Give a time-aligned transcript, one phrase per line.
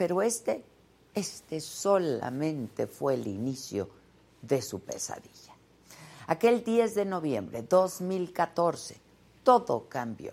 [0.00, 0.64] Pero este,
[1.14, 3.90] este solamente fue el inicio
[4.40, 5.52] de su pesadilla.
[6.26, 8.98] Aquel 10 de noviembre de 2014,
[9.44, 10.32] todo cambió.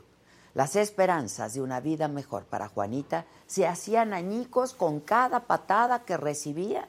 [0.53, 6.15] Las esperanzas de una vida mejor para Juanita se hacían añicos con cada patada que
[6.15, 6.87] recibía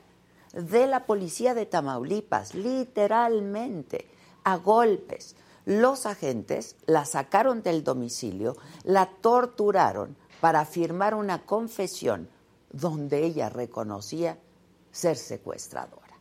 [0.53, 4.09] de la policía de Tamaulipas, literalmente,
[4.45, 5.35] a golpes.
[5.65, 12.29] Los agentes la sacaron del domicilio, la torturaron para firmar una confesión
[12.71, 14.39] donde ella reconocía
[14.91, 16.19] ser secuestradora.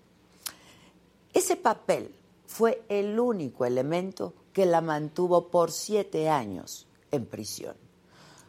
[1.34, 2.14] Ese papel
[2.46, 7.76] fue el único elemento que la mantuvo por siete años en prisión.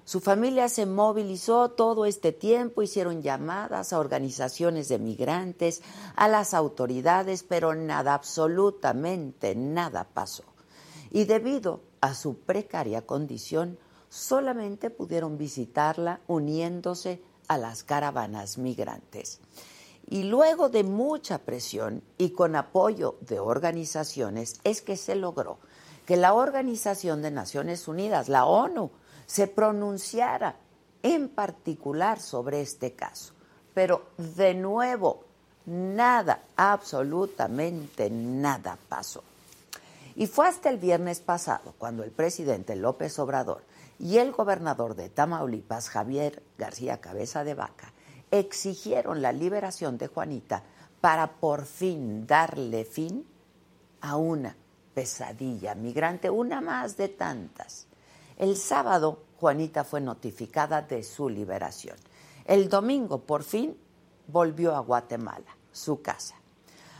[0.04, 5.82] Su familia se movilizó todo este tiempo, hicieron llamadas a organizaciones de migrantes,
[6.16, 10.44] a las autoridades, pero nada, absolutamente nada pasó.
[11.10, 19.40] Y debido a su precaria condición, solamente pudieron visitarla uniéndose a las caravanas migrantes.
[20.06, 25.58] Y luego de mucha presión y con apoyo de organizaciones es que se logró
[26.06, 28.90] que la Organización de Naciones Unidas, la ONU,
[29.26, 30.56] se pronunciara
[31.02, 33.34] en particular sobre este caso.
[33.74, 35.24] Pero de nuevo,
[35.66, 39.22] nada, absolutamente nada pasó.
[40.16, 43.62] Y fue hasta el viernes pasado cuando el presidente López Obrador
[43.98, 47.92] y el gobernador de Tamaulipas, Javier García Cabeza de Vaca,
[48.30, 50.62] exigieron la liberación de Juanita
[51.00, 53.26] para por fin darle fin
[54.00, 54.56] a una
[54.94, 57.86] pesadilla migrante, una más de tantas.
[58.36, 61.96] El sábado, Juanita fue notificada de su liberación.
[62.44, 63.76] El domingo, por fin,
[64.26, 66.36] volvió a Guatemala, su casa.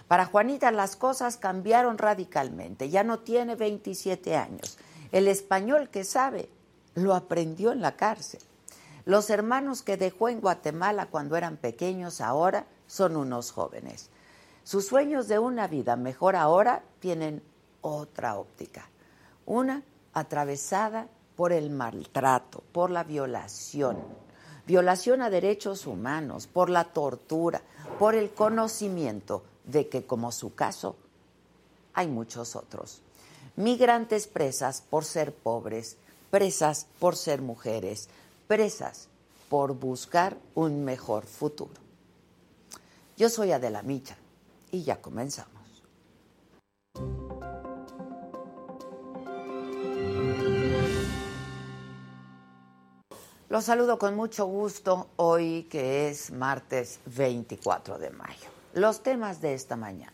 [0.08, 2.88] Para Juanita las cosas cambiaron radicalmente.
[2.88, 4.78] Ya no tiene 27 años.
[5.12, 6.48] El español que sabe
[7.00, 8.40] lo aprendió en la cárcel.
[9.04, 14.10] Los hermanos que dejó en Guatemala cuando eran pequeños ahora son unos jóvenes.
[14.64, 17.42] Sus sueños de una vida mejor ahora tienen
[17.80, 18.90] otra óptica.
[19.46, 23.96] Una atravesada por el maltrato, por la violación,
[24.66, 27.62] violación a derechos humanos, por la tortura,
[27.98, 30.96] por el conocimiento de que, como su caso,
[31.94, 33.00] hay muchos otros.
[33.56, 35.96] Migrantes presas por ser pobres,
[36.30, 38.08] presas por ser mujeres,
[38.46, 39.08] presas
[39.48, 41.80] por buscar un mejor futuro.
[43.16, 44.16] Yo soy Adela Micha
[44.70, 45.58] y ya comenzamos.
[53.48, 58.50] Los saludo con mucho gusto hoy que es martes 24 de mayo.
[58.74, 60.12] Los temas de esta mañana.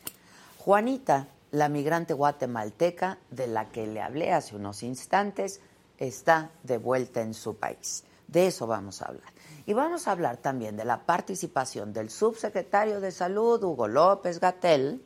[0.59, 5.61] Juanita, la migrante guatemalteca de la que le hablé hace unos instantes,
[5.99, 8.05] está de vuelta en su país.
[8.27, 9.33] De eso vamos a hablar.
[9.67, 15.03] Y vamos a hablar también de la participación del subsecretario de Salud, Hugo López Gatel,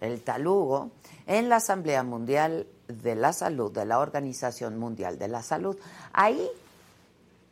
[0.00, 0.90] el talugo,
[1.26, 5.78] en la Asamblea Mundial de la Salud, de la Organización Mundial de la Salud.
[6.12, 6.50] Ahí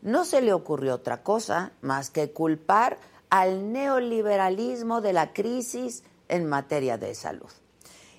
[0.03, 2.99] no se le ocurrió otra cosa más que culpar
[3.31, 7.51] al neoliberalismo de la crisis en materia de salud.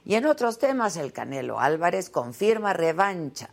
[0.05, 3.49] Y en otros temas, el Canelo Álvarez confirma revancha.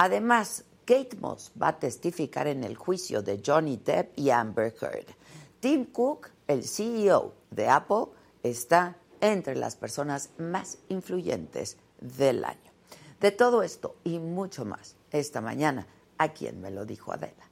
[0.00, 5.06] Además, Kate Moss va a testificar en el juicio de Johnny Depp y Amber Heard.
[5.58, 8.04] Tim Cook, el CEO de Apple,
[8.44, 12.70] está entre las personas más influyentes del año.
[13.18, 17.47] De todo esto y mucho más esta mañana, a quien me lo dijo Adela.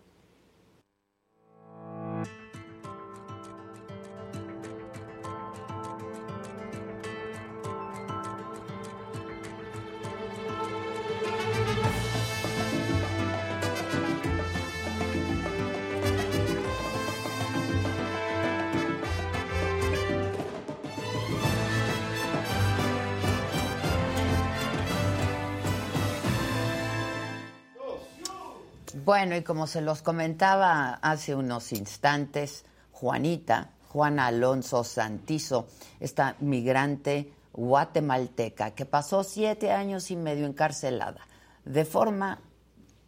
[29.06, 35.68] Bueno, y como se los comentaba hace unos instantes, Juanita, Juana Alonso Santizo,
[36.00, 41.20] esta migrante guatemalteca que pasó siete años y medio encarcelada
[41.64, 42.40] de forma,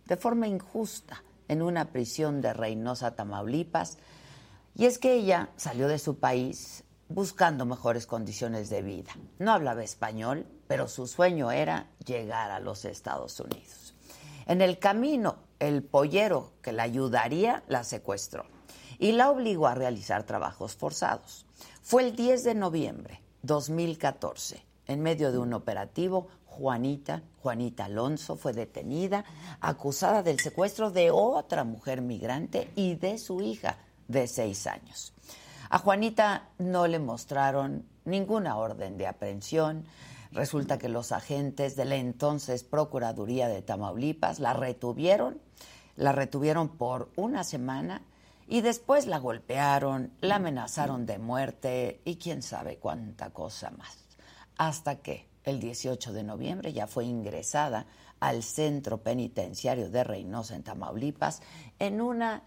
[0.07, 3.99] de forma injusta en una prisión de Reynosa, Tamaulipas.
[4.77, 9.11] Y es que ella salió de su país buscando mejores condiciones de vida.
[9.41, 13.88] No hablaba español, pero su sueño era llegar a los Estados Unidos.
[14.49, 18.47] En el camino el pollero que la ayudaría la secuestró
[18.99, 21.45] y la obligó a realizar trabajos forzados.
[21.83, 28.55] Fue el 10 de noviembre 2014, en medio de un operativo, Juanita, Juanita Alonso, fue
[28.55, 29.25] detenida,
[29.61, 33.77] acusada del secuestro de otra mujer migrante y de su hija
[34.09, 35.13] de seis años.
[35.69, 39.85] A Juanita no le mostraron ninguna orden de aprehensión.
[40.33, 45.41] Resulta que los agentes de la entonces Procuraduría de Tamaulipas la retuvieron,
[45.97, 48.03] la retuvieron por una semana
[48.47, 53.99] y después la golpearon, la amenazaron de muerte y quién sabe cuánta cosa más.
[54.57, 57.87] Hasta que el 18 de noviembre ya fue ingresada
[58.21, 61.41] al centro penitenciario de Reynosa en Tamaulipas
[61.79, 62.43] en una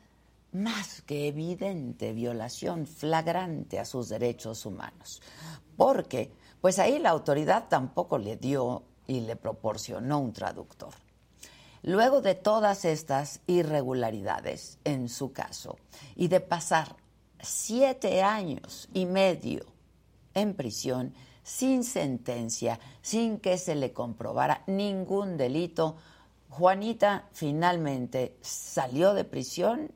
[0.52, 5.22] más que evidente violación flagrante a sus derechos humanos.
[5.78, 6.32] Porque,
[6.62, 10.94] pues ahí la autoridad tampoco le dio y le proporcionó un traductor.
[11.84, 15.78] Luego de todas estas irregularidades en su caso
[16.16, 16.96] y de pasar
[17.42, 19.66] siete años y medio
[20.36, 21.14] en prisión
[21.44, 25.96] sin sentencia, sin que se le comprobara ningún delito,
[26.50, 29.92] Juanita finalmente salió de prisión,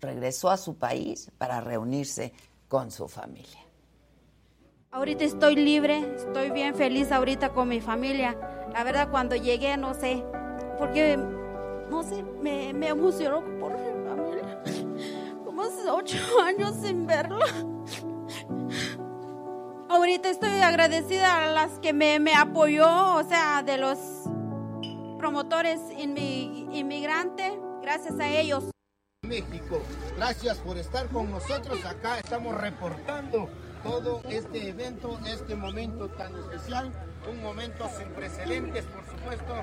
[0.00, 2.32] regresó a su país para reunirse
[2.68, 3.59] con su familia.
[4.92, 8.36] Ahorita estoy libre, estoy bien feliz ahorita con mi familia.
[8.72, 10.24] La verdad cuando llegué no sé,
[10.78, 11.16] porque,
[11.88, 14.60] no sé, me, emocionó por mi familia.
[15.44, 17.38] Como hace ocho años sin verlo.
[19.88, 23.96] Ahorita estoy agradecida a las que me, me apoyó, o sea, de los
[25.18, 28.64] promotores inmigrantes, gracias a ellos.
[29.22, 29.82] México,
[30.16, 33.48] gracias por estar con nosotros acá, estamos reportando
[33.82, 36.92] todo este evento, este momento tan especial,
[37.28, 39.54] un momento sin precedentes, por supuesto.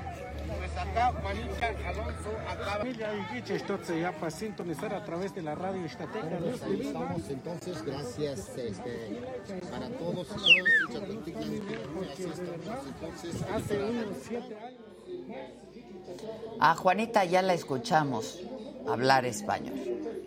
[0.58, 2.84] Pues acá Juanita Alonso acaba.
[4.00, 6.38] ya para sintonizar a través de la radio estateca.
[6.38, 9.20] Estamos entonces, gracias este,
[9.70, 11.10] para todos y todas.
[12.86, 14.88] Entonces, hace unos siete años.
[16.60, 18.40] A Juanita ya la escuchamos
[18.86, 20.17] hablar español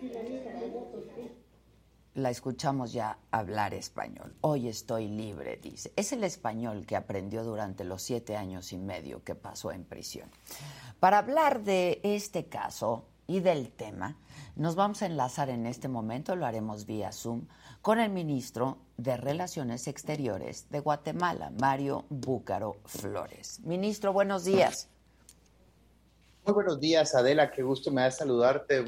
[2.14, 4.34] la escuchamos ya hablar español.
[4.42, 5.92] Hoy estoy libre, dice.
[5.96, 10.28] Es el español que aprendió durante los siete años y medio que pasó en prisión.
[11.00, 14.16] Para hablar de este caso y del tema,
[14.56, 17.46] nos vamos a enlazar en este momento, lo haremos vía Zoom,
[17.80, 23.60] con el ministro de Relaciones Exteriores de Guatemala, Mario Búcaro Flores.
[23.60, 24.88] Ministro, buenos días.
[26.44, 28.84] Muy buenos días, Adela, qué gusto me da saludarte.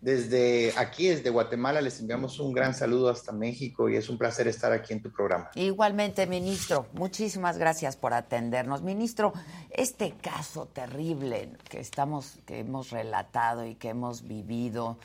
[0.00, 4.46] Desde aquí, desde Guatemala, les enviamos un gran saludo hasta México y es un placer
[4.46, 5.50] estar aquí en tu programa.
[5.56, 8.82] Igualmente, ministro, muchísimas gracias por atendernos.
[8.82, 9.32] Ministro,
[9.70, 14.98] este caso terrible que estamos, que hemos relatado y que hemos vivido,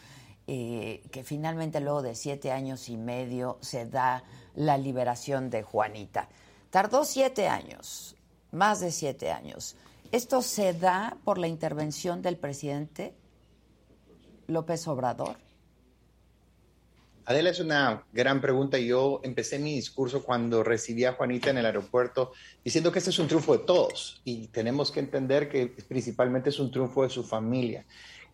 [0.46, 4.24] eh, que finalmente luego de siete años y medio se da
[4.54, 6.30] la liberación de Juanita.
[6.70, 8.16] Tardó siete años,
[8.52, 9.76] más de siete años.
[10.12, 13.16] ¿Esto se da por la intervención del presidente?
[14.48, 15.36] López Obrador?
[17.26, 18.78] Adela, es una gran pregunta.
[18.78, 23.20] Yo empecé mi discurso cuando recibí a Juanita en el aeropuerto diciendo que este es
[23.20, 27.24] un triunfo de todos y tenemos que entender que principalmente es un triunfo de su
[27.24, 27.86] familia.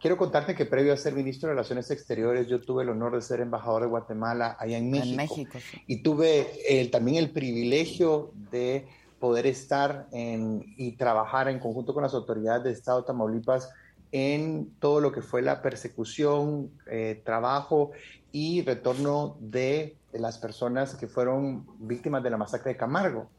[0.01, 3.21] Quiero contarte que previo a ser ministro de Relaciones Exteriores, yo tuve el honor de
[3.21, 5.59] ser embajador de Guatemala allá en México.
[5.85, 8.87] Y tuve también el privilegio de
[9.19, 13.69] poder estar y trabajar en conjunto con las autoridades de Estado de Tamaulipas
[14.11, 17.91] en todo lo que fue la persecución, eh, trabajo
[18.31, 23.29] y retorno de, las personas que fueron víctimas de la masacre de Camargo.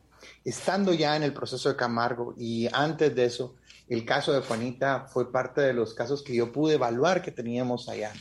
[0.44, 3.56] Estando ya en el proceso de Camargo y antes de eso,
[3.88, 7.88] el caso de Juanita fue parte de los casos que yo pude evaluar que teníamos
[7.88, 8.12] allá.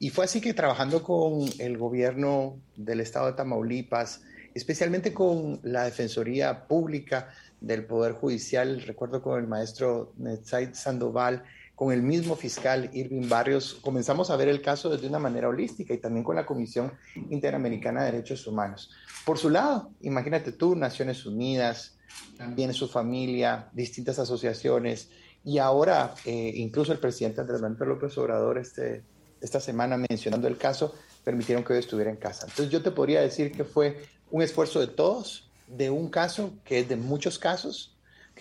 [0.00, 5.84] Y fue así que trabajando con el gobierno del estado de Tamaulipas, especialmente con la
[5.84, 7.28] Defensoría Pública
[7.60, 11.44] del Poder Judicial, recuerdo con el maestro Netzaid Sandoval,
[11.82, 15.92] con el mismo fiscal Irving Barrios, comenzamos a ver el caso desde una manera holística
[15.92, 16.92] y también con la Comisión
[17.28, 18.92] Interamericana de Derechos Humanos.
[19.26, 21.98] Por su lado, imagínate tú, Naciones Unidas,
[22.38, 25.10] también su familia, distintas asociaciones
[25.44, 29.02] y ahora eh, incluso el presidente Andrés Manuel López Obrador este,
[29.40, 32.46] esta semana mencionando el caso, permitieron que hoy estuviera en casa.
[32.46, 36.78] Entonces yo te podría decir que fue un esfuerzo de todos, de un caso que
[36.78, 37.91] es de muchos casos,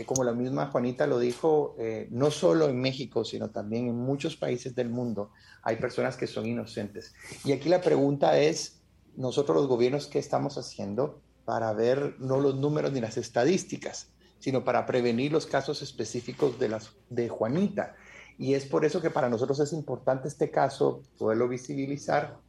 [0.01, 3.96] que como la misma Juanita lo dijo, eh, no solo en México, sino también en
[3.96, 5.29] muchos países del mundo
[5.62, 7.13] hay personas que son inocentes.
[7.46, 8.81] Y aquí la pregunta es,
[9.15, 14.08] nosotros los gobiernos, ¿qué estamos haciendo para ver no los números ni las estadísticas,
[14.39, 17.96] sino para prevenir los casos específicos de, las, de Juanita?
[18.39, 22.39] Y es por eso que para nosotros es importante este caso, poderlo visibilizar,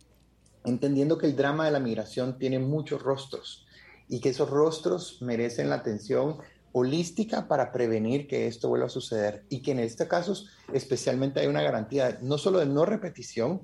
[0.64, 3.66] entendiendo que el drama de la migración tiene muchos rostros
[4.09, 6.38] y que esos rostros merecen la atención
[6.73, 10.35] holística para prevenir que esto vuelva a suceder y que en este caso
[10.73, 13.62] especialmente hay una garantía no solo de no repetición,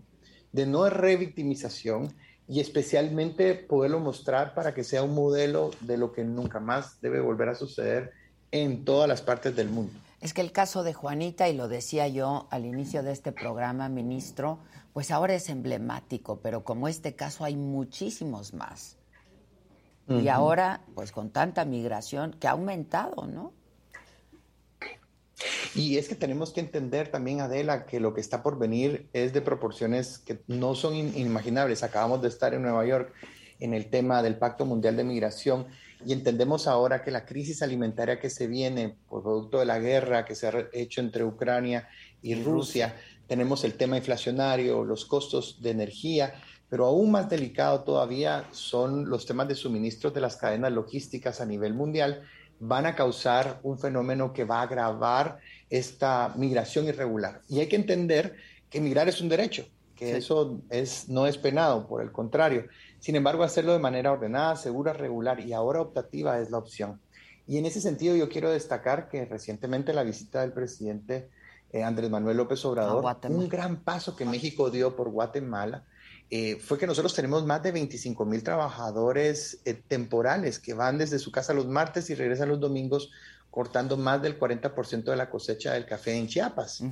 [0.52, 2.14] de no revictimización
[2.46, 7.20] y especialmente poderlo mostrar para que sea un modelo de lo que nunca más debe
[7.20, 8.12] volver a suceder
[8.50, 9.92] en todas las partes del mundo.
[10.20, 13.88] Es que el caso de Juanita, y lo decía yo al inicio de este programa,
[13.88, 14.58] ministro,
[14.92, 18.97] pues ahora es emblemático, pero como este caso hay muchísimos más.
[20.08, 23.52] Y ahora, pues con tanta migración que ha aumentado, ¿no?
[25.74, 29.32] Y es que tenemos que entender también, Adela, que lo que está por venir es
[29.32, 31.82] de proporciones que no son inimaginables.
[31.82, 33.12] Acabamos de estar en Nueva York
[33.60, 35.66] en el tema del Pacto Mundial de Migración
[36.04, 40.24] y entendemos ahora que la crisis alimentaria que se viene por producto de la guerra
[40.24, 41.88] que se ha hecho entre Ucrania
[42.22, 42.96] y Rusia,
[43.26, 46.34] tenemos el tema inflacionario, los costos de energía,
[46.68, 51.46] pero aún más delicado todavía son los temas de suministros de las cadenas logísticas a
[51.46, 52.22] nivel mundial,
[52.60, 55.38] van a causar un fenómeno que va a agravar
[55.70, 57.40] esta migración irregular.
[57.48, 58.36] Y hay que entender
[58.68, 62.66] que migrar es un derecho, que eso es, no es penado, por el contrario.
[62.98, 67.00] Sin embargo, hacerlo de manera ordenada, segura, regular y ahora optativa es la opción.
[67.46, 71.30] Y en ese sentido yo quiero destacar que recientemente la visita del presidente
[71.72, 75.84] eh, Andrés Manuel López Obrador, un gran paso que México dio por Guatemala,
[76.30, 81.18] eh, fue que nosotros tenemos más de 25 mil trabajadores eh, temporales que van desde
[81.18, 83.10] su casa los martes y regresan los domingos
[83.50, 86.82] cortando más del 40% de la cosecha del café en Chiapas.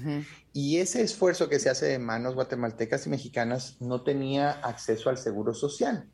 [0.55, 5.19] Y ese esfuerzo que se hace de manos guatemaltecas y mexicanas no tenía acceso al
[5.19, 6.09] seguro social.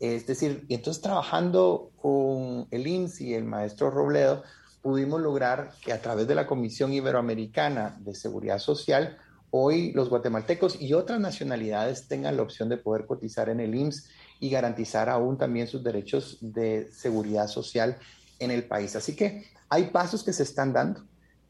[0.00, 4.42] Es decir, entonces trabajando con el IMSS y el maestro Robledo,
[4.82, 9.16] pudimos lograr que a través de la Comisión Iberoamericana de Seguridad Social,
[9.56, 14.08] hoy los guatemaltecos y otras nacionalidades tengan la opción de poder cotizar en el IMSS
[14.40, 17.96] y garantizar aún también sus derechos de seguridad social
[18.40, 18.96] en el país.
[18.96, 21.04] Así que hay pasos que se están dando,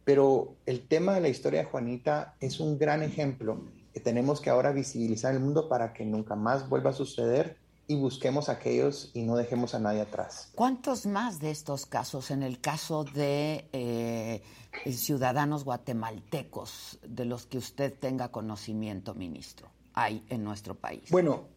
[0.04, 4.50] pero el tema de la historia de Juanita es un gran ejemplo que tenemos que
[4.50, 8.52] ahora visibilizar en el mundo para que nunca más vuelva a suceder y busquemos a
[8.52, 10.50] aquellos y no dejemos a nadie atrás.
[10.54, 14.42] ¿Cuántos más de estos casos, en el caso de eh,
[14.92, 21.10] ciudadanos guatemaltecos, de los que usted tenga conocimiento, ministro, hay en nuestro país?
[21.10, 21.48] Bueno,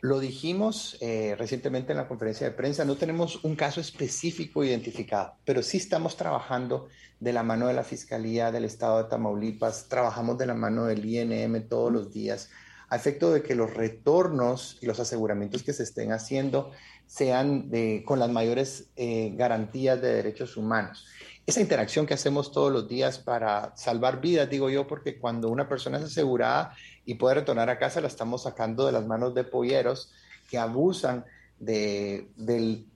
[0.00, 5.34] lo dijimos eh, recientemente en la conferencia de prensa, no tenemos un caso específico identificado,
[5.44, 6.88] pero sí estamos trabajando
[7.20, 11.04] de la mano de la Fiscalía del Estado de Tamaulipas, trabajamos de la mano del
[11.04, 12.50] INM todos los días,
[12.92, 16.72] a efecto de que los retornos y los aseguramientos que se estén haciendo
[17.06, 17.70] sean
[18.04, 21.06] con las mayores eh, garantías de derechos humanos.
[21.46, 25.70] Esa interacción que hacemos todos los días para salvar vidas, digo yo, porque cuando una
[25.70, 29.44] persona es asegurada, y puede retornar a casa, la estamos sacando de las manos de
[29.44, 30.12] polleros
[30.50, 31.24] que abusan
[31.58, 32.86] de, del,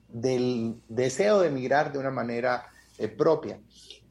[0.89, 2.67] deseo de emigrar de una manera
[2.99, 3.59] eh, propia.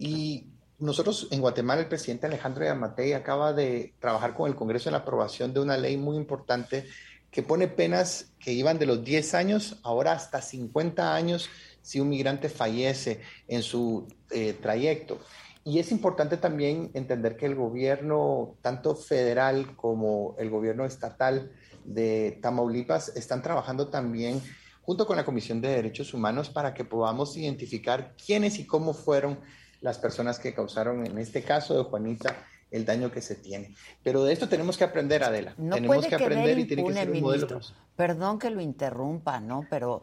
[0.01, 0.49] Y
[0.79, 4.99] nosotros en Guatemala, el presidente Alejandro Yamatei acaba de trabajar con el Congreso en la
[4.99, 6.87] aprobación de una ley muy importante
[7.31, 11.49] que pone penas que iban de los 10 años, ahora hasta 50 años,
[11.83, 15.19] si un migrante fallece en su eh, trayecto.
[15.65, 21.51] Y es importante también entender que el gobierno, tanto federal como el gobierno estatal
[21.85, 24.41] de Tamaulipas, están trabajando también
[24.83, 29.41] junto con la Comisión de Derechos Humanos para que podamos identificar quiénes y cómo fueron
[29.81, 32.37] las personas que causaron, en este caso de Juanita,
[32.71, 33.75] el daño que se tiene.
[34.03, 35.55] Pero de esto tenemos que aprender, Adela.
[35.57, 37.61] No tenemos que aprender y tiene que ser un modelo.
[37.95, 39.67] Perdón que lo interrumpa, ¿no?
[39.71, 40.03] Pero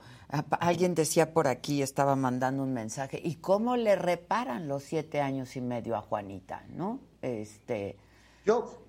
[0.59, 5.55] alguien decía por aquí, estaba mandando un mensaje, ¿y cómo le reparan los siete años
[5.55, 6.99] y medio a Juanita, no?
[7.21, 7.97] Este.
[8.45, 8.82] Yo,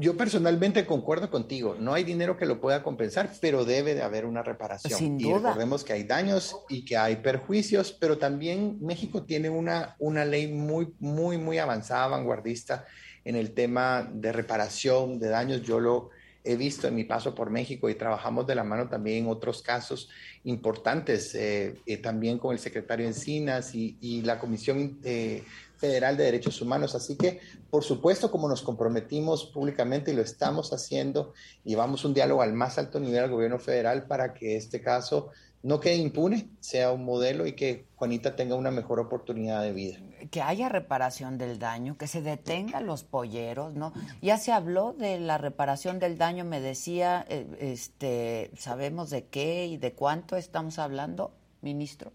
[0.00, 1.76] yo personalmente concuerdo contigo.
[1.78, 4.98] No hay dinero que lo pueda compensar, pero debe de haber una reparación.
[4.98, 9.96] Sin y recordemos que hay daños y que hay perjuicios, pero también México tiene una,
[9.98, 12.86] una ley muy, muy, muy avanzada, vanguardista
[13.24, 15.62] en el tema de reparación de daños.
[15.62, 16.10] Yo lo
[16.42, 19.62] he visto en mi paso por México y trabajamos de la mano también en otros
[19.62, 20.08] casos
[20.44, 25.42] importantes, eh, eh, también con el secretario Encinas y, y la Comisión eh,
[25.80, 26.94] Federal de Derechos Humanos.
[26.94, 31.32] Así que, por supuesto, como nos comprometimos públicamente y lo estamos haciendo,
[31.64, 35.30] llevamos un diálogo al más alto nivel al gobierno federal para que este caso
[35.62, 39.98] no quede impune, sea un modelo y que Juanita tenga una mejor oportunidad de vida.
[40.30, 43.92] Que haya reparación del daño, que se detengan los polleros, ¿no?
[44.22, 49.66] Ya se habló de la reparación del daño, me decía, eh, este, ¿sabemos de qué
[49.66, 52.12] y de cuánto estamos hablando, ministro?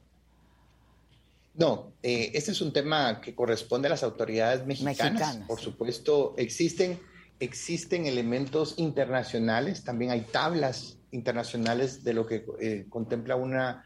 [1.57, 5.37] No, eh, este es un tema que corresponde a las autoridades mexicanas.
[5.47, 6.99] Por supuesto, existen,
[7.39, 13.85] existen elementos internacionales, también hay tablas internacionales de lo que eh, contempla una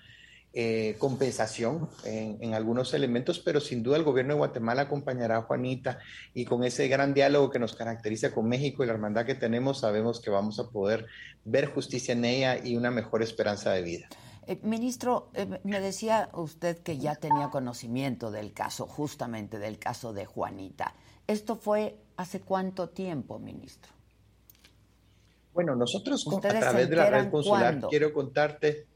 [0.51, 5.99] eh, compensación en, algunos elementos, pero sin duda el gobierno de Guatemala acompañará a Juanita
[6.33, 9.81] y con ese gran diálogo que nos caracteriza con México y la hermandad que tenemos,
[9.81, 11.05] sabemos que vamos a poder
[11.45, 14.09] ver justicia en ella y una mejor esperanza de vida.
[14.49, 20.11] Eh, ministro, eh, me decía usted que ya tenía conocimiento del caso, justamente del caso
[20.11, 20.95] de Juanita.
[21.27, 23.91] ¿Esto fue hace cuánto tiempo, ministro?
[25.53, 28.87] Bueno, nosotros a través de la red consular, quiero contarte,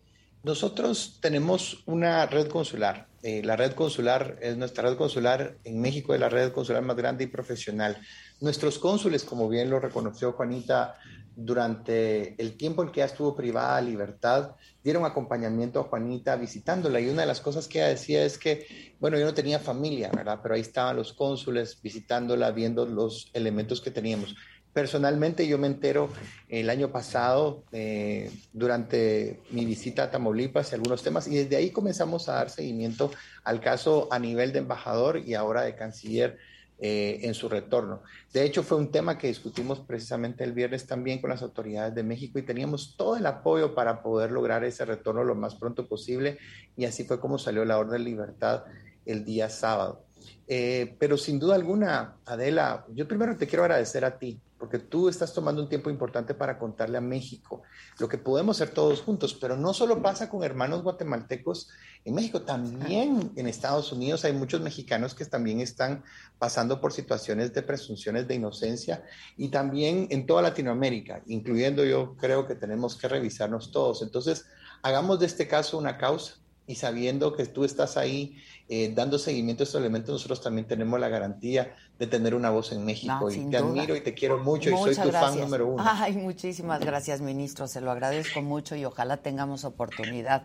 [0.41, 3.07] nosotros tenemos una red consular.
[3.21, 6.95] Eh, la red consular es nuestra red consular en México, es la red consular más
[6.95, 8.01] grande y profesional.
[8.41, 10.95] Nuestros cónsules, como bien lo reconoció Juanita,
[11.35, 16.99] durante el tiempo en que ella estuvo privada de libertad, dieron acompañamiento a Juanita visitándola.
[16.99, 20.11] Y una de las cosas que ella decía es que, bueno, yo no tenía familia,
[20.15, 20.39] ¿verdad?
[20.41, 24.35] Pero ahí estaban los cónsules visitándola, viendo los elementos que teníamos.
[24.73, 26.09] Personalmente yo me entero
[26.49, 31.69] el año pasado eh, durante mi visita a Tamaulipas y algunos temas y desde ahí
[31.69, 33.11] comenzamos a dar seguimiento
[33.43, 36.39] al caso a nivel de embajador y ahora de canciller
[36.85, 38.01] eh, en su retorno.
[38.33, 42.03] De hecho fue un tema que discutimos precisamente el viernes también con las autoridades de
[42.03, 46.39] México y teníamos todo el apoyo para poder lograr ese retorno lo más pronto posible
[46.75, 48.65] y así fue como salió la orden de libertad
[49.05, 50.03] el día sábado.
[50.45, 55.09] Eh, pero sin duda alguna, Adela, yo primero te quiero agradecer a ti porque tú
[55.09, 57.63] estás tomando un tiempo importante para contarle a México
[57.99, 61.67] lo que podemos hacer todos juntos, pero no solo pasa con hermanos guatemaltecos
[62.05, 66.05] en México, también en Estados Unidos hay muchos mexicanos que también están
[66.39, 69.03] pasando por situaciones de presunciones de inocencia
[69.35, 74.01] y también en toda Latinoamérica, incluyendo yo creo que tenemos que revisarnos todos.
[74.01, 74.45] Entonces,
[74.81, 76.35] hagamos de este caso una causa
[76.67, 78.37] y sabiendo que tú estás ahí
[78.69, 82.71] eh, dando seguimiento a estos elementos, nosotros también tenemos la garantía de tener una voz
[82.71, 83.29] en México.
[83.31, 85.83] y te admiro y te quiero mucho y soy tu fan número uno.
[85.85, 87.67] Ay, muchísimas gracias, ministro.
[87.67, 90.43] Se lo agradezco mucho y ojalá tengamos oportunidad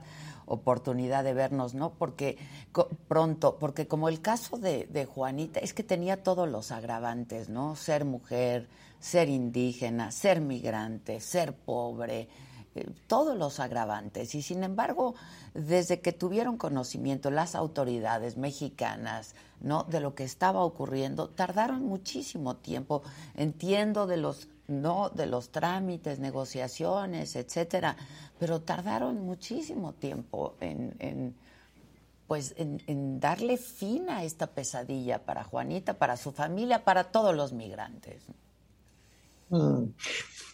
[0.51, 1.93] oportunidad de vernos, ¿no?
[1.93, 2.39] Porque
[3.07, 7.77] pronto, porque como el caso de, de Juanita, es que tenía todos los agravantes, ¿no?
[7.77, 8.67] Ser mujer,
[8.99, 12.29] ser indígena, ser migrante, ser pobre,
[13.07, 14.35] todos los agravantes.
[14.35, 15.15] Y sin embargo,
[15.55, 19.85] desde que tuvieron conocimiento las autoridades mexicanas ¿no?
[19.85, 23.03] de lo que estaba ocurriendo, tardaron muchísimo tiempo.
[23.35, 27.97] Entiendo de los no de los trámites, negociaciones, etcétera,
[28.39, 31.35] pero tardaron muchísimo tiempo en,
[32.27, 37.53] pues en, darle fin a esta pesadilla para Juanita, para su familia, para todos los
[37.53, 38.23] migrantes.
[39.49, 39.85] Mm.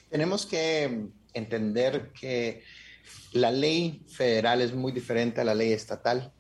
[0.09, 2.62] Tenemos que entender que
[3.33, 6.33] la ley federal es muy diferente a la ley estatal,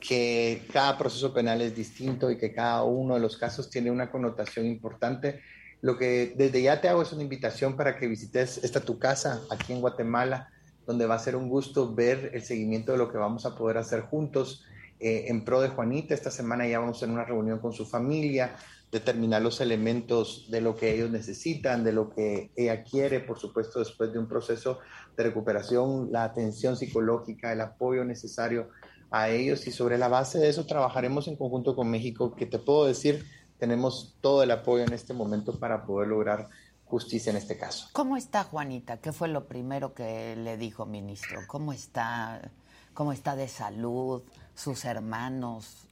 [0.00, 4.10] que cada proceso penal es distinto y que cada uno de los casos tiene una
[4.10, 5.40] connotación importante.
[5.80, 9.40] Lo que desde ya te hago es una invitación para que visites esta tu casa
[9.50, 10.50] aquí en Guatemala,
[10.86, 13.78] donde va a ser un gusto ver el seguimiento de lo que vamos a poder
[13.78, 14.64] hacer juntos
[15.00, 16.14] eh, en pro de Juanita.
[16.14, 18.56] Esta semana ya vamos a tener una reunión con su familia,
[18.90, 23.80] determinar los elementos de lo que ellos necesitan, de lo que ella quiere, por supuesto,
[23.80, 24.78] después de un proceso
[25.16, 28.70] de recuperación, la atención psicológica, el apoyo necesario
[29.10, 32.58] a ellos y sobre la base de eso trabajaremos en conjunto con México, que te
[32.58, 33.26] puedo decir,
[33.58, 36.48] tenemos todo el apoyo en este momento para poder lograr
[36.84, 37.88] justicia en este caso.
[37.92, 38.98] ¿Cómo está Juanita?
[38.98, 41.40] ¿Qué fue lo primero que le dijo, ministro?
[41.46, 42.50] ¿Cómo está,
[42.94, 44.22] cómo está de salud?
[44.54, 45.87] ¿Sus hermanos?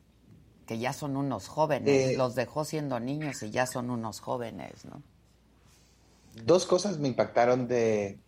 [0.66, 4.84] Que ya son unos jóvenes, eh, los dejó siendo niños y ya son unos jóvenes,
[4.84, 5.02] ¿no?
[6.44, 8.18] Dos cosas me impactaron de,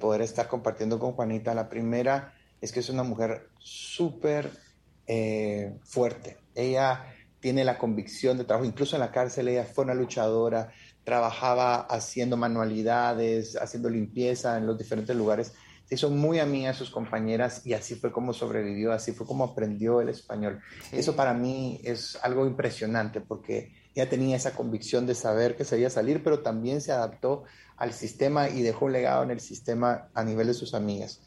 [0.00, 1.54] poder estar compartiendo con Juanita.
[1.54, 4.50] La primera es que es una mujer súper
[5.06, 6.38] eh, fuerte.
[6.54, 10.72] Ella tiene la convicción de trabajo, incluso en la cárcel ella fue una luchadora,
[11.04, 15.52] trabajaba haciendo manualidades, haciendo limpieza en los diferentes lugares
[15.88, 19.44] se hizo muy amiga de sus compañeras y así fue como sobrevivió, así fue como
[19.44, 20.60] aprendió el español.
[20.92, 25.78] Eso para mí es algo impresionante porque ella tenía esa convicción de saber que se
[25.78, 27.44] iba a salir, pero también se adaptó
[27.78, 31.22] al sistema y dejó un legado en el sistema a nivel de sus amigas.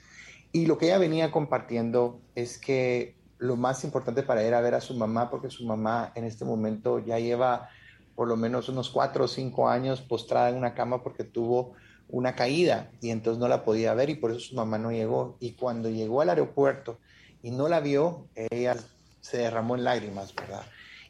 [0.51, 4.75] Y lo que ella venía compartiendo es que lo más importante para ella era ver
[4.75, 7.69] a su mamá, porque su mamá en este momento ya lleva
[8.15, 11.73] por lo menos unos cuatro o cinco años postrada en una cama porque tuvo
[12.11, 15.37] una caída y entonces no la podía ver y por eso su mamá no llegó.
[15.39, 16.99] Y cuando llegó al aeropuerto
[17.41, 18.75] y no la vio, ella
[19.21, 20.63] se derramó en lágrimas, ¿verdad?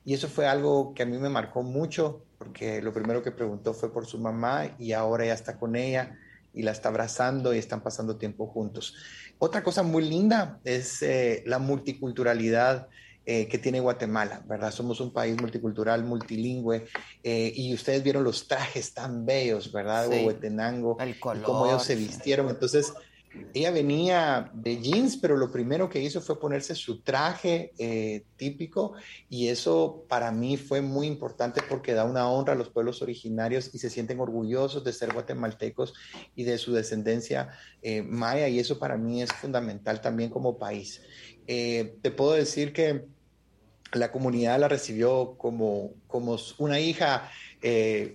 [0.05, 3.73] Y eso fue algo que a mí me marcó mucho porque lo primero que preguntó
[3.73, 6.17] fue por su mamá y ahora ya está con ella
[6.53, 8.95] y la está abrazando y están pasando tiempo juntos.
[9.37, 12.87] Otra cosa muy linda es eh, la multiculturalidad
[13.25, 14.71] eh, que tiene Guatemala, ¿verdad?
[14.71, 16.87] Somos un país multicultural, multilingüe,
[17.23, 20.05] eh, y ustedes vieron los trajes tan bellos, ¿verdad?
[20.05, 22.49] Sí, Huehuetenango, y cómo ellos se vistieron.
[22.49, 22.93] Entonces,
[23.53, 28.93] ella venía de jeans, pero lo primero que hizo fue ponerse su traje eh, típico
[29.29, 33.73] y eso para mí fue muy importante porque da una honra a los pueblos originarios
[33.73, 35.93] y se sienten orgullosos de ser guatemaltecos
[36.35, 37.49] y de su descendencia
[37.81, 41.01] eh, maya y eso para mí es fundamental también como país.
[41.47, 43.05] Eh, te puedo decir que
[43.93, 47.29] la comunidad la recibió como, como una hija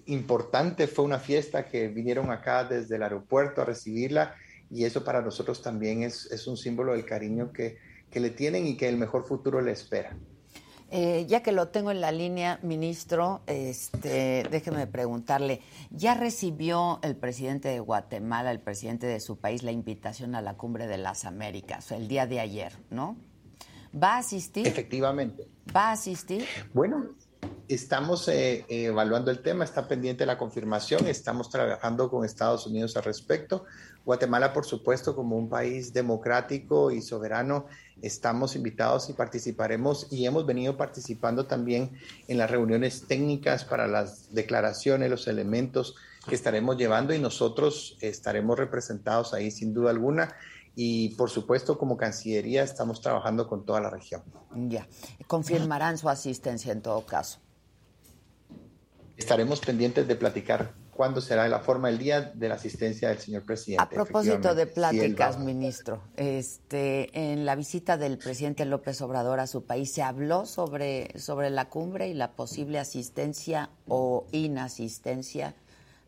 [0.07, 4.35] importante, fue una fiesta que vinieron acá desde el aeropuerto a recibirla
[4.71, 7.79] y eso para nosotros también es, es un símbolo del cariño que,
[8.11, 10.17] que, le tienen y que el mejor futuro le espera.
[10.91, 17.17] Eh, ya que lo tengo en la línea, ministro, este, déjeme preguntarle, ¿ya recibió el
[17.17, 21.25] presidente de Guatemala, el presidente de su país, la invitación a la Cumbre de las
[21.25, 23.17] Américas el día de ayer, no?
[23.93, 24.67] ¿Va a asistir?
[24.67, 25.49] Efectivamente.
[25.75, 26.45] ¿Va a asistir?
[26.73, 27.17] Bueno,
[27.69, 33.05] estamos eh, evaluando el tema, está pendiente la confirmación, estamos trabajando con Estados Unidos al
[33.05, 33.65] respecto.
[34.05, 37.67] Guatemala, por supuesto, como un país democrático y soberano,
[38.03, 41.91] estamos invitados y participaremos y hemos venido participando también
[42.29, 45.97] en las reuniones técnicas para las declaraciones, los elementos
[46.29, 50.37] que estaremos llevando y nosotros estaremos representados ahí sin duda alguna.
[50.79, 54.23] Y por supuesto, como Cancillería, estamos trabajando con toda la región.
[54.55, 54.87] Ya,
[55.27, 57.41] confirmarán su asistencia en todo caso.
[59.17, 63.45] Estaremos pendientes de platicar cuándo será la forma del día de la asistencia del señor
[63.45, 63.83] presidente.
[63.83, 69.65] A propósito de pláticas, ministro, este, en la visita del presidente López Obrador a su
[69.65, 75.55] país, ¿se habló sobre, sobre la cumbre y la posible asistencia o inasistencia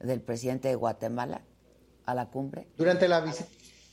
[0.00, 1.42] del presidente de Guatemala
[2.04, 2.68] a la cumbre?
[2.76, 3.48] Durante la visita.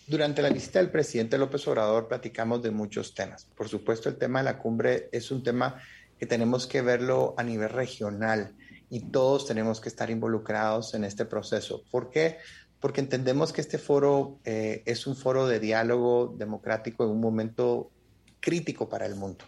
[0.08, 3.46] Durante la visita del presidente López Obrador platicamos de muchos temas.
[3.56, 5.82] Por supuesto, el tema de la cumbre es un tema
[6.20, 8.54] que tenemos que verlo a nivel regional
[8.90, 11.84] y todos tenemos que estar involucrados en este proceso.
[11.92, 12.38] ¿Por qué?
[12.80, 17.92] Porque entendemos que este foro eh, es un foro de diálogo democrático en un momento
[18.40, 19.44] crítico para el mundo,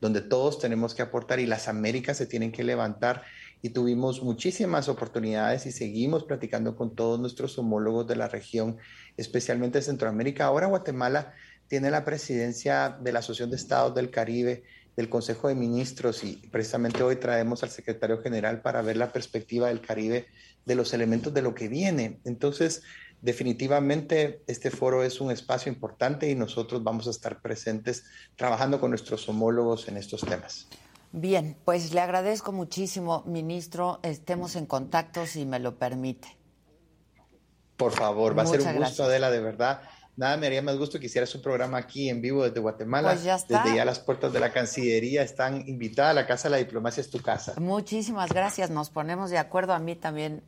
[0.00, 3.22] donde todos tenemos que aportar y las Américas se tienen que levantar
[3.62, 8.76] y tuvimos muchísimas oportunidades y seguimos platicando con todos nuestros homólogos de la región,
[9.16, 10.44] especialmente Centroamérica.
[10.44, 11.32] Ahora Guatemala
[11.68, 14.64] tiene la presidencia de la Asociación de Estados del Caribe
[14.96, 19.68] del Consejo de Ministros y precisamente hoy traemos al secretario general para ver la perspectiva
[19.68, 20.26] del Caribe
[20.66, 22.20] de los elementos de lo que viene.
[22.24, 22.82] Entonces,
[23.22, 28.04] definitivamente este foro es un espacio importante y nosotros vamos a estar presentes
[28.36, 30.68] trabajando con nuestros homólogos en estos temas.
[31.12, 34.00] Bien, pues le agradezco muchísimo, ministro.
[34.02, 36.36] Estemos en contacto si me lo permite.
[37.76, 39.82] Por favor, va a ser un gusto, Adela, de verdad
[40.16, 43.12] Nada me haría más gusto que hicieras un programa aquí en vivo desde Guatemala.
[43.12, 43.62] Pues ya está.
[43.62, 47.10] Desde ya las puertas de la Cancillería están invitadas la Casa de la Diplomacia, es
[47.10, 47.54] tu casa.
[47.58, 49.72] Muchísimas gracias, nos ponemos de acuerdo.
[49.72, 50.42] A mí también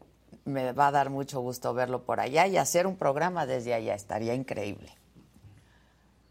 [0.44, 3.94] me va a dar mucho gusto verlo por allá y hacer un programa desde allá,
[3.94, 4.92] estaría increíble.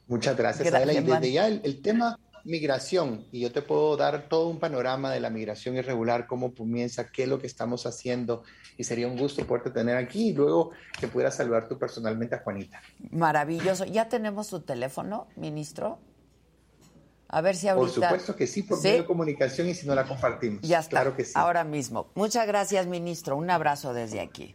[0.08, 0.94] Muchas gracias, Adela.
[0.94, 5.20] Y desde ya el tema migración, y yo te puedo dar todo un panorama de
[5.20, 8.44] la migración irregular, cómo comienza, qué es lo que estamos haciendo,
[8.78, 12.40] y sería un gusto poderte tener aquí y luego que puedas saludar tú personalmente a
[12.40, 12.82] Juanita.
[13.12, 13.86] Maravilloso.
[13.86, 16.00] ¿Ya tenemos su teléfono, ministro?
[17.30, 17.96] A ver si ahorita...
[17.96, 20.62] Por supuesto que sí, por medio de comunicación y si no la compartimos.
[20.62, 20.92] Ya está.
[20.92, 21.32] Claro que sí.
[21.36, 22.08] Ahora mismo.
[22.14, 23.38] Muchas gracias, ministro.
[23.38, 24.54] Un abrazo desde aquí.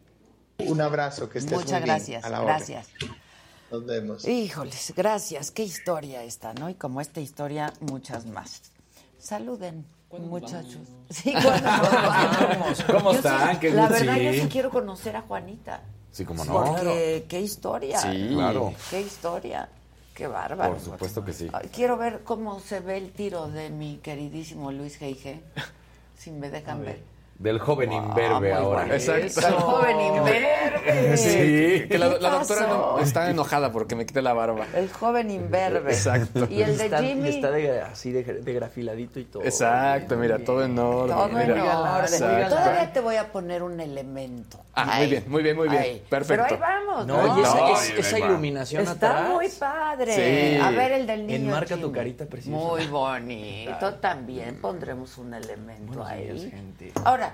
[0.59, 2.22] Un abrazo, que estés Muchas muy gracias.
[2.22, 2.35] Bien.
[2.35, 2.88] A la gracias.
[3.70, 4.26] Nos vemos.
[4.26, 5.50] Híjoles, gracias.
[5.50, 6.70] Qué historia esta, ¿no?
[6.70, 8.62] Y como esta historia, muchas más.
[9.18, 10.78] Saluden, muchachos.
[11.11, 12.85] Sí, vamos?
[12.85, 13.59] ¿Cómo están?
[13.61, 15.83] Qué la verdad, yo sí quiero conocer a Juanita.
[16.12, 16.52] Sí, como no.
[16.52, 17.98] Porque qué historia.
[17.98, 18.74] Sí, claro.
[18.90, 19.68] Qué historia.
[20.14, 20.74] Qué bárbaro.
[20.74, 21.48] Por supuesto que sí.
[21.72, 25.40] Quiero ver cómo se ve el tiro de mi queridísimo Luis G.I.G.
[26.18, 27.00] Si me dejan ver.
[27.38, 28.87] Del joven imberbe ahora.
[28.92, 29.46] Exacto.
[29.46, 31.16] El joven imberbe.
[31.16, 34.66] Sí, que la, doctora está enojada porque me quite la barba.
[34.74, 35.92] El joven imberbe.
[35.92, 36.48] Exacto.
[36.51, 37.29] Y el de Jimmy.
[37.29, 39.44] está de, así de, de, grafiladito y todo.
[39.44, 41.16] Exacto, mira, todo en orden.
[41.16, 41.44] Todo mira.
[41.44, 42.48] en orden.
[42.48, 44.59] Todavía te voy a poner un elemento.
[44.74, 45.83] Ah, muy bien, muy bien, muy bien.
[45.83, 46.03] Ahí.
[46.09, 46.44] Perfecto.
[46.48, 47.07] Pero ahí vamos.
[47.07, 47.38] No, ¿no?
[47.38, 49.31] y esa, No, es, esa iluminación Está atrás.
[49.31, 50.14] muy padre.
[50.14, 50.61] Sí.
[50.61, 51.46] A ver el del niño.
[51.46, 51.83] Enmarca Jimmy.
[51.83, 52.57] tu carita preciosa.
[52.57, 53.94] Muy bonito.
[53.94, 56.51] También pondremos un elemento ahí.
[56.51, 56.92] gente.
[57.05, 57.28] Ahora,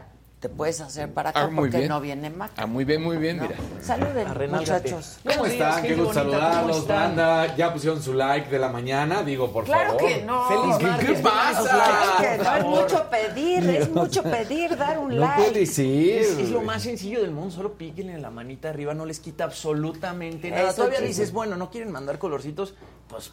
[0.44, 1.88] te puedes hacer para acá Ah, porque bien.
[1.88, 2.50] no viene Mac.
[2.58, 3.44] Ah, muy bien, muy bien, ¿no?
[3.44, 3.56] mira.
[3.80, 5.16] Saluden, muchachos.
[5.26, 5.82] ¿Cómo están?
[5.82, 7.16] Qué gusto bonita, ¿cómo saludarlos, están?
[7.16, 7.56] banda.
[7.56, 10.06] Ya pusieron su like de la mañana, digo, por Claro favor.
[10.06, 10.44] que no.
[10.46, 12.36] Feliz ¿Qué- martes, qué pongan pasa?
[12.44, 15.34] no es mucho pedir, es mucho pedir dar un No like.
[15.44, 16.12] puede decir.
[16.18, 19.44] Es, es lo más sencillo del mundo, solo píquenle la manita arriba, no les quita
[19.44, 20.64] absolutamente nada.
[20.68, 22.74] Eso Todavía dices, bueno, no quieren mandar colorcitos,
[23.08, 23.32] pues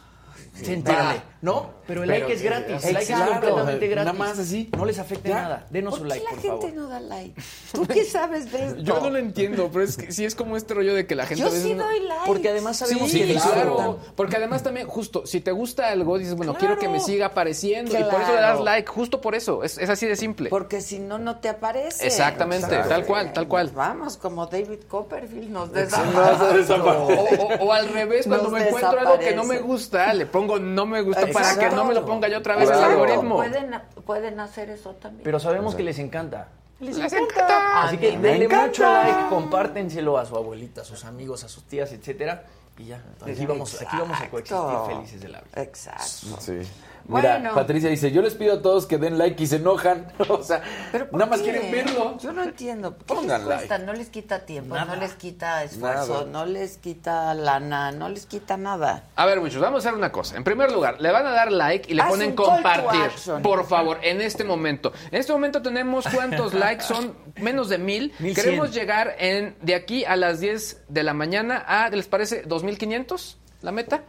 [0.54, 1.24] se entérale, Va.
[1.40, 1.82] ¿no?
[1.86, 4.18] Pero el Pero, like es gratis, el like es completamente Nada gratis.
[4.20, 4.70] más así.
[4.76, 5.34] No les afecta Ya.
[5.42, 5.66] nada.
[5.70, 7.42] Denos ¿Por su qué like, la por gente no da like?
[7.72, 8.80] ¿Tú qué sabes de esto?
[8.82, 11.26] Yo no lo entiendo, pero es que sí es como este rollo de que la
[11.26, 12.22] gente Yo sí no- doy like.
[12.26, 13.50] Porque además sabemos Sí, que claro.
[13.54, 13.96] disfrutan.
[14.14, 16.76] Porque además también, justo, si te gusta algo, dices, bueno, Claro.
[16.76, 17.98] quiero que me siga apareciendo.
[17.98, 19.64] Y por eso le das like, justo por eso.
[19.64, 20.50] Es, es así de simple.
[20.50, 22.06] Porque si no, no te aparece.
[22.06, 23.70] Exactamente, tal cual, tal cual.
[23.74, 26.76] Vamos, como David Copperfield nos o, desapareció.
[26.84, 29.62] o- o al revés, cuando Nos me encuentro algo que no me desaparece.
[29.62, 32.68] gusta, le pongo no me gusta para que no me lo ponga yo otra vez
[32.68, 32.86] Exacto.
[32.86, 33.36] el algoritmo.
[33.36, 35.24] Pueden, pueden hacer eso también.
[35.24, 36.48] Pero sabemos que les encanta.
[36.80, 37.84] Les encanta.
[37.84, 38.66] Así que denle encanta.
[38.66, 42.44] mucho like, compártenselo a su abuelita, a sus amigos, a sus tías, etcétera.
[42.78, 45.62] Y ya, aquí vamos, aquí vamos a coexistir felices de la vida.
[45.62, 46.40] Exacto.
[46.40, 46.58] Sí.
[47.06, 47.54] Mira, Bueno.
[47.54, 50.06] Patricia dice, yo les pido a todos que den like y se enojan.
[50.28, 50.62] o sea,
[50.92, 51.50] ¿Pero nada más qué?
[51.50, 52.16] quieren verlo.
[52.18, 52.96] Yo no entiendo.
[52.98, 53.78] ¿Qué Pongan les cuesta?
[53.78, 53.86] like.
[53.86, 54.94] No les quita tiempo, Nada.
[54.94, 56.24] no les quita esfuerzo, Nada.
[56.26, 59.04] no les quita lana, no les quita nada.
[59.16, 60.36] A ver, muchachos, vamos a hacer una cosa.
[60.36, 63.10] En primer lugar, le van a dar like y le Haz ponen compartir.
[63.42, 64.92] Por favor, en este momento.
[65.10, 68.12] En este momento tenemos cuántos likes son menos de mil.
[68.18, 68.34] 1100.
[68.34, 72.42] Queremos llegar en de aquí a las 10 de la mañana a, ¿les parece?
[72.42, 74.02] 2500 la meta.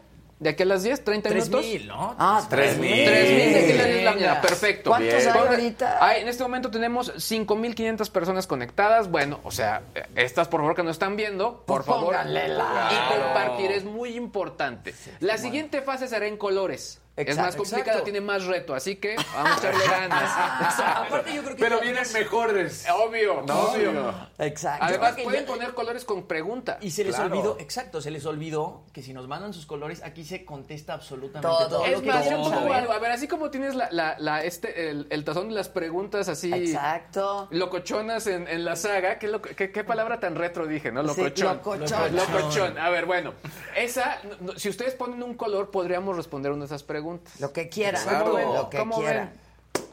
[0.43, 1.65] De aquí a las 10, 30 Tres minutos.
[1.71, 2.15] mil, ¿no?
[2.19, 3.05] Ah, Tres mil.
[3.05, 4.41] 3000 de aquí a las 10 de la mañana.
[4.41, 4.89] Perfecto.
[4.89, 6.05] ¿Cuántos hay Ponga- ahorita?
[6.05, 9.09] hay- en este momento tenemos 5500 personas conectadas.
[9.09, 12.05] Bueno, o sea, eh, estas por favor que no están viendo, por Pues favor.
[12.13, 12.93] pónganle like.
[12.95, 14.93] Y compartir es muy importante.
[15.21, 16.99] La siguiente fase será en colores.
[17.15, 18.03] Es más complicada, Exacto.
[18.05, 20.79] tiene más reto, así que vamos a echarle ganas.
[20.79, 22.85] Aparte, yo creo que Pero vienen mejores.
[22.89, 24.13] Obvio, obvio.
[24.39, 24.85] Exacto.
[24.85, 26.79] Además, que pueden ya- poner colores con pregunta.
[26.81, 27.31] Y se les Claro.
[27.35, 31.47] olvidó, exacto, se les olvidó que si nos mandan sus colores, aquí se contesta absolutamente
[31.47, 31.67] Todo.
[31.69, 31.85] todo.
[31.85, 32.91] Es lo que más, algo.
[32.91, 36.29] A ver, así como tienes la, la- la- este, el, el tazón de las preguntas
[36.29, 36.51] así.
[36.51, 37.47] Exacto.
[37.51, 39.19] Locochonas en, en la saga.
[39.19, 41.01] ¿Qué, qué- qué palabra tan retro dije, no?
[41.13, 41.57] Sí, Locochón.
[41.57, 42.15] locochón.
[42.15, 42.77] Locochón.
[42.79, 43.33] A ver, bueno.
[43.75, 47.02] Esa, no- si ustedes ponen un color, podríamos responder una de esas preguntas.
[47.39, 48.25] Lo que quieran, Claro.
[48.25, 48.53] ¿Cómo ven?
[48.53, 49.31] lo que ¿Cómo quieran.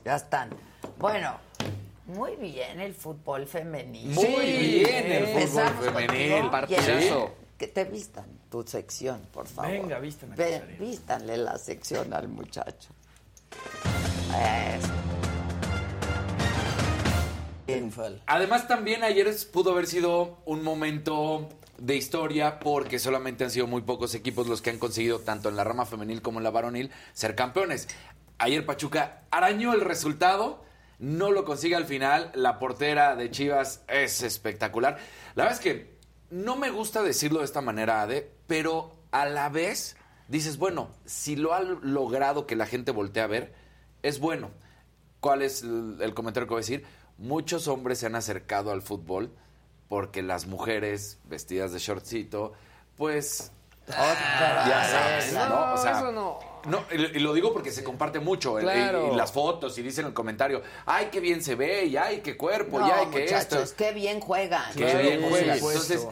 [0.05, 0.51] Ya están.
[0.99, 1.35] Bueno,
[2.07, 4.09] muy bien el fútbol femenil.
[4.11, 6.51] Muy bien el fútbol femenil.
[6.51, 7.35] Partidazo.
[7.59, 9.70] Que te vistan tu sección, por favor.
[9.70, 12.88] Venga, vistan a Ve- vístanle la sección al muchacho.
[14.77, 14.88] Eso.
[18.27, 21.49] Además, también ayer pudo haber sido un momento
[21.81, 25.57] de historia porque solamente han sido muy pocos equipos los que han conseguido, tanto en
[25.57, 27.88] la rama femenil como en la varonil, ser campeones.
[28.38, 30.62] Ayer Pachuca arañó el resultado,
[30.99, 32.31] no lo consigue al final.
[32.35, 34.99] La portera de Chivas es espectacular.
[35.35, 35.97] La verdad es que
[36.31, 39.97] no me gusta decirlo de esta manera, Ade, pero a la vez
[40.29, 43.55] dices, bueno, si lo ha logrado que la gente voltee a ver,
[44.03, 44.51] es bueno.
[45.21, 46.85] ¿Cuál es el, comentario que voy a decir?
[47.19, 49.33] Muchos hombres se han acercado al fútbol
[49.90, 52.53] porque las mujeres vestidas de shortcito,
[52.96, 53.50] pues
[53.88, 55.74] ya sabes, No, ¿no?
[55.74, 56.38] O sea, eso no.
[56.66, 59.09] no, y, y lo digo porque se comparte mucho el- Claro.
[59.09, 61.96] y, y las fotos y dicen en el comentario, ay, qué bien se ve, y
[61.96, 63.35] ay, qué cuerpo, No, y ay, qué esto.
[63.57, 64.72] muchachos, qué bien juegan.
[64.74, 65.57] Qué Claro, bien juegan.
[65.59, 66.07] Entonces,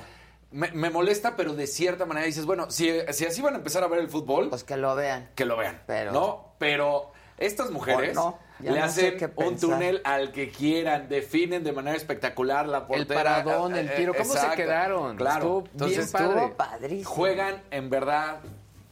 [0.51, 3.85] me, me molesta, pero de cierta manera dices, bueno, si, si así van a empezar
[3.85, 5.31] a ver el fútbol, Pues que lo vean.
[5.37, 5.81] que lo vean.
[5.87, 6.55] Pero- ¿No?
[6.59, 8.17] Pero estas mujeres
[8.61, 13.21] ya le no hacen un túnel al que quieran, definen de manera espectacular la portera.
[13.21, 15.17] El paradón, el Eh, tiro, ¿cómo se quedaron?
[15.17, 15.37] Claro.
[15.39, 16.27] Estuvo bien Entonces, padre.
[16.29, 17.11] Estuvo padrísimo.
[17.11, 18.41] juegan en verdad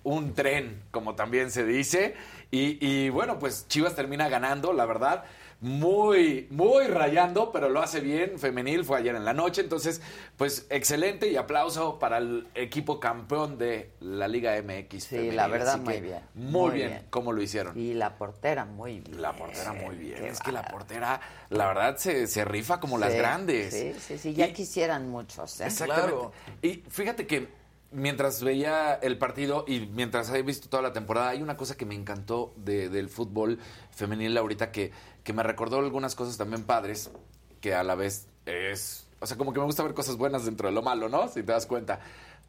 [0.05, 2.15] un tren, como también se dice.
[2.51, 5.25] Y, y, bueno, pues Chivas termina ganando, la verdad.
[5.67, 8.39] Muy, muy rayando, pero lo hace bien.
[8.39, 9.63] Femenil fue ayer en la noche.
[9.63, 10.01] Entonces,
[10.37, 15.03] pues excelente y aplauso para el equipo campeón de la Liga MX.
[15.03, 15.37] Sí, femenil.
[15.37, 16.21] la verdad, Así muy que bien.
[16.35, 17.07] Muy, Muy bien, bien.
[17.11, 17.77] cómo lo hicieron.
[17.77, 19.21] Y la portera muy bien.
[19.21, 20.15] La portera muy bien.
[20.21, 23.75] Qué es que la portera, la verdad, se, se rifa como las grandes.
[23.75, 25.61] Sí, sí, sí, ya Y- quisieran muchos.
[25.61, 25.67] ¿eh?
[25.67, 26.11] Exactamente.
[26.13, 26.33] Claro.
[26.63, 27.49] Y fíjate que
[27.91, 31.87] mientras veía el partido y mientras he visto toda la temporada, hay una cosa que
[31.87, 33.59] me encantó de- del fútbol
[33.91, 34.93] femenil ahorita que,
[35.27, 37.11] que me recordó algunas cosas también padres,
[37.61, 39.09] que a la vez es...
[39.19, 41.27] O sea, como que me gusta ver cosas buenas dentro de lo malo, ¿no?
[41.27, 41.99] Si te das cuenta.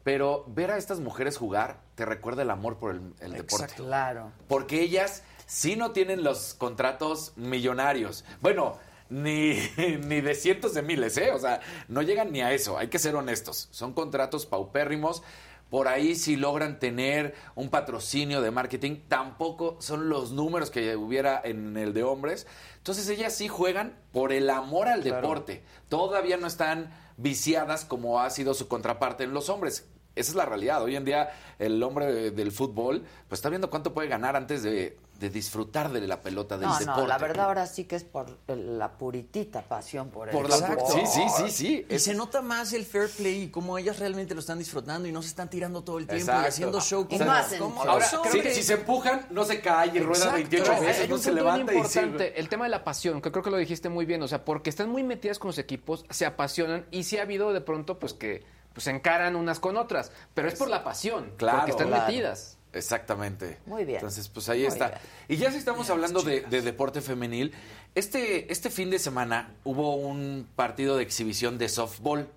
[0.04, 3.74] Pero ver a estas mujeres jugar te recuerda el amor por el, el deporte.
[3.74, 4.30] Claro.
[4.46, 8.24] Porque ellas sí no tienen los contratos millonarios.
[8.40, 8.78] Bueno,
[9.10, 9.54] ni,
[10.04, 11.32] ni de cientos de miles, ¿eh?
[11.32, 13.66] O sea, no llegan ni a eso, hay que ser honestos.
[13.72, 15.24] Son contratos paupérrimos.
[15.70, 21.40] Por ahí si logran tener un patrocinio de marketing, tampoco son los números que hubiera
[21.44, 22.46] en el de hombres.
[22.78, 25.62] Entonces ellas sí juegan por el amor al deporte.
[25.88, 29.86] Todavía no están viciadas como ha sido su contraparte en los hombres.
[30.14, 30.82] Esa es la realidad.
[30.82, 34.62] Hoy en día el hombre de- del fútbol pues está viendo cuánto puede ganar antes
[34.62, 37.00] de, de disfrutar de la pelota del No, deporte.
[37.00, 40.56] no, la verdad ahora sí que es por la puritita pasión por el Por la-
[40.56, 40.78] fútbol.
[40.92, 41.86] sí, sí, sí, sí.
[41.88, 45.08] Y Es- se nota más el fair play y cómo ellas realmente lo están disfrutando
[45.08, 46.44] y no se están tirando todo el tiempo Exacto.
[46.44, 47.06] y haciendo show.
[47.10, 47.90] Y no hacen como- show.
[47.90, 50.34] Ahora, show si, que- si se empujan, no se cae y rueda Exacto.
[50.36, 52.84] 28 Hay- veces, Hay no un se punto levanta y importante, el tema de la
[52.84, 55.48] pasión, que creo que lo dijiste muy bien, o sea, porque están muy metidas con
[55.48, 59.34] los equipos, se apasionan y sí ha habido de pronto pues que pues se encaran
[59.34, 62.06] unas con otras, pero es por la pasión, Claro, porque están claro.
[62.06, 62.57] metidas.
[62.72, 63.58] Exactamente.
[63.66, 63.96] Muy bien.
[63.96, 64.88] Entonces, pues ahí Muy está.
[64.88, 65.00] bien.
[65.28, 67.52] Y ya si estamos hablando de, de deporte femenil,
[67.94, 72.28] este, este fin de semana hubo un partido de exhibición de softball,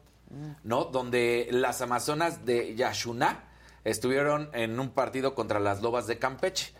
[0.63, 0.85] ¿no?
[0.85, 3.43] Donde las Amazonas de Yashuná
[3.83, 6.73] estuvieron en un partido contra las Lobas de Campeche.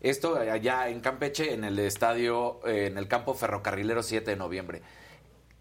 [0.00, 4.82] Esto allá en Campeche, en el estadio, eh, en el campo ferrocarrilero 7 de noviembre.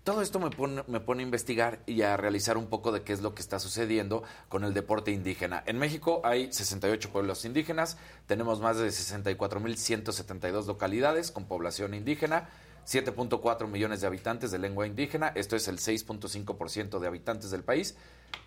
[0.03, 3.13] Todo esto me pone, me pone a investigar y a realizar un poco de qué
[3.13, 5.61] es lo que está sucediendo con el deporte indígena.
[5.67, 12.49] En México hay 68 pueblos indígenas, tenemos más de 64.172 localidades con población indígena,
[12.87, 17.95] 7.4 millones de habitantes de lengua indígena, esto es el 6.5% de habitantes del país,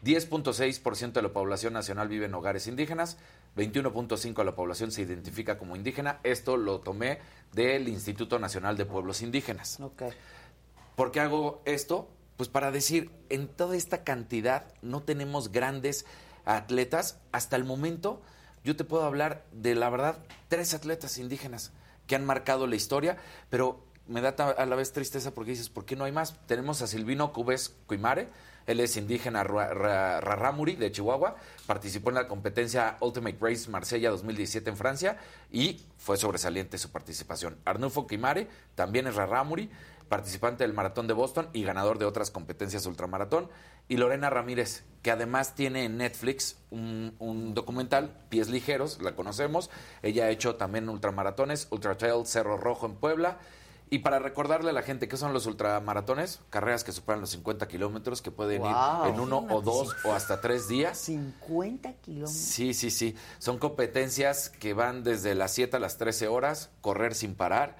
[0.04, 3.16] 10.6% de la población nacional vive en hogares indígenas,
[3.56, 7.20] 21.5% de la población se identifica como indígena, esto lo tomé
[7.52, 9.78] del Instituto Nacional de Pueblos Indígenas.
[9.78, 10.02] Ok.
[10.96, 12.08] ¿Por qué hago esto?
[12.36, 16.04] Pues para decir, en toda esta cantidad no tenemos grandes
[16.44, 17.18] atletas.
[17.32, 18.22] Hasta el momento,
[18.64, 21.72] yo te puedo hablar de la verdad, tres atletas indígenas
[22.06, 23.16] que han marcado la historia,
[23.50, 26.38] pero me da a la vez tristeza porque dices, ¿por qué no hay más?
[26.46, 28.28] Tenemos a Silvino Cubes Cuimare,
[28.66, 34.10] él es indígena Ra- Ra- Rarámuri de Chihuahua, participó en la competencia Ultimate Race Marsella
[34.10, 35.16] 2017 en Francia
[35.50, 37.56] y fue sobresaliente su participación.
[37.64, 39.70] Arnulfo Quimare también es Rarámuri,
[40.08, 43.48] participante del Maratón de Boston y ganador de otras competencias ultramaratón.
[43.88, 49.70] Y Lorena Ramírez, que además tiene en Netflix un, un documental, Pies Ligeros, la conocemos.
[50.02, 53.38] Ella ha hecho también ultramaratones, Ultra Trail Cerro Rojo en Puebla.
[53.90, 57.68] Y para recordarle a la gente qué son los ultramaratones, carreras que superan los 50
[57.68, 58.70] kilómetros, que pueden Wow.
[59.06, 60.96] ir en uno o dos o hasta tres días.
[60.98, 62.32] 50 kilómetros.
[62.32, 63.14] Sí, sí, sí.
[63.38, 67.76] Son competencias que van desde las 7 a las 13 horas, correr sin parar.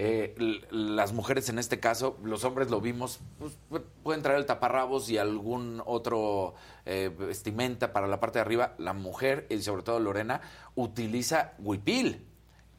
[0.00, 0.36] Eh,
[0.70, 5.10] las mujeres en este caso, los hombres lo vimos, pues, pu- pueden traer el taparrabos
[5.10, 6.54] y algún otro
[6.86, 8.74] eh, vestimenta para la parte de arriba.
[8.78, 10.40] La mujer, y sobre todo Lorena,
[10.76, 12.24] utiliza huipil.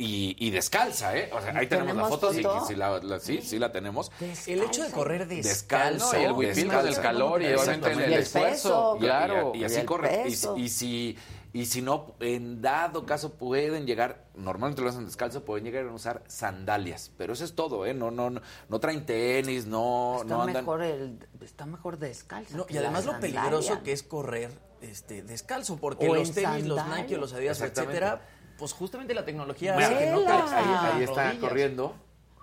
[0.01, 1.29] Y, y descalza, ¿eh?
[1.33, 4.13] O sea, ahí tenemos la ¿Tenemos foto, sí, sí, la, la- sí, sí la tenemos.
[4.47, 6.13] El hecho de correr Descalzo, descalzo.
[6.13, 8.95] No, y el huipil del calor y obviamente el, esfuerzo, peso.
[8.95, 9.51] Y- y- claro.
[9.55, 10.23] Y, así el corre.
[10.55, 11.17] Y si,
[11.51, 15.91] y si no, en dado caso pueden llegar, normalmente lo hacen descalzo, pueden llegar a
[15.91, 17.11] usar sandalias.
[17.17, 17.93] Pero eso es todo, ¿eh?
[17.95, 20.63] No, no, no, no traen tenis, no, Está no andan.
[20.63, 22.55] mejor el, está mejor descalzo.
[22.55, 26.67] No, y además lo peligroso que es correr este, descalzo, porque O los en tenis,
[26.67, 26.79] los.
[26.87, 28.21] Nike, los Adidas, etcétera,
[28.59, 31.35] pues justamente la tecnología hace que no ahí, está rodillas.
[31.37, 31.95] corriendo.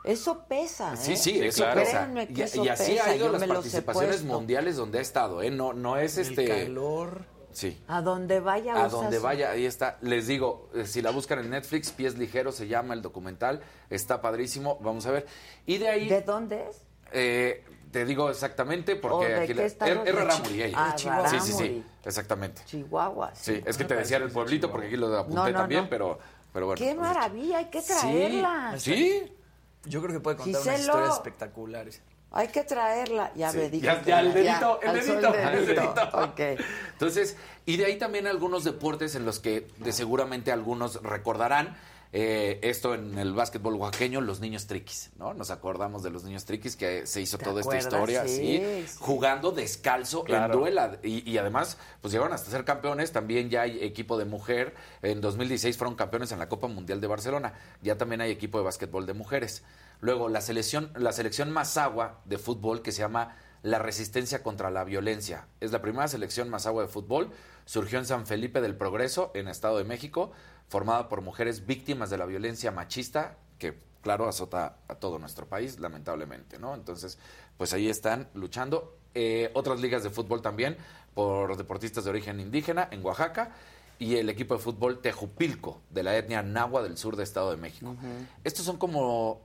[0.02, 0.96] Eso pesa, ¿eh?
[0.96, 1.80] Sí, sí, eso claro.
[1.80, 2.08] pesa.
[2.28, 5.50] Y, eso y así pesa, ha ido yo las participaciones mundiales donde ha estado, ¿eh?
[5.50, 6.46] No, no es El este.
[6.46, 7.35] calor.
[7.56, 7.82] Sí.
[7.88, 9.96] A donde vaya A donde vaya, ahí está.
[10.02, 13.62] Les digo, eh, si la buscan en Netflix, Pies Ligeros se llama el documental.
[13.88, 14.76] Está padrísimo.
[14.82, 15.26] Vamos a ver.
[15.64, 16.06] Y de ahí.
[16.06, 16.82] ¿De dónde es?
[17.12, 20.76] Eh, te digo exactamente ¿O porque de aquí la- Chi- Rarámuri, ella.
[20.76, 22.60] Ah, sí, sí, sí, exactamente.
[22.66, 23.34] Chihuahua.
[23.34, 24.72] Sí, es que te decía el pueblito Chihuahua.
[24.72, 25.88] porque aquí lo apunté No, no, también, no.
[25.88, 26.18] pero
[26.52, 26.78] pero bueno.
[26.78, 28.74] Qué maravilla, hay que Sí, traerla.
[28.78, 29.32] Sí.
[29.86, 30.74] Yo creo que puede contar Giselo.
[30.74, 32.02] unas historias espectaculares.
[32.32, 33.32] Hay que traerla.
[33.34, 36.10] Ya Sí, me dijo ya- el dedito, el dedito, el dedito.
[36.12, 36.40] Ok.
[36.92, 41.76] Entonces, y de ahí también algunos deportes en los que de seguramente algunos recordarán.
[42.12, 45.34] eh, esto en el básquetbol oaxaqueño, los niños triquis, ¿no?
[45.34, 48.86] Nos acordamos de los niños triquis que se hizo ¿Te toda esta historia Sí, así,
[48.88, 48.96] sí.
[49.00, 50.54] jugando descalzo Claro.
[50.54, 50.98] en duela.
[51.02, 53.12] Y, y además, pues llegaron hasta ser campeones.
[53.12, 54.74] También ya hay equipo de mujer.
[55.02, 57.52] En 2016 fueron campeones en la Copa Mundial de Barcelona.
[57.82, 59.62] Ya también hay equipo de básquetbol de mujeres.
[60.00, 64.84] Luego, la selección, la selección Mazagua de fútbol que se llama la resistencia contra la
[64.84, 65.48] violencia.
[65.60, 67.30] Es la primera selección Mazagua de fútbol.
[67.64, 70.30] Surgió en San Felipe del Progreso, en Estado de México,
[70.68, 75.80] formada por mujeres víctimas de la violencia machista, que claro, azota a todo nuestro país,
[75.80, 76.76] lamentablemente, ¿no?
[76.76, 77.18] Entonces,
[77.56, 78.96] pues ahí están luchando.
[79.14, 80.76] Eh, otras ligas de fútbol también,
[81.12, 83.50] por deportistas de origen indígena, en Oaxaca,
[83.98, 87.56] y el equipo de fútbol Tejupilco, de la etnia Nahua del sur de Estado de
[87.56, 87.96] México.
[88.44, 89.40] Estos son como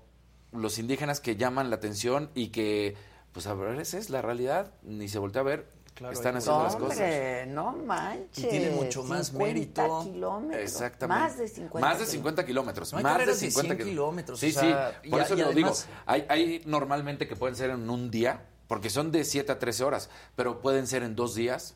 [0.52, 2.96] los indígenas que llaman la atención y que,
[3.32, 6.76] pues a veces la realidad ni se voltea a ver, Claro, están haciendo No, las
[6.78, 6.92] cosas.
[6.98, 8.46] hombre, no manches.
[8.46, 10.04] Y tiene mucho más 50 mérito.
[10.06, 10.62] kilómetros.
[10.64, 11.22] Exactamente.
[11.22, 12.92] Más de 50 Más de 50 kilómetros.
[12.94, 15.10] No hay más de carreras de 50 100 kil- kilómetros, Sí, o sea, sí.
[15.10, 15.98] Por y- eso y lo además- digo.
[16.06, 19.84] Hay, hay normalmente que pueden ser en un día, porque son de 7 a 13
[19.84, 21.76] horas, pero pueden ser en dos días,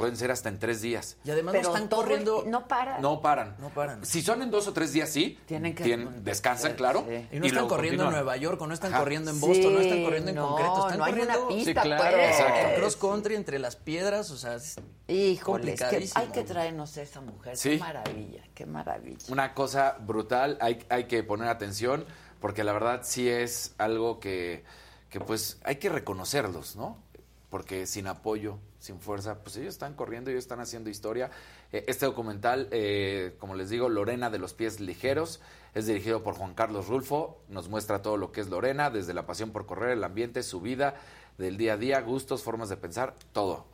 [0.00, 1.18] pueden ser hasta en tres días.
[1.24, 2.44] Y además Pero no están corriendo.
[2.46, 2.98] No para.
[3.00, 3.54] No paran.
[3.58, 4.04] No paran.
[4.06, 5.38] Si son en dos o tres días, sí.
[5.46, 6.76] Tienen que- descansan, sí.
[6.78, 7.04] claro.
[7.06, 7.28] Sí.
[7.32, 8.10] Y no están corriendo en.
[8.10, 9.00] Nueva York, o no están Ajá.
[9.02, 11.82] corriendo en Boston, no están corriendo en no, concreto, están no hay corriendo una pista,
[11.82, 12.16] Sí, claro.
[12.16, 12.30] pues.
[12.40, 12.68] Exacto.
[12.70, 14.76] en cross country entre las piedras, o sea, es
[15.06, 16.20] Híjole, es que complicadísimo.
[16.24, 17.56] hay que traernos a esa mujer.
[17.58, 17.70] Sí.
[17.70, 19.26] Qué maravilla, qué maravilla.
[19.28, 22.06] Una cosa brutal, hay, hay que poner atención,
[22.40, 24.64] porque la verdad sí es algo que,
[25.10, 27.02] que pues hay que reconocerlos, ¿no?
[27.50, 31.30] Porque sin apoyo, sin fuerza, pues ellos están corriendo, ellos están haciendo historia.
[31.70, 35.40] Eh, Este documental, eh, como les digo, Lorena de los pies ligeros,
[35.74, 39.26] es dirigido por Juan Carlos Rulfo, nos muestra todo lo que es Lorena, desde la
[39.26, 40.94] pasión por correr, el ambiente, su vida,
[41.38, 43.66] del día a día, gustos, formas de pensar, todo.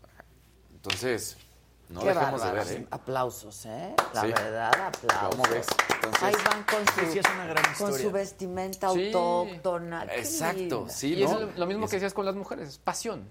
[0.74, 1.36] Entonces,
[1.88, 2.86] no Qué dejemos de ver, ¿eh?
[2.90, 3.94] Aplausos, ¿eh?
[4.12, 4.26] La Sí.
[4.28, 5.30] verdad, aplausos.
[5.30, 5.66] ¿Cómo ves?
[5.94, 9.06] Entonces- Ahí van con su, Sí, es una gran con su vestimenta Sí.
[9.12, 10.04] autóctona.
[10.16, 11.38] Exacto, sí, y ¿no?
[11.48, 13.28] es lo, mismo Es- que decías con las mujeres, es pasión.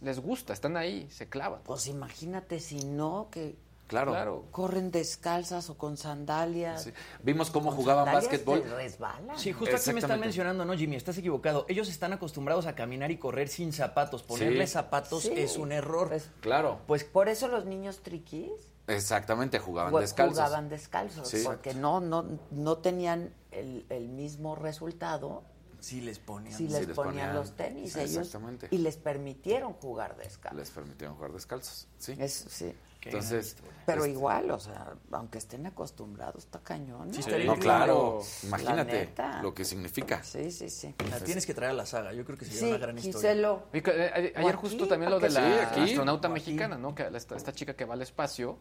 [0.00, 1.60] Les gusta, están ahí, se clavan.
[1.64, 3.56] Pues imagínate si no, que
[3.88, 4.12] Claro.
[4.12, 4.44] Claro.
[4.50, 6.82] corren descalzas o con sandalias.
[6.84, 6.92] Sí.
[7.22, 8.62] Vimos cómo Con jugaban básquetbol.
[8.62, 9.38] resbalan.
[9.38, 10.96] Sí, justo aquí me están mencionando, ¿no, Jimmy?
[10.96, 11.64] Estás equivocado.
[11.68, 14.22] Ellos están acostumbrados a caminar y correr sin zapatos.
[14.22, 14.74] Ponerle Sí.
[14.74, 15.32] zapatos Sí.
[15.34, 16.08] es un error.
[16.08, 16.80] Pues, Claro.
[16.86, 18.50] pues por eso los niños triquis
[18.88, 20.36] Exactamente, jugaban descalzos.
[20.38, 21.42] Jugaban descalzos, Sí.
[21.44, 25.44] porque no, no, no tenían el, el mismo resultado
[25.80, 26.52] Sí les ponían.
[26.56, 28.68] si Sí, les les ponían ponían- los tenis sí, ellos exactamente.
[28.70, 30.58] y les permitieron jugar descalzos.
[30.58, 31.86] Les permitieron jugar descalzos.
[31.98, 32.16] Sí.
[32.18, 32.72] Eso sí.
[33.00, 33.56] Qué Entonces,
[33.86, 37.06] Pero este, igual, o sea, aunque estén acostumbrados, está cañón.
[37.06, 37.14] ¿no?
[37.14, 38.20] Sí, No, estaría claro.
[38.42, 40.24] La Imagínate lo que significa.
[40.24, 40.92] Sí, sí, sí.
[41.08, 42.12] La tienes que traer a la saga.
[42.12, 43.30] Yo creo que sería Sí, una gran historia.
[43.72, 45.80] Eh, eh, ayer aquí, justo también lo de la Sí, aquí.
[45.90, 46.92] astronauta mexicana, ¿no?
[46.92, 48.58] Que la- esta, esta chica que va al espacio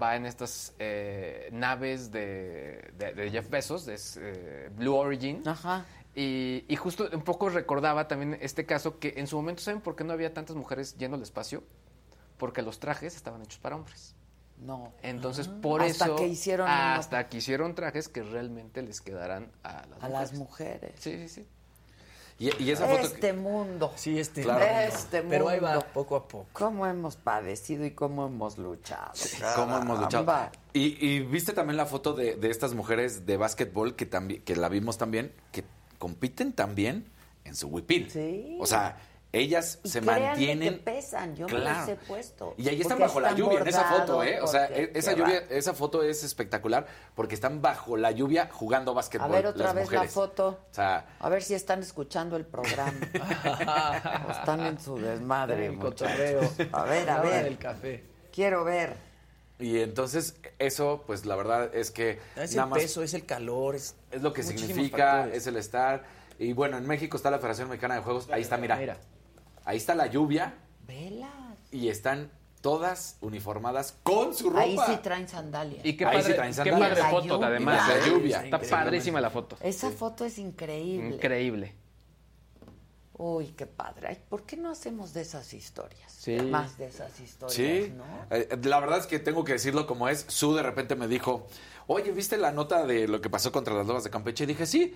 [0.00, 5.46] va en estas eh, naves de, de- de Jeff Bezos, de eh, Blue Origin.
[5.46, 5.84] Ajá.
[6.14, 9.96] Y, y justo un poco recordaba también este caso que en su momento, ¿saben por
[9.96, 11.64] qué no había tantas mujeres yendo al espacio?
[12.38, 14.14] Porque los trajes estaban hechos para hombres.
[14.58, 14.92] No.
[15.02, 15.86] Entonces, por Ah.
[15.86, 16.16] Hasta eso.
[16.16, 20.12] que hicieron Hasta que hicieron trajes que realmente les quedaran a las A mujeres.
[20.12, 20.92] las mujeres.
[21.00, 21.46] Sí, sí, sí.
[22.38, 23.00] Y, y esa foto.
[23.00, 23.92] que- Este mundo.
[23.96, 24.42] Sí, este.
[24.42, 24.64] Claro.
[24.64, 25.86] Este Pero ahí va, mundo.
[25.94, 26.46] poco a poco.
[26.52, 29.12] ¿Cómo hemos padecido y cómo hemos luchado?
[29.56, 30.50] ¿Cómo hemos luchado?
[30.72, 34.68] Y viste también la foto de, de estas mujeres de básquetbol que también que la
[34.68, 35.64] vimos también que
[36.04, 37.06] compiten también
[37.46, 38.10] en su huipil.
[38.10, 38.58] Sí.
[38.60, 38.98] O sea,
[39.32, 42.54] ellas Y se mantienen que pesan, yo me los he puesto.
[42.58, 44.38] Y ahí están bajo la lluvia en esa foto, ¿eh?
[44.42, 45.56] O sea, porque- e- esa lluvia, va.
[45.56, 49.30] esa foto es espectacular porque están bajo la lluvia jugando A básquetbol.
[49.30, 50.48] ver otra las vez la foto.
[50.70, 52.92] O sea, A ver si están escuchando el programa.
[54.28, 56.42] o están en su desmadre, El cotorreo.
[56.72, 57.56] A ver, a ver.
[57.56, 58.04] café.
[58.30, 58.94] Quiero ver.
[59.58, 63.24] y entonces eso, pues la verdad es que Es nada el más peso, es el
[63.24, 63.74] calor.
[63.76, 65.36] Es, es lo que muchísimos significa, factores.
[65.38, 66.04] es el estar.
[66.38, 68.28] Y bueno, en México está la Federación Mexicana de Juegos.
[68.30, 68.76] Ahí está, mira.
[68.76, 68.96] Mira.
[69.64, 70.54] Ahí está la lluvia
[70.86, 71.30] Velas.
[71.70, 74.62] y están todas uniformadas con su ropa.
[74.62, 75.84] Ahí sí traen sandalias.
[75.84, 76.88] Y qué Ahí sí padre, traen qué sandalias.
[76.90, 77.46] padre La foto, lluvia.
[77.46, 77.88] además.
[77.88, 78.00] La ¿eh?
[78.10, 78.44] lluvia.
[78.44, 79.56] Está padrísima la foto.
[79.60, 81.14] Esa foto es increíble.
[81.16, 81.74] Increíble.
[83.16, 84.08] Uy, qué padre.
[84.08, 86.10] Ay, ¿Por qué no hacemos de esas historias?
[86.10, 86.36] Sí.
[86.36, 88.04] Más de esas historias, Sí, ¿no?
[88.30, 90.24] Eh, la verdad es que tengo que decirlo como es.
[90.28, 91.46] Su de repente me dijo,
[91.86, 94.44] oye, ¿viste la nota de lo que pasó contra las lobas de Campeche?
[94.44, 94.94] Y dije, sí.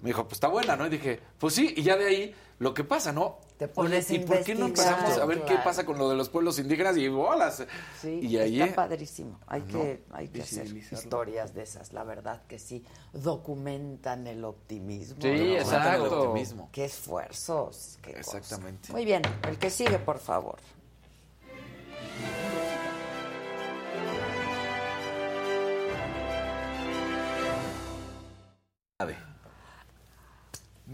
[0.00, 0.86] Me dijo, pues está buena, ¿no?
[0.86, 1.72] Y dije, pues sí.
[1.76, 3.38] Y ya de ahí, lo que pasa, ¿no?
[3.56, 6.28] Te pones ¿y por qué no empezamos a ver qué pasa con lo de los
[6.28, 6.96] pueblos indígenas?
[6.96, 7.64] Y bolas.
[8.00, 9.38] Sí, y ahí, está padrísimo.
[9.46, 12.84] Hay que, hay que hacer historias de esas, la verdad que sí.
[13.12, 15.16] Documentan el optimismo.
[15.20, 15.54] Sí, ¿no?
[15.54, 16.06] exacto.
[16.06, 16.68] el optimismo.
[16.72, 17.98] Qué esfuerzos.
[18.02, 18.38] Qué cosa.
[18.38, 18.92] Exactamente.
[18.92, 20.58] Muy bien, el que sigue, por favor.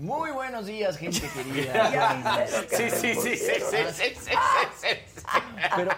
[0.01, 2.46] Muy buenos días, gente querida.
[2.68, 4.32] sí, sí, sí, sí, sí, sí, sí,
[4.80, 5.22] sí, sí.
[5.76, 5.90] Pero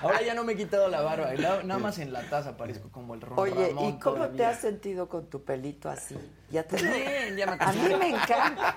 [0.00, 3.14] ahora ya no me he quitado la barba, nada más en la taza parezco como
[3.14, 6.16] el Ron Oye, ¿y cómo te has sentido con tu pelito así?
[6.50, 8.76] Ya te Bien, ya me A mí me encanta.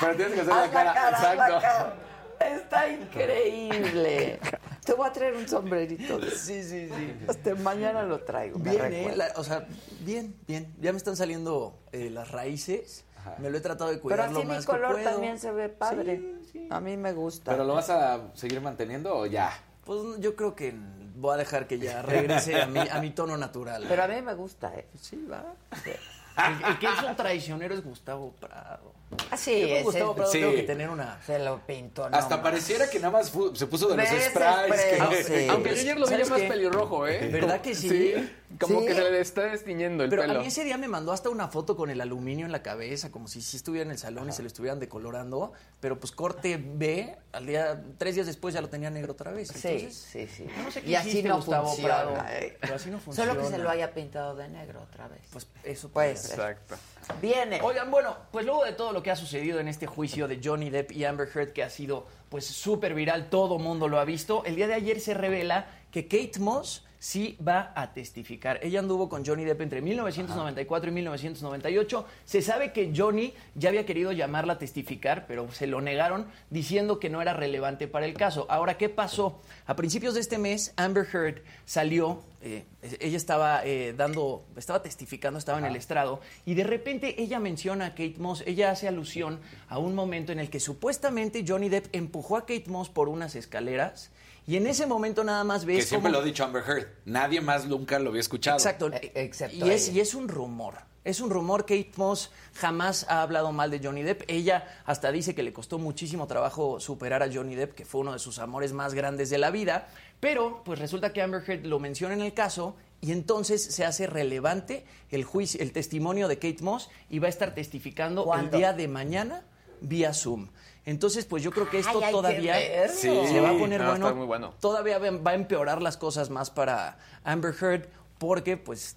[0.00, 1.94] Pero tienes que hacer la cara, exacto.
[2.40, 4.40] Está increíble.
[4.84, 6.20] Te voy a traer un sombrerito.
[6.30, 7.14] Sí, sí, sí.
[7.28, 8.58] Hasta mañana lo traigo.
[8.58, 9.12] Bien, ¿eh?
[9.16, 9.66] La- o sea,
[10.00, 10.74] bien, bien.
[10.80, 13.04] Ya me están saliendo eh, las raíces.
[13.38, 15.10] Me lo he tratado de Pero cuidar así lo mi más color que puedo.
[15.12, 16.16] también se ve padre.
[16.16, 16.68] Sí, sí.
[16.70, 17.52] A mí me gusta.
[17.52, 19.52] ¿Pero lo vas a seguir manteniendo o ya?
[19.84, 20.74] Pues yo creo que
[21.14, 23.84] voy a dejar que ya regrese a mi, a mi tono natural.
[23.88, 24.86] Pero a mí me gusta, ¿eh?
[25.00, 25.44] sí, va.
[25.84, 28.92] El, el que es un traicionero es Gustavo Prado.
[29.30, 30.38] Ah, sí, Yo con ese Gustavo es- Prado Sí.
[30.40, 31.20] tengo que tener una...
[31.26, 32.08] Se lo pintó.
[32.10, 32.42] no Hasta más.
[32.44, 34.30] pareciera que nada más se puso de los sprays.
[34.30, 34.70] Spray,
[35.10, 35.48] que- sí.
[35.48, 36.48] Aunque yo ayer lo vi ya ¿Sabes más qué?
[36.48, 37.28] pelirrojo, ¿eh?
[37.28, 38.14] ¿Verdad Como- que sí?
[38.60, 38.86] Como Sí.
[38.86, 40.34] que se le está destiñendo el Pero pelo.
[40.34, 43.10] a mí ese día me mandó hasta una foto con el aluminio en la cabeza,
[43.10, 45.52] como si sí estuviera en el salón y se lo estuvieran decolorando.
[45.80, 49.48] Pero pues corte B, al día, tres días después ya lo tenía negro otra vez.
[49.48, 50.46] Sí, Entonces, sí, sí.
[50.54, 51.94] yo no sé qué y así no Gustavo funciona.
[52.02, 52.58] Prado, ¿eh?
[52.60, 53.64] pero así no Solo que se funciona.
[53.64, 55.22] lo haya pintado de negro otra vez.
[55.32, 56.38] Pues eso Puede puede ser.
[56.38, 56.74] Exacto.
[57.20, 57.60] Viene.
[57.62, 60.70] Oigan, bueno, pues luego de todo lo que ha sucedido en este juicio de Johnny
[60.70, 64.44] Depp y Amber Heard, que ha sido pues súper viral, todo mundo lo ha visto,
[64.44, 68.60] el día de ayer se revela que Kate Moss sí va a testificar.
[68.62, 72.06] Ella anduvo con Johnny Depp entre 1994 y 1998.
[72.24, 77.00] Se sabe que Johnny ya había querido llamarla a testificar, pero se lo negaron diciendo
[77.00, 78.46] que no era relevante para el caso.
[78.48, 79.42] Ahora, ¿qué pasó?
[79.66, 82.66] A principios de este mes, Amber Heard salió, eh,
[83.00, 87.86] ella estaba eh, dando, estaba testificando, estaba en el estrado, y de repente ella menciona
[87.86, 91.86] a Kate Moss, ella hace alusión a un momento en el que supuestamente Johnny Depp
[91.92, 94.12] empujó a Kate Moss por unas escaleras,
[94.46, 96.88] y en ese momento nada más ves Que siempre lo ha dicho Amber Heard.
[97.04, 98.56] Nadie más nunca lo había escuchado.
[98.56, 98.90] Exacto.
[98.92, 100.74] Eh, excepto y, es, y es un rumor.
[101.04, 101.62] Es un rumor.
[101.62, 104.22] Kate Moss jamás ha hablado mal de Johnny Depp.
[104.28, 108.12] Ella hasta dice que le costó muchísimo trabajo superar a Johnny Depp, que fue uno
[108.12, 109.88] de sus amores más grandes de la vida.
[110.20, 114.06] Pero, pues resulta que Amber Heard lo menciona en el caso y entonces se hace
[114.06, 118.56] relevante el juicio, el testimonio de Kate Moss y va a estar testificando ¿Cuándo?
[118.56, 119.44] el día de mañana
[119.80, 120.48] vía Zoom.
[120.84, 122.88] Entonces, pues yo creo que esto Ay, hay que todavía.
[122.88, 123.08] Sí.
[123.28, 124.06] se va a poner No, bueno.
[124.06, 124.54] estar muy bueno.
[124.60, 128.96] Todavía va a empeorar las cosas más para Amber Heard porque, pues,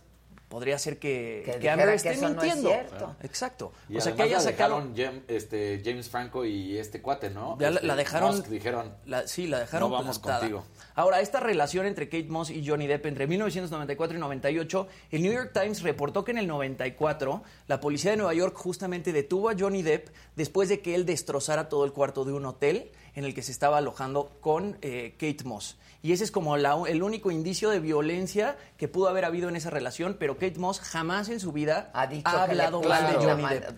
[0.50, 2.70] podría ser que, Que que Amber que esté eso no es mintiendo.
[2.70, 3.16] cierto.
[3.24, 3.72] Exacto.
[3.90, 4.82] Y o sea, que haya sacado...
[4.92, 7.58] dejaron este, James Franco y este cuate, ¿no?
[7.60, 8.36] Ya la, Este, la dejaron.
[8.38, 9.90] Musk dijeron, la- sí, la dejaron.
[9.90, 10.40] No vamos plantada.
[10.42, 10.66] contigo.
[10.94, 15.34] Ahora, esta relación entre Kate Moss y Johnny Depp entre 1994 y 98, el New
[15.34, 19.56] York Times reportó que en el 94 la policía de Nueva York justamente detuvo a
[19.60, 23.34] Johnny Depp después de que él destrozara todo el cuarto de un hotel en el
[23.34, 25.78] que se estaba alojando con eh, Kate Moss.
[26.04, 29.56] Y ese es como la- el único indicio de violencia que pudo haber habido en
[29.56, 33.08] esa relación, pero Kate Moss jamás en su vida Ha dicho ha le hablado mal
[33.20, 33.70] de Johnny Depp.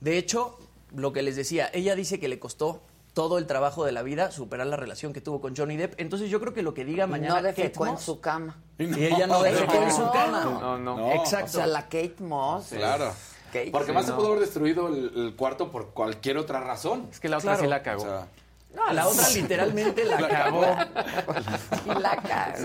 [0.00, 0.58] De hecho,
[0.94, 2.82] lo que les decía, ella dice que le costó
[3.12, 6.00] todo el trabajo de la vida superar la relación que tuvo con Johnny Depp.
[6.00, 8.56] Entonces yo creo que lo que diga mañana no Kate defecó en su cama.
[8.78, 10.10] y ella no defecó en su No.
[10.12, 10.44] cama.
[10.44, 10.96] No, no.
[10.96, 11.12] No.
[11.12, 11.46] Exacto.
[11.46, 12.72] O sea, la Kate Moss.
[12.72, 13.12] es Claro.
[13.52, 17.06] Kate Porque más se pudo haber destruido el, el cuarto por cualquier otra razón.
[17.12, 17.62] Es que la otra Claro.
[17.62, 18.00] sí la O cagó.
[18.00, 18.26] sea,
[18.74, 20.64] No, la otra literalmente la cagó.
[21.82, 22.56] Sí la cagó,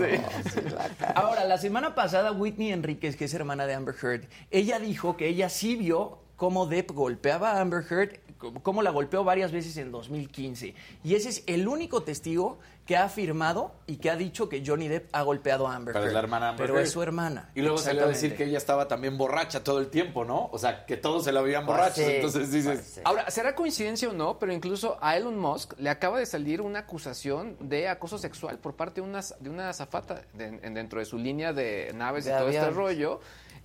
[0.52, 1.18] sí la cagó.
[1.18, 5.28] Ahora, la semana pasada, Whitney Enríquez, que es hermana de Amber Heard, ella dijo que
[5.28, 8.18] ella sí vio cómo Depp golpeaba a Amber Heard,
[8.62, 10.74] cómo la golpeó varias veces en 2015.
[11.04, 12.58] Y ese es el único testigo
[12.90, 16.00] que ha afirmado y que ha dicho que Johnny Depp ha golpeado a Amber Pero
[16.02, 16.08] Heard.
[16.08, 16.86] es la hermana Amber Pero Heard.
[16.86, 17.48] es su hermana.
[17.54, 20.48] Y luego salió a decir que ella estaba también borracha todo el tiempo, ¿no?
[20.50, 21.94] O sea, que todos se la veían borrachos.
[21.94, 23.00] Pues sí, Entonces dices, pues sí.
[23.04, 24.40] Ahora, ¿será coincidencia o no?
[24.40, 28.74] Pero incluso a Elon Musk le acaba de salir una acusación de acoso sexual por
[28.74, 32.32] parte de una, de una azafata de- en- dentro de su línea de naves De
[32.32, 33.20] y todo este rollo.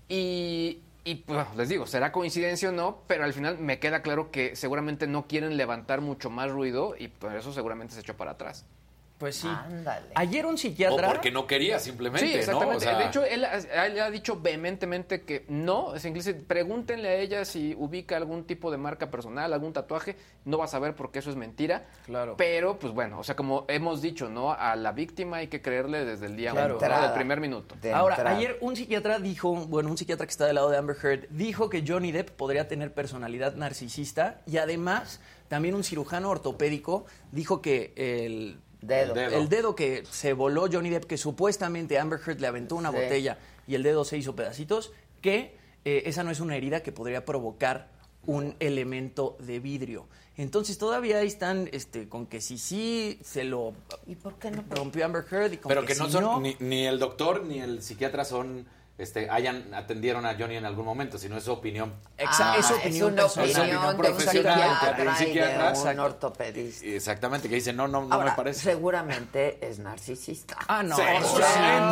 [0.08, 4.30] Y, y, pues, les digo, será coincidencia o no, pero al final me queda claro
[4.30, 8.32] que seguramente no quieren levantar mucho más ruido y por eso seguramente se echó para
[8.34, 8.66] atrás.
[9.26, 9.48] Pues sí.
[9.48, 10.06] Ándale.
[10.14, 11.08] Ayer un o psiquiatra...
[11.08, 12.40] porque no quería simplemente, Sí, ¿no?
[12.40, 12.78] exactamente.
[12.78, 15.96] O sea, de hecho, él, ha- él ha dicho vehementemente que no.
[15.96, 20.16] Es incluso, pregúntenle a ella si ubica algún tipo de marca personal, algún tatuaje.
[20.46, 21.88] No va a saber porque eso es mentira.
[22.06, 22.36] Claro.
[22.38, 24.52] Pero, pues bueno, o sea, como hemos dicho, ¿no?
[24.54, 26.78] A la víctima hay que creerle desde el día Claro.
[26.78, 27.02] uno, De ¿no?
[27.02, 27.76] del primer minuto.
[27.82, 28.38] De Ahora, entrada.
[28.38, 31.68] ayer un psiquiatra dijo, bueno, un psiquiatra que está del lado de Amber Heard, dijo
[31.72, 37.94] que Johnny Depp podría tener personalidad narcisista y además también un cirujano ortopédico dijo que
[37.96, 39.14] el Dedo.
[39.14, 39.38] El dedo.
[39.42, 42.98] el dedo que se voló Johnny Depp, que supuestamente Amber Heard le aventó una Sí.
[42.98, 46.92] botella y el dedo se hizo pedacitos, que eh, esa no es una herida que
[46.92, 47.90] podría provocar
[48.26, 50.08] un elemento de vidrio.
[50.38, 53.74] Entonces todavía ahí están este, con que si sí se lo
[54.08, 54.64] ¿Y por qué no?
[54.70, 57.60] rompió Amber Heard y con pero que, no si son, Ni, ni el doctor ni
[57.62, 58.66] el psiquiatra son,
[58.98, 61.94] este, hayan, atendieron a Johnny en algún momento, sino es su opinión.
[62.18, 63.26] Exa- Ah, es opinión una.
[63.26, 66.04] Es opinión opinión de un profesional, psiquiatra, de un y de psiquiatra, un exacto.
[66.04, 66.86] ortopedista.
[66.86, 68.62] Exactamente, que dice, no, no, no Ahora, me parece.
[68.62, 70.58] seguramente es narcisista.
[70.68, 70.96] Ah, no.
[70.96, 71.02] Sí,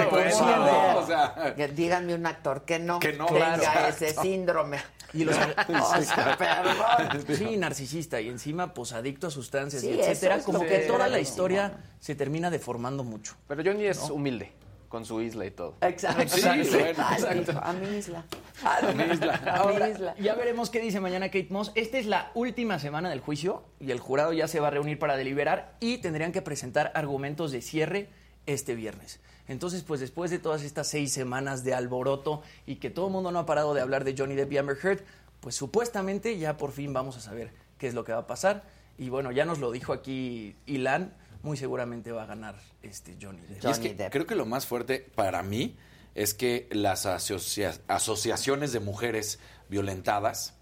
[0.10, 1.54] por eso sí, no, o sea.
[1.56, 3.88] Que díganme un actor que no, Que no, tenga claro.
[3.90, 4.80] ese síndrome.
[5.14, 5.36] Y los-
[5.70, 7.26] o sea, perdón.
[7.38, 10.80] Sí, narcisista y encima pues adicto a sustancias Sí, y eso etcétera, es como que-
[10.80, 13.36] toda la historia se termina deformando mucho.
[13.48, 14.52] Pero Johnny es humilde
[14.94, 15.76] con su isla y todo.
[15.82, 16.38] Exacto.
[16.38, 17.52] Sí, bueno, exacto.
[17.52, 18.26] dijo, A mi isla.
[18.64, 19.34] A mi isla.
[19.48, 20.16] A mi isla.
[20.20, 21.72] ya veremos qué dice mañana Kate Moss.
[21.74, 25.00] Esta es la última semana del juicio y el jurado ya se va a reunir
[25.00, 28.08] para deliberar y tendrían que presentar argumentos de cierre
[28.46, 29.20] este viernes.
[29.48, 33.32] Entonces, pues después de todas estas seis semanas de alboroto y que todo el mundo
[33.32, 35.00] no ha parado de hablar de Johnny Depp y Amber Heard,
[35.40, 38.62] pues supuestamente ya por fin vamos a saber qué es lo que va a pasar.
[39.00, 43.42] Y bueno, ya nos lo dijo aquí Ilan, muy seguramente va a ganar este Johnny
[43.42, 43.52] Depp.
[43.52, 44.12] Y es Johnny que Depp.
[44.12, 45.78] creo que lo más fuerte para mí
[46.16, 49.40] es que las asocia- asociaciones de mujeres
[49.70, 50.56] violentadas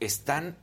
[0.00, 0.56] están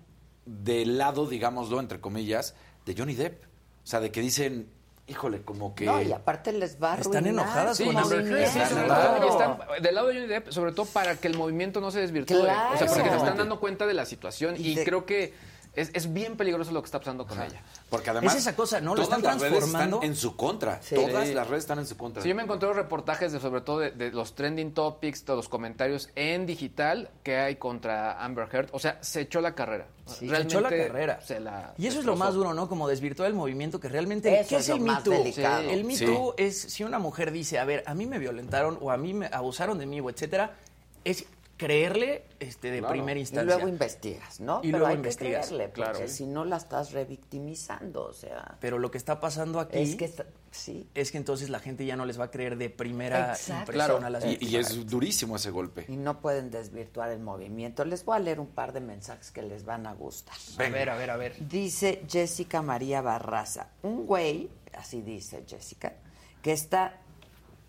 [0.46, 2.56] del lado, digámoslo, entre comillas,
[2.86, 3.44] de Johnny Depp.
[3.84, 4.70] O sea, de que dicen,
[5.08, 5.86] híjole, como que...
[5.86, 8.30] No, y aparte les va a Están arruinar enojadas su con Amber Heard.
[8.32, 8.52] movimiento.
[8.52, 8.76] Sí, Claro.
[8.76, 11.82] sobre todo, y están del lado de Johnny Depp, sobre todo para que el movimiento
[11.82, 12.40] no se desvirtúe.
[12.42, 12.74] Claro.
[12.76, 15.34] O sea, porque se están dando cuenta de la situación y, Y de- creo que
[15.74, 17.62] es, es bien peligroso lo que está pasando con ella.
[17.90, 18.36] Porque además...
[18.36, 18.94] Es esa cosa, ¿no?
[18.94, 19.98] Lo están las redes transformando.
[19.98, 20.82] están en su contra.
[20.82, 20.96] Sí.
[20.96, 22.22] Todas las redes están en su contra.
[22.22, 25.48] Sí, yo me encontré reportajes de sobre todo de, de los trending topics, de los
[25.48, 28.70] comentarios en digital que hay contra Amber Heard.
[28.74, 29.88] O sea, se echó la carrera.
[30.06, 31.22] Se echó la carrera.
[31.22, 32.68] se la y eso es lo más duro, ¿no?
[32.68, 34.42] Como desvirtuar el movimiento que realmente...
[34.42, 35.14] Eso ¿Qué es el Me Too?
[35.14, 36.06] El Me Sí.
[36.06, 39.14] Too es si una mujer dice, a ver, a mí me violentaron o a mí
[39.14, 40.56] me abusaron de mí o etcétera,
[41.04, 41.26] es
[41.66, 42.94] creerle este, de Claro.
[42.94, 43.56] primera Y instancia.
[43.56, 44.60] luego investigas, ¿no?
[44.64, 46.08] Y Pero luego hay investigas, que creerle, porque claro.
[46.08, 48.58] si no la estás revictimizando, o sea...
[48.60, 51.86] Pero lo que está pasando aquí Es que, está- sí, es que entonces la gente
[51.86, 53.74] ya no les va a creer de primera Exacto.
[53.74, 54.06] impresión Claro.
[54.06, 55.86] a las Y, y es durísimo ese golpe.
[55.88, 57.86] y no pueden desvirtuar el movimiento.
[57.86, 60.36] Les voy a leer un par de mensajes que les van a gustar.
[60.58, 61.36] A ver, a ver, a ver.
[61.48, 65.94] Dice Jessica María Barraza, un güey, así dice Jessica,
[66.42, 66.98] que está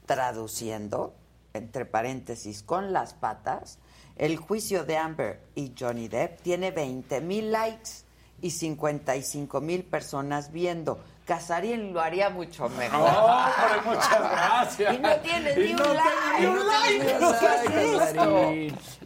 [0.06, 1.14] traduciendo,
[1.54, 3.78] entre paréntesis, con las patas,
[4.16, 7.90] el juicio de Amber y Johnny Depp tiene 20 mil likes
[8.40, 10.98] y 55 mil personas viendo.
[11.24, 13.08] Casarín lo haría mucho mejor.
[13.84, 14.94] muchas gracias.
[14.94, 16.40] Y no tienes ni un like.
[16.40, 17.06] ni un like.
[17.68, 18.52] ¿Qué es esto?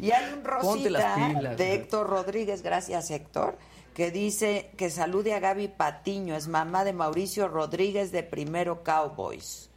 [0.00, 1.74] Y hay un Ponte las rosita pilas, de.
[1.74, 3.58] Héctor Rodríguez, gracias Héctor,
[3.94, 9.68] que dice que salude a Gaby Patiño, es mamá de Mauricio Rodríguez de Primero Cowboys.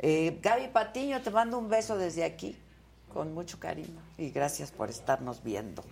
[0.00, 2.56] Eh, Gaby Patiño, te mando un beso desde aquí,
[3.12, 5.84] con mucho cariño, y gracias por estarnos viendo.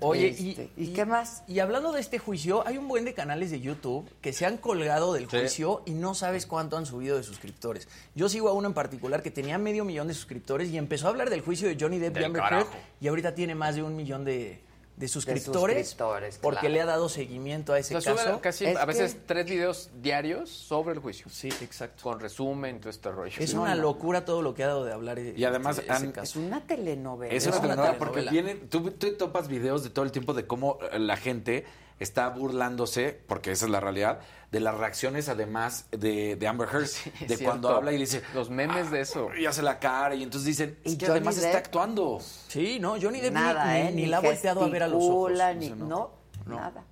[0.00, 1.42] Oye, Este, y, ¿y qué más?
[1.48, 4.58] Y hablando de este juicio, hay un buen de canales de YouTube que se han
[4.58, 5.38] colgado del Sí.
[5.38, 7.88] juicio y no sabes cuánto han subido de suscriptores.
[8.14, 11.10] Yo sigo a uno en particular que tenía medio millón de suscriptores y empezó a
[11.10, 12.70] hablar del juicio de Johnny Depp y Del Amber carajo.
[12.72, 14.60] Heard y ahorita tiene más de un millón de,
[14.96, 16.74] de suscriptores, suscriptores, porque claro.
[16.74, 18.40] le ha dado seguimiento a ese O sea, sube caso.
[18.40, 21.26] casi Es a veces que- tres videos diarios sobre el juicio.
[21.28, 22.02] Sí, exacto.
[22.02, 23.36] Con resumen, todo este rollo.
[23.38, 23.82] Es una no.
[23.82, 25.18] locura todo lo que ha dado de hablar.
[25.18, 26.38] Y además este, ese han- caso.
[26.40, 27.34] Es una telenovela.
[27.34, 28.42] Es una una telenovela porque telenovela.
[28.54, 31.66] vienen, tú, tú topas videos de todo el tiempo de cómo eh, la gente
[31.98, 34.20] está burlándose, porque esa es la realidad,
[34.50, 36.88] de las reacciones además de, de Amber Heard,
[37.28, 38.22] de cuando habla y dice...
[38.34, 39.28] Los memes de eso.
[39.34, 42.20] Y hace la cara y entonces dicen, Y es que Johnny además Depp- está actuando.
[42.48, 43.92] Sí, no, Johnny Depp ni- Nada, ni, ¿eh?
[43.92, 45.32] ni la ha volteado a ver a los ojos.
[45.56, 46.10] ni- O sea, no,
[46.46, 46.84] nada.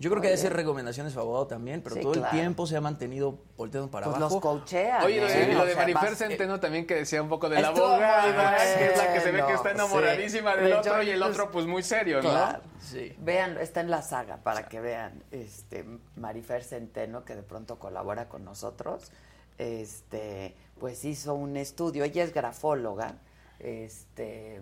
[0.00, 2.28] Yo creo que debe ser recomendaciones su abogado también, pero Sí, todo claro.
[2.28, 4.34] el tiempo se ha mantenido volteando para Pues abajo.
[4.34, 5.04] los coachean.
[5.04, 5.56] Oye, lo de, ¿eh?
[5.56, 9.12] O sea, Marifer Centeno también que decía un poco de la abogada, que es la
[9.12, 10.60] que se ve que está enamoradísima sí.
[10.60, 12.30] del De otro y el otro pues muy serio, ¿no?
[12.30, 12.60] Claro.
[12.80, 13.14] Sí.
[13.20, 15.22] Vean, está en la saga para que vean.
[15.30, 15.84] Este
[16.16, 19.12] Marifer Centeno, que de pronto colabora con nosotros,
[19.58, 22.02] este, pues hizo un estudio.
[22.02, 23.14] Ella es grafóloga,
[23.60, 24.60] este,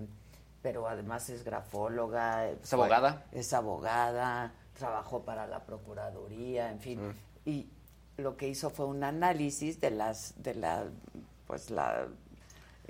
[0.60, 2.48] pero además es grafóloga.
[2.50, 3.24] Es abogada.
[3.32, 4.52] Es abogada,
[4.82, 7.08] trabajó para la procuraduría, en fin.
[7.08, 7.14] Mm.
[7.48, 7.68] Y
[8.16, 10.86] lo que hizo fue un análisis de las, de la,
[11.46, 12.08] pues la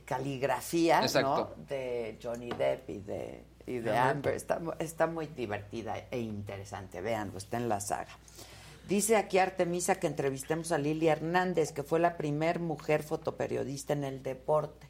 [0.06, 1.50] caligrafía, ¿no?
[1.68, 4.34] De Johnny Depp y de, y de Amber.
[4.78, 7.02] Está muy divertida e interesante.
[7.02, 8.12] Veanlo, está en la saga.
[8.88, 14.04] Dice aquí Artemisa que entrevistemos a Lili Hernández, que fue la primer mujer fotoperiodista en
[14.04, 14.88] el deporte.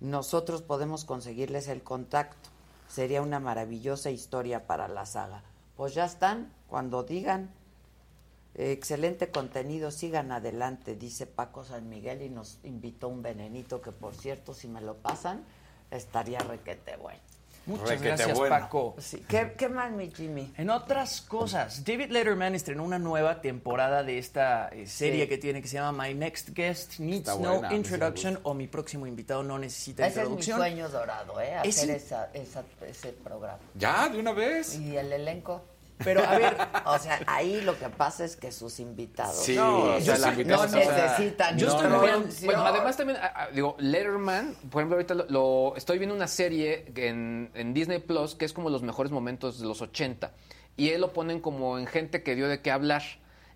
[0.00, 2.50] Nosotros podemos conseguirles el contacto.
[2.88, 5.42] Sería una maravillosa historia para la saga.
[5.76, 7.50] Pues ya están, cuando digan.
[8.54, 13.92] Eh, excelente contenido, sigan adelante, dice Paco San Miguel y nos invitó un venenito que
[13.92, 15.44] por cierto, si me lo pasan,
[15.90, 17.20] estaría requete bueno.
[17.66, 18.54] Muchas Requete gracias, bueno.
[18.58, 18.94] Paco.
[18.98, 19.24] Sí.
[19.28, 20.52] ¿Qué, ¿Qué más, mi Jimmy?
[20.56, 25.28] En otras cosas, David Letterman estrenó una nueva temporada de esta eh, serie Sí.
[25.28, 29.42] que tiene que se llama My Next Guest Needs No Introduction o Mi próximo invitado
[29.42, 30.58] no necesita Ese es mi introducción.
[30.58, 31.56] sueño dorado, ¿eh?
[31.64, 33.58] Es Hacer in- esa, esa- ese programa.
[33.74, 34.78] Ya, de una vez.
[34.78, 35.62] ¿Y el elenco?
[36.04, 39.94] Pero a ver, O sea, ahí lo que pasa es que sus invitados Sí, No,
[39.94, 42.46] o sea, la necesitan yo estoy No, muy- introducción.
[42.46, 46.28] bueno, además también, ah, ah, digo, Letterman, por ejemplo, ahorita lo, lo- estoy viendo una
[46.28, 50.32] serie en, en Disney Plus que es como los mejores momentos de los 80
[50.76, 53.02] y él lo ponen como en gente que dio de qué hablar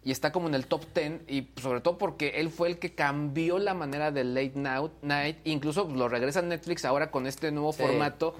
[0.02, 2.94] y está como en el top 10 y sobre todo porque él fue el que
[2.94, 7.52] cambió la manera de Late Night, night incluso lo regresa a Netflix ahora con este
[7.52, 7.82] nuevo Sí.
[7.82, 8.34] formato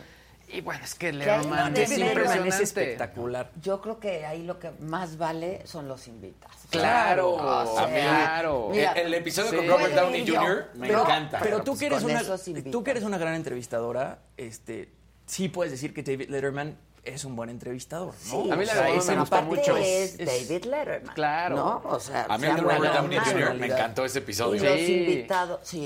[0.52, 2.62] Y bueno, es que Letterman de es impresionante.
[2.62, 3.50] espectacular.
[3.62, 6.56] Yo creo que ahí lo que más vale son los invitados.
[6.70, 8.68] Claro, O sea, claro.
[8.70, 9.56] mira, el, el episodio sí.
[9.56, 10.70] con Robert Downey Jr.
[10.74, 11.38] me pero- encanta.
[11.42, 12.22] Pero tú pues que eres una
[12.70, 14.92] tú que eres una gran entrevistadora, este
[15.26, 18.44] sí puedes decir que David Letterman es un buen entrevistador, ¿no?
[18.44, 19.76] Sí, A mí la O sea, verdad me gusta mucho.
[19.76, 21.14] es David Letterman.
[21.14, 21.56] Claro.
[21.56, 21.82] ¿no?
[21.84, 22.60] O sea, A mí el.
[22.60, 23.54] Jr.
[23.54, 24.62] me encantó ese Y episodio.
[24.62, 24.94] los Sí.
[24.94, 25.78] invitados, sí.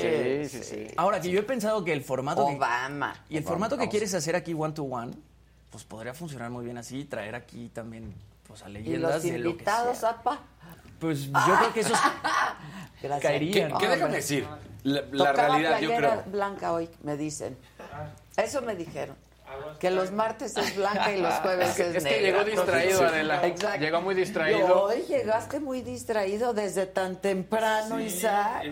[0.00, 0.86] Sí, sí, sí.
[0.96, 3.14] Ahora que yo he pensado que el formato que- Obama.
[3.28, 5.12] y el Obama, formato que quieres hacer aquí one to one,
[5.70, 8.14] pues podría funcionar muy bien así, traer aquí también
[8.46, 10.10] pues a Y leyendas los de lo que invitados, sea.
[10.10, 10.40] apa.
[11.00, 11.98] Pues yo creo que esos
[13.02, 13.20] Gracias.
[13.22, 13.76] caerían.
[13.78, 14.46] ¿Qué déjame decir?
[14.84, 16.22] La, la realidad, yo creo.
[16.26, 17.58] blanca hoy, me dicen.
[18.36, 19.16] Eso me dijeron.
[19.78, 22.20] Que los martes es blanca y los jueves es Es que negra.
[22.20, 23.06] llegó distraído.
[23.06, 23.46] Adela.
[23.46, 23.80] Exacto.
[23.80, 24.82] Llegó muy distraído.
[24.84, 28.64] hoy llegaste muy distraído desde tan temprano, Isaac.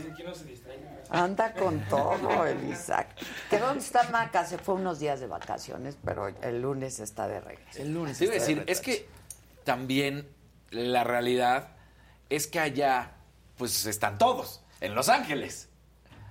[1.11, 3.09] Anda con todo el Isaac.
[3.51, 4.45] ¿Que dónde está Maca?
[4.47, 7.81] Se fue unos días de vacaciones, pero el lunes está de regreso.
[7.83, 8.19] el lunes.
[8.19, 9.07] Te iba a está de decir, es que
[9.65, 10.29] también
[10.71, 11.69] la realidad
[12.31, 13.13] es que allá,
[13.57, 15.69] pues están todos, en Los Ángeles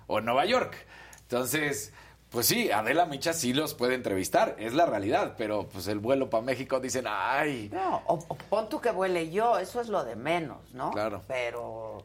[0.08, 0.76] o en Nueva York.
[1.22, 1.94] Entonces,
[2.34, 6.30] pues sí, Adela Micha sí los puede entrevistar, es la realidad, pero pues el vuelo
[6.30, 10.04] para México dicen, ay, No, o, o pon tú que vuele yo, eso es lo
[10.04, 10.92] de menos, ¿no?
[10.92, 11.22] Claro.
[11.28, 12.04] Pero,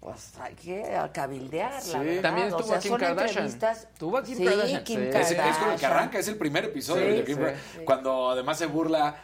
[0.00, 1.98] pues hay que cabildear, la Sí.
[1.98, 2.22] verdad.
[2.22, 3.44] También O estuvo sea, Kim son Kardashian.
[3.46, 5.08] entrevistas- Estuvo Kim sí, Kardashian, Kim sí.
[5.18, 7.54] Es, es con el que arranca, es el primer episodio Sí, de Kim sí, Kar-
[7.72, 7.84] sí.
[7.84, 9.16] Cuando además se burla,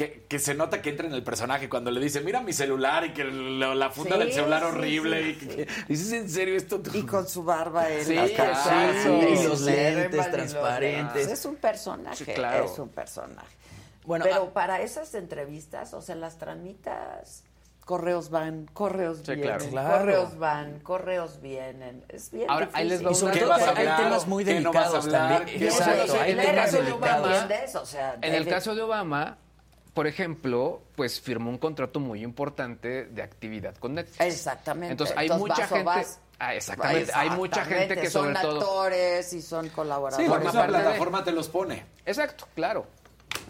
[0.00, 3.04] que, que se nota que entra en el personaje, cuando le dice, mira mi celular
[3.04, 5.22] y que lo- la funda Sí, del celular sí, horrible.
[5.22, 5.82] sí, y que, sí.
[5.88, 6.80] ¿Dices en serio esto?
[6.94, 8.04] Y con su barba él.
[8.06, 11.28] Sí, y los lentes los transparentes.
[11.28, 12.64] Es un personaje, Sí, claro.
[12.64, 13.54] es un personaje.
[14.04, 17.44] Bueno, Pero ah- para esas entrevistas, o sea, las tramitas,
[17.84, 19.66] correos van, correos Sí, vienen, claro.
[19.68, 19.98] Claro.
[19.98, 22.04] correos van, correos vienen.
[22.08, 24.26] Es bien Ahora, ahí les va y sobre ¿Qué todo vas que a hay temas
[24.26, 25.36] muy ¿Qué no delicados hablar?
[25.36, 25.58] también.
[25.58, 26.74] ¿Qué vas a Exacto, hay En el temas
[28.22, 29.38] En el caso de Obama,
[29.94, 34.20] por ejemplo, pues firmó un contrato muy importante de actividad con Netflix.
[34.20, 34.92] Exactamente.
[34.92, 35.84] Entonces hay mucha vas o gente.
[35.84, 36.20] vas.
[36.38, 37.12] Ah, exactamente.
[37.14, 38.60] Hay mucha gente que sobre son todo.
[38.60, 40.28] actores y son Sí, colaboradores.
[40.28, 41.84] la misma aparte de- plataforma te los pone.
[42.06, 42.86] Exacto, claro.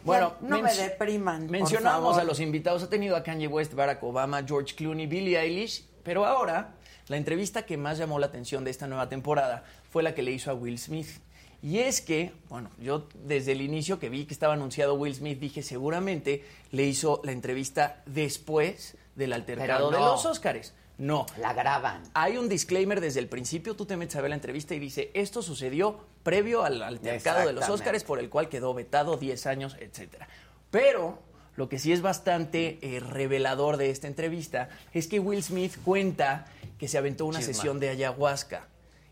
[0.05, 1.43] Bueno, Ya, no me depriman.
[1.43, 2.21] por Mencionamos favor.
[2.21, 2.83] a los invitados.
[2.83, 5.85] Ha tenido a Kanye West, Barack Obama, George Clooney, Billie Eilish.
[6.03, 6.73] Pero ahora,
[7.09, 10.33] la entrevista que más llamó la atención de esta nueva temporada fue la que le
[10.33, 11.09] hizo a Will Smith.
[11.63, 15.39] Y es que, bueno, yo desde el inicio que vi que estaba anunciado Will Smith,
[15.39, 20.75] dije seguramente le hizo la entrevista después del altercado de los Óscares.
[20.97, 21.25] No.
[21.39, 22.03] La graban.
[22.13, 25.11] Hay un disclaimer desde el principio, tú te metes a ver la entrevista y dice,
[25.15, 27.69] esto sucedió previo al altercado de los.
[27.69, 30.29] Óscares por el cual quedó vetado 10 años, etcétera.
[30.71, 31.19] Pero
[31.57, 36.47] lo que sí es bastante eh, revelador de esta entrevista es que Will Smith cuenta
[36.79, 38.69] que se aventó una sesión de ayahuasca.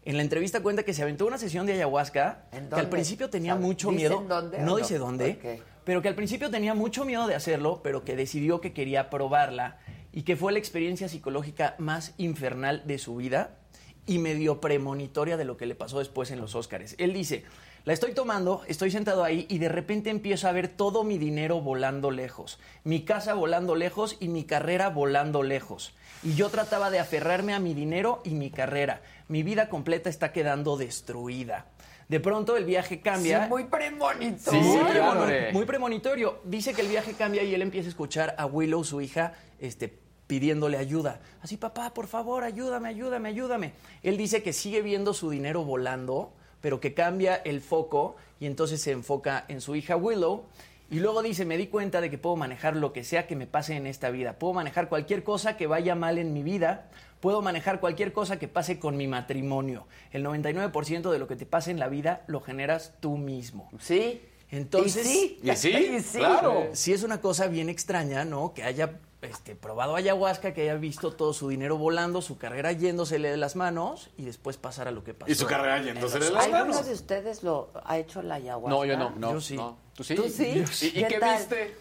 [0.08, 3.28] En la entrevista cuenta que se aventó una sesión de ayahuasca ¿En que al principio
[3.28, 3.66] tenía ¿Sabe?
[3.66, 4.24] mucho ¿Dicen miedo.
[4.26, 8.16] dónde no dice dónde, pero que al principio tenía mucho miedo de hacerlo, pero que
[8.16, 9.76] decidió que quería probarla
[10.10, 13.58] y que fue la experiencia psicológica más infernal de su vida
[14.06, 16.94] y medio premonitoria de lo que le pasó después en los Óscares.
[16.96, 17.44] Él dice,
[17.84, 21.60] la estoy tomando, estoy sentado ahí y de repente empiezo a ver todo mi dinero
[21.60, 25.92] volando lejos, mi casa volando lejos y mi carrera volando lejos.
[26.22, 29.02] Y yo trataba de aferrarme a mi dinero y mi carrera.
[29.28, 31.66] Mi vida completa está quedando destruida.
[32.08, 33.44] De pronto el viaje cambia.
[33.44, 34.62] Sí, muy premonitorio.
[34.62, 35.52] Sí, claro.
[35.52, 36.40] muy premonitorio.
[36.44, 39.92] Dice que el viaje cambia y él empieza a escuchar a Willow, su hija, este,
[40.26, 41.20] pidiéndole ayuda.
[41.42, 43.72] Así, papá, por favor, ayúdame, ayúdame, ayúdame.
[44.02, 48.80] Él dice que sigue viendo su dinero volando, pero que cambia el foco y entonces
[48.80, 50.46] se enfoca en su hija Willow.
[50.90, 53.46] Y luego dice, me di cuenta de que puedo manejar lo que sea que me
[53.46, 54.38] pase en esta vida.
[54.38, 56.88] Puedo manejar cualquier cosa que vaya mal en mi vida.
[57.20, 59.86] Puedo manejar cualquier cosa que pase con mi matrimonio.
[60.12, 63.68] El 99% de lo que te pase en la vida lo generas tú mismo.
[63.80, 64.22] Sí.
[64.50, 65.40] Entonces, Y sí.
[65.42, 66.18] Y sí, Y sí.
[66.18, 66.68] claro.
[66.72, 68.54] sí es una cosa bien extraña, ¿no?
[68.54, 73.30] Que haya este, probado ayahuasca, que haya visto todo su dinero volando, su carrera yéndosele
[73.30, 75.30] de las manos y después pasar a lo que pasó.
[75.30, 76.86] Y su carrera yéndose de las ¿Alguno manos.
[76.86, 78.70] de ustedes lo ha hecho la ayahuasca?
[78.70, 79.10] No, yo no.
[79.10, 79.56] No, Yo sí.
[79.56, 79.76] No.
[80.06, 80.64] ¿Tú sí?
[80.82, 81.38] ¿Y, y ¿Qué tal?
[81.38, 81.76] viste?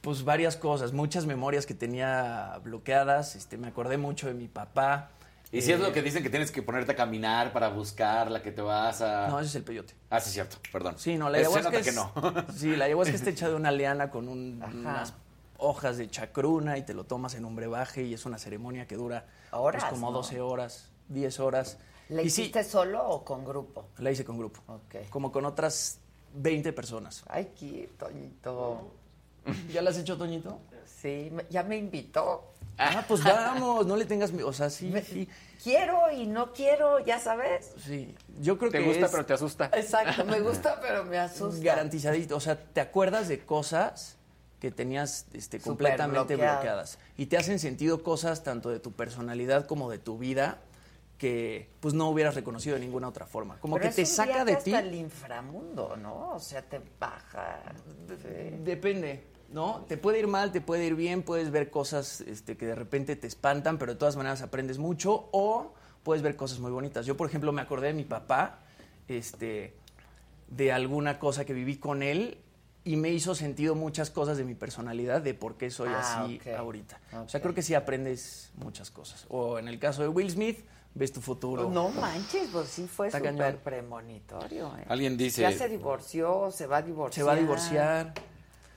[0.00, 3.36] Pues varias cosas, muchas memorias que tenía bloqueadas.
[3.36, 5.10] Este, me acordé mucho de mi papá.
[5.52, 8.30] Y si es Eh, lo que dicen que tienes que ponerte a caminar para buscar
[8.30, 9.28] la que te vas a...
[9.28, 9.94] No, ese es el peyote.
[10.10, 10.94] Ah, sí, cierto, perdón.
[10.98, 12.12] Sí, no, la Se ayahuasca es, que no.
[12.56, 15.12] Sí, la ayahuasca está hecha de una liana con un- unas
[15.58, 18.96] hojas de chacruna y te lo tomas en un brebaje y es una ceremonia que
[18.96, 20.16] dura pues, Horas, como ¿no?
[20.16, 21.78] 12 horas, 10 horas.
[22.08, 23.86] ¿Le y sí, hiciste solo o con grupo?
[23.98, 24.60] la hice con grupo.
[24.66, 25.08] Ok.
[25.10, 25.98] Como con otras
[26.34, 27.22] 20 personas.
[27.28, 28.92] Ay, qué Toñito.
[29.72, 30.58] ¿Ya la has hecho, Toñito?
[31.00, 32.52] Sí, ya me invitó.
[32.78, 34.48] Ah, pues vamos, no le tengas miedo.
[34.48, 35.28] O sea, sí, sí.
[35.62, 37.72] Quiero y no quiero, ya sabes.
[37.84, 39.70] Sí, yo creo Te que gusta, es pero te asusta.
[39.74, 41.62] Exacto, me gusta, pero me asusta.
[41.62, 42.36] garantizadito.
[42.36, 44.16] O sea, te acuerdas de cosas
[44.58, 46.56] que tenías este, completamente bloqueadas.
[46.60, 46.98] bloqueadas.
[47.16, 50.58] Y te hacen sentido cosas tanto de tu personalidad como de tu vida
[51.22, 53.56] que pues no hubieras reconocido de ninguna otra forma.
[53.60, 54.74] Como Pero que te saca de hasta ti.
[54.74, 56.30] el inframundo, ¿no?
[56.30, 57.62] O sea, te baja.
[58.64, 59.84] Depende, ¿no?
[59.86, 63.14] Te puede ir mal, te puede ir bien, puedes ver cosas este, que de repente
[63.14, 67.06] te espantan, pero de todas maneras aprendes mucho, o puedes ver cosas muy bonitas.
[67.06, 68.58] Yo, por ejemplo, me acordé de mi papá,
[69.06, 69.76] este,
[70.48, 72.38] de alguna cosa que viví con él
[72.82, 76.40] y me hizo sentido muchas cosas de mi personalidad, de por qué soy Ah, así
[76.50, 76.98] ahorita.
[77.24, 79.24] O sea, creo que sí aprendes muchas cosas.
[79.28, 80.64] O en el caso de Will Smith,
[80.94, 81.68] ves tu futuro.
[81.70, 84.74] No manches, pues sí fue súper premonitorio.
[84.78, 84.84] ¿eh?
[84.88, 87.14] Alguien dice- Ya se divorció, se va a divorciar.
[87.14, 88.14] Se va a divorciar.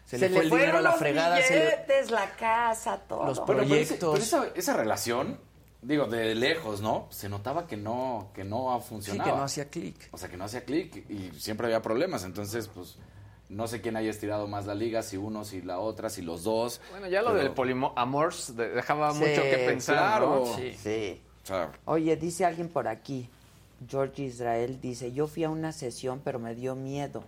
[0.05, 1.41] Se, le fue el dinero a la los fregada.
[1.41, 3.25] se le- billetes, la casa, todo.
[3.25, 4.11] Los Bueno, pero, ese- proyectos.
[4.29, 5.39] pero esa, esa relación,
[5.81, 7.07] digo, de lejos, ¿no?
[7.09, 9.31] Se notaba que no, que no Sí, funcionaba.
[9.31, 10.09] que no hacía clic.
[10.11, 12.23] O sea, que no hacía clic y siempre había problemas.
[12.23, 12.97] Entonces, pues,
[13.49, 16.43] no sé quién haya estirado más la liga, si uno, si la otra, si los
[16.43, 16.81] dos.
[16.91, 20.45] Bueno, ya lo Pero, del poliamor dejaba Sí, mucho que pensar, claro.
[20.45, 20.55] ¿no?
[20.55, 20.73] Sí.
[20.81, 21.21] Sí.
[21.85, 23.29] Oye, dice alguien por aquí,
[23.87, 27.23] George Israel dice, yo fui a una sesión pero me dio miedo.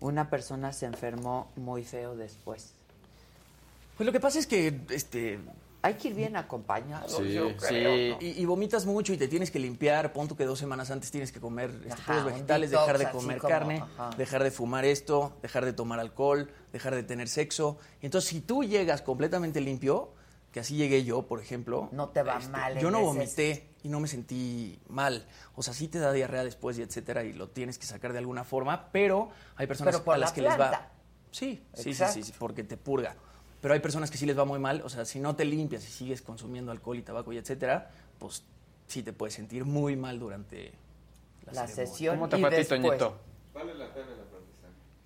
[0.00, 2.72] Una persona se enfermó muy feo después.
[3.96, 5.40] Pues lo que pasa es que este,
[5.82, 8.14] Hay que ir bien acompañado, Sí, yo sí.
[8.20, 10.12] Y, y vomitas mucho y te tienes que limpiar.
[10.12, 13.10] Pon tú que dos semanas antes tienes que comer este, Ajá, vegetales, detox dejar de
[13.10, 14.10] comer como, carne, ajá.
[14.16, 17.76] dejar de fumar esto, dejar de tomar alcohol, dejar de tener sexo.
[18.00, 20.12] Y entonces, si tú llegas completamente limpio,
[20.52, 21.84] que así llegué yo, por ejemplo.
[21.84, 25.26] este, No te va mal en Yo no ese- vomité y no me sentí mal.
[25.54, 28.18] O sea, sí te da diarrea después y etcétera, y lo tienes que sacar de
[28.18, 30.90] alguna forma, pero hay personas Pero por a las la que les va.
[31.30, 33.14] Sí, sí, sí, sí, sí, porque te purga.
[33.60, 35.84] Pero hay personas que sí les va muy mal, o sea, si no te limpias
[35.86, 38.44] y sigues consumiendo alcohol y tabaco y etcétera, pues
[38.86, 40.72] sí te puedes sentir muy mal durante
[41.44, 41.86] la, La ceremonia.
[41.92, 42.80] sesión ¿Cómo te fue a ti, después.
[42.82, 43.18] Toñito?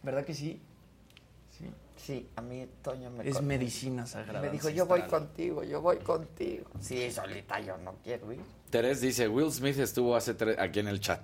[0.03, 0.61] ¿Verdad que sí?
[2.05, 2.29] Sí.
[2.37, 3.47] A mí Toño me Es contó.
[3.47, 4.41] medicina sagrada.
[4.41, 6.65] Me dijo, yo voy contigo, yo voy contigo.
[6.81, 8.41] Sí, solita yo no quiero ir.
[8.71, 11.21] Teres dice, Will Smith estuvo hace tre- aquí en el chat,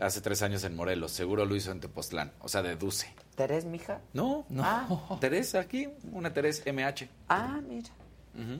[0.00, 1.12] hace tres años en Morelos.
[1.12, 2.32] Seguro lo hizo en Tepoztlán.
[2.40, 3.14] O sea, deduce.
[3.36, 4.00] ¿Terés, mija?
[4.14, 4.62] No, no.
[4.64, 5.18] Ah.
[5.20, 7.08] Teres aquí, una Teres MH.
[7.28, 7.90] Ah, mira.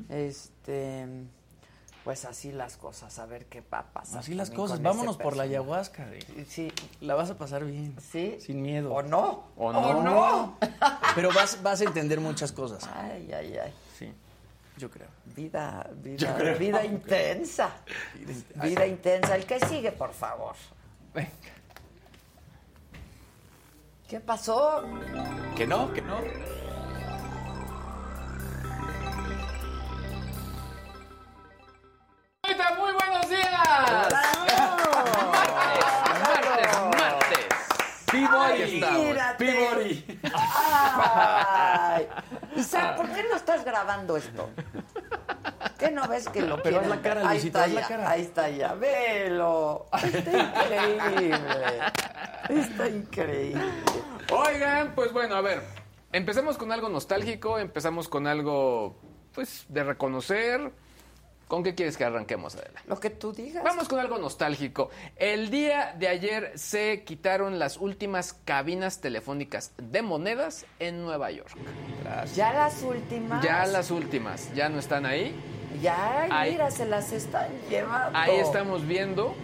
[0.09, 1.07] Este,
[2.07, 4.21] pues así las cosas, a ver qué va a pasar.
[4.21, 4.81] Así las cosas.
[4.81, 6.07] Vámonos por la ayahuasca.
[6.07, 6.47] güey.
[6.47, 7.97] Sí, La vas a pasar bien.
[8.13, 8.39] sí.
[8.41, 8.95] Sin miedo.
[8.95, 9.49] ¿O no?
[9.57, 10.05] ¿O no?
[10.05, 10.57] no?
[11.17, 12.89] Pero vas, vas a entender muchas cosas.
[12.95, 13.75] Ay, ay, ay.
[13.99, 14.15] Sí,
[14.79, 15.09] yo creo.
[15.35, 17.71] Vida, vida, vida intensa.
[18.63, 19.35] Vida intensa.
[19.35, 20.55] El que sigue, por favor.
[21.13, 21.29] Venga.
[24.07, 24.85] ¿Qué pasó?
[25.57, 26.21] Que no, que no.
[33.27, 34.13] Buenos días.
[36.23, 37.47] Martes, martes.
[38.11, 38.63] Peabody.
[38.63, 39.05] estamos.
[39.05, 39.45] Mírate.
[39.45, 40.21] Peabody.
[40.35, 42.09] Ay.
[42.57, 44.51] Isaac, ¿por qué no estás grabando esto?
[45.79, 47.21] ¿Qué no ves que lo Pero quieren la cara?
[47.29, 48.11] Ahí Luisito, está haz la ya, cara.
[48.11, 49.87] ahí está ya, velo.
[50.03, 51.81] Está increíble.
[52.49, 53.65] Está increíble.
[54.31, 55.63] Oigan, pues bueno, a ver.
[56.13, 58.97] Empezamos con algo nostálgico, empezamos con algo,
[59.35, 60.73] pues, de reconocer.
[61.49, 62.83] ¿Con qué quieres que arranquemos, Adela?
[62.89, 63.63] Lo que tú digas.
[63.63, 64.91] Vamos con algo nostálgico.
[65.15, 71.51] El día de ayer se quitaron las últimas cabinas telefónicas de monedas en Nueva York.
[72.35, 73.45] Ya las últimas.
[73.45, 75.35] Ya las últimas, ya no están ahí.
[75.81, 78.19] Ya, Ahí- mira, se las están llevando.
[78.19, 79.35] Ahí estamos viendo.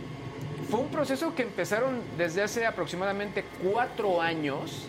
[0.70, 4.86] Fue un proceso que empezaron desde hace aproximadamente cuatro años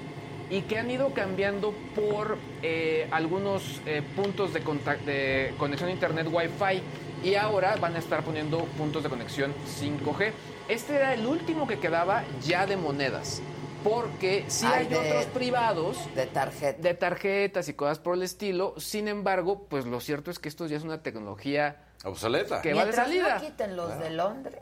[0.49, 4.59] y que han ido cambiando por eh, algunos eh, puntos de,
[5.05, 6.81] de conexión a internet Wi-Fi
[7.23, 10.31] y ahora van a estar poniendo puntos de conexión 5G.
[10.67, 13.41] Este era el último que quedaba ya de monedas,
[13.83, 16.81] porque si Ay, hay de- otros privados De tarjeta.
[16.81, 18.73] de tarjetas y cosas por el estilo.
[18.77, 22.61] Sin embargo, pues lo cierto es que esto ya es una tecnología Obsoleta.
[22.61, 23.35] que va de salida.
[23.35, 24.61] no quiten los de Londres.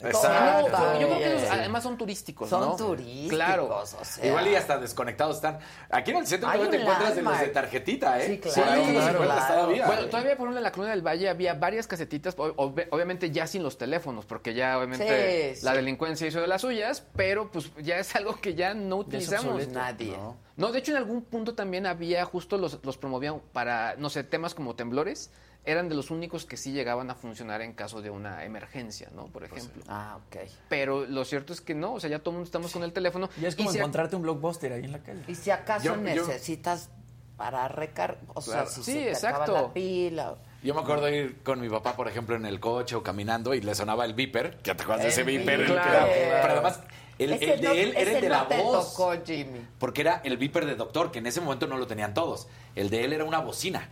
[0.00, 0.68] Exacto.
[0.78, 2.76] No, yo creo que además son turísticos, Son ¿no?
[2.76, 3.68] turísticos, Claro.
[3.76, 4.26] o sea.
[4.26, 5.58] Igual y hasta desconectados están.
[5.90, 8.26] Aquí en el centro todavía te encuentras de los de tarjetita, ¿eh?
[8.26, 9.86] Sí, claro, todavía.
[9.86, 13.30] Bueno, todavía por ejemplo en la Colonia del Valle había varias casetitas, ob- ob- obviamente
[13.30, 15.76] ya sin los teléfonos, porque ya obviamente Sí, la sí.
[15.78, 19.68] delincuencia hizo de las suyas, pero pues ya es algo que ya no es utilizamos.
[19.68, 20.16] Nadie.
[20.56, 24.24] No, de hecho en algún punto también había, justo los, los promovían para, no sé,
[24.24, 25.30] temas como temblores,
[25.64, 29.26] eran de los únicos que sí llegaban a funcionar en caso de una emergencia, ¿no?
[29.26, 29.82] Por ejemplo.
[29.88, 30.36] Ah, ok.
[30.68, 32.92] Pero lo cierto es que no, o sea, ya todo el mundo estamos con el
[32.92, 33.28] teléfono.
[33.40, 35.20] Ya es y como si- encontrarte un blockbuster ahí en la calle.
[35.28, 36.88] Y si acaso Yo- yo- necesitas
[37.36, 38.70] para recargar, o sea, Claro.
[38.70, 39.52] si Sí, se te acaba exacto.
[39.68, 40.36] la pila.
[40.62, 43.54] Y Yo me acuerdo ir con mi papá, por ejemplo, en el coche o caminando
[43.54, 44.56] y le sonaba el viper.
[44.62, 45.66] ¿Qué te acuerdas de ese viper?
[45.66, 46.06] que era-
[46.42, 46.80] Pero además,
[47.18, 48.90] el, de no- él era el de no la te voz.
[48.96, 49.60] tocó, Jimmy.
[49.78, 52.48] Porque era el viper de doctor, que en ese momento no lo tenían todos.
[52.74, 53.88] El de él era una bocina.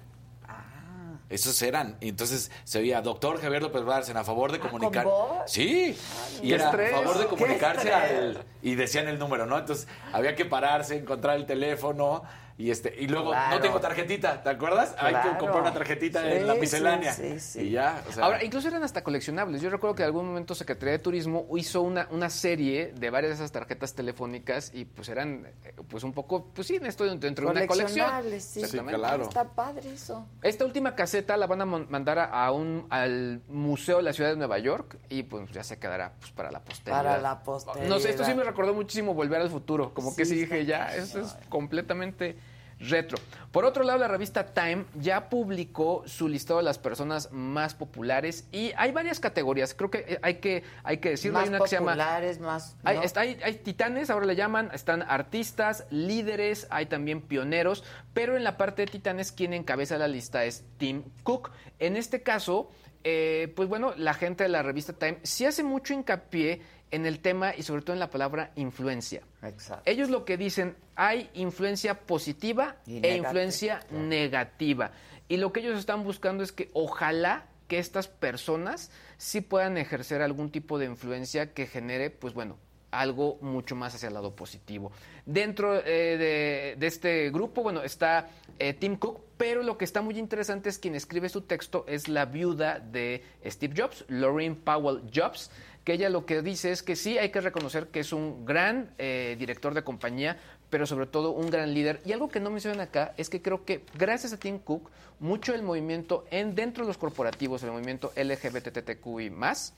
[1.28, 1.34] Ah.
[1.34, 1.96] Esos eran.
[2.00, 5.04] Y entonces se oía, doctor Javier López Bárcena, a favor de comunicar.
[5.04, 5.42] ¿con voz?
[5.46, 5.96] Sí.
[6.42, 6.92] y qué era estrés.
[6.92, 8.44] a favor de comunicarse al.
[8.62, 9.58] Y decían el número, ¿no?
[9.58, 12.22] Entonces había que pararse, encontrar el teléfono.
[12.59, 13.57] Y este y luego, Claro.
[13.57, 14.94] no tengo tarjetita, ¿te acuerdas?
[14.98, 17.12] Hay que comprar una tarjetita Sí, en la miscelánea.
[17.12, 17.61] sí, sí.
[17.61, 19.61] Y ya, o sea, Ahora, incluso eran hasta coleccionables.
[19.61, 23.30] Yo recuerdo que en algún momento Secretaría de Turismo hizo una, una serie de varias
[23.30, 27.44] de esas tarjetas telefónicas y pues eran eh, pues un poco, pues sí, esto dentro
[27.46, 28.07] de una colección.
[28.07, 28.61] Coleccionables, sí.
[28.61, 28.92] Exactamente.
[28.94, 29.22] Sí, claro.
[29.24, 30.26] Está padre eso.
[30.40, 34.36] Esta última caseta la van a mandar a, un, al Museo de la Ciudad de
[34.36, 37.02] Nueva York y pues ya se quedará pues, para la posteridad.
[37.04, 37.86] Para la posteridad.
[37.86, 39.92] No sé, esto sí me recordó muchísimo Volver al Futuro.
[39.92, 42.38] Como que Sí, dije, ya, esto es completamente
[42.78, 43.18] retro.
[43.52, 48.46] Por otro lado, la revista Time ya publicó su listado de las personas más populares
[48.52, 49.72] y hay varias categorías.
[49.74, 51.38] Creo que eh, hay que, hay que decirlo.
[51.38, 52.76] más hay una que se llama populares, más...
[52.84, 53.02] hay, ¿no?
[53.02, 58.44] está- hay- hay titanes, ahora le llaman, están artistas, líderes, hay también pioneros, pero en
[58.44, 61.50] la parte de titanes quien encabeza la lista es Tim Cook.
[61.78, 62.70] En este caso,
[63.04, 66.60] eh, pues bueno, la gente de la revista Time sí hace mucho hincapié
[66.91, 69.22] en el tema y sobre todo en la palabra influencia.
[69.43, 69.82] Exacto.
[69.91, 74.05] Ellos lo que dicen, hay influencia positiva Y e influencia claro.
[74.05, 74.93] negativa.
[75.28, 80.22] Y lo que ellos están buscando es que ojalá que estas personas sí puedan ejercer
[80.22, 82.59] algún tipo de influencia que genere, pues bueno,
[82.91, 84.93] algo mucho más hacia el lado positivo.
[85.24, 88.28] Dentro eh, de, este grupo, bueno, está
[88.59, 92.09] eh, Tim Cook, pero lo que está muy interesante es quien escribe su texto es
[92.09, 95.51] la viuda de Steve Jobs, Lorraine Powell Jobs,
[95.87, 98.91] que ella lo que dice es que sí hay que reconocer que es un gran
[98.99, 100.37] eh, director de compañía,
[100.70, 102.00] pero sobre todo un gran líder.
[102.04, 104.90] Y algo que no mencionan acá es que creo que gracias a Tim Cook,
[105.20, 109.74] mucho del movimiento en dentro de los corporativos, el movimiento LGBTTQI más,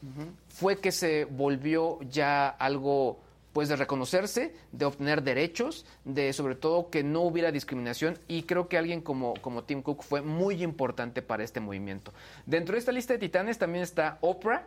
[0.49, 3.21] fue que se volvió ya algo
[3.53, 8.69] pues de reconocerse, de obtener derechos, de sobre todo que no hubiera discriminación y creo
[8.69, 12.13] que alguien como, como Tim Cook fue muy importante para este movimiento.
[12.47, 14.65] Dentro de esta lista de titanes también está Oprah,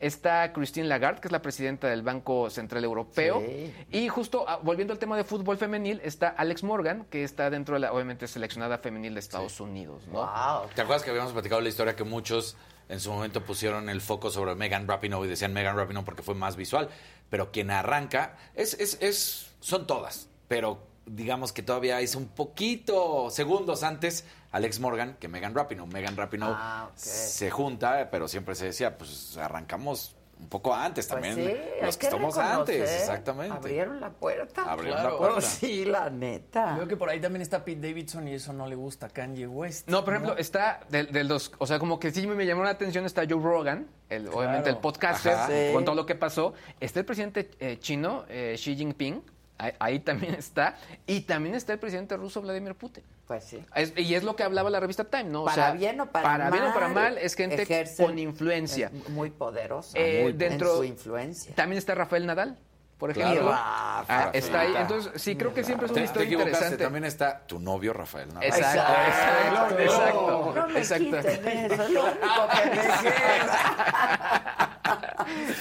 [0.00, 3.72] está Christine Lagarde, que es la presidenta del Banco Central Europeo, Sí.
[3.92, 7.74] y justo ah, volviendo al tema de fútbol femenil, está Alex Morgan, que está dentro
[7.74, 10.14] de la, obviamente, seleccionada femenil de Estados Unidos, ¿no?
[10.14, 10.68] Wow.
[10.74, 12.56] ¿Te acuerdas que habíamos platicado la historia que muchos
[12.88, 16.34] en su momento pusieron el foco sobre Megan Rapinoe y decían Megan Rapinoe porque fue
[16.34, 16.88] más visual?
[17.28, 23.30] Pero quien arranca es, es, es, son todas, pero digamos que todavía es un poquito
[23.30, 25.86] segundos antes Alex Morgan que Megan Rapinoe.
[25.86, 31.22] Megan Rapinoe Ah, se junta, pero siempre se decía, pues arrancamos un poco antes Pues
[31.22, 31.34] también.
[31.48, 32.80] sí, los que, que estamos reconocer.
[32.80, 33.54] antes, exactamente.
[33.56, 34.62] Abrieron la puerta.
[34.72, 35.12] Abrieron Claro.
[35.12, 35.40] la puerta.
[35.60, 36.74] Sí, la neta.
[36.76, 39.46] Creo que por ahí también está Pete Davidson y eso no le gusta a Kanye
[39.46, 39.86] West.
[39.88, 42.70] No, por ejemplo, está de, de los, o sea, como que sí me llamó la
[42.70, 45.46] atención está Joe Rogan, el, obviamente el podcaster, Ajá.
[45.48, 45.72] Sí.
[45.74, 46.54] con todo lo que pasó.
[46.80, 49.22] Está el presidente eh, chino, eh, Xi Jinping,
[49.60, 53.04] ahí, ahí también está, y también está el presidente ruso, Vladimir Putin.
[53.26, 53.64] Pues sí.
[53.74, 55.42] Es- y es lo que hablaba la revista Time, ¿no?
[55.42, 56.50] O Para sea, bien o para, mal.
[56.52, 58.90] bien o para mal, es gente con influencia.
[59.08, 59.96] muy poderosa.
[59.98, 61.54] Eh, muy dentro- en su influencia.
[61.54, 62.58] También está Rafael Nadal,
[63.00, 63.30] por Claro.
[63.32, 63.50] ejemplo.
[63.50, 64.72] Rafa, Ah, está ahí.
[64.76, 66.84] Entonces, sí, creo que siempre es Te, una te historia equivocaste, interesante.
[66.84, 68.28] también está tu novio Rafael.
[68.28, 68.44] Nadal.
[68.44, 69.78] Exacto, Exacto.
[69.78, 71.04] exacto, exacto, No me exacto.
[71.04, 74.70] quiten eso, es lo único que me queda.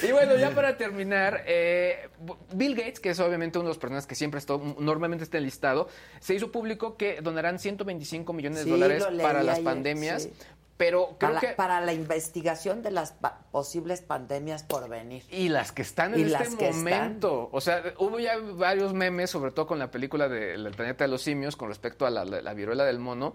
[0.07, 2.09] Y bueno, ya para terminar, eh,
[2.53, 5.87] Bill Gates, que es obviamente uno de los personas que siempre está, normalmente está enlistado,
[6.19, 10.23] se hizo público que donarán 125 millones Sí, de dólares para las ayer, pandemias.
[10.23, 10.33] sí.
[10.79, 11.47] Pero creo Para, que.
[11.49, 15.25] para la investigación de las pa- posibles pandemias por venir.
[15.29, 17.49] Y las que están en Y este las que momento.
[17.51, 21.09] O sea, hubo ya varios memes, sobre todo con la película del El planeta de
[21.09, 23.33] los simios, con respecto a la, la- la viruela del mono.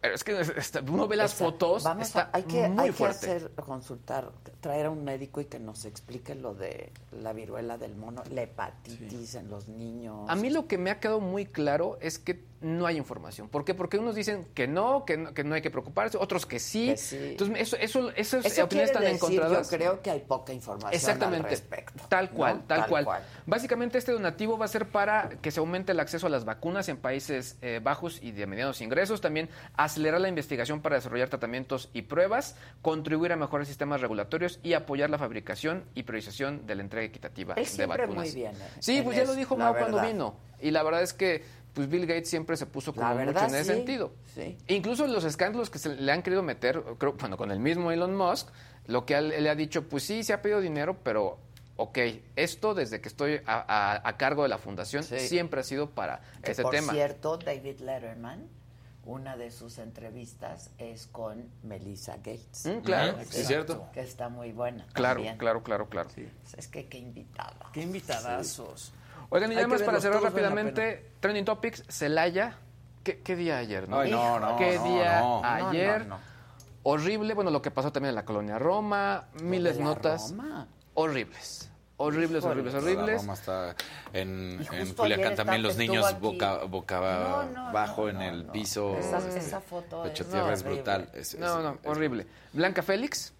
[0.00, 0.36] Pero es que
[0.90, 3.26] uno ve las fotos, Vamos está a, hay que, muy hay que fuerte.
[3.30, 7.94] hacer, consultar, traer a un médico y que nos explique lo de la viruela del
[7.94, 10.28] mono, la hepatitis en los niños.
[10.28, 13.48] A mí lo que me ha quedado muy claro es que no hay información.
[13.48, 13.74] ¿Por qué?
[13.74, 16.88] Porque unos dicen que no, que no, que no hay que preocuparse, otros que sí.
[16.88, 17.18] Que sí.
[17.32, 19.70] Entonces, eso, eso, esas Eso opiniones están decir, encontradas.
[19.70, 21.44] yo creo que hay poca información Exactamente.
[21.46, 22.04] al respecto.
[22.08, 22.36] Tal ¿no?
[22.36, 23.06] cual, tal, cual.
[23.46, 26.88] Básicamente este donativo va a ser para que se aumente el acceso a las vacunas
[26.88, 31.90] en países eh, bajos y de medianos ingresos, también acelerar la investigación para desarrollar tratamientos
[31.92, 36.82] y pruebas, contribuir a mejorar sistemas regulatorios y apoyar la fabricación y priorización de la
[36.82, 38.14] entrega equitativa Él de vacunas.
[38.14, 38.68] muy bien, ¿eh?
[38.78, 40.36] Sí, pues ya lo dijo Mao cuando vino.
[40.60, 41.42] Y la verdad es que
[41.74, 44.12] pues Bill Gates siempre se puso como La mucho verdad, en ese sí, sentido.
[44.34, 44.58] sí.
[44.68, 48.14] Incluso los escándalos que se le han querido meter, creo, bueno, con el mismo Elon
[48.16, 48.48] Musk,
[48.86, 51.38] lo que él, él le ha dicho, pues sí, se ha pedido dinero, pero
[51.76, 51.98] ok,
[52.36, 53.64] esto desde que estoy a,
[53.96, 55.18] a- a cargo de la fundación Sí.
[55.20, 56.92] siempre ha sido para Que, ese por tema.
[56.92, 58.46] cierto, David Letterman
[59.04, 62.66] una de sus entrevistas es con Melissa Gates.
[62.66, 63.88] Mm, claro, sí, es cierto.
[63.92, 64.86] Que está muy buena.
[64.92, 65.38] Claro, también.
[65.38, 66.08] claro, claro, claro.
[66.56, 67.68] Es que qué invitada.
[67.72, 68.92] Qué invitadazos.
[69.34, 72.58] Oigan, y que más para cerrar rápidamente, Trending Topics, Celaya.
[73.02, 74.00] ¿Qué, qué día ayer, no?
[74.00, 75.42] Ay, no, no, ¿Qué no, día no.
[75.42, 76.00] ayer?
[76.00, 76.22] No, no, no.
[76.84, 80.30] Horrible, bueno, lo que pasó también en la colonia Roma, miles de notas.
[80.32, 80.68] Roma.
[80.94, 81.70] Horribles.
[81.96, 83.20] Horribles, horribles, La horribles.
[83.22, 83.74] Roma está
[84.12, 88.46] en, en Culiacán también los niños boca, boca No, no, bajo no, en no, el
[88.48, 88.52] no.
[88.52, 88.96] piso.
[88.98, 91.08] Esa, esa foto Pecho es tierra es brutal.
[91.14, 92.26] Es- es- No, no, es- horrible.
[92.52, 93.32] Blanca Félix,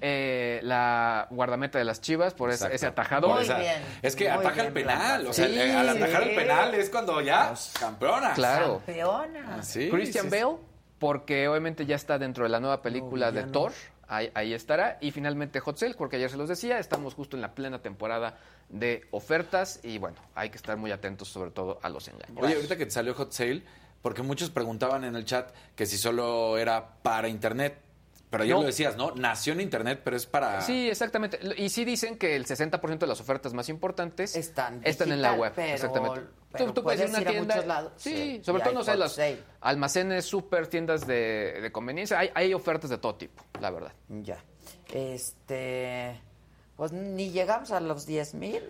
[0.00, 3.38] eh, la guardameta de las Chivas por ese, Exacto.
[3.40, 5.26] ese bien, Es que muy ataja bien, el penal.
[5.26, 6.28] O sea, Sí, eh, al atajar sí.
[6.30, 8.32] el penal es cuando ya campeona.
[8.34, 8.82] Claro.
[8.86, 9.62] Campeona.
[9.62, 10.56] Sí, Christian sí, Bale,
[10.98, 13.44] porque obviamente ya está dentro de la nueva película de.
[13.44, 13.72] Thor.
[14.06, 14.98] Ahí, ahí estará.
[15.00, 18.36] Y finalmente Hot Sale, porque ayer se los decía, estamos justo en la plena temporada
[18.68, 22.36] de ofertas y bueno, hay que estar muy atentos sobre todo a los engaños.
[22.42, 23.62] Oye, ahorita que salió Hot Sale,
[24.02, 27.78] porque muchos preguntaban en el chat que si solo era para internet.
[28.38, 28.60] Pero No.
[28.60, 29.12] lo decías, ¿no?
[29.14, 30.60] Nació en internet, pero es para.
[30.60, 31.38] Sí, exactamente.
[31.56, 35.52] Y sí dicen que el 60% de las ofertas más importantes Están en la web.
[35.54, 36.20] pero- exactamente.
[36.52, 37.54] pero tú, tú puedes ir a una ir a tienda.
[37.54, 37.92] muchos lados.
[37.96, 39.38] Sí, Sí, sobre todo, no sé, las sale.
[39.60, 42.18] almacenes, super tiendas de, de conveniencia.
[42.18, 43.92] Hay, hay ofertas de todo tipo, la verdad.
[44.08, 44.38] Ya.
[44.92, 46.20] Este.
[46.76, 48.62] Pues ni llegamos a los 10 mil.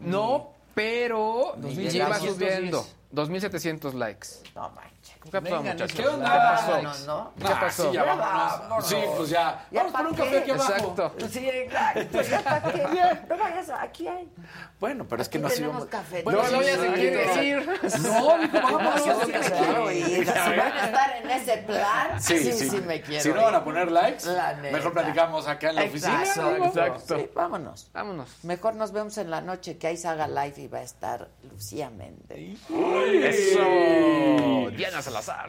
[0.00, 2.18] No, pero Ni sí va llegamos.
[2.34, 2.86] subiendo.
[3.12, 4.28] 2.700 likes.
[4.54, 4.99] No manches.
[5.22, 5.92] ¿Qué pasó, muchachos?
[5.92, 6.32] ¿Qué onda?
[6.32, 6.70] ¿Qué pasó?
[6.70, 7.32] Vámonos, ¿no?
[7.38, 7.88] ¿Qué Ah, pasó?
[7.90, 8.86] sí, ya vámonos.
[8.88, 9.66] Sí, pues ya.
[9.70, 10.72] ¿Ya Vamos por un café aquí abajo.
[10.72, 11.14] Exacto.
[11.30, 12.22] Sí, exacto.
[12.22, 12.82] ¿Ya para qué?
[13.28, 14.32] No vayas, aquí hay.
[14.80, 15.90] Bueno, pero es que Aquí no ha tenemos sido.
[15.90, 16.22] café.
[16.22, 17.80] Bueno, Sí, no, ya se quiere ir.
[18.02, 19.04] No, dijo, vamos.
[19.04, 20.26] Yo sí me quiero ir.
[20.26, 23.62] Si van a estar en ese plan, sí, sí, me quiero Si no van a
[23.64, 24.24] poner likes,
[24.72, 26.20] mejor platicamos acá en la oficina.
[26.24, 26.64] Exacto.
[26.64, 27.18] Exacto.
[27.18, 27.90] Sí, vámonos.
[27.92, 28.30] Vámonos.
[28.44, 31.28] Mejor nos vemos en la noche que ahí se haga live y va a estar
[31.42, 32.58] Lucía Méndez.
[32.70, 34.70] Eso.
[34.76, 35.46] Diana Salazar.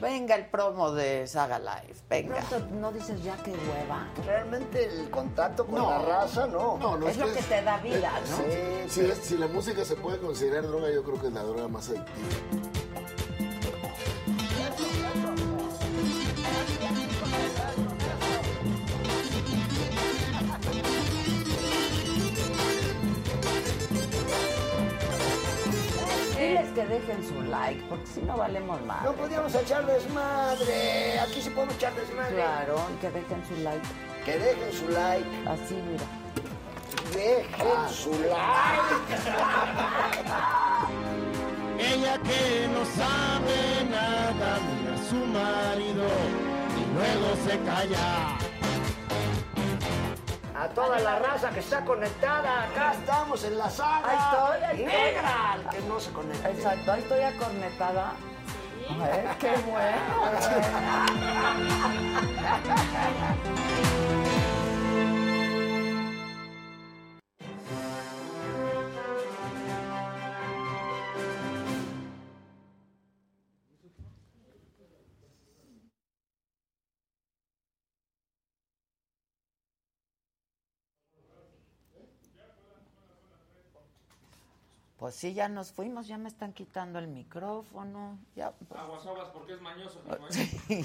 [0.00, 1.94] Venga el promo de Saga Live.
[2.10, 2.42] Venga.
[2.72, 4.08] No, dices ya que hueva.
[4.26, 5.88] Realmente el contacto con No.
[5.90, 6.76] la raza, no.
[6.76, 8.88] No, no es lo que te da vida, ¿no?
[8.88, 11.88] Sí, si la música se puede considerar droga, yo creo que es la droga más
[11.88, 12.18] adictiva.
[26.46, 29.02] Diles que dejen su like, porque si no valemos más.
[29.02, 31.18] No podíamos echar desmadre.
[31.20, 32.34] Aquí sí podemos echar desmadre.
[32.36, 33.86] Claro, que dejen su like.
[34.24, 35.26] Que dejen su like.
[35.48, 36.04] Así, mira.
[37.12, 38.96] Dejen su like.
[41.78, 46.06] Ella que no sabe nada, mira a su marido
[46.78, 48.45] y luego se calla.
[50.58, 54.08] A toda la raza que está conectada, acá estamos en la saga.
[54.08, 55.02] Ahí estoy, ahí estoy.
[55.02, 56.50] Negra, al que no se conecta.
[56.50, 58.12] Exacto, ahí estoy acornetada.
[58.88, 59.96] Ay, qué bueno.
[85.06, 88.18] Pues sí, ya nos fuimos, ya me están quitando el micrófono.
[88.34, 90.02] Ya, pues, Aguas, aguas, porque es mañoso.
[90.30, 90.84] Sí.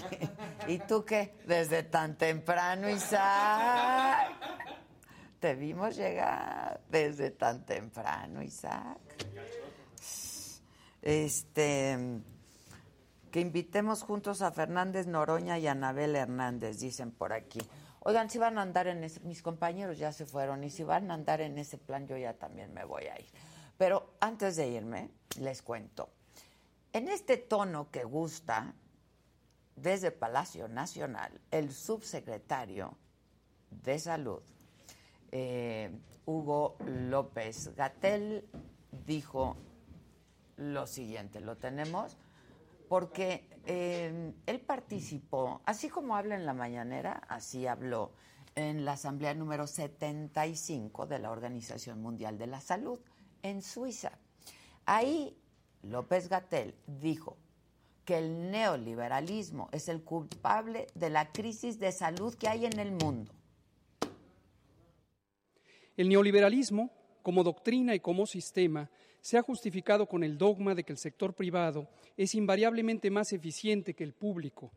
[0.67, 1.33] ¿Y tú qué?
[1.47, 4.29] Desde tan temprano, Isaac.
[5.39, 8.99] Te vimos llegar desde tan temprano, Isaac.
[11.01, 12.21] Este,
[13.31, 17.59] que invitemos juntos a Fernández Noroña y a Anabel Hernández, dicen por aquí.
[18.01, 21.09] Oigan, si van a andar en ese, mis compañeros ya se fueron, y si van
[21.09, 23.25] a andar en ese plan, yo ya también me voy a ir.
[23.81, 25.09] Pero antes de irme,
[25.39, 26.11] les cuento.
[26.93, 28.75] En este tono que gusta,
[29.75, 32.95] desde Palacio Nacional, el subsecretario
[33.71, 34.43] de Salud,
[35.31, 35.89] eh,
[36.27, 38.47] Hugo López Gatel,
[39.07, 39.57] dijo
[40.57, 42.17] lo siguiente, lo tenemos,
[42.87, 48.11] porque eh, él participó, así como habla en la mañanera, así habló
[48.53, 52.99] en la asamblea número 75 de la Organización Mundial de la Salud
[53.43, 54.11] en Suiza.
[54.85, 55.35] Ahí
[55.83, 57.37] López Gatel dijo
[58.05, 62.91] que el neoliberalismo es el culpable de la crisis de salud que hay en el
[62.91, 63.33] mundo.
[65.97, 68.89] El neoliberalismo, como doctrina y como sistema,
[69.21, 71.87] se ha justificado con el dogma de que el sector privado
[72.17, 74.71] es invariablemente más eficiente que el público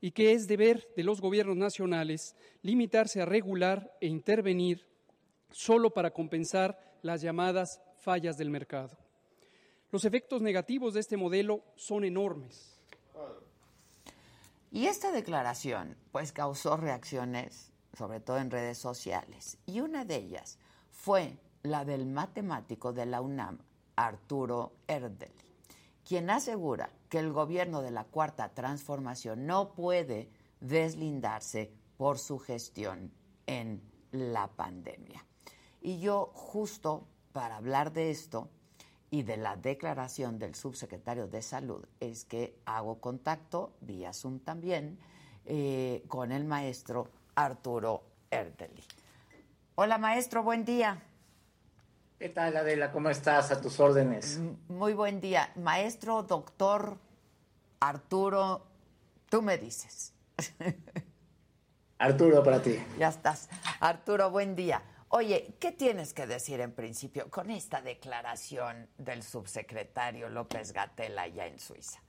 [0.00, 4.86] y que es deber de los gobiernos nacionales limitarse a regular e intervenir
[5.50, 8.96] solo para compensar las llamadas fallas del mercado.
[9.90, 12.78] Los efectos negativos de este modelo son enormes.
[14.70, 20.56] Y esta declaración pues causó reacciones, sobre todo en redes sociales, y una de ellas
[20.92, 23.58] fue la del matemático de la UNAM,
[23.96, 25.32] Arturo Erdeli,
[26.04, 30.30] quien asegura que el gobierno de la Cuarta Transformación no puede
[30.60, 33.10] deslindarse por su gestión
[33.46, 33.82] en
[34.12, 35.26] la pandemia.
[35.80, 38.48] Y yo justo para hablar de esto
[39.10, 44.98] y de la declaración del subsecretario de Salud es que hago contacto, vía Zoom también,
[45.44, 48.82] eh, con el maestro Arturo Erdeli.
[49.74, 51.02] Hola maestro, buen día.
[52.18, 52.90] ¿Qué tal Adela?
[52.90, 53.50] ¿Cómo estás?
[53.52, 54.40] A tus órdenes.
[54.68, 55.52] Muy buen día.
[55.56, 56.96] Maestro, doctor
[57.80, 58.64] Arturo,
[59.28, 60.14] tú me dices.
[61.98, 62.82] Arturo, para ti.
[62.98, 63.50] Ya estás.
[63.80, 64.80] Arturo, buen día.
[65.08, 71.46] Oye, ¿qué tienes que decir en principio con esta declaración del subsecretario López Gatela allá
[71.46, 72.00] en Suiza?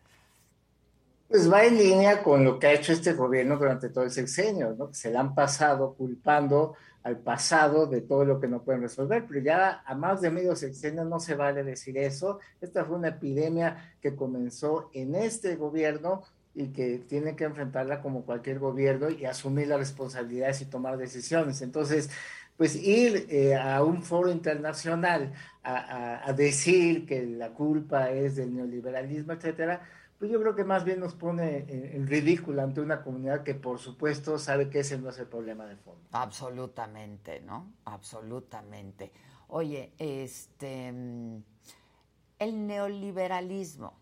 [1.28, 4.74] Pues va en línea con lo que ha hecho este gobierno durante todo el sexenio,
[4.78, 4.88] ¿no?
[4.88, 9.26] Que se le han pasado culpando al pasado de todo lo que no pueden resolver,
[9.28, 12.40] pero ya a más de medio sexenio no se vale decir eso.
[12.60, 18.26] Esta fue una epidemia que comenzó en este gobierno y que tiene que enfrentarla como
[18.26, 21.62] cualquier gobierno y asumir las responsabilidades y tomar decisiones.
[21.62, 22.10] Entonces,
[22.58, 29.34] pues ir eh, a un foro internacional a, decir que la culpa es del neoliberalismo,
[29.34, 29.82] etcétera,
[30.18, 33.78] pues yo creo que más bien nos pone en, ridículo ante una comunidad que por
[33.78, 36.02] supuesto sabe que ese no es el problema de fondo.
[36.14, 37.74] Absolutamente, ¿no?
[37.84, 39.12] Absolutamente.
[39.50, 40.94] Oye, este
[42.40, 44.00] el neoliberalismo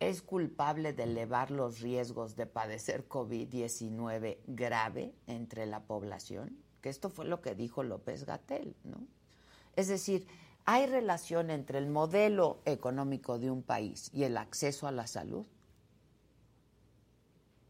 [0.00, 7.08] es culpable de elevar los riesgos de padecer COVID-19 grave entre la población que esto
[7.08, 8.98] fue lo que dijo López Gatel, ¿no?
[9.76, 10.26] Es decir,
[10.66, 15.46] ¿hay relación entre el modelo económico de un país y el acceso a la salud?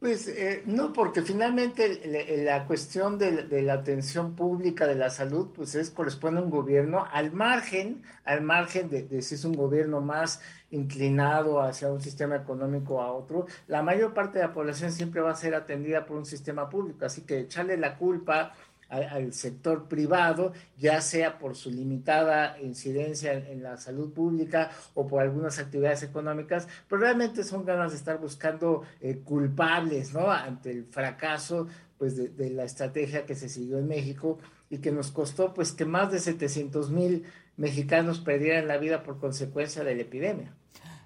[0.02, 5.76] Pues eh, no, porque finalmente la cuestión de, la atención pública de la salud, pues
[5.76, 10.00] es corresponde a un gobierno al margen, al margen de, de, si es un gobierno
[10.00, 10.40] más
[10.72, 15.30] inclinado hacia un sistema económico a otro, la mayor parte de la población siempre va
[15.30, 18.54] a ser atendida por un sistema público, así que echarle la culpa
[18.92, 25.22] al, sector privado, ya sea por su limitada incidencia en, la salud pública o por
[25.22, 30.30] algunas actividades económicas, pero realmente son ganas de estar buscando eh, culpables, ¿no?
[30.30, 34.38] Ante el fracaso, pues, de, la estrategia que se siguió en México
[34.68, 37.24] y que nos costó, pues, que más de 700 mil
[37.56, 40.54] mexicanos perdieran la vida por consecuencia de la epidemia.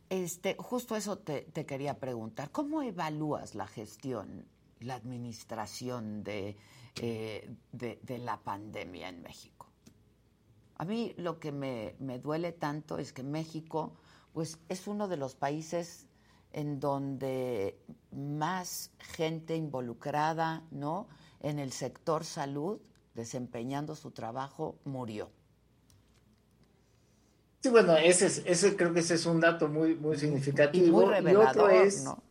[0.08, 2.50] Este, justo eso te, te quería preguntar.
[2.50, 4.44] ¿Cómo evalúas la gestión,
[4.80, 6.56] la administración de
[7.00, 9.66] eh, de, la pandemia en México.
[10.76, 13.92] A mí lo que me, duele tanto es que México
[14.32, 16.06] pues, es uno de los países
[16.52, 17.78] en donde
[18.12, 21.06] más gente involucrada ¿no?
[21.40, 22.80] en el sector salud,
[23.14, 25.30] desempeñando su trabajo, murió.
[27.60, 30.86] Sí, bueno, ese, ese creo que ese es un dato muy, muy significativo.
[30.86, 32.22] Y muy revelador, ¿no?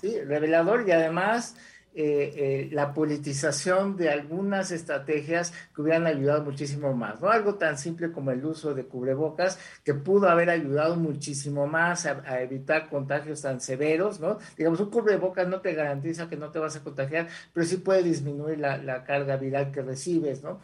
[0.00, 1.54] Sí, revelador y además
[1.92, 7.30] eh, eh, la politización de algunas estrategias que hubieran ayudado muchísimo más, ¿no?
[7.30, 12.40] Algo tan simple como el uso de cubrebocas, que pudo haber ayudado muchísimo más a,
[12.42, 14.38] evitar contagios tan severos, ¿no?
[14.56, 18.04] Digamos, un cubrebocas no te garantiza que no te vas a contagiar, pero sí puede
[18.04, 20.60] disminuir la, la carga viral que recibes, ¿no?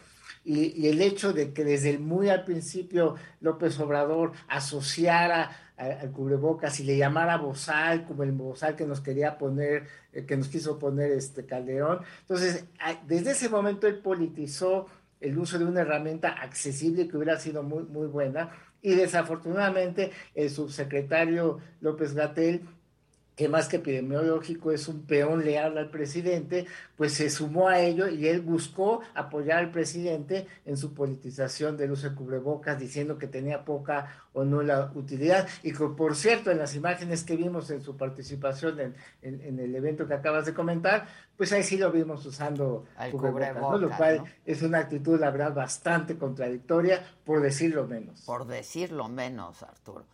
[0.47, 6.81] Y, el hecho de que desde el muy al principio López Obrador asociara al cubrebocas
[6.81, 10.79] y le llamara bozal, como el bozal que nos quería poner, eh, que nos quiso
[10.79, 12.01] poner este Calderón.
[12.23, 12.65] Entonces,
[13.07, 14.87] desde ese momento él politizó
[15.21, 18.51] el uso de una herramienta accesible que hubiera sido muy, muy buena.
[18.83, 22.63] Y desafortunadamente el subsecretario López Gatel
[23.37, 28.09] que más que epidemiológico es un peón leal al presidente, pues se sumó a ello
[28.09, 33.27] y él buscó apoyar al presidente en su politización del uso de cubrebocas, diciendo que
[33.27, 35.47] tenía poca o nula utilidad.
[35.63, 40.09] Y que, por cierto, en las imágenes que vimos en su participación en, el evento
[40.09, 41.07] que acabas de comentar,
[41.37, 46.17] pues ahí sí lo vimos usando cubrebocas, lo cual es una actitud, la verdad, bastante
[46.17, 48.23] contradictoria, por decirlo menos.
[48.23, 50.07] Por decirlo menos, Arturo.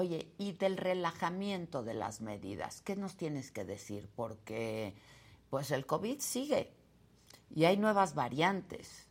[0.00, 4.08] Oye, y del relajamiento de las medidas, ¿qué nos tienes que decir?
[4.16, 4.94] Porque
[5.50, 6.72] pues el COVID sigue
[7.54, 9.06] y hay nuevas variantes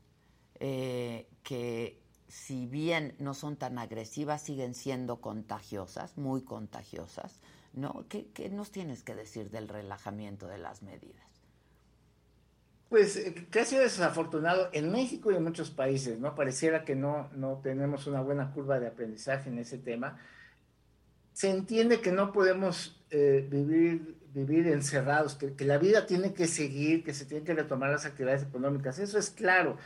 [0.59, 7.39] eh, que si bien no son tan agresivas, siguen siendo contagiosas, muy contagiosas,
[7.73, 8.07] ¿no?
[8.09, 11.29] ¿Qué, qué nos tienes que decir del relajamiento de las medidas?
[12.89, 16.33] Pues eh, que ha sido desafortunado en México y en muchos países, ¿no?
[16.33, 20.17] Pareciera que no, no tenemos una buena curva de aprendizaje en ese tema
[21.34, 27.03] se entiende que no podemos eh, vivir vivir encerrados, que, la vida tiene que seguir,
[27.03, 29.77] que se tienen que retomar las actividades económicas, eso es claro,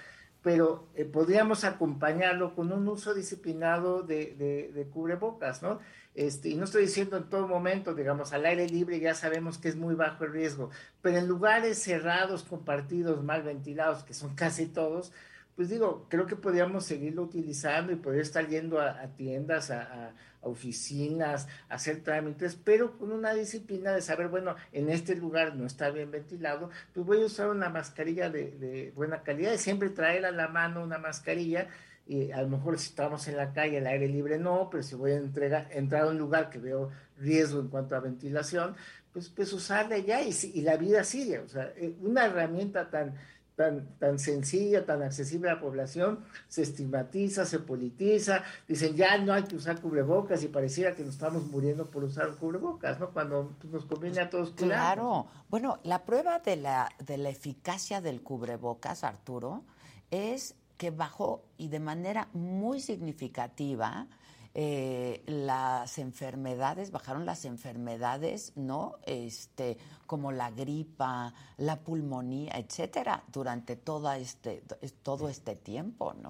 [0.42, 5.80] pero eh, podríamos acompañarlo con un uso disciplinado de, de, cubrebocas, ¿no?
[6.16, 9.70] Este, y no estoy diciendo en todo momento, digamos, al aire libre ya sabemos que
[9.70, 10.70] es muy bajo el riesgo,
[11.02, 15.14] pero en lugares cerrados, compartidos, mal ventilados, que son casi todos,
[15.56, 21.48] pues digo, creo que podríamos seguirlo utilizando y poder estar yendo a, tiendas, a, oficinas,
[21.70, 25.90] a hacer trámites, pero con una disciplina de saber, bueno, en este lugar no está
[25.90, 30.32] bien ventilado, pues voy a usar una mascarilla de, buena calidad y siempre traer a
[30.32, 31.68] la mano una mascarilla.
[32.06, 34.96] Y a lo mejor si estamos en la calle, el aire libre no, pero si
[34.96, 38.76] voy a entregar, entrar a un lugar que veo riesgo en cuanto a ventilación,
[39.14, 41.40] pues, pues usarla ya y, y la vida sigue.
[41.40, 43.14] O sea, eh, una herramienta tan,
[43.56, 49.34] tan, tan sencilla, tan accesible a la población, se estigmatiza, se politiza, dicen ya no
[49.34, 53.12] hay que usar cubrebocas y pareciera que nos estamos muriendo por usar cubrebocas, ¿no?
[53.12, 58.22] Cuando nos conviene a todos Claro, bueno, la prueba de la, de la eficacia del
[58.22, 59.64] cubrebocas, Arturo,
[60.12, 64.08] es que bajó y de manera muy significativa
[64.56, 68.98] eh, las enfermedades, bajaron las enfermedades, ¿no?
[69.06, 74.64] Este, como la gripa, la pulmonía, etcétera, durante toda este,
[75.02, 76.30] todo este tiempo, ¿no?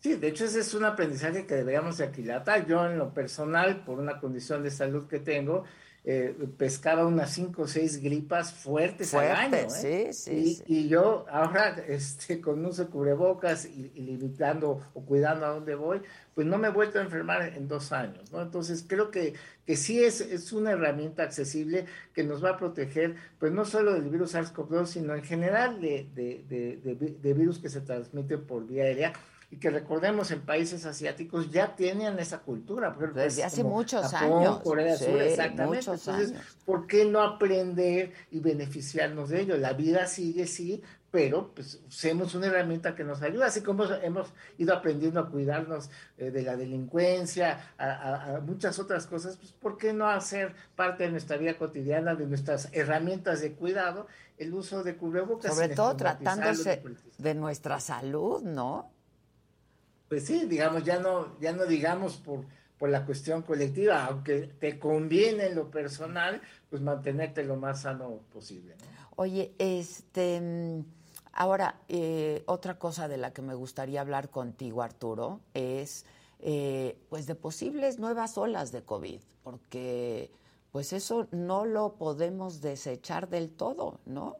[0.00, 2.66] Sí, de hecho ese es un aprendizaje que deberíamos de aquilatar.
[2.66, 5.64] Yo en lo personal, por una condición de salud que tengo,
[6.08, 9.56] eh, pescaba unas cinco o seis gripas fuertes, al año.
[9.56, 10.12] ¿eh?
[10.12, 15.74] Sí, sí, y, yo ahora, este, con uso cubrebocas y, limitando o cuidando a dónde
[15.74, 16.00] voy,
[16.32, 18.40] pues no me he vuelto a enfermar en dos años, ¿no?
[18.40, 19.34] Entonces creo que,
[19.66, 23.92] que sí es, es una herramienta accesible que nos va a proteger, pues no solo
[23.94, 28.64] del virus SARS-CoV-2, sino en general de, de, de, de virus que se transmiten por
[28.64, 29.12] vía aérea
[29.50, 32.90] y que recordemos en países asiáticos ya tienen esa cultura.
[32.98, 34.60] Desde pues, hace muchos años.
[34.60, 35.90] Corea Sur, exactamente.
[35.90, 39.56] Entonces, ¿por qué no aprender y beneficiarnos de ello?
[39.56, 40.82] La vida sigue, sí,
[41.12, 45.88] pero pues usemos una herramienta que nos ayuda, así como hemos ido aprendiendo a cuidarnos
[46.18, 51.12] eh, de la delincuencia, a, muchas otras cosas, pues ¿por qué no hacer parte de
[51.12, 55.54] nuestra vida cotidiana, de nuestras herramientas de cuidado, el uso de cubrebocas?
[55.54, 56.82] Sobre todo tratándose
[57.16, 58.95] de nuestra salud, ¿no?
[60.08, 62.44] Pues sí, digamos, ya no, ya no digamos por,
[62.78, 68.20] por la cuestión colectiva, aunque te conviene en lo personal, pues mantenerte lo más sano
[68.32, 68.76] posible.
[69.16, 70.84] Oye, este,
[71.32, 76.04] ahora, eh, otra cosa de la que me gustaría hablar contigo, Arturo, es
[76.38, 80.30] eh, pues de posibles nuevas olas de COVID, porque
[80.70, 84.36] pues eso no lo podemos desechar del todo, ¿no?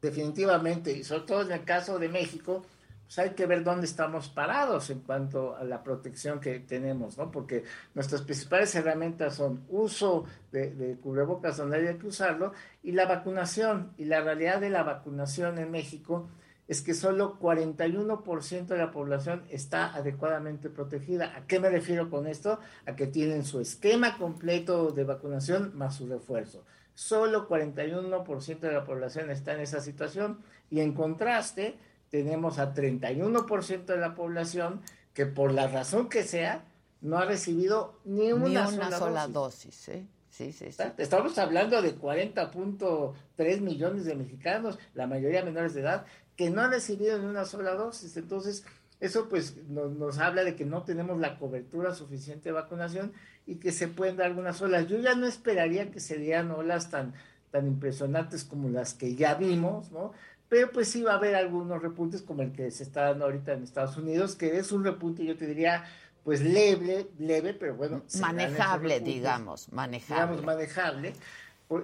[0.00, 2.64] Definitivamente, y sobre todo en el caso de México,
[3.08, 7.30] pues hay que ver dónde estamos parados en cuanto a la protección que tenemos, ¿no?
[7.30, 7.64] Porque
[7.94, 12.52] nuestras principales herramientas son uso de, cubrebocas donde hay que usarlo
[12.82, 13.92] y la vacunación.
[13.96, 16.28] Y la realidad de la vacunación en México
[16.68, 21.34] es que solo 41% de la población está adecuadamente protegida.
[21.34, 22.60] ¿A qué me refiero con esto?
[22.84, 26.62] A que tienen su esquema completo de vacunación más su refuerzo.
[26.94, 31.78] Solo 41% de la población está en esa situación y en contraste,
[32.10, 34.80] tenemos a 31% de la población
[35.14, 36.64] que por la razón que sea
[37.00, 39.88] no ha recibido ni una, sola, dosis.
[39.88, 40.06] ¿eh?
[40.30, 40.82] Sí, sí, sí.
[40.98, 46.06] Estamos hablando de 40.3 millones de mexicanos, la mayoría menores de edad,
[46.36, 48.16] que no han recibido ni una sola dosis.
[48.16, 48.64] Entonces,
[49.00, 53.12] eso pues nos, nos, habla de que no tenemos la cobertura suficiente de vacunación
[53.46, 54.86] y que se pueden dar algunas olas.
[54.88, 57.14] Yo ya no esperaría que se dieran olas tan,
[57.50, 60.12] tan impresionantes como las que ya vimos, ¿no?
[60.48, 63.52] Pero pues sí va a haber algunos repuntes como el que se está dando ahorita
[63.52, 65.84] en Estados Unidos, que es un repunte, yo te diría,
[66.24, 68.02] pues leve, leve, pero bueno.
[68.20, 70.24] Manejable, digamos, manejable.
[70.24, 71.12] Digamos, manejable.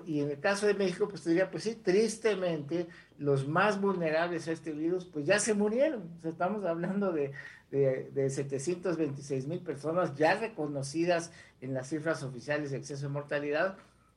[0.07, 2.86] Y en el caso de México, pues te diría, pues sí, tristemente,
[3.19, 6.09] los más vulnerables a este virus, pues ya se murieron.
[6.24, 7.32] estamos hablando de,
[7.70, 13.77] de, de 726 mil personas ya reconocidas en las cifras oficiales de exceso de mortalidad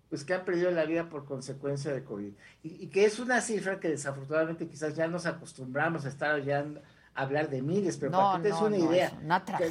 [0.10, 2.34] pues que han perdido la vida por consecuencia de COVID.
[2.64, 6.66] Y, que es una cifra que desafortunadamente quizás ya nos acostumbramos a estar ya
[7.14, 9.12] a hablar de miles, pero para que te des una idea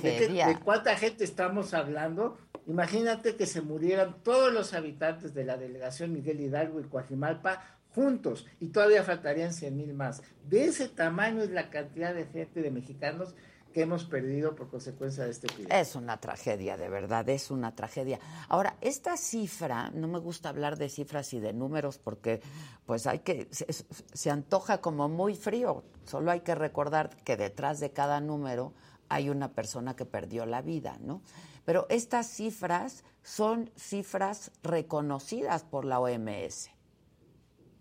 [0.03, 2.37] De, cuánta gente estamos hablando,
[2.67, 7.63] imagínate que se murieran todos los habitantes de la delegación Miguel Hidalgo y Coajimalpa
[7.95, 10.23] juntos y todavía faltarían 100 mil más.
[10.45, 13.35] De ese tamaño es la cantidad de gente de mexicanos
[13.77, 15.71] que hemos perdido por consecuencia de este virus.
[15.71, 18.19] Es una tragedia, de verdad, es una tragedia.
[18.49, 22.41] Ahora, esta cifra, no me gusta hablar de cifras y de números porque
[22.87, 27.91] pues hay que, se, antoja como muy frío, solo hay que recordar que detrás de
[27.91, 28.73] cada número
[29.11, 31.21] hay una persona que perdió la vida, ¿no?
[31.67, 36.71] Pero estas cifras son cifras reconocidas por la OMS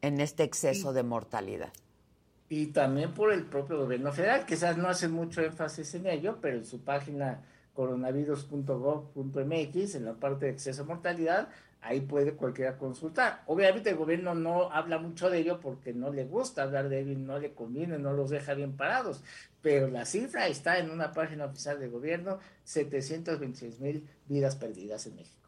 [0.02, 1.72] en este exceso de mortalidad.
[2.56, 6.56] Y también por el propio gobierno federal, quizás no hace mucho énfasis en ello, pero
[6.56, 7.42] en su página
[7.74, 11.50] coronavirus.gov.mx, en la parte de exceso de mortalidad,
[11.82, 13.44] ahí puede cualquiera consultar.
[13.48, 17.20] Obviamente el gobierno no habla mucho de ello porque no le gusta hablar de ello
[17.20, 19.22] no le conviene, no los deja bien parados,
[19.62, 25.18] pero la cifra está en una página oficial del gobierno, 726 mil vidas perdidas en
[25.18, 25.45] México.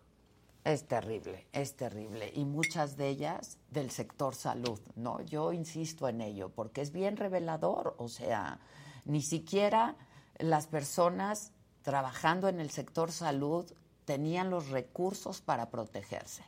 [0.67, 2.29] Es terrible, es terrible.
[2.35, 5.21] Y muchas de ellas del sector salud, ¿no?
[5.21, 7.95] Yo insisto en ello, porque es bien revelador.
[7.97, 8.59] O sea,
[9.05, 9.95] ni siquiera
[10.39, 11.53] las personas
[11.83, 13.65] trabajando en el sector salud
[14.03, 16.43] tenían los recursos para protegerse.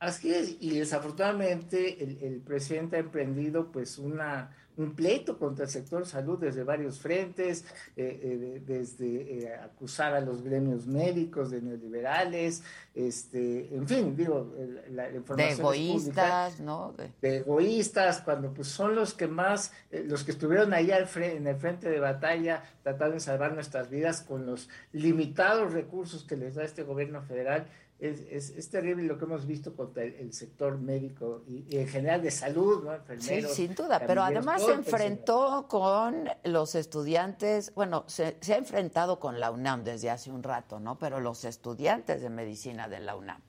[0.00, 6.06] Así es, y desafortunadamente el, presidente ha emprendido pues una, un pleito contra el sector
[6.06, 7.64] salud desde varios frentes,
[7.96, 12.62] eh, eh, desde eh, acusar a los gremios médicos de neoliberales,
[12.94, 14.52] este, en fin, digo,
[14.90, 16.94] la, información de egoístas, ¿no?
[17.20, 17.36] De...
[17.38, 21.88] egoístas, cuando pues son los que más, los que estuvieron ahí al en el frente
[21.88, 26.82] de batalla tratando de salvar nuestras vidas con los limitados recursos que les da este
[26.82, 27.66] gobierno federal
[27.98, 32.30] es, es, terrible lo que hemos visto contra el, sector médico y, en general de
[32.30, 32.92] salud, ¿no?
[32.92, 39.20] Enfermeros, sí, sin duda, pero además se enfrentó con los estudiantes, bueno, se, ha enfrentado
[39.20, 40.98] con la UNAM desde hace un rato, ¿no?
[40.98, 43.40] Pero los estudiantes de medicina de la UNAM.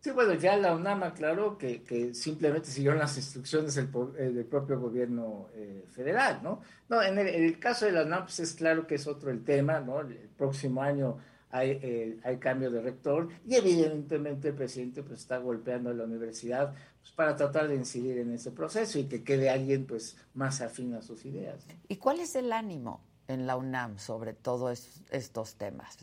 [0.00, 4.46] Sí, bueno, ya la UNAM aclaró que, que simplemente siguieron las instrucciones del, eh, del
[4.46, 6.62] propio gobierno eh, federal, ¿no?
[6.88, 9.30] No, en el, en el, caso de la UNAM, pues es claro que es otro
[9.32, 10.00] el tema, ¿no?
[10.00, 11.18] El próximo año
[11.50, 16.04] hay, eh, hay cambio de rector y evidentemente el presidente pues está golpeando a la
[16.04, 20.60] universidad pues, para tratar de incidir en ese proceso y que quede alguien pues más
[20.60, 21.66] afín a sus ideas.
[21.88, 25.98] ¿Y cuál es el ánimo en la UNAM sobre todos estos temas?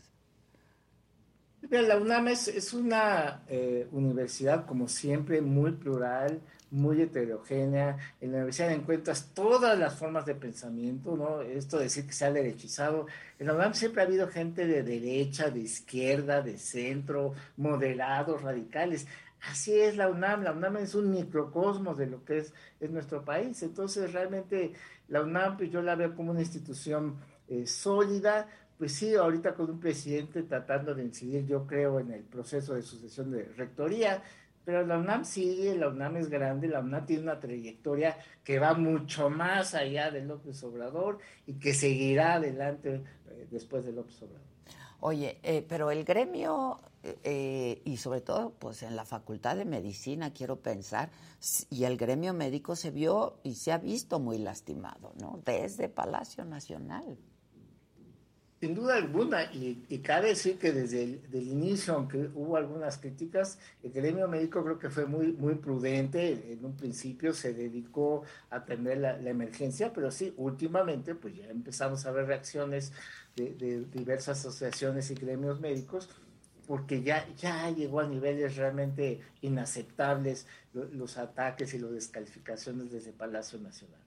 [1.70, 6.40] La UNAM es, es una eh, universidad, como siempre, muy plural,
[6.70, 7.96] muy heterogénea.
[8.20, 11.42] En la universidad encuentras todas las formas de pensamiento, ¿no?
[11.42, 13.06] Esto de decir que se ha derechizado.
[13.38, 19.06] En la UNAM siempre ha habido gente de derecha, de izquierda, de centro, moderados, radicales.
[19.50, 20.42] Así es la UNAM.
[20.42, 23.62] La UNAM es un microcosmos de lo que es, es nuestro país.
[23.62, 24.72] Entonces, realmente,
[25.08, 27.16] la UNAM, pues yo la veo como una institución
[27.48, 28.48] eh, sólida,
[28.78, 32.82] pues sí, ahorita con un presidente tratando de incidir, yo creo, en el proceso de
[32.82, 34.22] sucesión de rectoría,
[34.66, 38.74] pero la UNAM sigue, la UNAM es grande, la UNAM tiene una trayectoria que va
[38.74, 44.44] mucho más allá de López Obrador y que seguirá adelante eh, después de López Obrador.
[44.98, 46.80] Oye, eh, pero el gremio
[47.22, 51.10] eh, y sobre todo pues en la Facultad de Medicina quiero pensar
[51.70, 55.40] y el gremio médico se vio y se ha visto muy lastimado, ¿no?
[55.44, 57.16] Desde Palacio Nacional.
[58.66, 63.92] Sin duda alguna, y, cabe decir que desde el inicio, aunque hubo algunas críticas, el
[63.92, 66.52] gremio médico creo que fue muy, muy prudente.
[66.52, 72.06] En un principio se dedicó a atender la, emergencia, pero sí, últimamente, pues ya empezamos
[72.06, 72.92] a ver reacciones
[73.36, 76.08] de, diversas asociaciones y gremios médicos,
[76.66, 83.60] porque ya, ya llegó a niveles realmente inaceptables los ataques y las descalificaciones desde Palacio
[83.60, 84.00] Nacional.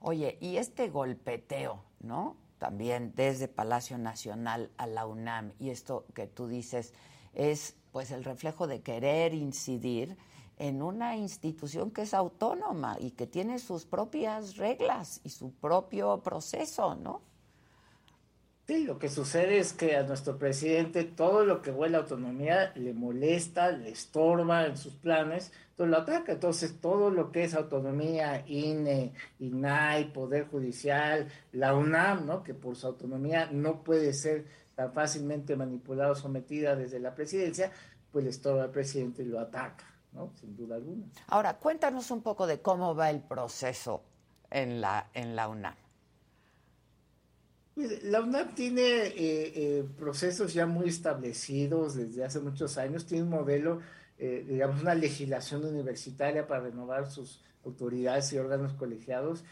[0.00, 2.47] Oye, y este golpeteo, ¿no?
[2.58, 6.92] También desde Palacio Nacional a la UNAM y esto que tú dices
[7.34, 10.16] es pues el reflejo de querer incidir
[10.58, 16.20] en una institución que es autónoma y que tiene sus propias reglas y su propio
[16.22, 17.22] proceso, ¿no?
[18.66, 22.72] Sí, lo que sucede es que a nuestro presidente todo lo que huele a autonomía
[22.74, 26.32] le molesta, le estorba en sus planes, entonces lo ataca.
[26.32, 32.42] Entonces todo lo que es autonomía, INE, INAI, Poder Judicial, la UNAM, ¿no?
[32.42, 37.70] que por su autonomía no puede ser tan fácilmente manipulada o sometida desde la presidencia,
[38.10, 40.32] pues le estorba al presidente y lo ataca, ¿no?
[40.34, 41.06] sin duda alguna.
[41.28, 44.02] Ahora, cuéntanos un poco de cómo va el proceso
[44.50, 45.74] en la, en la UNAM.
[48.02, 53.30] La UNAM tiene eh, eh, procesos ya muy establecidos desde hace muchos años, tiene un
[53.30, 53.80] modelo,
[54.18, 59.44] eh, digamos, una legislación universitaria para renovar sus autoridades y órganos colegiados,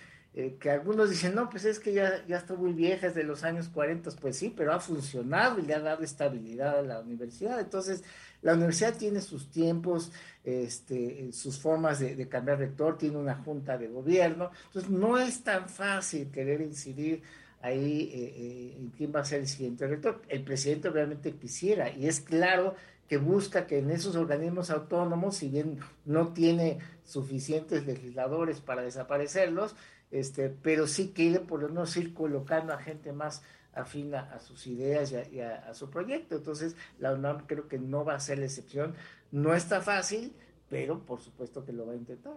[0.61, 3.43] que algunos dicen, no, pues es que ya, ya está muy vieja, es de los
[3.43, 7.59] años 40, pues sí, pero ha funcionado y le ha dado estabilidad a la universidad.
[7.59, 8.05] Entonces,
[8.43, 10.13] la universidad tiene sus tiempos,
[10.45, 15.69] este, sus formas de, cambiar rector, tiene una junta de gobierno, entonces no es tan
[15.69, 17.23] fácil querer incidir
[17.61, 20.23] ahí eh, eh, quién va a ser el siguiente rector.
[20.29, 22.77] El presidente obviamente quisiera y es claro
[23.09, 29.77] que busca que en esos organismos autónomos, si bien no tiene suficientes legisladores para desaparecerlos,
[30.11, 33.43] este, pero sí quiere por lo menos ir colocando a gente más
[33.77, 36.37] afina a sus ideas y, a, su proyecto.
[36.37, 38.95] Entonces, la UNAM creo que no va a ser la excepción.
[39.31, 40.35] No está fácil,
[40.69, 42.33] pero por supuesto que lo va a intentar.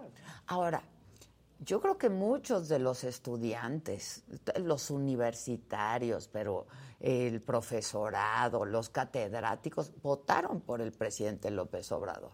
[0.48, 0.84] Ahora,
[1.60, 4.24] yo creo que muchos de los estudiantes,
[4.58, 6.68] los universitarios, pero
[7.00, 12.32] el profesorado, los catedráticos, votaron por el presidente López Obrador.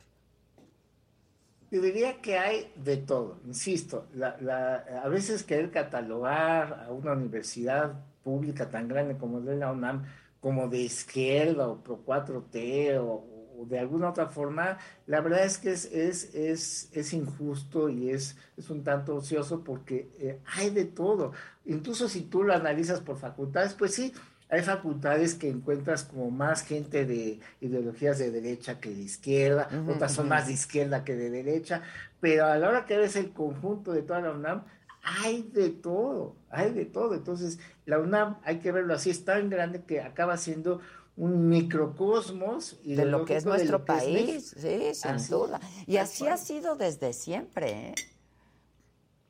[1.72, 7.94] Yo diría que hay de todo, insisto, a veces querer catalogar a una universidad
[8.24, 10.06] pública tan grande como es la UNAM
[10.40, 14.78] como de izquierda o pro 4T o, de alguna otra forma,
[15.08, 20.70] la verdad es que es, injusto y es, es un tanto ocioso porque eh, hay
[20.70, 21.32] de todo.
[21.66, 24.14] Incluso si tú lo analizas por facultades, pues sí,
[24.50, 30.14] hay facultades que encuentras como más gente de ideologías de derecha que de izquierda, otras
[30.14, 31.82] son más de izquierda que de derecha,
[32.20, 34.64] pero a la hora que ves el conjunto de toda la UNAM,
[35.04, 37.14] hay de todo, hay de todo.
[37.14, 40.82] Entonces, la UNAM, hay que verlo así, es tan grande que acaba siendo
[41.18, 45.60] un microcosmos y de lo que es nuestro país, sí, sin duda.
[45.88, 47.94] Y así ha sido desde siempre.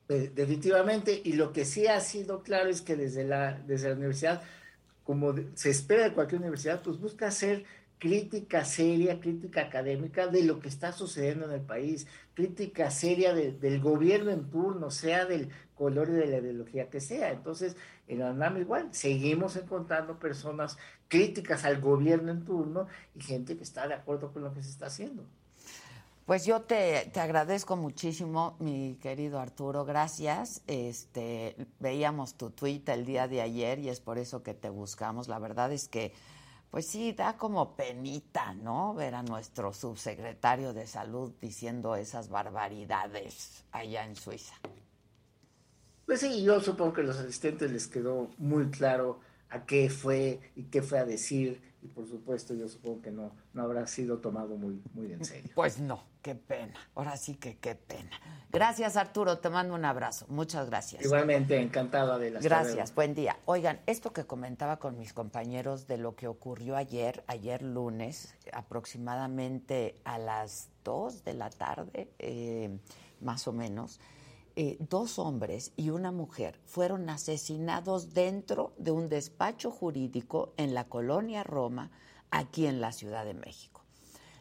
[0.08, 0.32] ¿eh?
[0.34, 4.42] Definitivamente, y lo que sí ha sido claro es que desde la, desde la universidad
[5.06, 7.64] como se espera de cualquier universidad, pues busca hacer
[7.98, 13.80] crítica seria, crítica académica de lo que está sucediendo en el país, crítica seria del
[13.80, 17.30] gobierno en turno, sea del color y de la ideología que sea.
[17.30, 17.76] Entonces,
[18.08, 20.76] en la igual, seguimos encontrando personas
[21.08, 24.70] críticas al gobierno en turno y gente que está de acuerdo con lo que se
[24.70, 25.24] está haciendo.
[26.26, 30.60] Pues yo te, agradezco muchísimo, mi querido Arturo, gracias.
[30.66, 35.28] Este, veíamos tu tweet el día de ayer y es por eso que te buscamos.
[35.28, 36.12] La verdad es que,
[36.72, 38.92] pues sí, da como penita, ¿no?
[38.92, 44.56] Ver a nuestro subsecretario de salud diciendo esas barbaridades allá en Suiza.
[46.06, 50.40] Pues sí, yo supongo que a los asistentes les quedó muy claro a qué fue
[50.56, 54.18] y qué fue a decir y por supuesto yo supongo que no, no habrá sido
[54.18, 55.52] tomado muy, muy en serio.
[55.54, 58.10] Pues no, qué pena, ahora sí que qué pena.
[58.50, 61.04] Gracias Arturo, te mando un abrazo, muchas gracias.
[61.04, 63.36] Igualmente, encantado de la Gracias, buen día.
[63.44, 70.00] Oigan, esto que comentaba con mis compañeros de lo que ocurrió ayer, ayer lunes, aproximadamente
[70.04, 72.78] a las 2 de la tarde, eh,
[73.20, 74.00] más o menos,
[74.58, 80.84] eh, dos hombres y una mujer fueron asesinados dentro de un despacho jurídico en la
[80.84, 81.90] colonia Roma,
[82.30, 83.82] aquí en la Ciudad de México.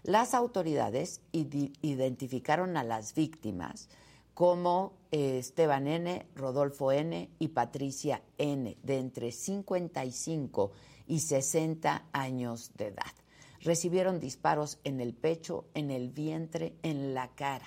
[0.04, 3.90] Las autoridades identificaron a las víctimas
[4.34, 7.30] como eh, Esteban N., Rodolfo N.
[7.38, 10.72] y Patricia N., de entre 55
[11.08, 13.14] y 60 años de edad.
[13.60, 17.66] Recibieron disparos en el pecho, en el vientre, en la cara.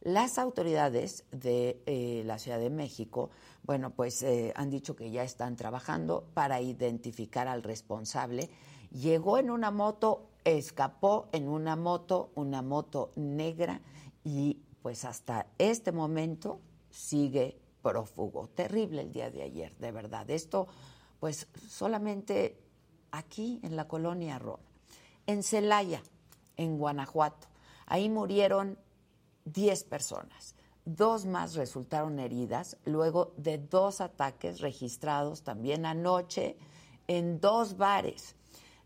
[0.00, 3.30] Las autoridades de eh, la Ciudad de México,
[3.64, 8.48] bueno, pues eh, han dicho que ya están trabajando para identificar al responsable.
[8.92, 13.80] Llegó en una moto, escapó en una moto, una moto negra
[14.22, 16.60] y pues hasta este momento
[16.90, 18.48] sigue prófugo.
[18.48, 20.30] Terrible el día de ayer, de verdad.
[20.30, 20.68] Esto
[21.18, 22.56] pues solamente
[23.10, 24.62] aquí en la colonia Roma.
[25.26, 26.02] En Celaya,
[26.56, 27.48] en Guanajuato,
[27.86, 28.78] ahí murieron
[29.52, 30.54] 10 personas.
[30.84, 36.56] Dos más resultaron heridas luego de dos ataques registrados también anoche
[37.06, 38.36] en dos bares.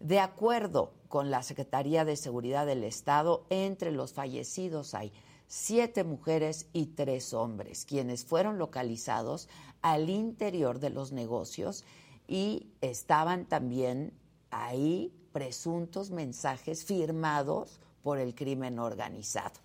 [0.01, 5.13] De acuerdo con la Secretaría de Seguridad del Estado, entre los fallecidos hay
[5.47, 9.49] siete mujeres y tres hombres, quienes fueron localizados
[9.83, 11.85] al interior de los negocios
[12.27, 14.13] y estaban también
[14.51, 19.61] ahí presuntos mensajes firmados por el crimen organizado.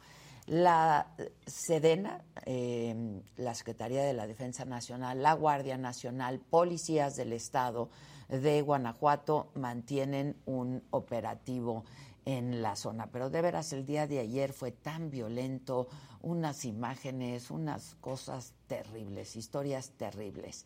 [0.48, 1.14] La
[1.46, 7.90] Sedena, em, la Secretaría de la Defensa Nacional, la Guardia Nacional, policías del Estado
[8.30, 11.84] de Guanajuato mantienen un operativo
[12.26, 13.08] en la zona.
[13.12, 15.88] Pero de veras, el día de ayer fue tan violento,
[16.22, 20.66] unas imágenes, unas cosas terribles, historias terribles.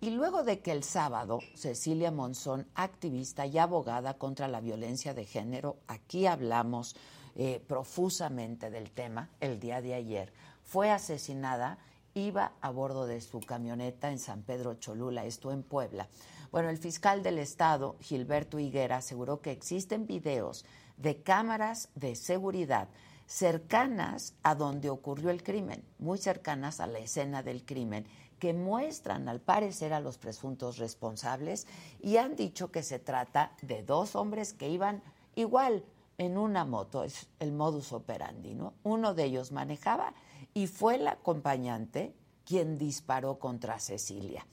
[0.00, 5.24] Y luego de que el sábado Cecilia Monzón, activista y abogada contra la violencia de
[5.24, 6.94] género, aquí hablamos
[7.36, 10.32] eh, profusamente del tema el día de ayer,
[10.62, 11.78] fue asesinada,
[12.14, 16.08] iba a bordo de su camioneta en San Pedro Cholula, esto en Puebla.
[16.50, 20.64] Bueno, el fiscal del Estado, Gilberto Higuera, aseguró que existen videos
[20.96, 22.88] de cámaras de seguridad
[23.26, 28.06] cercanas a donde ocurrió el crimen, muy cercanas a la escena del crimen,
[28.38, 31.66] que muestran al parecer a los presuntos responsables
[32.00, 35.02] y han dicho que se trata de dos hombres que iban
[35.34, 35.84] igual
[36.18, 38.74] en una moto, es el modus operandi, ¿no?
[38.82, 40.14] Uno de ellos manejaba
[40.54, 42.14] y fue el acompañante
[42.44, 44.46] quien disparó contra Cecilia.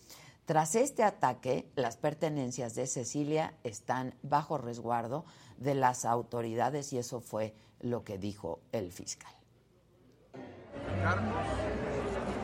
[0.46, 5.24] Tras este ataque, las pertenencias de Cecilia están bajo resguardo
[5.58, 9.32] de las autoridades y eso fue lo que dijo el fiscal.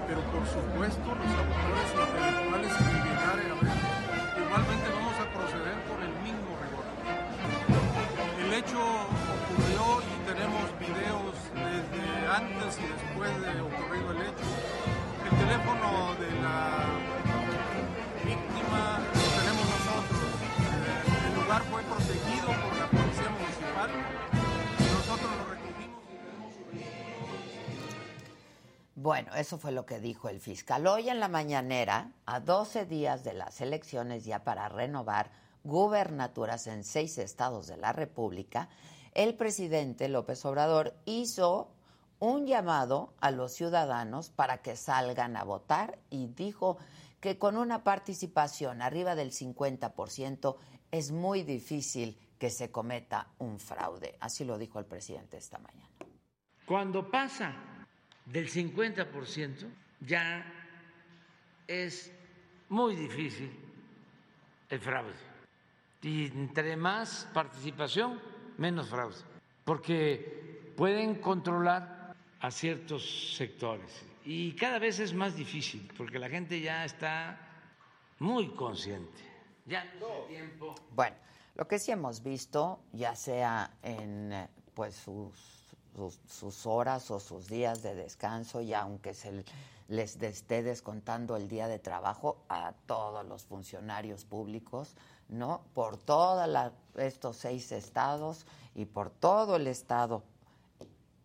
[0.08, 1.28] Pero por supuesto los
[2.00, 2.72] intelectuales
[4.38, 6.86] igualmente vamos a proceder con el mismo rigor.
[8.46, 8.80] El hecho
[12.40, 14.48] antes y después de ocurrido el hecho.
[15.30, 16.60] El teléfono de la
[21.72, 23.90] fue protegido por la Policía Municipal.
[24.80, 26.04] Nosotros lo recogimos
[28.96, 30.88] Bueno, eso fue lo que dijo el fiscal.
[30.88, 35.32] Hoy en la mañanera, a 12 días de las elecciones ya para renovar
[35.64, 38.70] gubernaturas en seis estados de la República,
[39.14, 41.72] el presidente López Obrador hizo
[42.20, 46.78] un llamado a los ciudadanos para que salgan a votar y dijo
[47.20, 50.56] que con una participación arriba del 50%
[50.92, 54.16] es muy difícil que se cometa un fraude.
[54.20, 55.90] Así lo dijo el presidente esta mañana.
[56.66, 57.54] Cuando pasa
[58.26, 59.68] del 50%,
[60.02, 60.46] ya
[61.68, 62.12] es
[62.70, 63.52] muy difícil
[64.70, 65.14] el fraude.
[66.02, 68.22] Y entre más participación,
[68.58, 69.18] menos fraude.
[69.66, 71.99] Porque pueden controlar
[72.40, 73.90] a ciertos sectores.
[74.26, 77.40] Y cada vez es más difícil, porque la gente ya está
[78.20, 79.30] muy consciente
[79.70, 79.86] ya
[80.28, 80.76] tiempo.
[80.96, 81.16] Bueno,
[81.56, 85.34] lo que sí hemos visto, ya sea en pues sus,
[86.28, 89.46] sus, horas o sus días de descanso, y aunque se
[89.88, 94.96] les esté descontando el día de trabajo a todos los funcionarios públicos,
[95.28, 95.62] ¿no?
[95.74, 98.46] Por todos estos seis estados
[98.76, 100.24] y por todo el estado,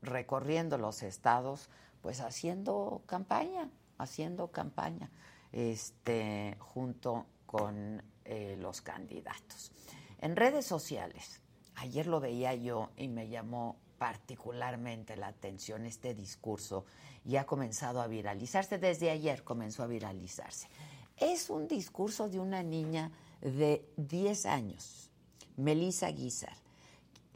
[0.05, 1.68] recorriendo los estados,
[2.02, 5.10] pues haciendo campaña, haciendo campaña,
[5.52, 9.72] este, junto con eh, los candidatos.
[10.18, 11.40] En redes sociales,
[11.76, 16.85] ayer lo veía yo y me llamó particularmente la atención este discurso
[17.24, 20.68] y ha comenzado a viralizarse, desde ayer comenzó a viralizarse.
[21.16, 25.10] Es un discurso de una niña de 10 años,
[25.56, 26.64] Melissa Guizar.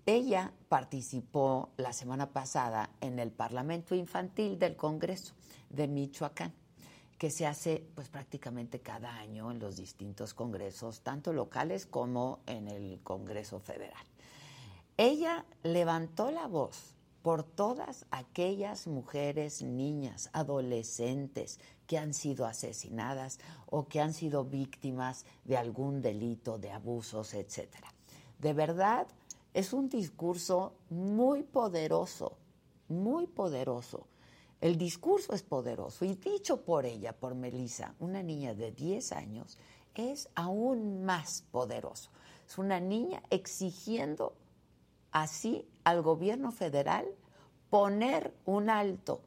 [0.08, 5.34] Ella participó la semana pasada en el Parlamento Infantil del Congreso
[5.68, 6.54] de Michoacán
[7.18, 12.68] que se hace pues prácticamente cada año en los distintos congresos, tanto locales como en
[12.68, 14.02] el Congreso Federal.
[14.96, 23.88] Ella levantó la voz por todas aquellas mujeres, niñas, adolescentes que han sido asesinadas o
[23.88, 27.68] que han sido víctimas de algún delito, de abusos, etc.
[28.38, 29.06] De verdad,
[29.58, 32.36] es un discurso muy poderoso,
[32.88, 34.06] muy poderoso
[34.60, 39.56] el discurso es poderoso y dicho por ella, por Melissa, una niña de 10 años,
[39.94, 42.10] es aún más poderoso.
[42.46, 44.34] Es una niña exigiendo
[45.12, 47.06] así al gobierno federal
[47.70, 49.20] poner un alto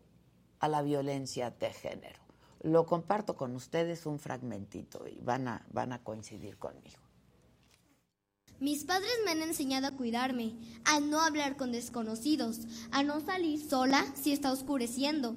[0.60, 2.20] a la violencia de género.
[2.62, 7.01] Lo comparto con ustedes un fragmentito y van a, van a coincidir conmigo.
[8.62, 10.54] Mis padres me han enseñado a cuidarme,
[10.86, 12.60] a no hablar con desconocidos,
[12.92, 15.36] a no salir sola si está oscureciendo.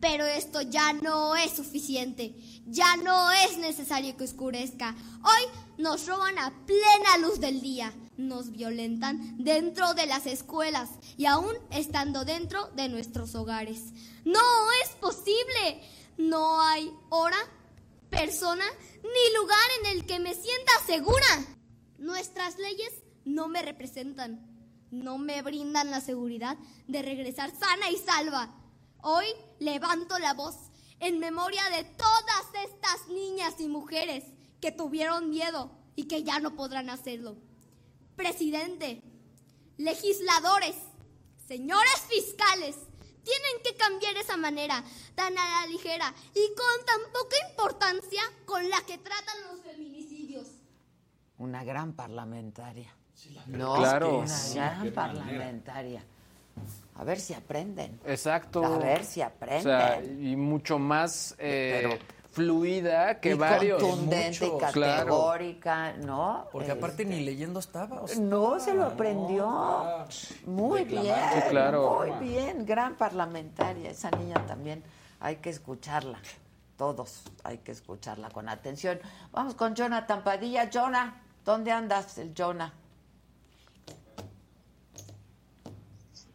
[0.00, 2.34] Pero esto ya no es suficiente,
[2.66, 4.96] ya no es necesario que oscurezca.
[5.22, 5.42] Hoy
[5.76, 10.88] nos roban a plena luz del día, nos violentan dentro de las escuelas
[11.18, 13.92] y aún estando dentro de nuestros hogares.
[14.24, 14.40] No
[14.82, 15.82] es posible,
[16.16, 17.36] no hay hora,
[18.08, 18.64] persona
[19.02, 21.58] ni lugar en el que me sienta segura.
[22.02, 22.92] Nuestras leyes
[23.24, 24.44] no me representan,
[24.90, 26.56] no me brindan la seguridad
[26.88, 28.52] de regresar sana y salva.
[29.02, 29.26] Hoy
[29.60, 30.56] levanto la voz
[30.98, 34.24] en memoria de todas estas niñas y mujeres
[34.60, 37.36] que tuvieron miedo y que ya no podrán hacerlo.
[38.16, 39.00] Presidente,
[39.76, 40.74] legisladores,
[41.46, 42.74] señores fiscales,
[43.22, 44.82] tienen que cambiar esa manera
[45.14, 49.62] tan a la ligera y con tan poca importancia con la que tratan los
[51.42, 52.88] una gran parlamentaria.
[53.48, 54.18] no, claro.
[54.20, 56.04] una gran parlamentaria.
[56.94, 57.98] A ver si aprenden.
[58.06, 58.64] Exacto.
[58.64, 60.24] A ver si aprenden.
[60.24, 61.98] y mucho más eh,
[62.30, 63.82] fluida que varios.
[63.82, 66.46] Contundente y categórica, ¿no?
[66.52, 68.02] Porque aparte ni este, leyendo estaba.
[68.20, 70.06] no, se lo aprendió.
[70.46, 71.14] muy bien.
[71.50, 72.04] claro.
[72.06, 72.64] Muy bien.
[72.64, 73.90] Gran parlamentaria.
[73.90, 74.84] Esa niña también
[75.18, 76.20] hay que escucharla.
[76.76, 79.00] Todos hay que escucharla con atención.
[79.32, 80.68] Vamos con Jonathan Padilla.
[80.72, 81.21] Jonah.
[81.44, 82.72] ¿Dónde andas, el Jonah?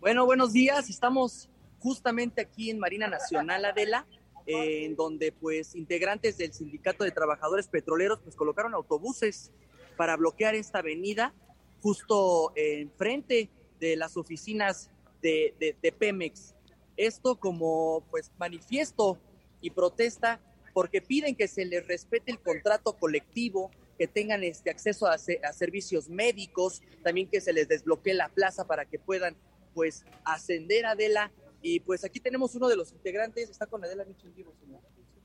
[0.01, 0.89] Bueno, buenos días.
[0.89, 4.05] Estamos justamente aquí en Marina Nacional, Adela.
[4.45, 9.51] eh, en donde pues integrantes del sindicato de trabajadores petroleros pues colocaron autobuses
[9.97, 11.33] para bloquear esta avenida
[11.81, 14.89] justo enfrente de las oficinas
[15.21, 16.55] de, de, Pemex.
[16.95, 19.17] Esto como pues manifiesto
[19.59, 20.39] y protesta
[20.73, 25.53] porque piden que se les respete el contrato colectivo, que tengan este acceso a, a,
[25.53, 29.35] servicios médicos, también que se les desbloquee la plaza para que puedan
[29.73, 31.31] pues ascender a Adela.
[31.61, 34.81] Y pues aquí tenemos uno de los integrantes, está con Adela Michel Vivo, señor.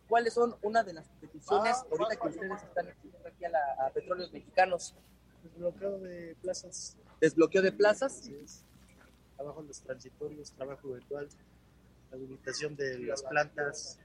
[0.08, 3.90] ¿Cuáles son una de las peticiones ah, ahorita que ustedes están aquí a, la, a
[3.90, 4.94] Petróleos Mexicanos?
[5.42, 6.96] Desbloqueo de plazas.
[7.20, 8.20] ¿Desbloqueo de plazas?
[8.24, 8.36] Sí,
[9.36, 11.28] trabajo en los transitorios, trabajo virtual,
[12.12, 13.98] habilitación de las plantas,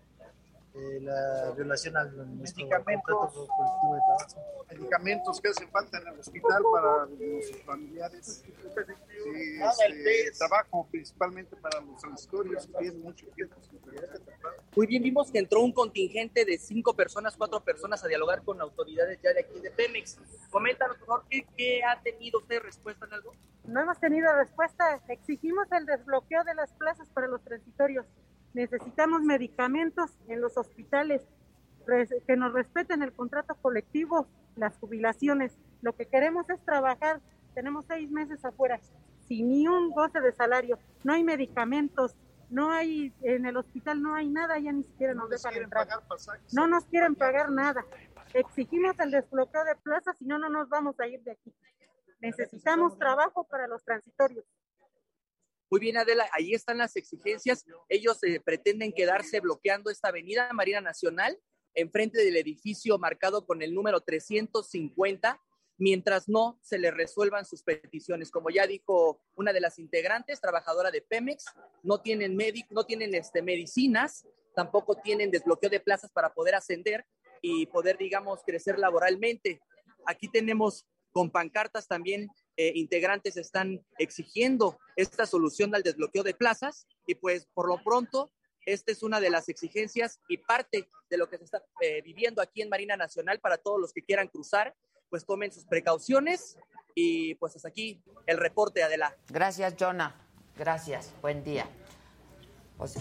[0.77, 3.49] eh, la violación al medicamentos,
[4.69, 11.99] medicamentos que hacen falta en el hospital para los familiares, este, trabajo principalmente para los
[11.99, 12.69] transitorios,
[13.01, 13.55] mucho tiempo.
[14.75, 18.61] Muy bien, vimos que entró un contingente de cinco personas, cuatro personas a dialogar con
[18.61, 20.19] autoridades ya de aquí de Pemex.
[20.51, 23.33] Coméntanos, por favor, ¿qué, ha tenido usted respuesta en algo?
[23.65, 25.01] No hemos tenido respuesta.
[25.07, 28.05] Exigimos el desbloqueo de las plazas para los transitorios.
[28.53, 31.21] Necesitamos medicamentos en los hospitales,
[32.25, 35.57] que nos respeten el contrato colectivo, las jubilaciones.
[35.81, 37.21] Lo que queremos es trabajar.
[37.53, 38.79] Tenemos seis meses afuera,
[39.27, 40.79] sin ni un goce de salario.
[41.03, 42.15] No hay medicamentos,
[42.49, 45.87] no hay, en el hospital no hay nada, ya ni siquiera nos dejan entrar.
[46.53, 47.85] No nos quieren pagar nada.
[48.33, 51.53] Exigimos el desbloqueo de plazas, si no, no nos vamos a ir de aquí.
[52.19, 54.45] Necesitamos trabajo para los transitorios.
[55.69, 57.65] Muy bien, Adela, ahí están las exigencias.
[57.89, 61.37] Ellos eh, pretenden quedarse bloqueando esta avenida Marina Nacional
[61.77, 65.39] enfrente del edificio marcado con el número 350,
[65.77, 68.31] mientras no se les resuelvan sus peticiones.
[68.31, 71.45] Como ya dijo una de las integrantes, trabajadora de Pemex,
[71.83, 77.05] no tienen médico, no tienen este, medicinas, tampoco tienen desbloqueo de plazas para poder ascender
[77.41, 79.61] y poder, digamos, crecer laboralmente.
[80.07, 82.27] Aquí tenemos con pancartas también
[82.57, 88.31] eh, integrantes están exigiendo esta solución al desbloqueo de plazas y pues por lo pronto
[88.65, 92.41] esta es una de las exigencias y parte de lo que se está eh, viviendo
[92.41, 94.75] aquí en Marina Nacional para todos los que quieran cruzar,
[95.09, 96.57] pues tomen sus precauciones
[96.93, 99.15] y pues hasta aquí el reporte, Adela.
[99.29, 100.15] Gracias, Jonah.
[100.57, 101.13] Gracias.
[101.21, 101.69] Buen día.
[102.77, 102.95] Pues,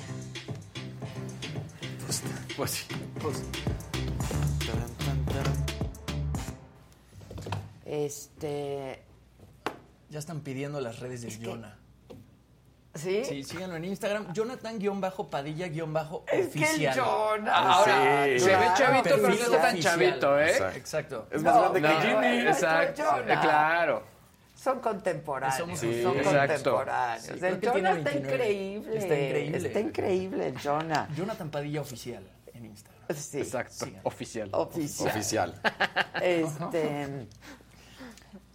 [2.56, 2.86] pues,
[3.20, 3.42] pues,
[7.86, 9.05] este,
[10.08, 11.76] ya están pidiendo las redes de Jonah.
[12.94, 13.24] ¿Sí?
[13.24, 14.32] Sí, síganlo en Instagram.
[14.32, 16.80] Jonathan-padilla-oficial.
[16.80, 17.54] Es Jonah.
[17.54, 20.56] Ahora, sí, se ve chavito, pero no está tan chavito, ¿eh?
[20.74, 21.28] Exacto.
[21.30, 22.48] Es más grande que Jimmy.
[22.48, 24.02] Exacto, claro.
[24.54, 25.58] Son contemporáneos.
[25.58, 26.72] Somos son exacto.
[26.72, 27.24] contemporáneos.
[27.24, 28.34] Sí, el que Jonah está 29.
[28.34, 28.96] increíble.
[28.96, 29.68] Está increíble.
[29.68, 31.06] Está increíble el Jonah.
[31.14, 32.96] Jonathan Padilla Oficial en Instagram.
[33.14, 33.38] Sí.
[33.38, 34.48] Exacto, oficial.
[34.52, 35.08] Oficial.
[35.08, 35.54] Oficial.
[36.20, 37.28] Este,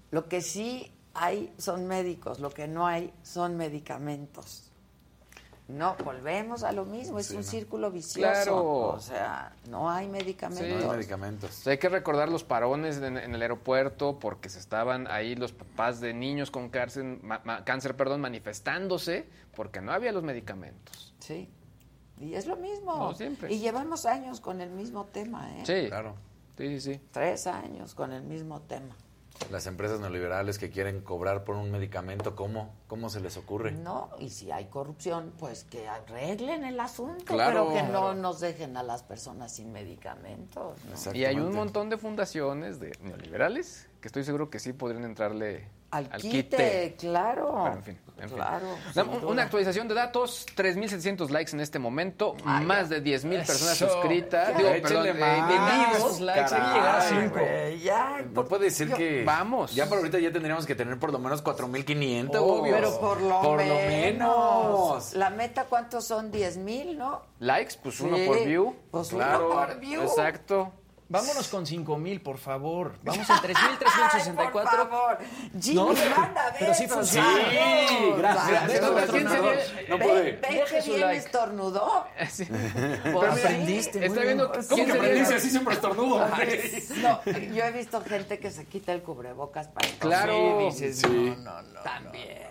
[0.09, 4.67] lo que sí hay son médicos, lo que no hay son medicamentos.
[5.67, 7.47] No, volvemos a lo mismo, es Sí, un no.
[7.47, 8.19] círculo vicioso.
[8.19, 8.79] Claro.
[8.89, 10.67] O sea, no hay medicamentos.
[10.83, 11.65] No hay medicamentos.
[11.65, 16.01] hay que recordar los parones en, en el aeropuerto porque se estaban ahí los papás
[16.01, 21.13] de niños con cáncer, ma- ma- cáncer perdón, manifestándose porque no había los medicamentos.
[21.19, 21.49] Sí.
[22.19, 22.93] Y es lo mismo.
[22.97, 23.53] No, siempre.
[23.53, 25.63] Y llevamos años con el mismo tema, ¿eh?
[25.65, 26.15] Sí, Claro.
[26.57, 27.01] sí, sí, sí.
[27.11, 28.93] Tres años con el mismo tema.
[29.49, 32.73] Las empresas neoliberales que quieren cobrar por un medicamento, ¿cómo?
[32.87, 33.71] ¿Cómo se les ocurre?
[33.71, 37.67] No, y si hay corrupción, pues que arreglen el asunto, Claro.
[37.69, 40.77] pero que no nos dejen a las personas sin medicamentos.
[40.85, 41.13] ¿no?
[41.13, 45.67] Y hay un montón de fundaciones de neoliberales que estoy seguro que sí podrían entrarle
[45.91, 46.95] Al, al quite, quite.
[46.97, 47.51] claro.
[47.65, 48.37] Pero, en fin, en fin.
[48.37, 48.65] claro.
[48.65, 49.43] Una- sin Una duda.
[49.43, 53.89] actualización de datos, 3.700 likes en este momento, Ay, más de 10.000 personas Eso.
[53.91, 54.51] suscritas.
[54.53, 55.97] Ya, Digo, perdón, eh, en vivo.
[55.97, 57.39] Esos likes, a cinco.
[57.39, 59.23] Güey, ya, No puede ser que.
[59.25, 59.75] Vamos.
[59.75, 62.37] Ya por ahorita ya tendríamos que tener por lo menos 4.500.
[62.41, 62.73] Obvio.
[62.73, 65.13] pero por lo Por lo menos.
[65.13, 66.31] La meta, ¿cuántos son?
[66.31, 67.21] ¿10 mil, no?
[67.39, 68.75] Likes, pues uno Sí, por view.
[68.91, 70.01] Pues Claro, uno por view.
[70.03, 70.71] Exacto.
[71.11, 72.95] Vámonos con 5000, por favor.
[73.03, 74.71] Vamos en Ay, 3364.
[74.79, 75.17] por favor.
[75.59, 75.85] Jimmy, No,
[76.15, 77.27] manda pero sí funciona.
[77.87, 78.81] Sí, gracias.
[78.81, 80.21] No Ven, pude.
[80.31, 81.17] ven que bien like.
[81.17, 82.05] estornudó.
[82.29, 82.47] Sí.
[83.03, 85.35] Pero aprendiste, Está viendo ¿Cómo que aprendiste?
[85.35, 86.25] así siempre estornudo.
[87.01, 90.71] No, yo he visto gente que se quita el cubrebocas para Claro.
[90.71, 91.07] Sí, dices, Sí.
[91.07, 91.79] no, no, no.
[91.81, 92.41] También.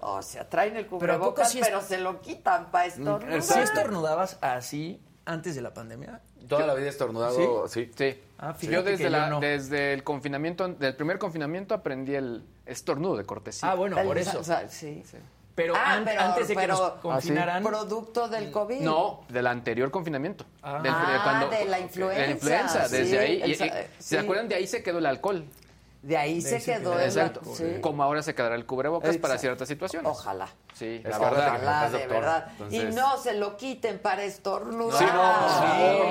[0.00, 0.98] O sea, traen el Pero ¿a poco
[1.34, 3.42] cubrebocas, sí es- pero se lo quitan para estornudar.
[3.42, 6.20] ¿Sí estornudabas así antes de la pandemia?
[6.48, 7.90] Toda la vida estornudado, sí.
[7.96, 8.20] Sí.
[8.38, 9.40] Ah, yo desde, la- yo no.
[9.40, 13.70] desde el confinamiento, del primer confinamiento aprendí el estornudo de cortesía.
[13.70, 14.40] Ah, bueno, por eso.
[14.40, 15.02] o sea, sí.
[15.54, 17.62] Pero, Ah, an- pero- antes de que pero- nos confinaran...
[17.62, 18.80] Producto del COVID.
[18.80, 20.44] No, del anterior confinamiento.
[20.62, 20.80] Ah.
[20.82, 23.40] Del- Ah, de la influenza, De la influenza, sí, desde ahí.
[23.42, 23.76] el Y- sa- y- sí.
[23.98, 24.48] ¿Se acuerdan?
[24.48, 25.44] De ahí se quedó el alcohol.
[26.04, 27.40] De ahí se quedó el Exacto.
[27.54, 27.78] sí.
[27.80, 30.10] Como ahora se quedará el cubrebocas para ciertas situaciones.
[30.10, 30.48] Ojalá.
[30.74, 31.48] Sí, Es la verdad.
[31.56, 32.46] Ojalá, de verdad.
[32.50, 34.98] entonces- Y no se lo quiten para estornudar.
[34.98, 35.48] Sí, no,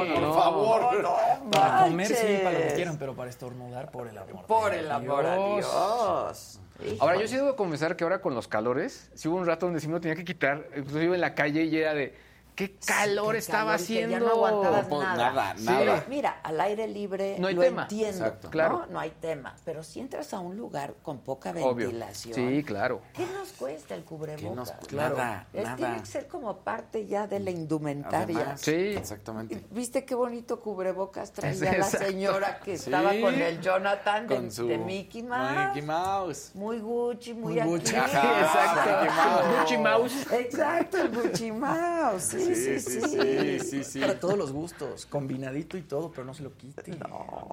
[0.06, 0.34] sí, por no.
[0.34, 1.02] favor.
[1.04, 4.46] No Para comer sí, para lo que quieran, pero para estornudar, por el amor.
[4.48, 6.60] Por el amor a Dios.
[7.00, 9.80] Ahora, yo sí debo confesar que ahora con los calores, sí hubo un rato donde
[9.80, 12.16] sí me lo tenía que quitar, inclusive en la calle y era de,
[12.56, 14.12] ¿qué calor Qué estaba calor, que haciendo?
[14.12, 15.54] Ya no aguantabas pues, nada.
[15.60, 16.06] nada.
[16.08, 17.82] Mira, al aire libre No hay lo tema.
[17.84, 18.26] entiendo.
[18.26, 18.50] Exacto.
[18.50, 18.80] Claro.
[18.80, 19.56] No, no hay tema.
[19.66, 21.76] Pero si entras a un lugar con poca Obvio.
[21.88, 22.34] ventilación.
[22.36, 23.02] Sí, claro.
[23.14, 24.50] ¿Qué nos cuesta el cubrebocas?
[24.50, 25.18] ¿Qué nos cu- Claro.
[25.18, 25.76] nada, Es- nada.
[25.76, 28.38] Tiene que ser como parte ya de la indumentaria.
[28.40, 28.72] Además, Sí.
[28.96, 29.66] Exactamente.
[29.72, 32.06] ¿Viste qué bonito cubrebocas traía la Exacto.
[32.06, 32.86] señora que Sí.
[32.86, 35.68] estaba con el Jonathan de, Con su de Mickey Mouse?
[35.68, 36.52] Mickey Mouse.
[36.56, 37.70] Muy Gucci, muy, Muy aquí.
[37.70, 37.96] Gucci.
[37.96, 39.60] Ajá, Exacto.
[39.60, 40.32] Gucci Mouse.
[40.34, 42.24] Exacto, el Gucci Mouse.
[42.24, 43.02] Sí, sí, sí.
[43.02, 44.00] sí, sí, sí.
[44.00, 46.98] Para todos los gustos, combinadito y todo, pero no se lo quite.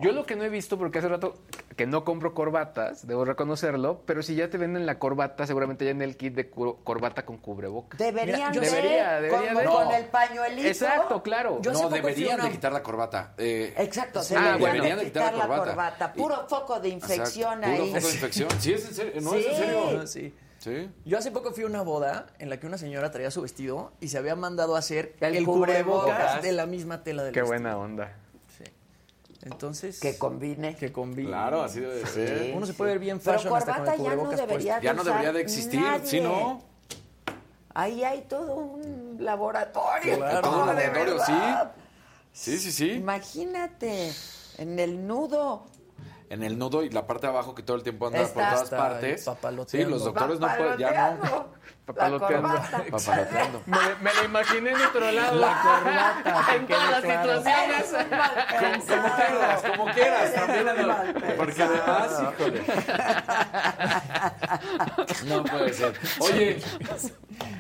[0.01, 1.35] Yo lo que no he visto, porque hace rato
[1.77, 5.91] que no compro corbatas, debo reconocerlo, pero si ya te venden la corbata, seguramente ya
[5.93, 7.99] en el kit de corbata con cubrebocas.
[7.99, 10.69] Deberían debería- debería con el pañuelito.
[10.69, 11.61] Exacto, claro.
[11.65, 13.35] No, deberían de quitar la corbata.
[13.39, 15.65] Eh, Exacto, sí, deberían, deberían de quitar la corbata.
[15.71, 16.13] corbata.
[16.13, 17.77] Puro foco de infección Exacto, ahí.
[17.91, 18.51] Puro foco de infección.
[18.59, 19.21] Sí, es en serio.
[19.21, 20.07] No, es en serio.
[20.07, 20.35] Sí.
[20.61, 20.91] Sí.
[21.07, 23.93] Yo hace poco fui a una boda en la que una señora traía su vestido
[23.99, 26.05] y se había mandado a hacer El el, cubrebocas.
[26.05, 27.59] cubrebocas de la misma tela del Qué vestido.
[27.63, 28.13] buena onda.
[28.59, 28.65] Sí.
[29.43, 30.77] Entonces, Que combine.
[30.77, 31.29] que combine.
[31.31, 32.53] Claro, así debe ser.
[32.55, 34.81] Uno se puede ver bien Pero fashion hasta con el ya no cubrebocas debería.
[34.83, 35.81] Ya no debería de existir.
[35.81, 36.07] nadie.
[36.07, 36.63] Sí, no.
[37.73, 40.17] Ahí hay todo un laboratorio.
[40.19, 40.41] Claro.
[40.43, 41.73] Todo un laboratorio, verdad.
[42.33, 42.91] Sí, sí, sí.
[42.93, 44.13] Imagínate,
[44.59, 45.65] en el nudo.
[46.31, 48.63] En el nudo y la parte de abajo que todo el tiempo anda por todas
[48.63, 49.29] Está partes.
[49.67, 51.49] Sí, los doctores no pueden, ya no.
[51.85, 52.49] Papaloteando.
[52.89, 53.63] Papaloteando.
[53.67, 55.41] Me, me lo imaginé en otro lado.
[55.41, 55.61] La
[56.23, 57.43] corbata, en todas las claro.
[57.43, 57.85] situaciones.
[58.61, 60.35] Como, como quieras, como quieras.
[60.35, 62.63] También porque además, híjole.
[65.27, 65.95] No puede ser.
[66.21, 66.63] Oye,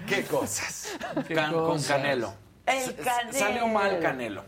[0.06, 0.96] qué cosas.
[1.26, 1.66] Qué Can- cosas.
[1.66, 2.34] Con Canelo.
[2.66, 3.32] El Canelo.
[3.38, 4.44] Salió mal Canelo.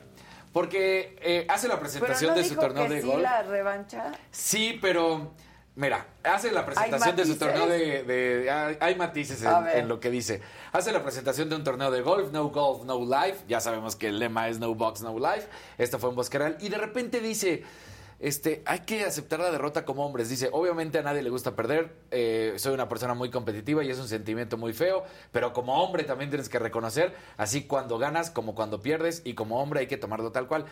[0.52, 3.22] Porque eh, hace la Pero presentación no de su dijo torneo que de sí golf.
[3.22, 4.12] la revancha.
[4.30, 5.32] Sí, pero
[5.76, 8.02] mira, hace la presentación de su torneo de...
[8.02, 9.76] de- hay, hay matices A en, ver.
[9.78, 10.42] en lo que dice.
[10.72, 13.38] Hace la presentación de un torneo de golf, no golf, no life.
[13.48, 15.48] Ya sabemos que el lema es no box, no life.
[15.78, 16.56] Esto fue en Bosqueral.
[16.60, 17.62] Y de repente dice...
[18.23, 20.28] Este, hay que aceptar la derrota como hombres.
[20.31, 21.93] Dice, obviamente a nadie le gusta perder.
[22.12, 25.05] eh, soy una persona muy competitiva y es un sentimiento muy feo.
[25.32, 29.23] Pero como hombre también tienes que reconocer, así cuando ganas como cuando pierdes.
[29.24, 30.65] Y como hombre hay que tomarlo tal cual.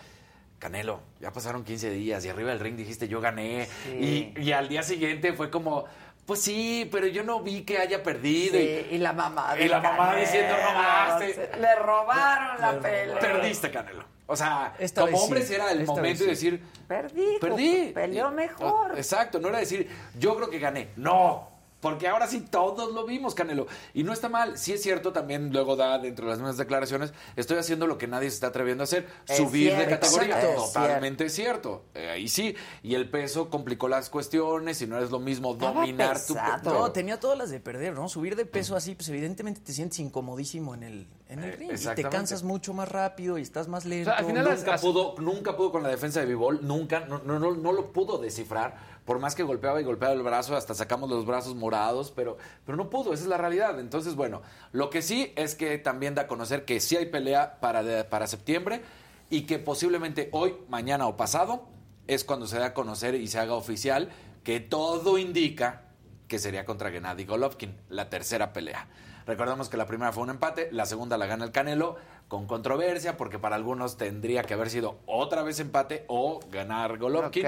[0.60, 3.66] Canelo, ya pasaron 15 días y arriba del ring dijiste yo gané.
[3.84, 4.32] Sí.
[4.36, 5.86] Y, y al día siguiente fue como,
[6.26, 8.58] pues sí, pero yo no vi que haya perdido.
[8.58, 9.54] Sí, y la mamá.
[9.58, 11.34] y la mamá diciendo, robaste.
[11.34, 13.18] se- Le robaron la pelea.
[13.18, 14.04] Perdiste, Canelo.
[14.32, 16.50] O sea, Esta como vez sí, hombres era el esta momento de sí.
[16.50, 17.38] decir, Perdí.
[17.40, 17.90] perdí.
[17.92, 18.96] Peleó mejor.
[18.96, 19.88] Exacto, no era decir,
[20.20, 20.90] yo creo que gané.
[20.94, 21.48] No.
[21.80, 23.66] Porque ahora sí todos lo vimos, Canelo.
[23.94, 24.58] Y no está mal.
[24.58, 28.06] Sí es cierto, también luego da dentro de las mismas declaraciones, estoy haciendo lo que
[28.06, 30.40] nadie se está atreviendo a hacer, Es subir de cierto, categoría.
[30.40, 30.64] exacto.
[30.66, 31.84] Totalmente cierto.
[31.94, 32.54] Eh, ahí sí.
[32.82, 36.58] Y el peso complicó las cuestiones y no es lo mismo dominar tu pesado.
[36.62, 36.78] peso.
[36.78, 38.08] No, tenía todas las de perder, ¿no?
[38.08, 41.70] Subir de peso así, pues evidentemente te sientes incomodísimo en el, en el Eh, ring.
[41.72, 44.10] Y te cansas mucho más rápido y estás más lento.
[44.10, 47.20] O sea, al final nunca pudo, nunca pudo con la defensa de Bivol, nunca, no,
[47.24, 48.89] no, no, no lo pudo descifrar.
[49.04, 52.76] Por más que golpeaba y golpeaba el brazo, hasta sacamos los brazos morados, pero, pero
[52.76, 53.80] no pudo, esa es la realidad.
[53.80, 57.60] Entonces, bueno, lo que sí es que también da a conocer que sí hay pelea
[57.60, 58.82] para, para septiembre
[59.30, 61.68] y que posiblemente hoy, mañana o pasado
[62.06, 64.10] es cuando se dé a conocer y se haga oficial
[64.44, 65.82] que todo indica
[66.28, 68.88] que sería contra Gennady Golovkin, la tercera pelea.
[69.26, 71.96] Recordemos que la primera fue un empate, la segunda la gana el Canelo
[72.28, 77.44] con controversia porque para algunos tendría que haber sido otra vez empate o ganar Golovkin.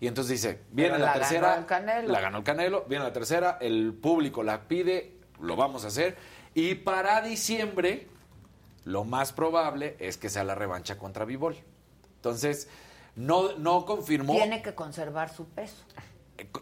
[0.00, 2.12] Y entonces dice, viene Pero la, la tercera, ganó el Canelo.
[2.12, 6.16] la ganó el Canelo, viene la tercera, el público la pide, lo vamos a hacer
[6.54, 8.08] y para diciembre
[8.84, 11.56] lo más probable es que sea la revancha contra Bivol.
[12.16, 12.68] Entonces,
[13.16, 14.34] no, no confirmó.
[14.34, 15.84] Tiene que conservar su peso.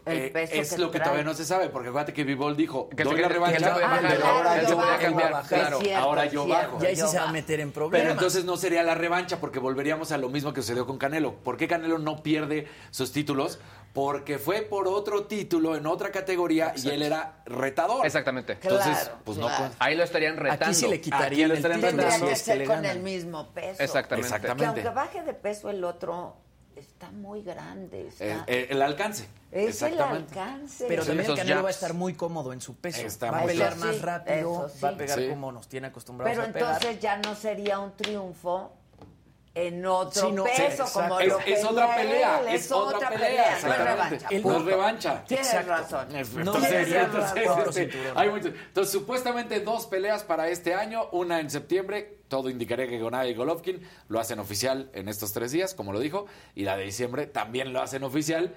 [0.05, 1.05] El Eh, peso es que lo que trae.
[1.09, 3.57] todavía no se sabe, porque acuérdate que Bivol dijo, Que doy la que- que revancha,
[3.57, 6.71] él se podía bajar, pero ahora yo cambiar, Claro, cierto, ahora yo cierto.
[6.71, 6.83] bajo.
[6.83, 8.01] Y ahí sí se va a meter en problemas.
[8.01, 11.35] Pero entonces no sería la revancha, porque volveríamos a lo mismo que sucedió con Canelo.
[11.35, 13.59] ¿Por qué Canelo no pierde sus títulos?
[13.93, 18.05] Porque fue por otro título en otra categoría y él era retador.
[18.05, 18.53] Exactamente.
[18.53, 19.65] Entonces, Claro, pues claro.
[19.65, 19.71] no.
[19.79, 20.65] Ahí lo estarían retando.
[20.65, 22.85] Aquí sí le Aquí quitarían lo el estarían título que es que ser le con
[22.85, 23.81] el mismo peso.
[23.81, 24.29] Exactamente.
[24.29, 24.81] Que Exactamente.
[24.81, 26.35] aunque baje de peso el otro,
[26.77, 28.09] está muy grande.
[28.19, 29.27] Eh, el alcance.
[29.51, 30.85] Es el alcance.
[30.87, 33.01] Pero también el Canelo va a estar muy cómodo en su peso.
[33.25, 36.73] va a pelear más rápido, va a pegar como nos tiene acostumbrados Pero a pegar.
[36.73, 38.71] entonces ya no sería un triunfo
[39.57, 43.79] en otro peso, como es, lo es otra pelea, él, es, otra pelea, no es
[43.79, 44.27] revancha.
[44.43, 45.23] No es revancha.
[45.25, 46.07] Tienes razón.
[46.15, 48.51] Entonces, No entonces, este, hay muchos.
[48.53, 53.33] entonces, supuestamente dos peleas para este año, una en septiembre, todo indicaría que Gonada y
[53.33, 57.25] Golovkin lo hacen oficial en estos tres días, como lo dijo, y la de diciembre
[57.25, 58.53] también lo hacen oficial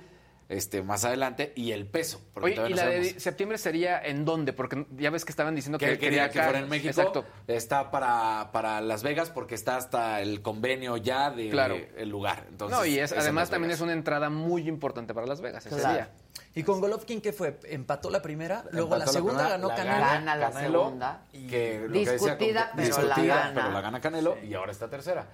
[0.50, 2.20] este, más adelante y el peso.
[2.34, 4.52] Oye, ¿y la de septiembre sería en dónde?
[4.52, 6.88] Porque ya ves que estaban diciendo que, que quería que fuera en México.
[6.90, 7.24] Exacto.
[7.46, 11.76] Está para, para Las Vegas porque está hasta el convenio ya de Claro.
[11.96, 12.46] el lugar.
[12.50, 15.76] Entonces, no, y es, además también es una entrada muy importante para Las Vegas ese
[15.76, 15.94] Claro.
[15.94, 16.10] día.
[16.52, 17.60] ¿Y con Golovkin qué fue?
[17.64, 18.64] ¿Empató la primera?
[18.72, 20.00] Luego la segunda primera, ganó la Canelo.
[20.04, 21.22] Gana la Canelo, segunda.
[21.32, 23.52] que lo que decía, Discutida, pero la gana.
[23.54, 25.28] pero la gana Canelo y ahora está tercera.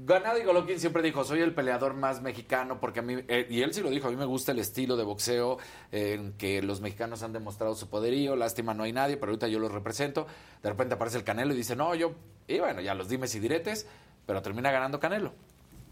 [0.00, 3.62] Ganado y Golovkin siempre dijo, soy el peleador más mexicano porque a mí, eh, y
[3.62, 5.58] él sí lo dijo, a mí me gusta el estilo de boxeo
[5.90, 9.58] en que los mexicanos han demostrado su poderío, lástima no hay nadie, pero ahorita yo
[9.58, 10.28] los represento.
[10.62, 12.12] De repente aparece el Canelo y dice, no, yo,
[12.46, 13.88] y bueno, ya los dimes y diretes,
[14.24, 15.32] pero termina ganando Canelo.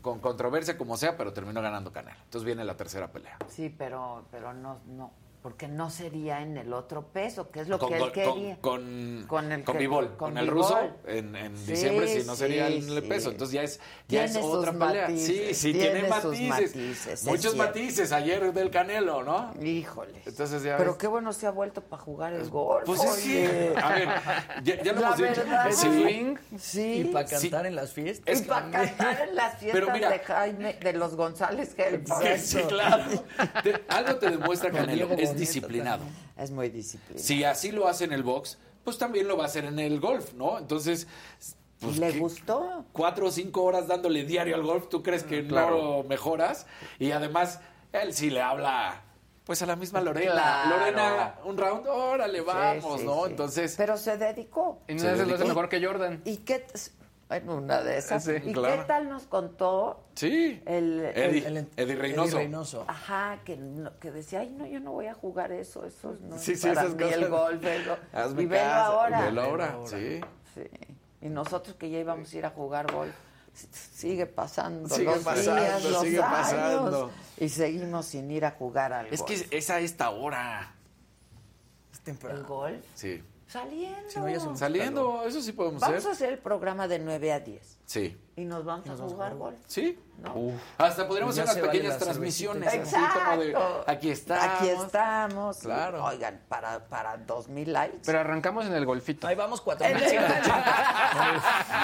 [0.03, 2.21] Con controversia como sea, pero terminó ganando Canelo.
[2.23, 3.39] Entonces viene la tercera pelea.
[3.49, 5.11] Sí, pero, pero no, no,
[5.47, 8.57] porque no sería en el otro peso, que es lo con, que él con- quería.
[8.61, 12.27] con, Con el con que- Bivol, con con, el ruso en, en Sí, diciembre si
[12.27, 13.01] no sería sí, el sí.
[13.09, 17.25] peso entonces ya es ya es otra pelea matices, sí sí tiene matices, matices, es
[17.25, 20.21] muchos matices ayer del Canelo no Híjole.
[20.27, 20.99] entonces ya Pero ves.
[21.01, 22.83] qué bueno se ha vuelto para jugar el gol.
[22.85, 24.09] pues es que a ver
[24.65, 25.87] ya, ya lo hemos dicho Sí.
[25.87, 26.93] swing, sí.
[27.03, 27.37] Y para Sí.
[27.51, 28.35] cantar en las fiestas.
[28.35, 32.25] Es y para cantar en las fiestas mira- de Jaime, de los González Gelfand.
[32.37, 33.05] Sí, sí, claro.
[33.63, 36.05] Te- algo te demuestra Con Canelo Diego es disciplinado
[36.37, 37.19] Es muy disciplinado.
[37.25, 40.01] si así lo hace en el box pues también lo va a hacer en el
[40.01, 41.07] golf no entonces
[41.81, 42.85] pues, ¿Le ¿qué- gustó?
[42.93, 45.77] cuatro o cinco horas dándole diario al golf, ¿tú crees que Claro.
[46.03, 46.67] no mejoras?
[46.99, 47.61] Y además,
[47.93, 49.03] él sí le habla,
[49.45, 50.33] pues a la misma Lorena.
[50.33, 50.71] Claro.
[50.79, 53.25] Lorena, un round, órale, vamos, Sí, sí, ¿no?
[53.27, 53.31] sí.
[53.31, 54.81] Entonces, Pero se dedicó.
[54.89, 55.49] Y no Se es lo hace dedicó.
[55.49, 56.23] mejor que Jordan.
[56.25, 56.65] ¿Y qué?
[57.29, 58.23] Bueno, una de esas.
[58.25, 58.81] Sí, ¿Y claro.
[58.83, 62.29] qué tal nos contó sí, el, Eddie, el- El- Eddie Reynoso.
[62.37, 62.85] Eddie Reynoso.
[62.87, 66.39] Ajá, que, no- que decía, ay, no, yo no voy a jugar eso, eso no
[66.39, 67.17] Sí, es sí, para esas mí cosas.
[67.19, 67.61] el golf.
[67.63, 67.97] velo".
[68.13, 69.25] Hazme y velo ahora.
[69.25, 70.21] velo ahora, sí.
[70.55, 70.63] Sí.
[71.21, 73.13] Y nosotros que ya íbamos a ir a jugar golf,
[73.73, 77.11] sigue pasando Sigue los pasando, días, los sigue años, pasando.
[77.39, 79.49] y seguimos sin ir a jugar al Es golf.
[79.49, 80.73] que es a esta hora.
[81.93, 82.39] Es temprano.
[82.39, 82.85] ¿El golf?
[82.95, 83.21] Sí.
[83.47, 84.11] Saliendo.
[84.11, 86.09] Si no, ya se Saliendo, eso sí podemos Vamos hacer.
[86.11, 88.17] a hacer el programa de 9 a 10 Sí.
[88.37, 89.57] Y nos vamos a jugar golf.
[89.67, 89.99] Sí.
[90.19, 90.35] ¿no?
[90.79, 92.69] Hasta podríamos hacer unas vale pequeñas la transmisiones.
[92.69, 93.85] así como de, Exacto.
[93.87, 94.45] aquí estamos.
[94.45, 95.59] Aquí estamos.
[95.59, 96.05] Claro.
[96.05, 97.99] Oigan, para, para 2000 likes.
[98.07, 99.27] Pero arrancamos en el golfito.
[99.27, 99.97] Ahí vamos cuatro mil.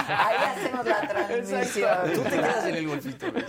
[0.09, 2.13] Ahí hacemos la transmisión.
[2.15, 3.31] Tú te quedas en el golfito.
[3.31, 3.45] güey.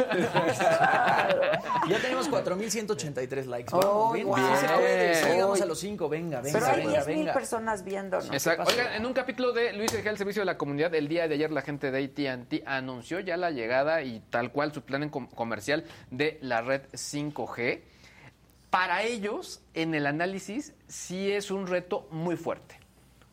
[1.90, 3.72] Ya tenemos 4.183 likes.
[3.72, 4.40] Vamos, Oh, bien, guau.
[4.42, 5.14] bien se puede.
[5.14, 6.10] Ya llegamos a los 5.
[6.10, 7.34] Venga, venga, Pero hay venga, 10 mil venga.
[7.34, 8.30] personas viéndonos.
[8.30, 8.64] ¿Qué Exacto.
[8.70, 11.36] Oigan, en un capítulo de Luis Sergio al servicio de la comunidad, el día de
[11.36, 15.86] ayer la gente de AT&T anunció ya la llegada y tal cual su plan comercial
[16.11, 17.82] de la red 5G.
[18.70, 22.84] Para ellos, en el análisis, sí es un reto muy fuerte.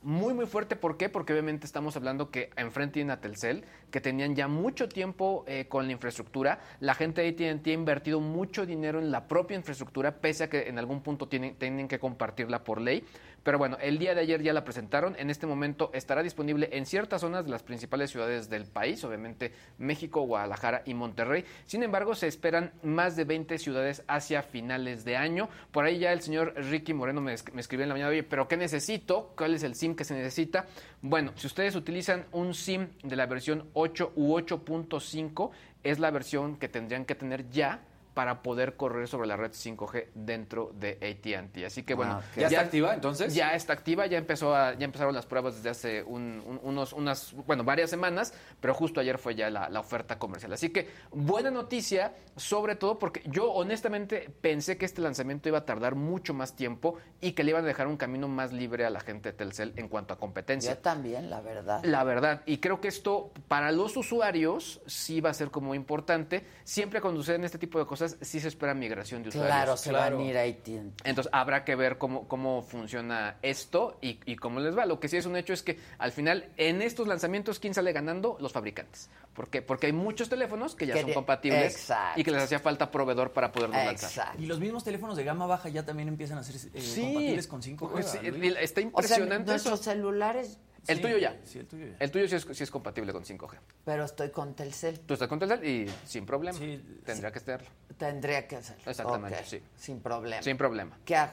[0.02, 0.76] Muy, muy fuerte.
[0.76, 1.10] ¿Por qué?
[1.10, 5.66] Porque obviamente estamos hablando que enfrente tienen a Telcel, que tenían ya mucho tiempo eh,
[5.68, 6.58] con la infraestructura.
[6.80, 10.68] La gente de AT&T ha invertido mucho dinero en la propia infraestructura, pese a que
[10.68, 13.04] en algún punto tienen que compartirla por ley.
[13.42, 15.16] Pero bueno, el día de ayer ya la presentaron.
[15.18, 19.52] En este momento estará disponible en ciertas zonas de las principales ciudades del país, obviamente
[19.78, 21.44] México, Guadalajara y Monterrey.
[21.66, 25.48] Sin embargo, se esperan más de 20 ciudades hacia finales de año.
[25.70, 28.48] Por ahí ya el señor Ricky Moreno me, me escribió en la mañana, oye, pero
[28.48, 29.32] ¿qué necesito?
[29.36, 30.66] ¿Cuál es el SIM que se necesita?
[31.02, 35.50] Bueno, si ustedes utilizan un SIM de la versión 8 u 8.5,
[35.82, 37.80] es la versión que tendrían que tener ya
[38.14, 41.64] para poder correr sobre la red 5G dentro de AT&T.
[41.64, 42.22] Así que bueno, Ah.
[42.36, 43.34] ¿Ya está activa, entonces?
[43.34, 46.92] Ya está activa, ya empezó a- ya empezaron las pruebas desde hace un- un- unos
[46.92, 50.52] unas bueno, varias semanas, pero justo ayer fue ya la, la oferta comercial.
[50.52, 55.64] Así que buena noticia, sobre todo porque yo honestamente pensé que este lanzamiento iba a
[55.64, 58.90] tardar mucho más tiempo y que le iban a dejar un camino más libre a
[58.90, 60.74] la gente de Telcel en cuanto a competencia.
[60.74, 61.80] Yo también, la verdad.
[61.84, 66.44] La verdad, y creo que esto para los usuarios sí va a ser como importante.
[66.64, 69.54] Siempre cuando suceden este tipo de cosas, sí se espera migración de usuarios.
[69.54, 70.44] Claro, se van a ir a.
[70.46, 74.86] Entonces habrá que ver cómo, cómo funciona esto y, y cómo les va.
[74.86, 77.92] Lo que sí es un hecho es que al final en estos lanzamientos, ¿quién sale
[77.92, 78.36] ganando?
[78.40, 79.08] Los fabricantes.
[79.34, 79.62] ¿Por qué?
[79.62, 82.20] Porque hay muchos teléfonos que ya Que son de- compatibles Exacto.
[82.20, 84.10] y que les hacía falta proveedor para poderlos lanzar.
[84.10, 84.42] Exacto.
[84.42, 87.02] Y los mismos teléfonos de gama baja ya también empiezan a ser eh, Sí.
[87.02, 87.90] compatibles con 5G.
[87.92, 88.54] Pues sí, ¿verdad, Luis?
[88.60, 89.70] está O sea, impresionante eso.
[89.70, 91.36] nuestros celulares El Sí, tuyo ya.
[91.44, 91.96] sí, el tuyo ya.
[91.98, 93.58] El tuyo sí es, sí es compatible con 5G.
[93.84, 95.00] Pero estoy con Telcel.
[95.00, 96.58] Tú estás con Telcel y sin problema.
[97.04, 97.68] Tendría que estarlo.
[97.98, 98.82] Tendría que hacerlo.
[98.86, 99.62] Exactamente, sí.
[99.76, 100.42] Sin problema.
[100.42, 100.98] Sin problema.
[101.04, 101.32] ¿Qué hago?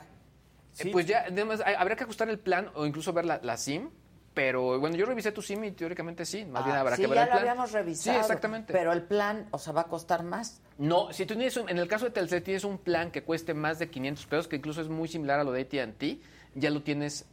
[0.80, 3.58] Eh, pues ya, además, hay- habría que ajustar el plan o incluso ver la, la
[3.58, 3.90] SIM.
[4.34, 6.46] Pero bueno, yo revisé tu SIM y teóricamente sí.
[6.46, 8.14] Más bien Ah, habrá sí, que ver ya el lo habíamos revisado.
[8.20, 8.72] Sí, exactamente.
[8.72, 10.62] Pero el plan, o sea, va a costar más.
[10.78, 13.56] No, si tú tienes un- en el caso de Telcel tienes un plan que cueste
[13.56, 16.20] más de 500 pesos, que incluso es muy similar a lo de AT&T,
[16.54, 17.26] ya lo tienes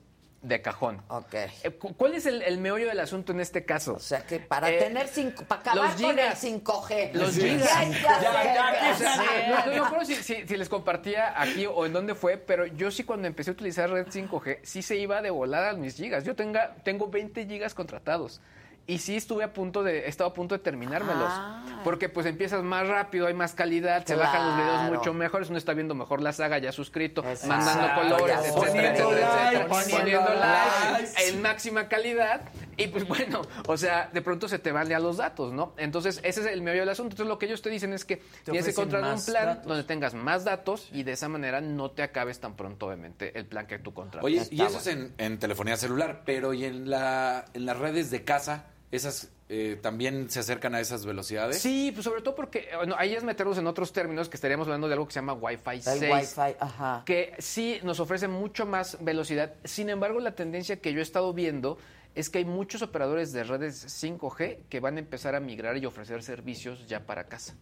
[0.45, 1.03] de cajón.
[1.09, 1.35] Ok.
[1.35, 3.95] Eh, cu- ¿Cuál es el, el meollo del asunto en este caso?
[3.95, 6.45] O sea, que para tener cinco, para acabar los con el gigas.
[6.45, 7.13] 5G.
[7.15, 7.71] Los gigas.
[8.03, 9.49] Ya, ya, ya, O sea, ya.
[9.49, 12.67] no, no me acuerdo si, si- si les compartía aquí o en dónde fue, pero
[12.67, 15.97] yo sí cuando empecé a utilizar red 5G, sí se iba de volada a mis
[15.97, 16.25] gigas.
[16.25, 18.41] Yo tenga, tengo 20 gigas contratados.
[18.87, 21.29] Y sí estuve a punto de, he estado a punto de terminármelos.
[21.31, 21.81] Ah.
[21.85, 25.57] Porque pues empiezas más rápido, hay más calidad, se bajan los videos mucho mejores, uno
[25.59, 27.47] está viendo mejor la saga ya suscrito, Exacto.
[27.49, 31.29] mandando colores, Ya etcétera, poniendo etcétera, like, etcétera, poniendo likes, likes.
[31.29, 32.43] en máxima calidad.
[32.77, 35.75] Y pues bueno, o sea, de pronto se te van ya los datos, ¿no?
[35.77, 37.13] Entonces, ese es el meollo del asunto.
[37.15, 39.67] Entonces, lo que ellos te dicen es que tienes que ofrecen contratar un plan datos.
[39.67, 43.47] donde tengas más datos y de esa manera no te acabes tan pronto, obviamente, el
[43.47, 44.25] plan que tú contratas.
[44.25, 48.11] Oye, y eso es en, en telefonía celular, pero ¿y en, la, en las redes
[48.11, 48.65] de casa?
[48.91, 51.61] ¿Esas eh, también se acercan a esas velocidades?
[51.61, 54.87] Sí, pues sobre todo porque, bueno, ahí es meternos en otros términos que estaríamos hablando
[54.87, 56.03] de algo que se llama Wi-Fi 6.
[56.03, 57.03] El Wi-Fi, ajá.
[57.05, 59.55] que sí nos ofrece mucho más velocidad.
[59.65, 61.79] Sin embargo, la tendencia que yo he estado viendo
[62.15, 65.87] es que hay muchos operadores de redes 5G que van a empezar a migrar y
[65.87, 67.55] ofrecer servicios ya para casa.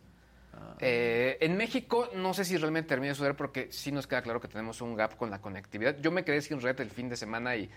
[0.79, 4.41] Eh, en México no sé si realmente termina de suceder porque sí nos queda claro
[4.41, 5.97] que tenemos un gap con la conectividad.
[6.01, 7.71] Yo me quedé sin red el fin de semana y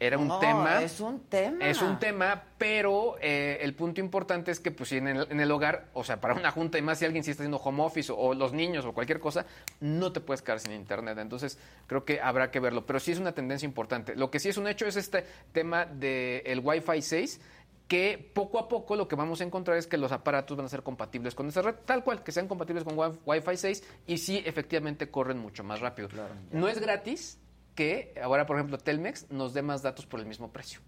[0.00, 0.82] era un No, tema.
[0.82, 1.64] es un tema.
[1.68, 5.38] Es un tema, pero eh, el punto importante es que pues si en el, en
[5.40, 7.82] el hogar, o sea, para una junta y más si alguien sí está haciendo home
[7.82, 9.44] office o, o los niños o cualquier cosa,
[9.80, 11.18] no te puedes quedar sin internet.
[11.18, 14.16] Entonces creo que habrá que verlo, pero sí es una tendencia importante.
[14.16, 17.40] Lo que sí es un hecho es este tema del el Wi-Fi 6
[17.88, 20.68] que poco a poco lo que vamos a encontrar es que los aparatos van a
[20.68, 24.18] ser compatibles con esa red, tal cual, que sean compatibles con Wi- Wi-Fi 6 y
[24.18, 26.08] sí, efectivamente, corren mucho más rápido.
[26.52, 27.39] no es gratis
[27.80, 30.80] que ahora, por ejemplo, Telmex nos dé más datos por el mismo precio.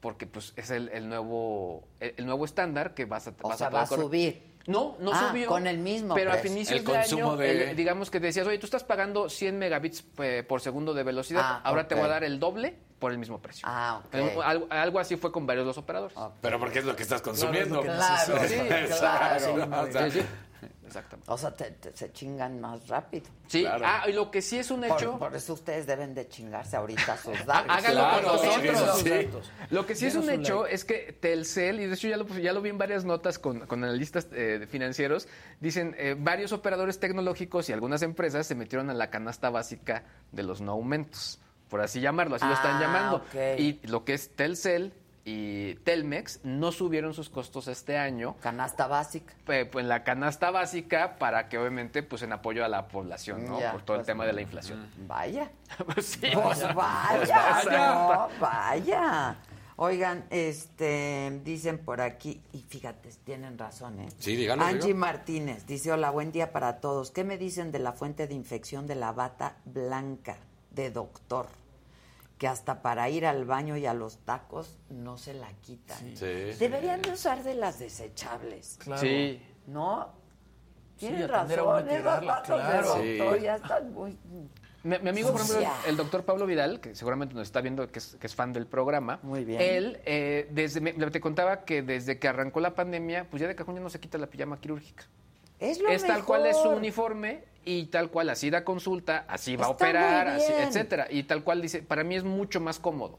[0.00, 3.58] Porque pues es el, el nuevo el, el nuevo estándar que vas a O vas
[3.58, 4.04] sea, a va a correr.
[4.06, 4.52] subir.
[4.66, 5.48] No, no Ah, subió.
[5.48, 6.52] con el mismo Pero a precio.
[6.52, 9.58] inicios El de consumo año, de- el- digamos que decías, oye, tú estás pagando 100
[9.58, 13.12] megabits eh, por segundo de velocidad, Ah, ahora te voy a dar el doble por
[13.12, 13.66] el mismo precio.
[13.68, 14.14] Ah, ok.
[14.14, 16.16] Eh, algo, algo así fue con varios de los operadores.
[16.40, 17.82] Pero porque es lo que estás consumiendo.
[17.82, 19.52] Claro, Sí, Exacto.
[19.54, 20.24] claro.
[20.96, 21.30] Exactamente.
[21.32, 23.26] O sea, te- te- se chingan más rápido.
[23.48, 25.12] Sí, ah, y lo que sí es un hecho...
[25.12, 27.66] Por, por eso ustedes deben de chingarse ahorita sus datos.
[27.68, 28.98] Háganlo con nosotros.
[29.02, 29.28] sí.
[29.70, 30.74] Lo que sí es un un hecho like.
[30.74, 33.60] es que Telcel, y de hecho ya lo, ya lo vi en varias notas con,
[33.66, 35.28] con analistas eh, financieros,
[35.60, 40.42] dicen eh, varios operadores tecnológicos y algunas empresas se metieron a la canasta básica de
[40.42, 43.24] los no aumentos, por así llamarlo, así lo están Ah, llamando.
[43.58, 44.92] Y lo que es Telcel
[45.24, 49.34] y Telmex no subieron sus costos este año Canasta básica.
[49.44, 53.60] pues, en la canasta básica para que obviamente pues en apoyo a la población, ¿no?
[53.60, 54.88] Ya, Por todo el pues, tema de la inflación.
[55.06, 55.50] Vaya.
[55.86, 56.74] Pues sí, Pues vaya,
[57.16, 57.94] pues vaya.
[57.94, 59.36] no, vaya.
[59.76, 64.08] Oigan, este, dicen por aquí, y fíjate, tienen razón, ¿eh?
[64.18, 64.92] Sí, dígalo, Angie.
[64.94, 67.10] Martínez dice, hola, buen día para todos.
[67.10, 70.36] ¿Qué me dicen de la fuente de infección de la bata blanca
[70.70, 71.46] de doctor?
[72.42, 76.16] Que hasta para ir al baño y a los tacos no se la quitan.
[76.16, 76.26] Sí.
[76.58, 78.78] Deberían de usar de las desechables.
[78.82, 79.00] Claro.
[79.00, 79.40] Sí.
[79.68, 80.08] ¿No?
[80.96, 82.94] Tienen razón, esos de claro.
[82.96, 84.18] doctor ya están muy...
[84.82, 87.86] Mi, mi amigo, por ejemplo, el, el doctor Pablo Vidal, que seguramente nos está viendo,
[87.92, 89.20] que es, que es fan del programa.
[89.22, 89.60] Muy bien.
[89.62, 93.54] Él, eh, desde, me- te contaba que desde que arrancó la pandemia, pues ya de
[93.54, 95.04] cajón ya no se quita la pijama quirúrgica.
[95.62, 99.54] Es lo es tal cual es su uniforme y tal cual así da consulta, así
[99.56, 101.06] va a Está operar, así, etcétera.
[101.10, 103.18] Y tal cual dice, para mí es mucho más cómodo.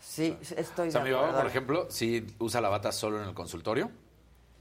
[0.00, 1.40] Sí, estoy O sea, de mi papá, acuerdo.
[1.42, 3.90] por ejemplo, sí usa la bata solo en el consultorio,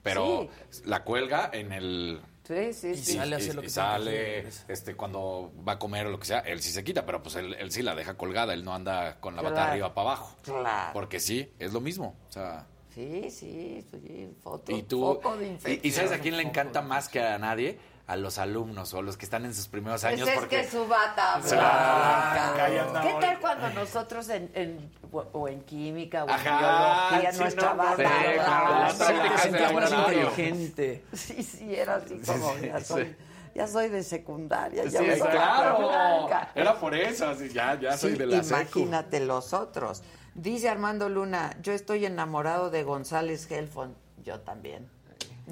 [0.04, 0.48] pero
[0.86, 2.22] la cuelga en el...
[2.44, 3.14] Sí, sí, Y sí.
[3.14, 6.20] sale a hacer y- lo que y sale, este, cuando va a comer o lo
[6.20, 8.66] que sea, él sí se quita, pero pues él, él sí la deja colgada, él
[8.66, 9.72] no anda con la bata Claro.
[9.72, 10.36] arriba para abajo.
[10.42, 10.90] Claro.
[10.94, 12.16] Porque sí, es lo mismo.
[12.28, 15.02] O sea, Sí, sí, sí, foto, y tú...
[15.02, 15.80] foco de infección.
[15.84, 17.78] y, ¿sabes a quién le encanta más que a nadie?
[18.08, 20.28] A los alumnos o a los que están en sus primeros Pues años.
[20.28, 22.56] es porque que su bata Sí, blanca.
[22.56, 23.02] andaba.
[23.04, 27.70] ¿Qué tal cuando nosotros en, en- o- en química o en Ajá, biología sí, nuestra
[27.72, 28.44] no, bata sí, blanca?
[28.44, 31.04] claro, las Sí, te más inteligente.
[31.14, 33.16] Sí, sí, era así como, ya soy,
[33.54, 35.78] ya soy de secundaria, ya Sí, uso bata claro.
[35.88, 36.52] blanca.
[36.56, 38.80] Era por eso, así, ya, ya soy Sí, de la secu.
[38.80, 40.02] imagínate los otros.
[40.42, 43.94] Dice Armando Luna, yo estoy enamorado de González Gelfon.
[44.24, 44.90] Yo también.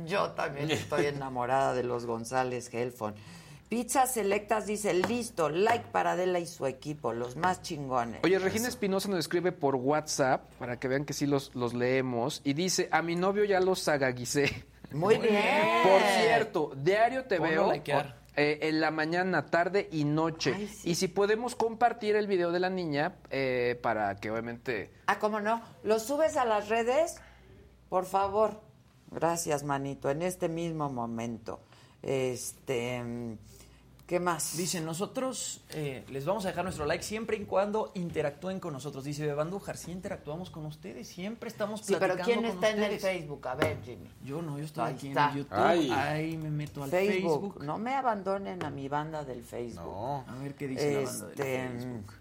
[0.05, 3.14] Yo también estoy enamorada de los González Gelfon.
[3.68, 8.22] Pizzas Selectas dice, listo, like para Adela y su equipo, los más chingones.
[8.23, 12.39] Oye, Regina Espinosa nos escribe por WhatsApp, para que vean que sí los, los leemos,
[12.45, 14.65] y dice, a mi novio ya los agaguicé.
[14.93, 15.84] Muy bien.
[15.84, 18.15] Por cierto, diario te Ponlo veo a likear.
[18.38, 20.53] Eh, en la mañana, tarde y noche.
[20.55, 20.91] Ay, sí.
[20.91, 24.91] Y si podemos compartir el video de la niña eh, para que obviamente...
[25.07, 25.59] Ah, ¿cómo no?
[25.84, 27.15] ¿Lo subes a las redes?
[27.89, 28.61] Por favor.
[29.09, 30.11] Gracias, manito.
[30.11, 31.61] En este mismo momento.
[32.03, 33.38] Este.
[34.07, 34.55] ¿Qué más?
[34.55, 39.03] Dice, nosotros eh, les vamos a dejar nuestro like siempre y cuando interactúen con nosotros.
[39.03, 42.84] Dice Bebandújar, sí interactuamos con ustedes, siempre estamos Sí, pero platicando ¿quién con está en
[42.93, 42.99] el.
[43.01, 43.45] Facebook?
[43.49, 44.09] A ver, Jimmy.
[44.23, 45.25] Yo no, yo estoy Ahí aquí está.
[45.25, 45.57] en el YouTube.
[45.59, 45.91] Ay.
[45.91, 47.41] Ahí me meto al Facebook.
[47.53, 47.63] Facebook.
[47.65, 49.84] No me abandonen a mi banda del Facebook.
[49.84, 50.23] No.
[50.25, 52.13] A ver qué dice la banda del Este, Facebook.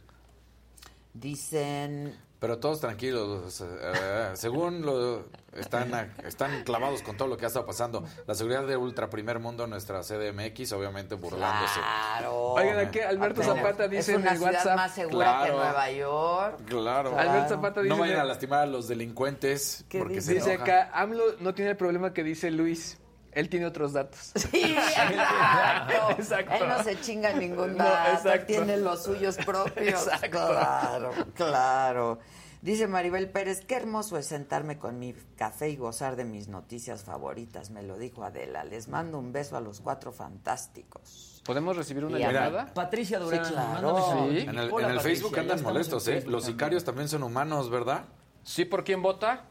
[1.14, 2.14] Dicen.
[2.38, 3.62] Pero todos tranquilos.
[3.62, 8.04] eh, según lo están, están clavados con todo lo que ha estado pasando.
[8.26, 11.80] La seguridad de Ultra Primer Mundo, nuestra CDMX, obviamente burlándose.
[11.80, 12.52] Claro.
[12.52, 13.58] Oigan, aquí Alberto Apenas.
[13.58, 14.76] Zapata dice es en una el ciudad WhatsApp...
[14.76, 15.52] más segura que.
[15.52, 16.60] Nueva York.
[16.66, 17.18] Claro.
[17.18, 17.94] Alberto Zapata dice...
[17.94, 20.26] No vayan a lastimar a los delincuentes ¿Qué porque dice?
[20.26, 22.98] se Dice acá, AMLO no tiene el problema que dice Luis.
[23.36, 24.32] Él tiene otros datos.
[24.50, 26.10] Sí, exacto.
[26.18, 26.54] Exacto.
[26.54, 28.46] Él no se chinga ningún No, dato, exacto.
[28.46, 30.06] tiene los suyos propios.
[30.06, 30.28] Exacto.
[30.30, 32.18] Claro, claro.
[32.62, 37.04] Dice Maribel Pérez, qué hermoso es sentarme con mi café y gozar de mis noticias
[37.04, 38.64] favoritas, me lo dijo Adela.
[38.64, 41.42] Les mando un beso a los cuatro fantásticos.
[41.44, 42.72] ¿Podemos recibir una llamada?
[42.72, 44.28] Patricia Durán, Sí, claro.
[44.30, 44.38] Sí.
[44.40, 46.24] En el, Hola, en el Patricia, Facebook andan molestos, ¿eh?
[46.26, 48.06] Los sicarios también son humanos, ¿verdad?
[48.42, 49.44] ¿Sí por quién vota?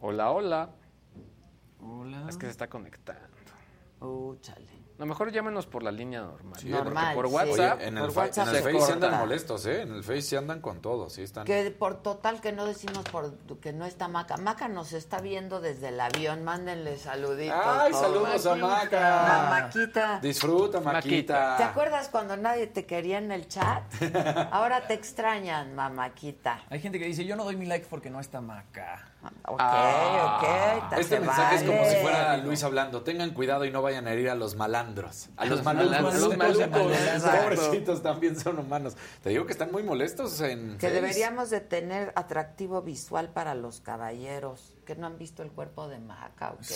[0.00, 0.70] Hola, hola.
[1.86, 2.26] Hola.
[2.28, 3.22] Es que se está conectando.
[4.00, 4.86] Uh, chale.
[4.96, 6.58] A lo mejor llámenos por la línea normal.
[6.58, 7.50] Sí, Normal, porque por sí.
[7.50, 7.78] WhatsApp...
[7.78, 8.92] Oye, en por el, WhatsApp en el se Face corta.
[8.94, 9.82] andan molestos, ¿eh?
[9.82, 11.44] En el Face sí andan con todo, sí están.
[11.44, 14.38] Que por total que no decimos por que no está Maca.
[14.38, 17.58] Maca nos está viendo desde el avión, mándenle saluditos.
[17.62, 18.06] ¡Ay, todos.
[18.06, 19.26] saludos a Maca!
[19.28, 20.20] Mamaquita.
[20.20, 21.58] Disfruta, Maquita.
[21.58, 23.82] ¿Te acuerdas cuando nadie te quería en el chat?
[24.50, 26.62] Ahora te extrañan, mamaquita.
[26.70, 29.10] Hay gente que dice, yo no doy mi like porque no está Maca.
[29.48, 30.38] Ok, Ah.
[30.82, 30.90] ok.
[30.90, 33.02] ta- Este mensaje es como si fuera Luis hablando.
[33.02, 35.28] Tengan cuidado y no vayan a herir a los malandros.
[35.36, 35.90] A los malucos.
[35.90, 36.92] malandros, los malucos, malucos.
[36.98, 37.40] exacto.
[37.56, 38.96] Pobrecitos también son humanos.
[39.22, 43.80] Te digo que están muy molestos en Que deberíamos de tener atractivo visual para los
[43.80, 46.74] caballeros, que no han visto el cuerpo de Maca o qué.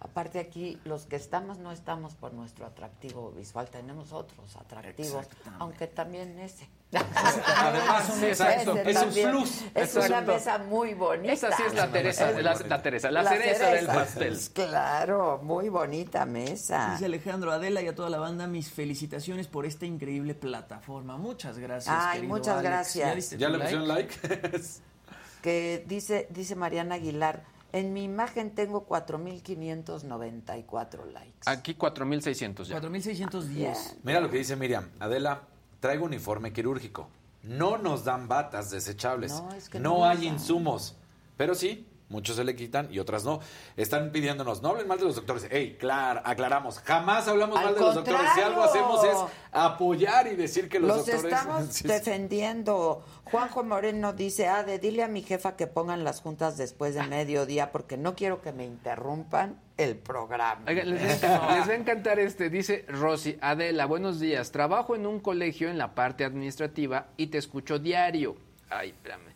[0.00, 5.26] Aparte aquí, los que estamos no estamos por nuestro atractivo visual, tenemos otros atractivos,
[5.58, 6.68] aunque también ese.
[6.92, 9.30] Además, exacto, es un también.
[9.30, 9.62] plus.
[9.74, 11.32] Es una mesa muy bonita.
[11.32, 14.38] Esa sí es la Teresa, la, la Teresa, la, cereza, del pastel.
[14.54, 16.92] Claro, muy bonita mesa.
[16.92, 21.18] Dice Alejandro Adela y a toda la banda, mis felicitaciones por esta increíble plataforma.
[21.18, 21.94] Muchas gracias.
[21.96, 22.64] Ay, muchas Alex.
[22.64, 23.08] gracias.
[23.08, 24.14] ¿Ya, diste ¿Ya tu le pusieron like?
[25.42, 31.38] Que dice, dice Mariana Aguilar, en mi imagen tengo 4.594 likes.
[31.46, 32.80] Aquí 4.600 ya.
[32.80, 33.96] 4610.
[34.02, 34.88] Mira lo que dice Miriam.
[34.98, 35.42] Adela,
[35.80, 37.08] traigo uniforme quirúrgico.
[37.42, 39.32] No nos dan batas desechables.
[39.32, 40.34] No, es que no no hay dan.
[40.34, 40.96] insumos.
[41.36, 43.40] Pero sí, muchos se le quitan y otras no.
[43.76, 45.46] Están pidiéndonos, no hablen mal de los doctores.
[45.50, 46.80] Ey, claro, aclaramos.
[46.80, 48.30] Jamás hablamos Al mal de los doctores.
[48.34, 49.16] Si algo hacemos es
[49.52, 51.24] apoyar y decir que los, Los doctores...
[51.32, 51.88] estamos Sí, sí.
[51.88, 53.02] defendiendo.
[53.24, 57.02] Juanjo Moreno dice, ah, de dile a mi jefa que pongan las juntas después de
[57.04, 60.68] mediodía porque no quiero que me interrumpan el programa.
[60.70, 64.50] Les, va a encantar, les va a encantar este, dice Rosy, Adela, buenos días.
[64.50, 68.36] Trabajo en un colegio en la parte administrativa y te escucho diario.
[68.68, 69.29] Ay, espérame.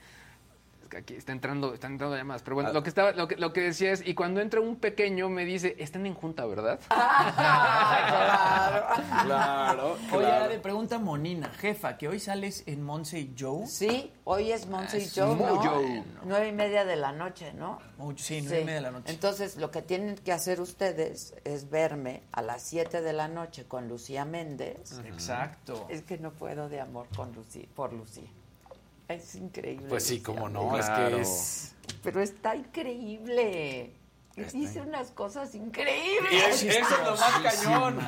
[0.85, 2.43] Es que aquí está entrando, están entrando llamadas.
[2.43, 4.77] Pero bueno, lo que estaba, lo que, lo que decía es, y cuando entra un
[4.77, 6.79] pequeño me dice, están en junta, ¿verdad?
[9.25, 10.49] Claro, Oye, claro.
[10.49, 13.67] le pregunta Monina, jefa, que hoy sales en Monse y Joe.
[13.67, 15.57] Sí, hoy es Monse y Ah, Joe, ¿no?
[15.57, 16.05] Joe.
[16.25, 17.79] Nueve y media de la noche, ¿no?
[18.17, 19.13] Sí, nueve y media de la noche.
[19.13, 23.65] Entonces, lo que tienen que hacer ustedes es verme a las 7 de la noche
[23.65, 24.99] con Lucía Méndez.
[25.05, 25.87] Exacto.
[25.89, 28.29] Es que no puedo de amor con Lucía, por Lucía.
[29.09, 29.87] Es increíble.
[29.89, 31.75] Pues sí, cómo no, es que es...
[32.03, 33.95] Pero está increíble.
[34.37, 36.33] Y Dice unas cosas increíbles.
[36.33, 37.99] Y es- eso es lo más cañón.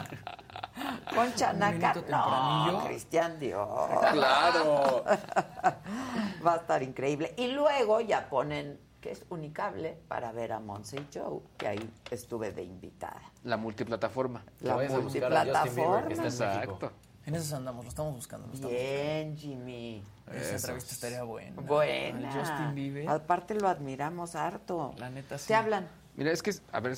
[1.14, 2.84] Con Chanaca, Benito no.
[2.86, 3.68] Cristian Dios.
[4.12, 5.04] Claro.
[6.46, 7.32] Va a estar increíble.
[7.36, 11.90] Y luego ya ponen que es unicable para ver a Monse y Joe, que ahí
[12.10, 13.22] estuve de invitada.
[13.44, 14.44] La multiplataforma.
[14.60, 16.08] La multiplataforma.
[16.26, 16.54] está.
[16.64, 16.92] Exacto.
[17.26, 18.46] En esas andamos, lo estamos buscando.
[18.46, 20.02] Lo estamos Bien, Jimmy.
[20.32, 21.60] Esa entrevista estaría buena.
[21.60, 22.32] Buena.
[22.32, 23.08] Justin Bieber.
[23.08, 24.94] Aparte lo admiramos harto.
[24.96, 25.48] La neta, sí.
[25.48, 25.88] Te hablan.
[26.14, 26.92] Mira, es que, a ver,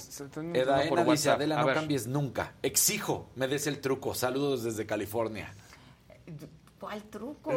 [0.54, 1.36] Edaena por dice, WhatsApp.
[1.36, 1.74] Adela, A no ver.
[1.76, 2.52] cambies nunca.
[2.62, 4.14] Exijo, me des el truco.
[4.14, 5.50] Saludos desde California.
[6.78, 7.50] ¿Cuál truco?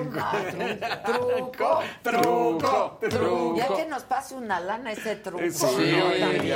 [1.05, 5.43] truco, truco, truco, Ya que nos pase una lana ese truco.
[5.43, 6.51] Sí, sí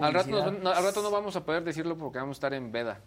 [0.00, 2.72] Al rato, no, al rato no vamos a poder decirlo porque vamos a estar en
[2.72, 3.00] veda.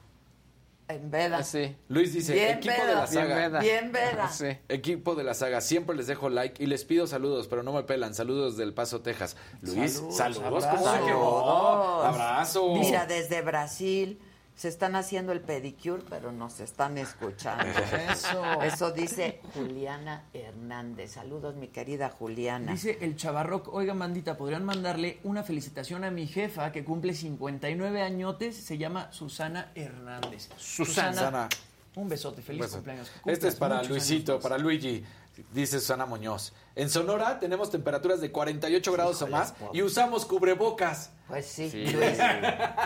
[0.90, 1.44] En veda.
[1.44, 1.76] Sí.
[1.88, 2.88] Luis dice, Bien equipo veda.
[2.88, 3.36] de la saga.
[3.38, 3.60] Bien veda.
[3.60, 4.30] Bien veda.
[4.32, 4.48] Sí.
[4.70, 7.84] Equipo de la saga, siempre les dejo like y les pido saludos, pero no me
[7.84, 8.16] pelan.
[8.16, 9.38] Saludos del Paso, Texas.
[9.62, 10.64] Luis, Saludos, saludos.
[10.66, 10.90] abrazos.
[10.90, 12.02] ¿cómo que no?
[12.02, 12.76] Abrazo.
[12.76, 14.20] Mira, desde Brasil
[14.60, 17.64] se están haciendo el pedicure, pero nos están escuchando.
[18.12, 18.62] Eso.
[18.62, 21.14] Eso dice Juliana Hernández.
[21.14, 22.74] Saludos, mi querida Juliana.
[22.74, 28.02] Dice el Chavarroc, oiga, Mandita, ¿podrían mandarle una felicitación a mi jefa que cumple 59
[28.02, 28.58] añotes?
[28.58, 30.50] Se llama Susana Hernández.
[30.58, 31.48] Susana.
[31.96, 32.76] Un besote, feliz Beso.
[32.76, 33.10] cumpleaños.
[33.26, 35.06] Este es para Luisito, años para Luigi.
[35.52, 36.54] Dice Susana Muñoz.
[36.76, 41.12] En Sonora tenemos temperaturas de 48 grados o más y usamos cubrebocas.
[41.28, 41.86] Pues sí, Sí.
[41.88, 42.18] Luis.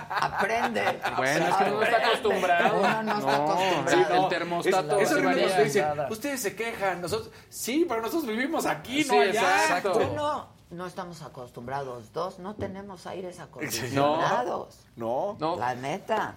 [0.09, 0.99] Aprende.
[1.15, 2.79] Bueno, es que uno no está acostumbrado.
[2.79, 3.87] Uno no, está acostumbrado.
[3.87, 5.85] sí, el termostato Es, eso dice.
[6.09, 9.31] Ustedes se quejan, nosotros sí, pero nosotros vivimos aquí, no allá.
[9.63, 9.99] exacto.
[10.11, 12.11] Uno, no estamos acostumbrados.
[12.13, 14.79] Dos, no tenemos aires acondicionados.
[14.95, 15.55] No, no.
[15.57, 16.35] La neta.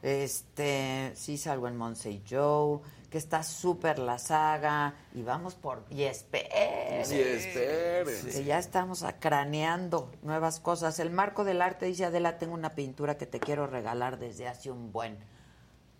[0.00, 2.78] Este, sí salgo en Monse Joe,
[3.10, 5.84] que está súper la saga, y vamos por...
[5.88, 7.04] Y espere.
[7.04, 8.04] Sí, espere.
[8.04, 10.98] Que ya estamos craneando nuevas cosas.
[10.98, 14.70] El marco del arte dice, Adela, tengo una pintura que te quiero regalar desde hace
[14.70, 15.18] un buen.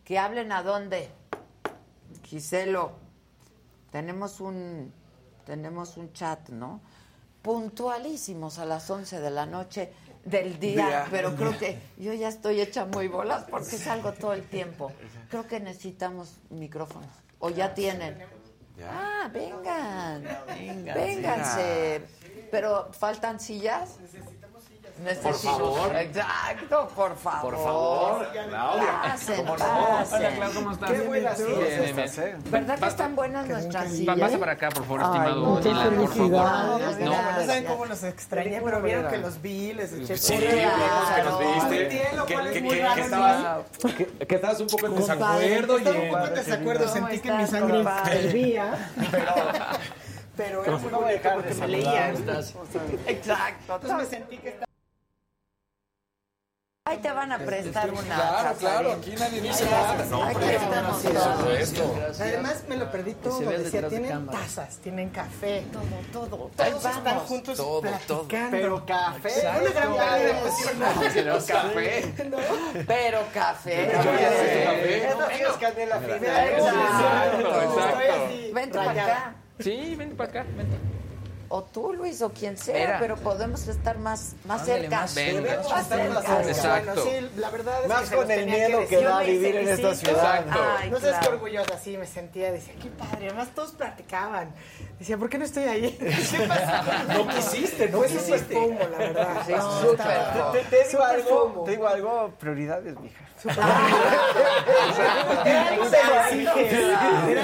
[0.04, 1.10] Que hablen a dónde.
[2.24, 2.92] Giselo,
[3.90, 4.92] tenemos un,
[5.46, 6.82] tenemos un chat, ¿no?
[7.40, 9.92] Puntualísimos a las 11 de la noche
[10.24, 11.06] del día, Día.
[11.10, 14.92] pero creo que yo ya estoy hecha muy bolas porque salgo todo el tiempo.
[15.30, 17.10] Creo que necesitamos micrófonos.
[17.38, 18.18] O ya tienen.
[18.82, 20.24] Ah, vengan.
[20.94, 22.02] Vénganse.
[22.50, 23.98] Pero faltan sillas.
[25.02, 25.96] Necesitamos Por favor.
[25.96, 27.40] Exacto, por favor.
[27.54, 28.28] Por favor.
[28.32, 29.00] Claudia.
[29.02, 29.64] Pasen, ¿Cómo no?
[30.10, 30.90] Hola, Clau, ¿cómo estás?
[30.90, 32.18] Qué buenas sillas.
[32.18, 32.36] ¿eh?
[32.46, 34.18] ¿Verdad que están buenas nuestras sillas?
[34.18, 35.40] Pase para acá, por favor, Ay, estimado.
[35.46, 36.08] muchas Dylan, por favor.
[36.08, 36.98] felicidades.
[36.98, 37.10] No.
[37.38, 41.38] No saben cómo los extrañé, pero vieron que los vi, les eché Sí, que nos
[41.38, 41.88] viste.
[42.26, 43.64] Que, estabas,
[43.96, 45.76] que, que estabas un poco en desacuerdo.
[45.78, 49.24] estaba un poco en desacuerdo, ¿Cómo sentí que mi sangre hervía, pero,
[50.36, 52.14] pero era muy bonito porque me leían.
[53.06, 53.74] Exacto.
[53.76, 54.67] Entonces me sentí que estaba...
[56.88, 58.02] Ahí te van a prestar una.
[58.02, 59.92] Claro, claro, aquí nadie dice Ay, nada.
[59.92, 61.96] aquí No, estamos por supuesto.
[62.20, 66.50] Además me lo perdí todo, decía, de tienen tazas, tienen café, todo, todo.
[66.56, 66.96] Todos vamos.
[66.98, 68.22] están juntos Todo, todo.
[68.22, 68.50] platicando.
[68.50, 69.32] Pero café.
[69.60, 69.92] Una gran.
[71.12, 72.14] Pero café.
[72.86, 73.90] Pero café.
[73.92, 74.96] café.
[75.04, 75.68] Exacto,
[76.58, 76.78] Estoy
[77.76, 78.24] exacto.
[78.24, 79.34] así, Vente para acá.
[79.60, 80.46] Sí, ven para acá.
[80.56, 80.87] Vente.
[81.50, 82.96] O tú, Luis, o quien sea, Mira.
[83.00, 84.96] pero podemos estar más, más Ándale, cerca.
[85.00, 86.42] más Más estar más cerca.
[86.44, 86.50] cerca.
[86.50, 87.04] Exacto.
[87.04, 89.56] Bueno, sí, la verdad es Más que se con el miedo que que da vivir
[89.56, 90.44] en esta ciudad.
[90.78, 91.34] Ay, no sabes qué claro.
[91.36, 94.52] orgullosa, sí, me sentía, decía, qué padre, además todos platicaban.
[94.98, 95.96] Decía, ¿por qué no estoy ahí?
[95.98, 97.04] ¿Qué pasa?
[97.14, 98.54] No quisiste, no súper quisiste.
[98.54, 99.28] FOMO, la verdad.
[99.46, 100.52] Sí, No, súper estaba- FOMO.
[100.52, 103.24] Te, te digo algo, te digo algo, prioridades, mija.
[105.44, 105.68] Era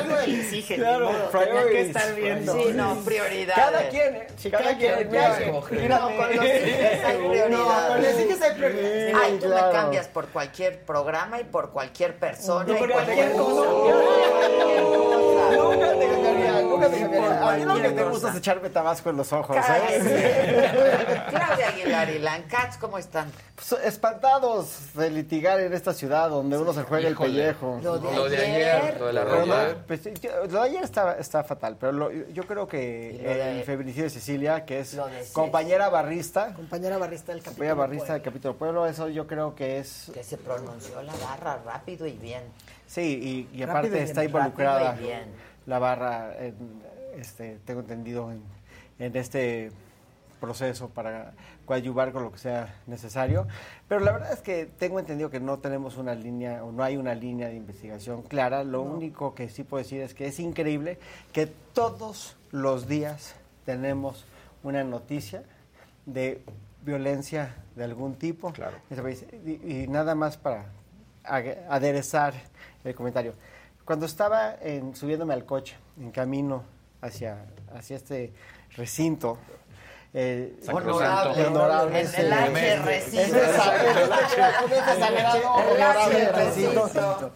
[0.00, 0.74] algo exige.
[0.74, 0.98] Era.
[0.98, 2.52] Claro, tenía que estar viendo.
[2.54, 3.64] Sí, no, prioridades.
[3.64, 4.26] Cada quien, ¿eh?
[4.36, 5.08] Sí, cada quien.
[5.08, 5.88] quien.
[5.88, 7.88] No, con los hijos hay No, prioridades.
[7.88, 9.14] con los hijos hay prioridades.
[9.22, 9.66] Ay, tú claro.
[9.66, 12.64] me cambias por cualquier programa y por cualquier persona.
[12.64, 13.62] No, y cualquier cosa.
[15.56, 16.13] Nunca te cambiaría.
[16.84, 19.56] A ti lo que te gusta es echarme tabasco en los ojos.
[19.56, 21.22] ¿eh?
[21.30, 23.30] Claudia Aguilar y Lancats, ¿cómo están?
[23.54, 27.28] Pues, espantados de litigar en esta ciudad donde uno se juega Híjole.
[27.30, 27.80] el pellejo.
[27.82, 28.76] Lo de, Lo de ayer.
[28.76, 29.66] ayer, lo de la ropa.
[29.86, 30.00] pues,
[30.50, 34.64] lo de ayer está, está fatal, pero lo- yo creo que el feminicidio de Cecilia,
[34.64, 34.96] que es
[35.32, 37.54] compañera barrista, Compañera barrista del capítulo.
[37.54, 40.10] compañera barrista del capítulo Pueblo, eso yo creo que es...
[40.12, 42.42] Que se pronunció la barra rápido y bien.
[42.86, 45.24] Sí, y, y aparte y bien, está rápido involucrada y bien.
[45.66, 46.54] La barra, en,
[47.16, 48.42] este, tengo entendido, en,
[48.98, 49.70] en este
[50.44, 51.32] proceso para
[51.64, 53.46] coadyuvar con lo que sea necesario.
[53.88, 56.96] Pero la verdad es que tengo entendido que no tenemos una línea o no hay
[56.96, 58.62] una línea de investigación clara.
[58.62, 60.98] Lo único que sí puedo decir es que es increíble
[61.32, 63.34] que todos los días
[63.64, 64.26] tenemos
[64.62, 65.44] una noticia
[66.04, 66.42] de
[66.84, 68.52] violencia de algún tipo.
[68.52, 68.76] Claro.
[69.46, 70.66] Y, y nada más para
[71.24, 72.34] aderezar
[72.84, 73.32] el comentario.
[73.84, 76.64] Cuando estaba en, subiéndome al coche, en camino
[77.02, 77.44] hacia,
[77.74, 78.32] hacia este
[78.76, 79.36] recinto,
[80.14, 81.40] eh, Honorable.
[81.40, 83.38] el honorable En el H recinto.
[83.38, 85.44] sa- sagrado El
[85.74, 86.84] honorable H recinto.
[86.84, 87.32] recinto.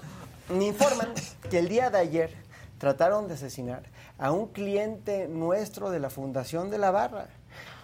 [0.50, 1.08] Me informan
[1.50, 2.32] que el día de ayer
[2.78, 3.82] trataron de asesinar
[4.18, 7.26] a un cliente nuestro de la Fundación de la Barra,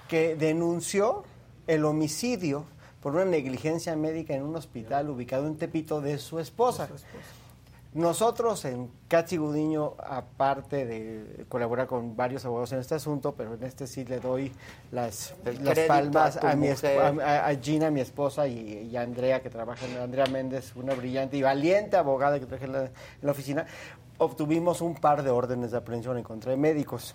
[0.08, 1.24] que denunció
[1.66, 2.64] el homicidio
[3.02, 6.88] por una negligencia médica en un hospital ubicado en Tepito de su esposa.
[7.94, 13.62] Nosotros en Catsi Gudiño, aparte de colaborar con varios abogados en este asunto, pero en
[13.62, 14.52] este sí le doy
[14.90, 19.96] las, las palmas a, mi a, Gina, mi esposa, y, a Andrea, que trabaja en
[19.98, 22.92] Andrea Méndez, una brillante y valiente abogada que traje en la, en
[23.22, 23.64] la oficina,
[24.18, 27.14] obtuvimos un par de órdenes de aprehensión en contra de médicos.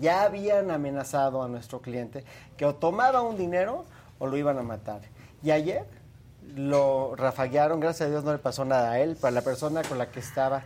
[0.00, 2.24] Ya habían amenazado a nuestro cliente
[2.56, 3.84] que o tomaba un dinero
[4.18, 5.02] o lo iban a matar.
[5.44, 5.84] Y ayer
[6.54, 9.98] lo rafaguearon, gracias a Dios no le pasó nada a él, para la persona con
[9.98, 10.62] la que estaba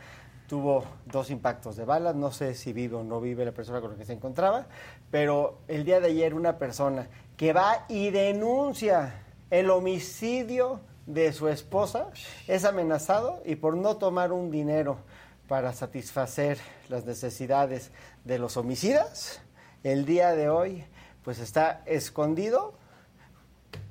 [0.50, 3.92] tuvo dos impactos de balas, no sé si vive o no vive la persona con
[3.92, 4.66] la que se encontraba,
[5.08, 11.48] pero el día de ayer una persona que va y denuncia el homicidio de su
[11.48, 12.08] esposa
[12.48, 14.98] es amenazado y por no tomar un dinero
[15.46, 16.58] para satisfacer
[16.88, 17.92] las necesidades
[18.24, 19.40] de los homicidas,
[19.84, 20.84] el día de hoy
[21.22, 22.74] pues está escondido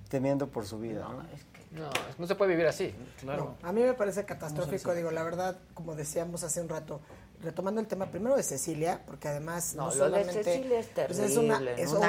[0.10, 1.08] temiendo por su vida.
[1.10, 1.24] ¿no?
[1.72, 2.94] No, no se puede vivir así.
[3.20, 3.56] Claro.
[3.62, 7.00] a mí me parece catastrófico, digo, la verdad, como decíamos hace un rato,
[7.42, 11.62] retomando el tema primero de Cecilia, porque además no, solamente Cecilia es, pues es, una,
[11.78, 12.08] es una,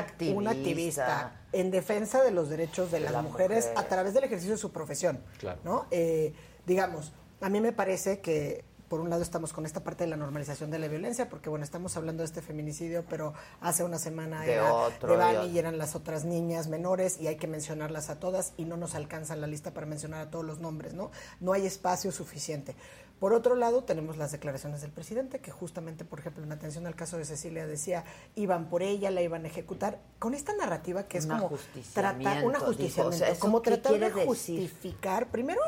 [0.51, 1.41] activista.
[1.53, 5.23] en defensa de los derechos de, las mujeres a través del ejercicio de su profesión.
[5.39, 5.61] Claro.
[5.62, 5.87] ¿no?
[5.91, 6.32] Eh,
[6.66, 10.17] digamos, a mí me parece que por un lado estamos con esta parte de la
[10.17, 14.41] normalización de la violencia, porque bueno, estamos hablando de este feminicidio, pero hace una semana
[14.41, 18.19] de era otro, de y eran las otras niñas menores y hay que mencionarlas a
[18.19, 21.12] todas y no nos alcanza la lista para mencionar a todos los nombres, ¿no?
[21.39, 22.75] No hay espacio suficiente.
[23.21, 26.97] Por otro lado, tenemos las declaraciones del presidente, que justamente, por ejemplo, en atención al
[26.97, 28.03] caso de Cecilia decía,
[28.35, 31.53] iban por ella, la iban a ejecutar, con esta narrativa que es como
[31.93, 33.05] tratar, una justicia,
[33.39, 35.61] como tratar de justificar, primero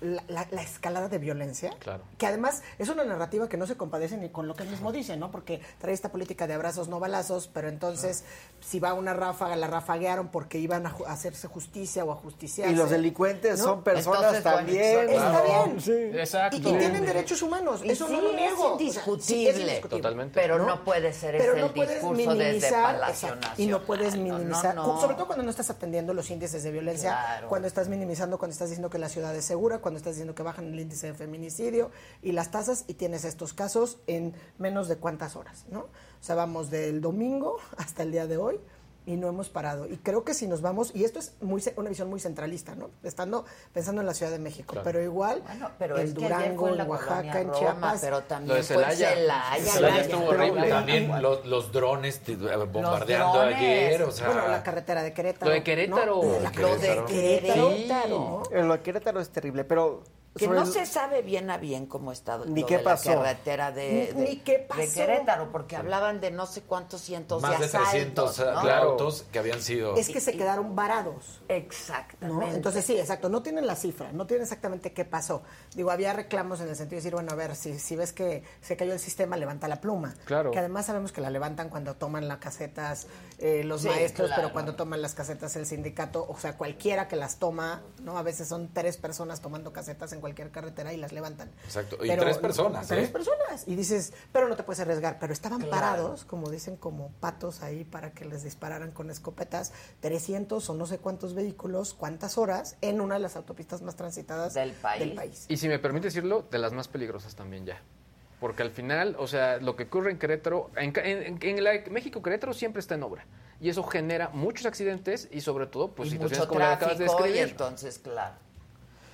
[0.00, 2.02] la, escalada de violencia, claro.
[2.18, 4.92] que además es una narrativa que no se compadece ni con lo que él mismo
[4.92, 5.30] dice, ¿no?
[5.30, 8.24] Porque trae esta política de abrazos no balazos, pero entonces
[8.60, 12.70] si va una ráfaga, la rafaguearon porque iban a, hacerse justicia o a justiciar.
[12.70, 15.08] Y los delincuentes son personas también.
[15.08, 16.18] Está bien.
[16.18, 16.56] Exacto.
[16.56, 18.76] Y, tienen derechos humanos, eso no lo niego.
[18.76, 19.80] Es indiscutible.
[19.80, 20.38] Totalmente.
[20.40, 25.26] Pero no, puede ser ese el discurso desde Palacio Y no puedes minimizar, sobre todo
[25.26, 28.98] cuando no estás atendiendo los índices de violencia, cuando estás minimizando, cuando estás diciendo que
[28.98, 32.50] la ciudad es segura, cuando estás diciendo que bajan el índice de feminicidio y las
[32.50, 35.82] tasas y tienes estos casos en menos de cuántas horas, ¿no?
[35.82, 35.88] O
[36.18, 38.58] sea, vamos del domingo hasta el día de hoy
[39.06, 39.86] y no hemos parado.
[39.86, 42.90] Y creo que si nos vamos, y esto es muy una visión muy centralista, ¿no?
[43.04, 45.42] Estando pensando en la Ciudad de México, pero igual
[45.78, 49.14] pero en Durango, en, Oaxaca, en Chiapas, pero también Celaya.
[49.60, 50.68] Celaya, estuvo horrible.
[50.68, 52.20] También los, los, drones
[52.72, 55.50] bombardeando ayer, o sea, bueno, la carretera de Querétaro.
[55.50, 56.22] Lo de Querétaro.
[56.22, 57.06] Lo de Querétaro.
[57.06, 58.42] Querétaro.
[58.50, 60.02] Lo de Querétaro es terrible, pero
[60.36, 63.10] que no se sabe bien a bien cómo está ni lo qué de pasó.
[63.10, 64.80] la carretera de, ni, qué pasó.
[64.80, 69.38] de Querétaro, porque hablaban de no sé cuántos cientos Más de, de 300 autos que
[69.38, 69.96] habían sido...
[69.96, 71.40] Es que se quedaron varados.
[71.48, 72.54] Exactamente.
[72.54, 75.42] Entonces sí, exacto, no tienen la cifra, no tienen exactamente qué pasó.
[75.74, 78.42] Digo, había reclamos en el sentido de decir, bueno, a ver, si, si ves que
[78.60, 80.14] se cayó el sistema, levanta la pluma.
[80.24, 80.50] Claro.
[80.50, 83.06] Que además sabemos que la levantan cuando toman las casetas
[83.38, 87.38] eh, los maestros, pero cuando toman las casetas el sindicato, o sea, cualquiera que las
[87.38, 88.18] toma, ¿no?
[88.18, 91.48] A veces son tres personas tomando casetas en cualquier carretera y las levantan.
[91.64, 92.88] Exacto, y tres personas.
[92.88, 93.12] Tres ¿eh?
[93.12, 93.62] personas.
[93.68, 95.18] Y dices, pero no te puedes arriesgar.
[95.20, 100.68] Pero estaban parados, como dicen, como patos ahí para que les dispararan con escopetas, 300
[100.68, 104.72] o no sé cuántos vehículos, cuántas horas, en una de las autopistas más transitadas del
[104.72, 104.98] país.
[104.98, 105.46] Del país.
[105.48, 107.80] Y si me permite decirlo, de las más peligrosas también ya.
[108.40, 112.80] Porque al final, o sea, lo que ocurre en Querétaro, en, en, México Querétaro siempre
[112.80, 113.24] está en obra.
[113.60, 116.74] Y eso genera muchos accidentes y sobre todo, pues, y situaciones mucho como la que
[116.74, 117.36] acabas de describir.
[117.36, 118.34] Y entonces, claro.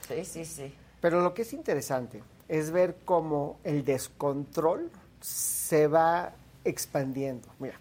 [0.09, 0.75] Sí, sí, sí.
[1.03, 4.89] Pero lo que es interesante es ver cómo el descontrol
[5.21, 6.33] se va
[6.65, 7.49] expandiendo.
[7.59, 7.75] Mira,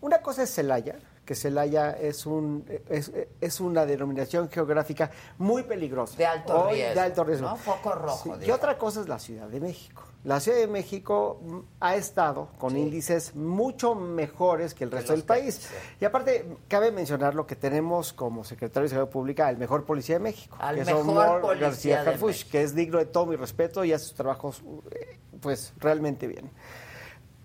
[0.00, 0.96] una cosa es Celaya,
[1.26, 3.12] que Celaya es, un, es,
[3.42, 6.16] es, una denominación geográfica muy peligrosa.
[6.16, 6.94] De alto riesgo.
[6.94, 7.48] De alto riesgo.
[7.50, 7.56] ¿no?
[7.56, 8.38] Foco rojo.
[8.40, 8.46] Sí.
[8.46, 10.02] Y otra cosa es la Ciudad de México.
[10.24, 11.40] La Ciudad de México
[11.80, 12.78] ha estado con sí.
[12.78, 15.54] índices mucho mejores que el resto del país.
[15.54, 15.74] Sí.
[16.00, 20.16] Y aparte, cabe mencionar lo que tenemos como secretario de Seguridad Pública, el mejor policía
[20.16, 22.50] de México, Al que mejor es Omar García de Harfuch, México.
[22.52, 24.62] que es digno de todo mi respeto y hace sus trabajos
[25.40, 26.50] pues realmente bien.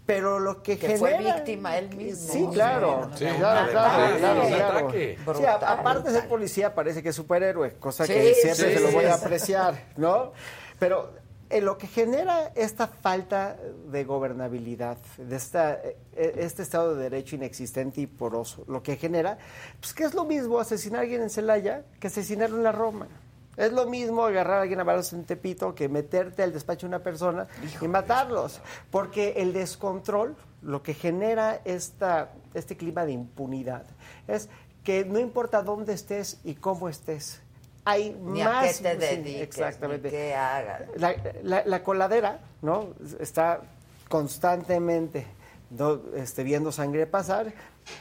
[0.05, 0.99] Pero lo que, que genera...
[0.99, 2.31] fue víctima él mismo.
[2.31, 3.09] Sí, claro.
[3.15, 5.39] Sí, claro, claro, claro, claro.
[5.39, 8.91] Sí, aparte de ser policía, parece que es superhéroe, cosa que siempre sí, se lo
[8.91, 10.31] voy a apreciar, ¿no?
[10.79, 11.11] Pero
[11.49, 13.57] en lo que genera esta falta
[13.89, 19.37] de gobernabilidad, de esta, eh, este Estado de Derecho inexistente y poroso, lo que genera,
[19.79, 23.07] pues que es lo mismo asesinar a alguien en Celaya que asesinar en la Roma.
[23.55, 26.89] Es lo mismo agarrar a alguien a balas en Tepito que meterte al despacho de
[26.89, 27.47] una persona
[27.81, 28.61] y matarlos.
[28.91, 33.83] Porque el descontrol, lo que genera esta, este clima de impunidad,
[34.27, 34.47] es
[34.83, 37.41] que no importa dónde estés y cómo estés,
[37.89, 38.65] hay Ni más.
[38.65, 40.07] a qué te dediques, exactamente.
[40.07, 40.81] ni qué hagas.
[40.97, 42.89] La, la- la coladera, ¿no?
[43.19, 43.61] Está
[44.09, 45.25] constantemente
[45.69, 47.53] do- este, viendo sangre pasar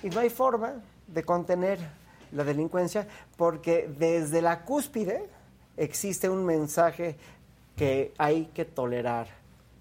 [0.03, 0.75] y no hay forma
[1.07, 1.79] de contener
[2.33, 3.07] la delincuencia
[3.37, 5.29] porque desde la cúspide
[5.77, 7.17] existe un mensaje
[7.77, 9.29] que hay que tolerar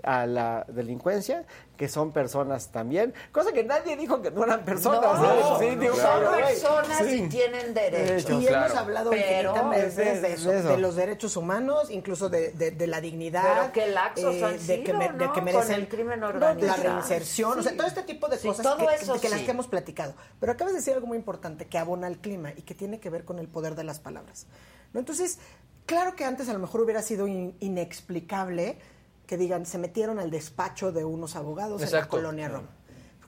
[0.06, 1.45] a la delincuencia,
[1.77, 5.19] que son personas también, cosa que nadie dijo que no eran personas.
[5.19, 5.69] No, ¿eh?
[5.72, 7.23] Sí, digo, son personas sí.
[7.23, 8.41] y tienen derechos.
[8.41, 10.68] Y hemos hablado Pero- infinitamente Es- de es eso, eso.
[10.69, 13.44] de los derechos humanos, incluso de, de- de la dignidad.
[13.44, 16.27] Pero qué laxos han de que, sido, me- de que Con merecen el crimen la
[16.27, 16.84] organizado.
[16.84, 19.45] reinserción, o sea, todo este tipo de Sí, cosas todo que, eso que las sí.
[19.45, 20.14] que hemos platicado.
[20.40, 23.10] Pero acabas de decir algo muy importante que abona al clima y que tiene que
[23.10, 24.45] ver con el poder de las palabras.
[24.94, 24.99] ¿no?
[25.02, 25.40] Entonces,
[25.86, 28.77] claro que antes a lo mejor hubiera sido in- inexplicable
[29.27, 32.69] que digan, se metieron al despacho de unos abogados en la colonia Roma.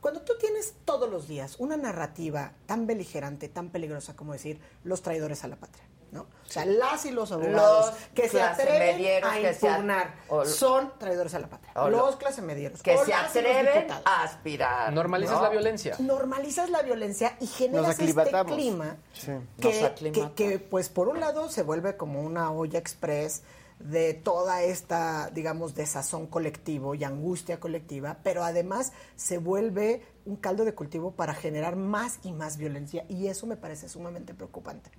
[0.01, 5.01] Cuando tú tienes todos los días una narrativa tan beligerante, tan peligrosa como decir los
[5.01, 6.21] traidores a la patria, ¿no?
[6.21, 10.13] O sea, las y los abogados Los que se atreven a se impugnar
[10.45, 11.73] son traidores a la patria.
[11.75, 12.81] o los lo- clase medieros.
[12.83, 14.93] que o se los atreven a aspirar.
[14.93, 15.41] Normalizas ¿no?
[15.43, 15.95] la violencia.
[15.99, 18.13] Normalizas la violencia y generas este
[18.45, 19.31] clima Sí.
[19.59, 23.41] Que, que, que, pues por un lado se vuelve como una olla express
[23.79, 30.65] de toda esta, digamos, desazón colectivo y angustia colectiva, pero además se vuelve un caldo
[30.65, 34.89] de cultivo para generar más y más violencia y eso me parece sumamente preocupante.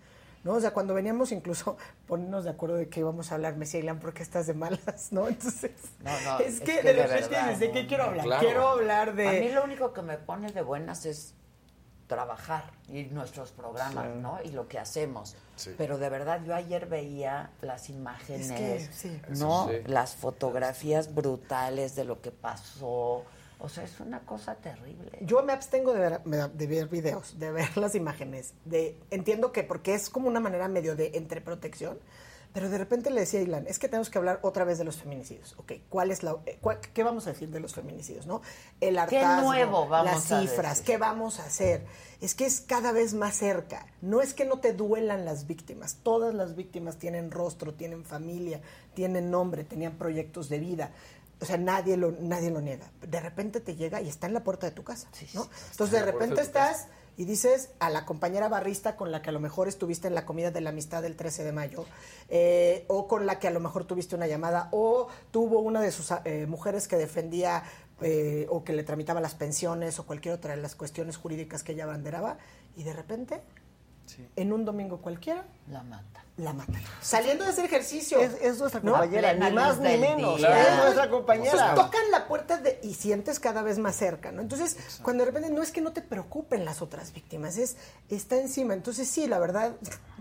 [0.44, 0.54] ¿No?
[0.54, 1.76] O sea, cuando veníamos incluso
[2.06, 5.08] ponernos de acuerdo de que íbamos a hablar, Messi Ilan, ¿por qué estás de malas?
[5.10, 5.26] ¿No?
[5.28, 5.72] Entonces,
[6.04, 8.24] No, no, es, que, es que de de repente dices, ¿de qué quiero hablar?
[8.24, 8.46] claro.
[8.46, 9.28] Quiero hablar de...
[9.28, 11.34] A mí lo único que me pone de buenas es
[12.08, 14.18] trabajar y nuestros programas, Sí.
[14.20, 14.38] ¿no?
[14.42, 15.36] Y lo que hacemos.
[15.54, 15.74] Sí.
[15.78, 19.20] Pero de verdad, yo ayer veía las imágenes, Es que, sí.
[19.38, 19.68] ¿no?
[19.86, 23.24] Las fotografías brutales de lo que pasó.
[23.60, 25.10] O sea, es una cosa terrible.
[25.20, 28.54] Yo me abstengo de ver, de ver videos, de ver las imágenes.
[28.64, 31.98] De, entiendo que porque es como una manera medio de entreprotección,
[32.52, 34.84] pero de repente le decía a Ilan, es que tenemos que hablar otra vez de
[34.84, 35.54] los feminicidios.
[35.58, 38.26] Ok, ¿cuál es la, eh, cuál- ¿qué vamos a decir de los feminicidios?
[38.26, 38.40] ¿no?
[38.80, 40.84] El ¿Qué hartazgo, nuevo vamos las a cifras, decir?
[40.86, 41.84] ¿qué vamos a hacer?
[42.20, 43.86] Es que es cada vez más cerca.
[44.00, 45.98] No es que no te duelan las víctimas.
[46.02, 48.60] Todas las víctimas tienen rostro, tienen familia,
[48.94, 50.90] tienen nombre, tenían proyectos de vida.
[51.40, 52.90] O sea, nadie lo, nadie lo niega.
[53.06, 55.08] De repente te llega y está en la puerta de tu casa.
[55.34, 55.48] ¿no?
[55.70, 56.88] Entonces, de repente de estás
[57.18, 60.24] y dices a la compañera barrista con la que a lo mejor estuviste en la
[60.24, 61.84] comida de la amistad del 13 de mayo,
[62.28, 65.90] eh, o con la que a lo mejor tuviste una llamada, o tuvo una de
[65.90, 67.64] sus eh, mujeres que defendía
[68.02, 71.72] eh, o que le tramitaba las pensiones o cualquier otra de las cuestiones jurídicas que
[71.72, 72.38] ella abanderaba,
[72.76, 73.42] y de repente,
[74.36, 76.04] en un domingo cualquiera, La mata.
[76.38, 76.80] la matan.
[77.02, 78.20] Saliendo de hacer ejercicio.
[78.20, 78.92] Es, es nuestra ¿no?
[78.92, 80.36] compañera, Plena ni más ni menos.
[80.38, 80.48] día.
[80.48, 81.74] Es nuestra Entonces compañera.
[81.74, 84.40] tocan la puerta de, y sientes cada vez más cerca, ¿no?
[84.40, 87.76] Entonces, cuando de repente no es que no te preocupen las otras víctimas, es
[88.08, 88.72] está encima.
[88.74, 89.72] Entonces, sí, la verdad,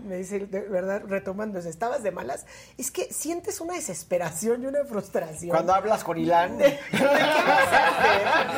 [0.04, 2.46] me dice, de verdad, retomando, estabas de malas,
[2.76, 5.50] es que sientes una desesperación y una frustración.
[5.50, 6.58] Cuando hablas con Ilan.
[6.58, 7.88] ¿De qué vas a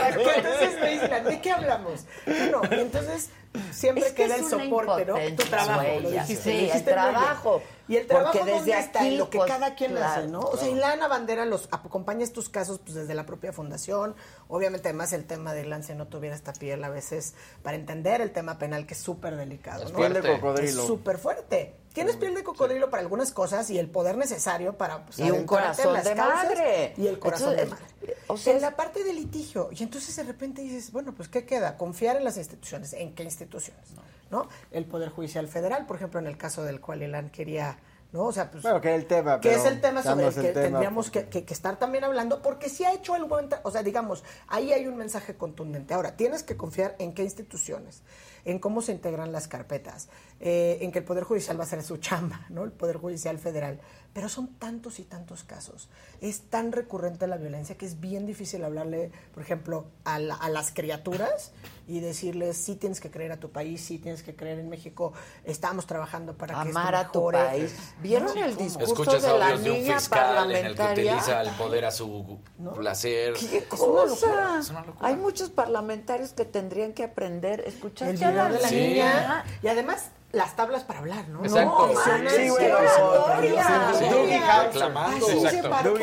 [0.00, 0.16] hacer?
[0.16, 2.06] Que entonces me dicen, ¿de qué hablamos?
[2.26, 3.28] Bueno, y entonces
[3.72, 5.14] siempre Es que queda el soporte, ¿no?
[5.36, 7.12] Tu trabajo, lo dijiste, sí, el muy bien.
[7.12, 7.62] trabajo.
[7.88, 10.40] Y el trabajo Porque desde aquí, en lo que pues, cada quien claro, hace, ¿no?
[10.40, 14.14] O sea, Ilana Bandera los acompaña estos casos pues desde la propia fundación.
[14.48, 18.30] Obviamente, además, el tema de Lance no tuviera esta piel a veces para entender el
[18.30, 19.98] tema penal, que es súper delicado, Es ¿no?
[19.98, 20.40] Piel de Fuerte.
[20.40, 20.80] cocodrilo.
[20.82, 21.74] Es súper fuerte.
[21.92, 25.44] Tienes piel de cocodrilo para algunas cosas y el poder necesario para pues, Y un
[25.44, 26.94] corazón las de madre.
[26.96, 27.84] Y el corazón de madre.
[28.28, 29.68] o sea, en la parte de litigio.
[29.72, 31.76] Y entonces de repente dices, bueno, pues ¿qué queda?
[31.76, 32.92] Confiar en las instituciones.
[32.92, 33.84] ¿En qué instituciones?
[34.30, 34.48] ¿No?
[34.70, 37.76] El Poder Judicial Federal, por ejemplo, en el caso del cual Elan quería,
[38.12, 38.22] ¿no?
[38.26, 38.62] O sea, pues...
[38.62, 39.40] Bueno, que es el tema.
[39.40, 42.40] que es el tema sobre el que tema, tendríamos que, que- que estar también hablando,
[42.40, 45.94] porque sí ha hecho algo, o sea, digamos, ahí hay un mensaje contundente.
[45.94, 48.02] Ahora, tienes que confiar en qué instituciones,
[48.44, 50.08] en cómo se integran las carpetas,
[50.40, 52.64] eh, en que el Poder Judicial va a hacer su chamba, ¿no?
[52.64, 53.78] El Poder Judicial Federal.
[54.12, 55.88] Pero son tantos y tantos casos.
[56.20, 60.48] Es tan recurrente la violencia que es bien difícil hablarle, por ejemplo, a, la- a
[60.48, 61.52] las criaturas
[61.86, 65.12] y decirles, sí tienes que creer a tu país, sí tienes que creer en México,
[65.44, 67.38] estamos trabajando para que esto Amar a tu mejore".
[67.38, 67.74] país.
[68.02, 68.44] ¿Vieron ¿No?
[68.44, 71.12] el discurso Escuchas de la de un niña fiscal en el que parlamentaria?
[71.12, 72.38] utiliza el poder a su
[72.74, 73.34] placer.
[73.34, 74.06] ¡Qué Es una cosa!
[74.26, 74.58] locura.
[74.58, 75.08] Es una locura.
[75.08, 77.62] Hay muchos parlamentarios que tendrían que aprender.
[77.64, 78.74] ¿Escuchaste a la de la Sí.
[78.76, 81.42] niña y además las tablas para hablar, ¿no?
[81.44, 81.88] Exacto.
[81.88, 83.92] No, manches, sí, güey, ¡Qué oratoria!
[83.94, 84.92] Sí, Dougie Hauser.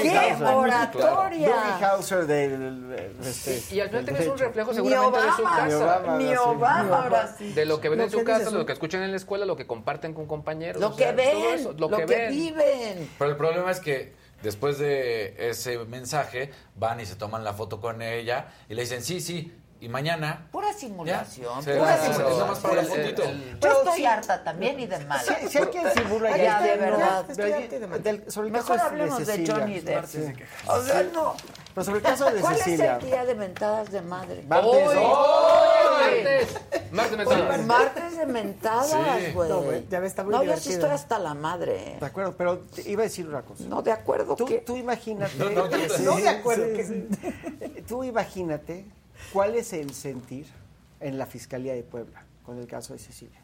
[0.02, 1.50] ¡Qué oratoria!
[1.50, 3.16] Dougie Hauser del...
[3.22, 6.18] Este, Y al final tienes un reflejo seguramente de su casa.
[6.18, 6.36] Ni sí.
[6.36, 7.54] Obama, ahora sí.
[7.54, 9.66] De lo que ven en su casa, lo que escuchan en la escuela, lo que
[9.66, 10.82] comparten con compañeros.
[10.82, 12.32] Lo que ven, lo, que, ven.
[12.32, 13.10] viven.
[13.18, 14.14] Pero el problema es que
[14.44, 19.02] después de ese mensaje van y se toman la foto con ella y le dicen,
[19.02, 20.48] sí, sí, y mañana.
[20.52, 21.62] Pura simulación.
[21.64, 22.40] Ya, pura simulación.
[22.40, 23.24] nomás para la fotito.
[23.62, 25.22] Yo estoy harta también y de mala.
[25.24, 27.26] Si, hay quien simula ya, ya, de verdad.
[27.30, 29.56] el Mejor caso hablemos de Cecilia.
[29.56, 30.06] Johnny Depp.
[30.06, 30.20] Sí.
[30.68, 31.10] O sea, Sí.
[31.14, 31.36] no.
[31.76, 32.98] Pero sobre el caso de ¿Cuál Cecilia.
[32.98, 34.44] es el día de mentadas de madre?
[34.48, 34.88] Martes.
[34.88, 34.96] Hoy.
[34.98, 36.24] ¡Hoy!
[36.92, 36.92] Martes.
[36.92, 37.66] Martes de mentadas.
[37.68, 39.32] Martes de mentadas, Sí.
[39.34, 39.50] güey.
[39.50, 40.74] No, güey, ya ves, está muy No, yo sí divertido.
[40.74, 41.98] estoy hasta la madre.
[42.00, 43.64] De acuerdo, pero te iba a decir una cosa.
[43.68, 44.36] No, de acuerdo.
[44.36, 44.58] Tú, ¿qué?
[44.60, 45.36] tú imagínate.
[45.38, 47.84] No, no, Sí, no de acuerdo, sí, que- sí.
[47.88, 48.86] Tú imagínate
[49.34, 50.48] cuál es el sentir
[51.00, 53.40] en la Fiscalía de Puebla con el caso de Cecilia.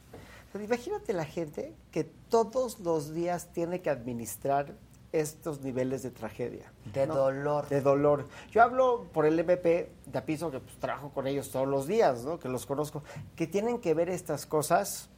[0.52, 4.74] Pero imagínate la gente que todos los días tiene que administrar
[5.12, 6.72] estos niveles de tragedia.
[6.94, 7.16] De ¿no?
[7.16, 7.70] dolor.
[7.70, 8.28] De dolor.
[8.52, 12.24] Yo hablo por el MP de Apiso, que pues, trabajo con ellos todos los días,
[12.24, 12.40] ¿no?
[12.40, 13.04] que los conozco,
[13.36, 15.10] que tienen que ver estas cosas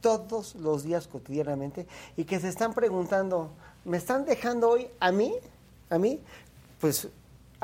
[0.00, 1.86] todos los días cotidianamente
[2.16, 3.50] y que se están preguntando,
[3.84, 5.34] ¿me están dejando hoy a mí?
[5.90, 6.20] ¿A mí?
[6.80, 7.08] Pues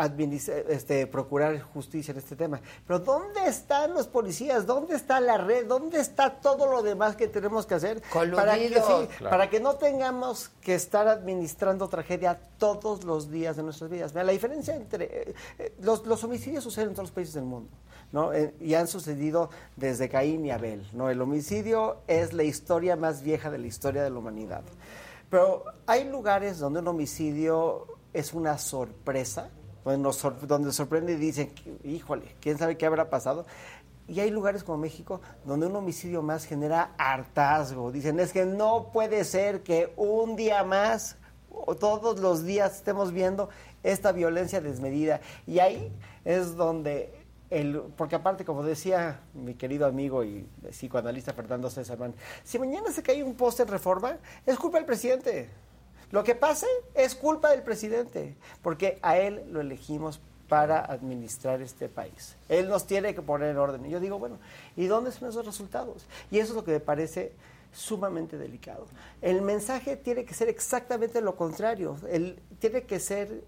[0.06, 2.60] este, procurar justicia en este tema.
[2.86, 4.66] Pero ¿dónde están los policías?
[4.66, 5.66] ¿Dónde está la red?
[5.66, 9.30] ¿Dónde está todo lo demás que tenemos que hacer para que, sí, Claro.
[9.30, 14.12] para que no tengamos que estar administrando tragedia todos los días de nuestras vidas?
[14.12, 15.04] Mira, la diferencia entre...
[15.04, 17.70] eh, eh, los, los homicidios suceden en todos los países del mundo.
[18.10, 18.32] ¿no?
[18.32, 20.86] Eh, y han sucedido desde Caín y Abel.
[20.92, 21.10] ¿no?
[21.10, 24.62] El homicidio es la historia más vieja de la historia de la humanidad.
[25.30, 29.50] Pero hay lugares donde un homicidio es una sorpresa,
[29.92, 31.52] donde, nos sor- donde sorprende y dicen,
[31.84, 33.46] híjole, ¿quién sabe qué habrá pasado?
[34.06, 37.92] Y hay lugares como México donde un homicidio más genera hartazgo.
[37.92, 41.16] Dicen, es que no puede ser que un día más
[41.50, 43.48] o todos los días estemos viendo
[43.82, 45.20] esta violencia desmedida.
[45.46, 45.92] Y ahí
[46.24, 47.12] es donde,
[47.50, 52.90] el, porque aparte, como decía mi querido amigo y psicoanalista Fernando César Man, si mañana
[52.90, 54.16] se cae un poste en reforma,
[54.46, 55.50] es culpa del presidente.
[56.10, 61.88] Lo que pase es culpa del presidente, porque a él lo elegimos para administrar este
[61.88, 62.34] país.
[62.48, 63.84] Él nos tiene que poner en orden.
[63.84, 64.38] Y yo digo, bueno,
[64.76, 66.06] ¿y dónde son esos resultados?
[66.30, 67.32] Y eso es lo que me parece
[67.72, 68.86] sumamente delicado.
[69.20, 71.96] El mensaje tiene que ser exactamente lo contrario.
[72.08, 73.44] El, tiene que ser,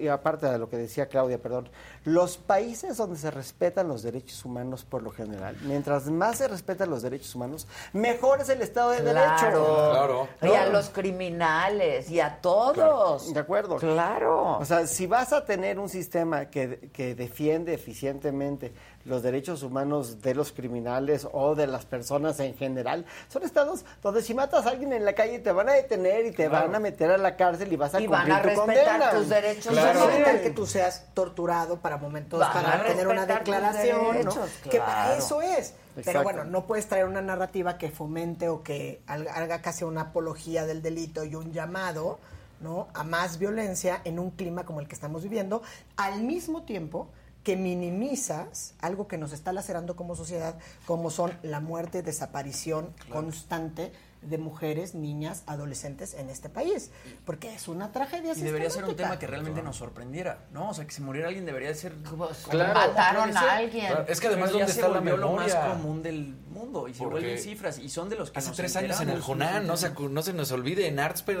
[0.00, 1.68] y aparte de lo que decía Claudia, perdón,
[2.04, 6.90] los países donde se respetan los derechos humanos por lo general, mientras más se respetan
[6.90, 9.90] los derechos humanos, mejor es el Estado de Derecho.
[9.90, 10.28] Claro.
[10.42, 13.32] Y a los criminales y a todos.
[13.32, 13.76] De acuerdo.
[13.76, 14.58] Claro.
[14.58, 18.72] O sea, si vas a tener un sistema que, que defiende eficientemente
[19.04, 24.22] los derechos humanos de los criminales o de las personas en general, son estados donde
[24.22, 26.66] si matas a alguien en la calle te van a detener y te Claro.
[26.66, 28.84] van a meter a la cárcel y vas a Y cumplir van a tu respetar
[29.00, 29.10] condena.
[29.10, 30.00] tus derechos Claro.
[30.00, 34.34] No evitar que tú seas torturado para momentos, Van para tener una declaración, ¿no?
[34.78, 35.74] para eso es.
[36.04, 40.02] Pero bueno, no puedes traer una narrativa que fomente o que haga haga casi una
[40.02, 42.18] apología del delito y un llamado,
[42.60, 42.88] ¿no?
[42.94, 45.62] A más violencia en un clima como el que estamos viviendo,
[45.96, 47.08] al mismo tiempo
[47.44, 53.92] que minimizas algo que nos está lacerando como sociedad, como son la muerte, desaparición constante
[54.24, 56.90] de mujeres, niñas, adolescentes en este país,
[57.24, 60.70] porque es una tragedia Y debería ser un tema que realmente nos sorprendiera, ¿no?
[60.70, 61.94] O sea, que si muriera alguien debería de ser...
[62.08, 62.74] como Claro.
[62.74, 63.92] Mataron a alguien.
[64.08, 65.54] Es que además, Pero ya ¿dónde se está la lo memoria?
[65.60, 68.56] más común del mundo y se vuelven cifras y son de los que Hace nos
[68.56, 71.34] tres años en el Jonán, no se, no se nos olvide, en Arts Sí,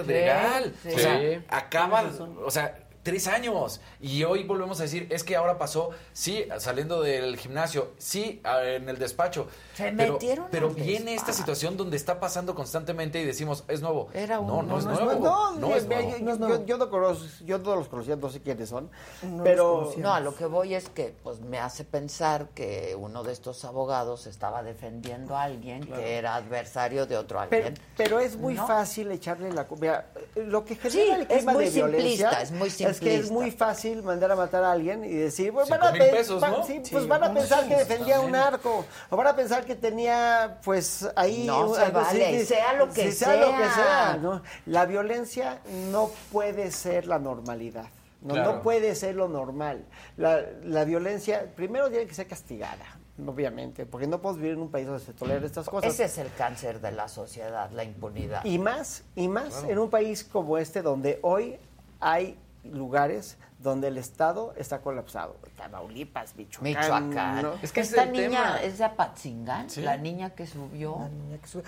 [0.90, 0.94] sí.
[0.94, 1.44] O sea, Sí.
[1.48, 2.04] acaba,
[2.44, 3.80] o sea, tres años.
[4.00, 8.88] Y hoy volvemos a decir, es que ahora pasó, sí, saliendo del gimnasio, sí, en
[8.88, 9.46] el despacho.
[9.74, 14.08] Se pero, metieron Pero viene esta situación donde está pasando constantemente y decimos, es nuevo.
[14.14, 15.20] Era un- no, no, es No, nuevo.
[15.20, 16.10] no, No, es nuevo.
[16.18, 18.88] yo, yo- yo no conozco, yo no los conocía, no sé quiénes son,
[19.22, 23.24] No pero No, a lo que voy es que pues me hace pensar que uno
[23.24, 26.00] de estos abogados estaba defendiendo a alguien Claro.
[26.02, 27.82] que era adversario de otro Pero, alguien.
[27.96, 28.66] pero es muy ¿No?
[28.68, 30.04] fácil echarle la culpa.
[30.36, 32.96] Lo que genera Sí, el es clima muy de violencia simplista, es muy que es
[32.98, 33.32] simplista.
[33.32, 36.64] muy fácil mandar a matar a alguien y decir, pues van a, pesos, van- ¿no?
[36.64, 39.74] sí, Sí, pues van a pensar que defendía un narco, o van a pensar que
[39.74, 41.44] tenía, pues ahí.
[41.46, 43.36] No se vale, sí, sea lo que sí, sea.
[43.36, 43.74] lo que sea.
[43.74, 44.42] sea, ¿no?
[44.66, 45.60] La violencia
[45.90, 47.86] no puede ser la normalidad.
[48.22, 48.52] No, Claro.
[48.54, 49.84] no puede ser lo normal.
[50.16, 52.84] La, la violencia, primero tiene que ser castigada,
[53.26, 55.92] obviamente, porque no podemos vivir en un país donde se toleran estas cosas.
[55.92, 58.42] Ese es el cáncer de la sociedad, la impunidad.
[58.44, 59.68] Y más, y más Claro.
[59.70, 61.58] en un país como este donde hoy
[62.00, 65.36] hay lugares donde el Estado está colapsado.
[65.56, 66.62] Tamaulipas, Michoacán.
[67.08, 67.42] Michoacán.
[67.42, 67.54] ¿no?
[67.62, 69.80] Es que esta niña es de Apatzingán, Sí.
[69.80, 70.98] la niña que subió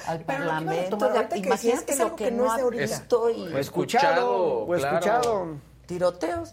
[0.06, 0.98] al Pero lo que iban a parlamento.
[0.98, 3.58] tomar de- que decías Imagínate que es lo que, que no es de estoy O
[3.58, 4.30] escuchado,
[4.66, 5.56] o escuchado.
[5.86, 6.52] Tiroteos.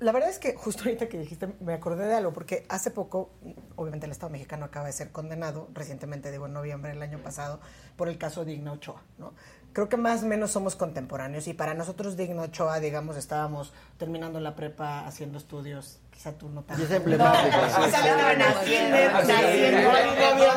[0.00, 3.30] La verdad es que justo ahorita que dijiste me acordé de algo, porque hace poco,
[3.76, 7.60] obviamente el Estado mexicano acaba de ser condenado, recientemente, digo en noviembre del año pasado,
[7.96, 9.32] por el caso de Igna Ochoa, ¿no?
[9.72, 14.40] Creo que más o menos somos contemporáneos y para nosotros Digno Ochoa, digamos, estábamos terminando
[14.40, 15.98] la prepa haciendo estudios.
[16.10, 16.82] Quizá tú no tanto.
[16.82, 17.56] Y es emblemático.
[17.56, 18.38] Habías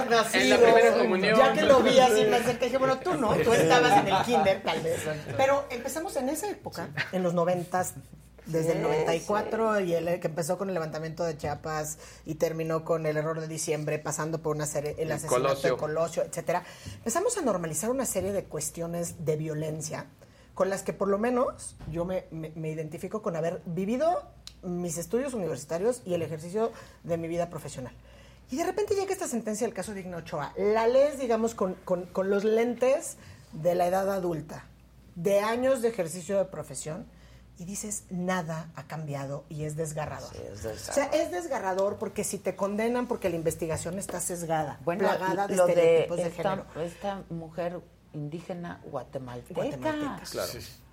[0.09, 0.57] nacido.
[1.37, 4.09] Ya que lo vi así, me acerqué y dije, bueno, tú no, tú estabas en
[4.09, 5.05] el kinder, tal vez.
[5.37, 7.93] Pero empezamos en esa época, en los noventas,
[8.45, 13.05] desde el 94 y el que empezó con el levantamiento de Chiapas y terminó con
[13.05, 15.71] el error de diciembre, pasando por una serie, el asesinato Colosio.
[15.71, 16.63] de Colosio, etcétera.
[16.97, 20.05] Empezamos a normalizar una serie de cuestiones de violencia
[20.53, 24.21] con las que por lo menos yo me, me- me identifico con haber vivido
[24.61, 26.71] mis estudios universitarios y el ejercicio
[27.03, 27.93] de mi vida profesional.
[28.51, 30.53] Y de repente llega esta sentencia del caso de Igno Ochoa.
[30.57, 33.17] La lees, digamos, con, con- con los lentes
[33.51, 34.65] de la edad adulta,
[35.15, 37.05] de años de ejercicio de profesión,
[37.57, 40.31] y dices, nada ha cambiado y es desgarrador.
[40.33, 45.47] O sea, es desgarrador porque si te condenan porque la investigación está sesgada, Bueno, plagada
[45.47, 46.81] de lo de estereotipos de, esta, género.
[46.81, 47.79] esta mujer
[48.13, 50.21] indígena guatemalteca, Guatemalteca.
[50.31, 50.51] Claro.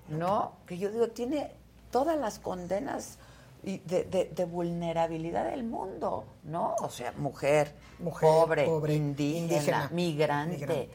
[0.08, 0.52] ¿no?
[0.66, 1.52] Que yo digo, tiene
[1.90, 3.18] todas las condenas
[3.62, 6.74] y de, de- de vulnerabilidad del mundo, ¿no?
[6.80, 10.56] O sea, mujer, Mujer, pobre, pobre, indígena, indígena, migrante.
[10.56, 10.90] migrante.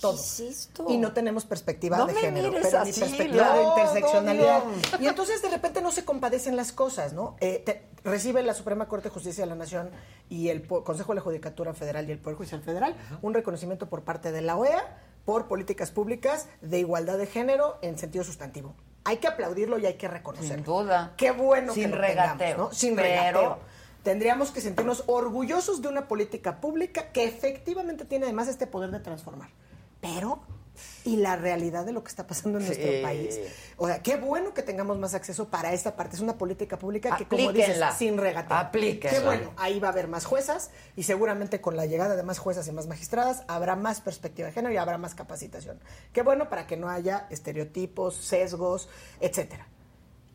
[0.00, 0.90] ¿Qué Todo.
[0.90, 4.64] Y no tenemos perspectiva No de me género, mires pero ni perspectiva no, de interseccionalidad.
[4.64, 7.36] no, Y entonces de repente no se compadecen las cosas, ¿no?
[7.40, 9.90] Eh, te- recibe la Suprema Corte de Justicia de la Nación
[10.28, 14.02] y el Consejo de la Judicatura Federal y el Poder Judicial Federal un reconocimiento por
[14.02, 18.74] parte de la OEA por políticas públicas de igualdad de género en sentido sustantivo.
[19.04, 20.54] Hay que aplaudirlo y hay que reconocerlo.
[20.54, 21.14] Sin duda.
[21.16, 22.74] Qué bueno Sin que lo regateo, tengamos, ¿no?
[22.74, 23.58] Sin pero- regateo.
[24.04, 29.00] Tendríamos que sentirnos orgullosos de una política pública que efectivamente tiene además este poder de
[29.00, 29.50] transformar.
[30.00, 30.40] Pero,
[31.04, 33.38] ¿y la realidad de lo que está pasando en nuestro país?
[33.76, 36.16] O sea, qué bueno que tengamos más acceso para esta parte.
[36.16, 38.56] Es una política pública que, como dices, sin regateo.
[38.56, 39.18] Aplíquenla.
[39.18, 42.38] Qué bueno, ahí va a haber más juezas y seguramente con la llegada de más
[42.38, 45.80] juezas y más magistradas habrá más perspectiva de género y habrá más capacitación.
[46.12, 48.88] Qué bueno para que no haya estereotipos, sesgos,
[49.20, 49.66] etcétera.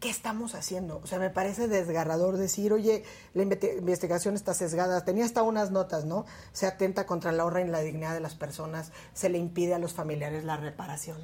[0.04, 1.00] ¿Qué estamos haciendo?
[1.02, 5.06] O sea, me parece desgarrador decir, oye, la investigación está sesgada.
[5.06, 6.26] Tenía hasta unas notas, ¿no?
[6.52, 9.80] Se atenta contra la honra y la dignidad de las personas, se le impide a
[9.80, 11.18] los familiares la reparación.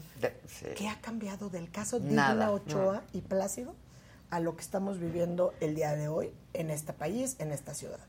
[0.77, 2.29] ¿Qué ha cambiado del caso de Nada.
[2.29, 3.75] Digna Ochoa y Plácido
[4.29, 7.99] a lo que estamos viviendo el día de hoy en este país, en esta ciudad?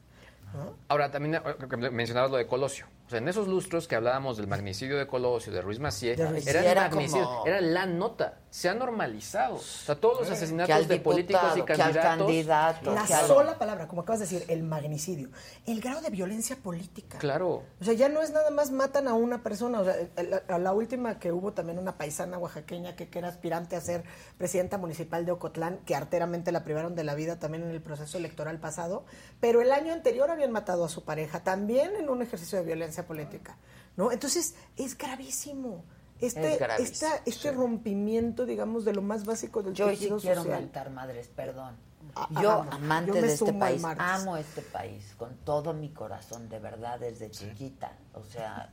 [0.54, 0.76] ¿no?
[0.86, 2.86] Ahora, también eh, mencionabas lo de Colosio.
[3.10, 6.28] O sea, en esos lustros que hablábamos del magnicidio de Colosio, de Ruiz Macié, De
[6.28, 6.46] Ruiz.
[6.46, 8.36] era, era como- era la nota.
[8.50, 9.54] Se ha normalizado.
[9.56, 12.02] O sea, todos los asesinatos de políticos y candidatos.
[12.02, 15.28] candidato, La al- sola palabra, como acabas de decir, el magnicidio.
[15.66, 17.18] El grado de violencia política.
[17.18, 17.64] Claro.
[17.80, 19.80] O sea, ya no es nada más matan a una persona.
[19.80, 19.94] O sea,
[20.28, 23.80] la, a la última que hubo también una paisana oaxaqueña que, que era aspirante a
[23.80, 24.04] ser
[24.38, 28.18] presidenta municipal de Ocotlán, que arteramente la privaron de la vida también en el proceso
[28.18, 29.04] electoral pasado.
[29.40, 32.99] Pero el año anterior habían matado a su pareja, también en un ejercicio de violencia
[33.06, 33.56] política.
[33.96, 34.12] ¿no?
[34.12, 35.84] Entonces, es gravísimo.
[36.20, 40.18] Este, Es gravísimo, esta- este rompimiento, digamos, de lo más básico del Yo sí quiero
[40.20, 40.46] social.
[40.60, 41.76] mentar madres, perdón.
[42.14, 46.48] Ah, Yo, ah, amante yo de este país, amo este país con todo mi corazón,
[46.48, 47.92] de verdad, desde chiquita.
[48.14, 48.70] O sea,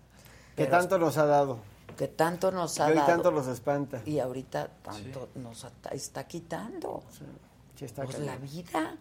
[0.55, 1.59] Que tanto nos ha dado.
[1.97, 3.07] que tanto nos ha Y hoy dado.
[3.07, 4.01] tanto los espanta.
[4.05, 7.03] Y ahorita tanto nos ata- está quitando.
[7.77, 8.95] Sí, está Pues la vida.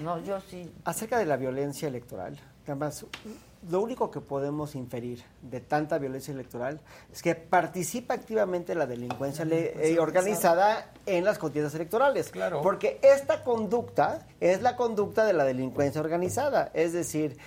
[0.00, 0.72] No, yo sí.
[0.84, 3.04] Acerca de la violencia electoral, además,
[3.70, 6.80] lo único que podemos inferir de tanta violencia electoral
[7.12, 12.30] es que participa activamente la delincuencia eh, organizada en las contiendas electorales.
[12.30, 12.62] Claro.
[12.62, 16.70] Porque esta conducta es la conducta de la delincuencia organizada.
[16.74, 17.38] Es decir,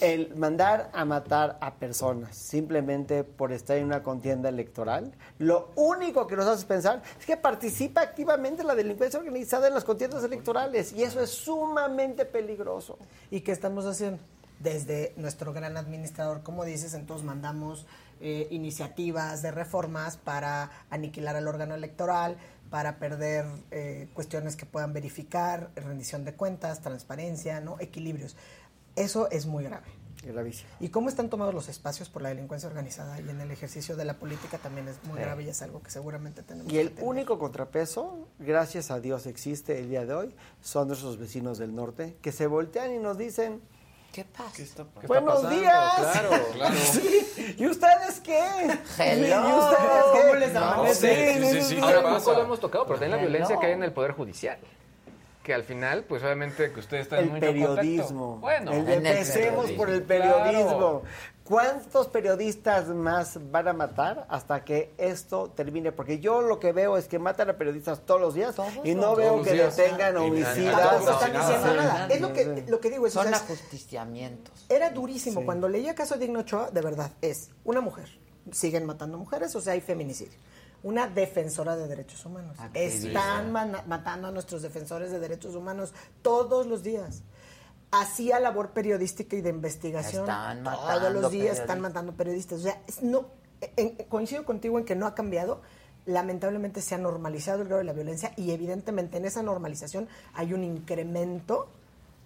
[0.00, 6.26] el mandar a matar a personas simplemente por estar en una contienda electoral, lo único
[6.26, 10.92] que nos hace pensar es que participa activamente la delincuencia organizada en las contiendas electorales
[10.92, 12.98] y eso es sumamente peligroso.
[13.30, 14.18] ¿Y qué estamos haciendo?
[14.64, 17.86] Desde nuestro gran administrador, como dices, entonces mandamos
[18.20, 22.36] eh, iniciativas de reformas para aniquilar al órgano electoral,
[22.70, 27.76] para perder eh, cuestiones que puedan verificar, rendición de cuentas, transparencia, ¿no?
[27.78, 28.34] equilibrios.
[28.96, 29.86] Eso es muy grave.
[30.80, 34.04] Y cómo están tomados los espacios por la delincuencia organizada y en el ejercicio de
[34.04, 36.94] la política también es muy grave y es algo que seguramente tenemos Y que el
[37.00, 42.16] único contrapeso, gracias a Dios existe el día de hoy, son nuestros vecinos del norte
[42.22, 43.60] que se voltean y nos dicen,
[44.14, 44.84] ¿Qué pasa?
[45.08, 45.56] Buenos pasando?
[45.60, 45.92] días.
[46.12, 46.74] Claro, claro.
[46.92, 47.54] Sí.
[47.58, 48.38] ¿Y ustedes qué?
[48.98, 49.48] Hello.
[49.48, 51.34] ¿Y ustedes cómo les No, amanece?
[51.34, 53.66] sí, sí, sí, Ahora, Ahora, ¿cómo poco lo hemos tocado, pero también la violencia que
[53.66, 54.58] hay en el Poder Judicial.
[55.42, 58.40] Que al final, pues obviamente que ustedes están en el mucho periodismo.
[58.40, 58.70] contacto.
[58.70, 60.44] Bueno, empecemos por el periodismo.
[60.44, 61.02] periodismo.
[61.44, 65.92] ¿Cuántos periodistas más van a matar hasta que esto termine?
[65.92, 69.14] Porque yo lo que veo es que matan a periodistas todos los días y no
[69.14, 69.76] veo que días.
[69.76, 70.80] detengan homicidas.
[70.80, 71.46] Tampoco No, están nada.
[71.48, 71.98] diciendo nada.
[71.98, 72.14] Nadie.
[72.14, 73.06] Es lo que, lo que digo.
[73.06, 74.64] Es, Son o sea, ajusticiamientos.
[74.70, 75.44] Era durísimo.
[75.44, 78.08] Cuando leía Caso Digno Ochoa, de verdad, es una mujer
[78.52, 80.38] siguen matando mujeres, o sea, hay feminicidio.
[80.82, 82.58] Una defensora de derechos humanos.
[82.74, 87.22] Están matando a nuestros defensores de derechos humanos todos los días.
[88.00, 90.26] Hacía labor periodística y de investigación.
[90.26, 92.60] todos los días están matando periodistas.
[92.60, 93.26] O sea, no,
[94.08, 95.60] coincido contigo en que no ha cambiado.
[96.06, 100.52] Lamentablemente se ha normalizado el grado de la violencia y evidentemente en esa normalización hay
[100.52, 101.68] un incremento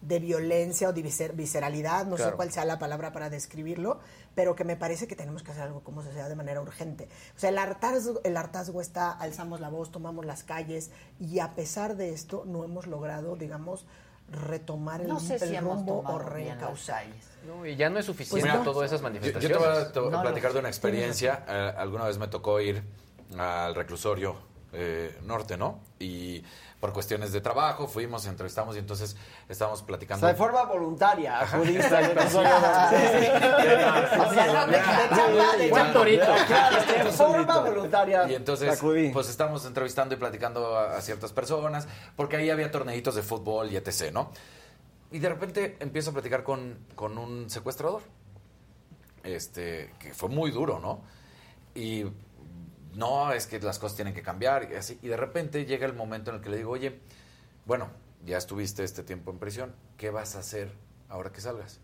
[0.01, 3.99] de violencia o de visceralidad, no sé cuál sea la palabra para describirlo,
[4.35, 7.09] pero que me parece que tenemos que hacer algo como sociedad de manera urgente.
[7.37, 11.55] O sea, el hartazgo, el hartazgo está, alzamos la voz, tomamos las calles y a
[11.55, 13.87] pesar de esto no hemos logrado, digamos,
[14.31, 15.11] retomar el,
[15.61, 17.05] rumbo o reencauzar.
[17.47, 19.59] No, y ya no es suficiente pues todas esas manifestaciones.
[19.59, 21.45] Yo, te voy a, platicar de una experiencia.
[21.49, 22.83] Eh, alguna vez me tocó ir
[23.39, 24.37] al reclusorio
[24.73, 25.81] eh, norte, ¿no?
[25.99, 26.43] Y
[26.81, 29.17] por cuestiones de trabajo, fuimos, entrevistamos y entonces
[29.49, 30.27] estábamos platicando.
[30.27, 31.97] de forma voluntaria, acudiste
[37.05, 38.29] De forma voluntaria.
[38.29, 38.81] Y entonces,
[39.13, 43.77] pues estamos entrevistando y platicando a, ciertas personas, porque ahí había torneitos de fútbol y
[43.77, 44.31] etc., ¿no?
[45.11, 48.03] Y de repente empiezo a platicar con, con un secuestrador,
[49.25, 51.01] este, que fue muy duro, ¿no?
[51.75, 52.05] Y
[52.99, 54.99] no, es que las cosas tienen que cambiar y así.
[55.02, 56.99] Y de repente llega el momento en el que le digo, oye,
[57.65, 57.89] bueno,
[58.27, 60.73] ya estuviste este tiempo en prisión, ¿qué vas a hacer
[61.09, 61.78] ahora que salgas?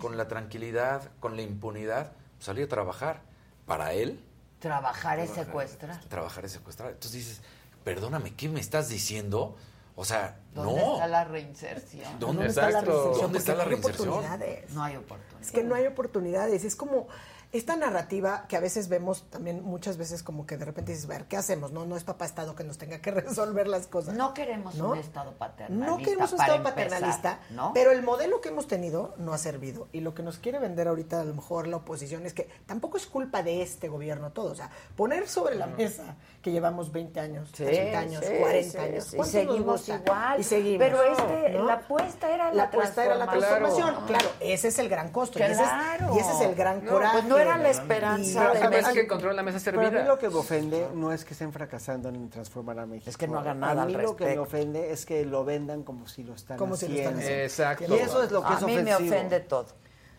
[0.00, 3.22] Con la tranquilidad, con la impunidad, pues, salir a trabajar.
[3.66, 4.20] Para él.
[4.58, 6.00] Trabajar es secuestrar.
[6.06, 6.90] Trabajar es secuestrar.
[6.90, 7.40] Entonces dices,
[7.84, 9.56] perdóname, ¿qué me estás diciendo?
[9.94, 12.18] O sea, ¿Dónde está la reinserción?
[12.18, 13.20] ¿Dónde, está la reinserción?
[13.20, 14.24] ¿Dónde está la reinserción?
[14.70, 15.46] No hay oportunidades.
[15.46, 16.64] Es que no hay oportunidades.
[16.64, 17.06] Es como
[17.52, 21.24] esta narrativa que a veces vemos también muchas veces como que de repente dices, ver,
[21.24, 21.72] ¿qué hacemos?
[21.72, 24.14] No, no es papá Estado que nos tenga que resolver las cosas.
[24.14, 25.90] No queremos un Estado paternalista.
[25.90, 27.40] No queremos un Estado paternalista,
[27.74, 29.88] pero el modelo que hemos tenido no ha servido.
[29.92, 32.96] Y lo que nos quiere vender ahorita a lo mejor la oposición es que tampoco
[32.96, 34.52] es culpa de este gobierno todo.
[34.52, 39.14] O sea, poner sobre la mesa que llevamos 20 años, 30 años, 40 años.
[39.14, 40.40] Y seguimos igual.
[40.40, 40.78] Y seguimos.
[40.78, 44.06] Pero este, la apuesta era la, la apuesta era la transformación.
[44.06, 44.28] Claro.
[44.40, 45.38] ese es el gran costo.
[45.38, 48.52] Y, ese es, el gran pues coraje era la esperanza.
[48.52, 48.92] de México.
[48.94, 49.88] que encontró la mesa servida.
[49.88, 52.86] Pero a mí lo que me ofende no es que estén fracasando en transformar a
[52.86, 53.10] México.
[53.10, 53.82] Es que no hagan nada.
[53.82, 56.74] A mí lo que me ofende es que lo vendan como si lo están como
[56.74, 56.96] haciendo.
[56.96, 57.44] Si lo están haciendo.
[57.44, 57.96] Exacto.
[57.96, 58.96] Y eso es lo que a es ofensivo.
[58.96, 59.66] A mí me ofende todo.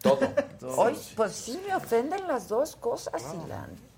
[0.02, 0.20] Todo.
[0.78, 3.91] Hoy, pues sí me ofenden las dos cosas, Ilan.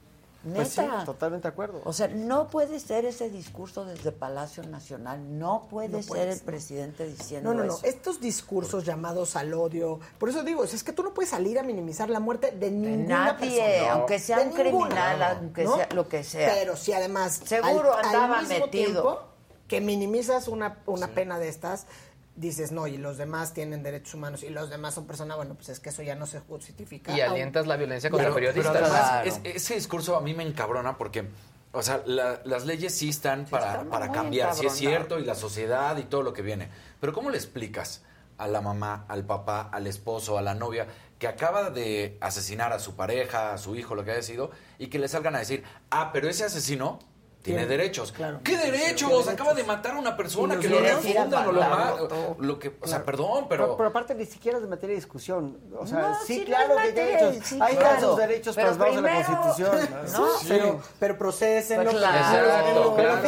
[0.44, 1.06] Pues Neta.
[1.06, 1.82] totalmente de acuerdo.
[1.86, 7.08] O sea, no puede ser ese discurso desde Palacio Nacional, no puede ser el presidente
[7.08, 11.02] diciendo No, no, no, estos discursos llamados al odio, por eso digo, es que tú
[11.02, 15.66] no puedes salir a minimizar la muerte de ninguna Nadie, aunque sea un criminal, aunque
[15.66, 16.54] sea lo que sea.
[16.54, 19.22] Pero si además seguro andaba al mismo metido tiempo
[19.68, 21.88] que minimizas una, una pena de estas,
[22.36, 25.70] dices, no, y los demás tienen derechos humanos y los demás son personas, bueno, pues
[25.70, 27.16] es que eso ya no se justifica.
[27.16, 29.40] Y alientas la violencia contra periodistas.
[29.44, 31.28] ese discurso a mí me encabrona porque,
[31.72, 35.98] o sea, las leyes sí están para, para cambiar, sí es cierto, y la sociedad
[35.98, 36.70] y todo lo que viene.
[37.00, 38.04] Pero ¿cómo le explicas
[38.38, 40.88] a la mamá, al papá, al esposo, a la novia,
[41.20, 44.88] que acaba de asesinar a su pareja, a su hijo, lo que haya sido, y
[44.88, 47.00] que le salgan a decir, ah, pero ese asesino
[47.44, 48.14] tiene derechos.
[48.14, 48.40] Claro.
[48.42, 49.28] ¿Qué derechos?
[49.28, 53.04] Acaba de matar a una persona que lo refundan o lo, lo que, o sea,
[53.04, 53.76] perdón, pero...
[53.76, 53.90] pero...
[53.90, 55.60] aparte ni siquiera es de materia de discusión.
[55.78, 57.62] O sea, sí, claro que hay derechos.
[57.62, 58.16] hay claro.
[58.16, 59.90] derechos pero plasmados en la Constitución.
[60.14, 60.28] ¿no?
[60.48, 63.24] Pero, pero procesen pues claro, claro,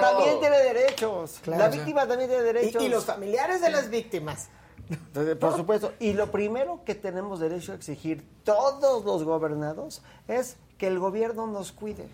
[0.00, 1.40] También tiene derechos.
[1.46, 2.82] La víctima también tiene derechos.
[2.82, 4.48] Y, los familiares de las víctimas.
[5.40, 5.92] por supuesto.
[5.98, 11.48] Y lo primero que tenemos derecho a exigir todos los gobernados es que el gobierno
[11.48, 12.06] nos cuide.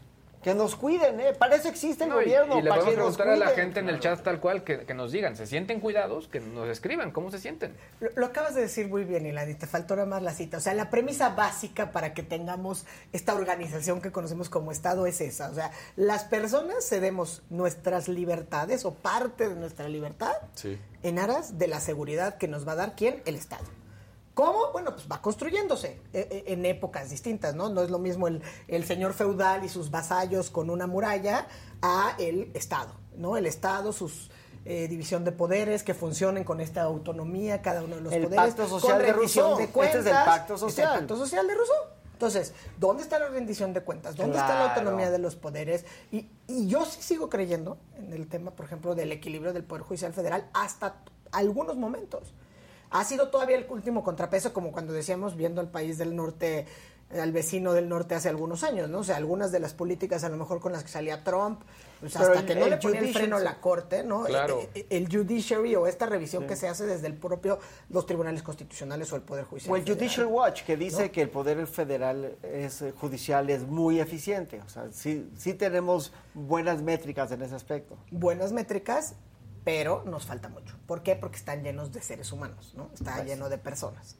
[0.44, 1.32] Que nos cuiden, ¿eh?
[1.32, 2.58] Para eso existe el gobierno.
[2.58, 4.92] Y, le para vamos a preguntar a la gente en el chat tal cual que,
[4.92, 6.28] nos digan, ¿se sienten cuidados?
[6.28, 7.74] Que nos escriban, ¿cómo se sienten?
[8.14, 10.58] Lo, acabas de decir muy bien, Ilani, te faltó nada más la cita.
[10.58, 15.22] O sea, la premisa básica para que tengamos esta organización que conocemos como Estado es
[15.22, 15.48] esa.
[15.48, 20.34] O sea, las personas cedemos nuestras libertades o parte de nuestra libertad
[21.02, 23.22] en aras de la seguridad que nos va a dar quién?
[23.24, 23.64] El Estado.
[24.34, 24.72] ¿Cómo?
[24.72, 27.68] Bueno, pues va construyéndose eh, eh, en épocas distintas, ¿no?
[27.68, 31.46] No es lo mismo el, señor feudal y sus vasallos con una muralla
[31.80, 33.36] a el Estado, ¿no?
[33.36, 34.30] El Estado, sus
[34.64, 38.44] eh, división de poderes que funcionen con esta autonomía, cada uno de los el poderes.
[38.44, 39.60] Pacto social de Rousseau.
[39.60, 40.92] este es el pacto social.
[40.92, 41.84] el pacto social de Rousseau.
[42.14, 44.16] Entonces, ¿dónde está la rendición de cuentas?
[44.16, 45.84] ¿Dónde está la autonomía de los poderes?
[46.10, 49.84] Y, y yo sí sigo creyendo en el tema, por ejemplo, del equilibrio del Poder
[49.84, 50.96] Judicial Federal hasta
[51.32, 52.32] algunos momentos
[52.94, 56.64] ha sido todavía el último contrapeso, como cuando decíamos, viendo el país del norte,
[57.12, 59.00] al vecino del norte hace algunos años, ¿no?
[59.00, 61.60] O sea, algunas de las políticas a lo mejor con las que salía Trump,
[61.98, 64.22] pues hasta que no le ponía el freno a la corte, ¿no?
[64.22, 64.60] Claro.
[64.74, 67.58] El, eh, el, judiciary o esta revisión que se hace desde el propio
[67.90, 69.72] los tribunales constitucionales o el poder judicial.
[69.72, 71.12] O el Judicial Watch que dice ¿no?
[71.12, 76.12] que el poder federal es eh, judicial es muy eficiente, o sea, sí sí tenemos
[76.32, 77.96] buenas métricas en ese aspecto.
[78.12, 79.16] Buenas métricas,
[79.64, 80.76] pero nos falta mucho.
[80.86, 81.16] ¿Por qué?
[81.16, 82.90] Porque están llenos de seres humanos, ¿no?
[82.94, 84.16] Está pues, lleno de personas.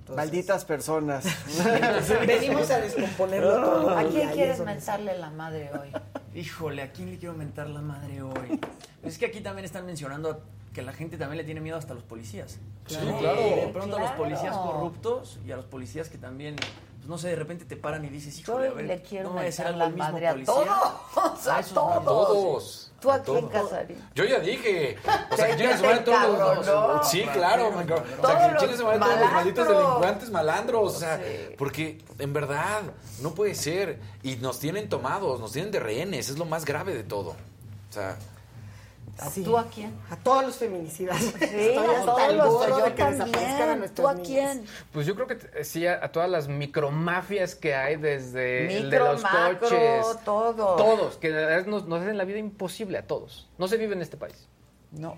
[0.00, 1.24] Entonces, Malditas personas.
[2.26, 3.90] venimos a descomponerlo todo.
[3.90, 5.92] ¿A quién quieres mentarle la madre hoy?
[6.34, 8.60] Híjole, ¿a quién le quiero mentar la madre hoy?
[9.02, 11.94] Es que aquí también están mencionando que la gente también le tiene miedo hasta a
[11.96, 12.58] los policías.
[12.84, 13.06] Claro.
[13.06, 13.40] Sí, claro.
[13.40, 14.06] De pronto claro.
[14.06, 16.56] a los policías corruptos y a los policías que también
[17.00, 19.36] pues no sé, de repente te paran y dices, híjole, a ver, le quiero no
[19.36, 20.54] mentar la el mismo madre a policía.
[20.54, 20.68] todos,
[21.48, 22.04] a, a todos.
[22.04, 22.89] todos.
[23.00, 24.00] ¿Tú a quién casarías?
[24.14, 24.98] Yo ya dije.
[25.30, 26.66] O sea, que chingue madre todos los.
[26.66, 27.04] no.
[27.04, 30.96] Sí, claro, man, O sea, que chingue su madre todos los malditos delincuentes malandros.
[30.96, 31.54] O sea, sí.
[31.56, 32.82] porque en verdad
[33.22, 33.98] no puede ser.
[34.22, 36.28] Y nos tienen tomados, nos tienen de rehenes.
[36.28, 37.30] Es lo más grave de todo.
[37.30, 38.16] O sea.
[39.28, 39.42] Sí.
[39.42, 39.92] ¿Tú a quién?
[40.10, 41.18] A todos los feminicidas.
[41.18, 43.94] Sí, a todos los yo también.
[43.94, 44.64] ¿Tú a quién?
[44.92, 48.90] Pues yo creo que sí, a, a, todas las micromafias que hay desde Micro, el
[48.90, 50.24] de los macro, coches.
[50.24, 50.76] todo.
[50.76, 51.30] Todos, que
[51.66, 53.48] nos, nos hacen la vida imposible a todos.
[53.58, 54.48] No se vive en este país.
[54.92, 55.16] No.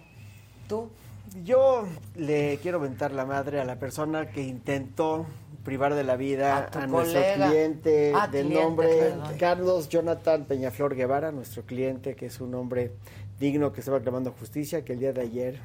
[0.68, 0.90] ¿Tú?
[1.44, 5.26] Yo le quiero mentar la madre a la persona que intentó
[5.64, 9.38] privar de la vida a, a nuestro cliente ah, del cliente, nombre perdón.
[9.38, 12.92] Carlos Jonathan Peñaflor Guevara, nuestro cliente, que es un hombre
[13.42, 15.58] digno que estaba clamando justicia, que el día de ayer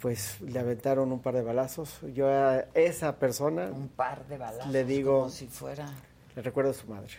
[0.00, 1.98] pues le aventaron un par de balazos.
[2.14, 5.86] Yo a esa persona un par de balazos le digo como si fuera
[6.36, 7.10] le recuerdo a su madre.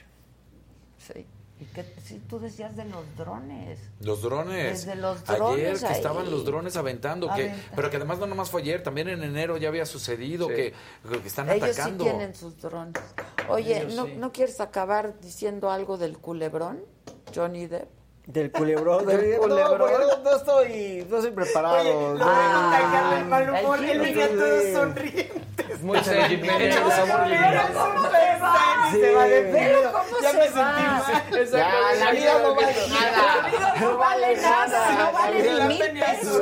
[0.97, 1.25] Sí.
[1.59, 3.77] ¿Y qué si tú decías de los drones?
[3.99, 4.83] Los drones.
[4.85, 5.93] Desde los drones ayer que ahí.
[5.95, 9.57] estaban los drones aventando, que, pero que además no nomás fue ayer, también en enero
[9.57, 10.55] ya había sucedido Sí.
[10.55, 10.73] que,
[11.21, 12.03] que están Ellos atacando.
[12.05, 12.95] sí tienen sus drones.
[13.47, 14.13] Oye, Ellos ¿no, sí.
[14.17, 16.79] ¿no quieres acabar diciendo algo del culebrón,
[17.35, 17.89] Johnny Depp?
[18.25, 19.05] Del culebrón.
[19.05, 19.77] Del No, culebrón.
[19.79, 22.13] porque no, no estoy, no estoy preparado.
[22.17, 22.25] no.
[22.29, 24.33] Ah, el mal humor, el él venía sí.
[24.35, 25.41] todo sonriente.
[25.81, 26.59] Muy sentimental.
[26.59, 27.61] No, el amor no, libre.
[27.73, 28.89] ¿cómo se va?
[28.91, 28.99] Sí.
[29.01, 29.91] Se va de pedo.
[29.91, 31.03] ¿cómo Ya se me va?
[31.05, 31.71] sentí Ya,
[32.05, 36.37] la vida no vale La vida no vale nada, no vale ni mil pesos.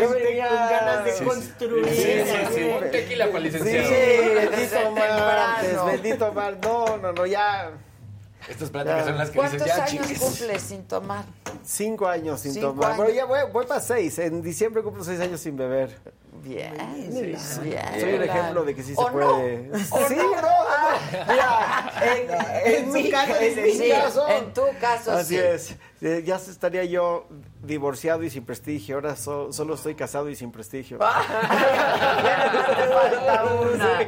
[0.00, 1.24] Yo venía- con ganas de Sí, sí.
[1.24, 1.86] construir.
[1.88, 2.64] Sí, sí, sí.
[2.82, 3.90] Un tequila para Sí, licenciado.
[3.90, 5.84] desde bendito temprano.
[5.86, 6.56] bendito mar.
[6.62, 7.70] No, no, no, ya
[8.48, 10.18] Estas pláticas son las que dices, ¿Cuántos ya, años chiques.
[10.20, 11.24] cumples sin tomar?
[11.64, 12.92] cinco años sin Cinco tomar.
[12.92, 13.04] años.
[13.06, 14.18] Pero ya voy, voy para seis.
[14.18, 15.98] En diciembre cumplo seis años sin beber.
[16.42, 16.74] Bien,
[17.12, 17.20] Sí,
[17.62, 17.82] bien.
[18.00, 19.70] Soy el ejemplo de que sí se puede.
[19.90, 20.22] ¿O sí, no?
[20.22, 20.48] no, no.
[21.28, 22.30] Mira, en,
[22.72, 24.28] en En mi caso, ca- en mi sí, caso.
[24.28, 25.40] en tu caso, Así sí.
[25.42, 25.76] es.
[26.00, 27.26] Eh, Ya estaría yo
[27.62, 28.94] divorciado y sin prestigio.
[28.96, 30.98] Ahora so- solo estoy casado y sin prestigio.
[33.72, 33.98] Una.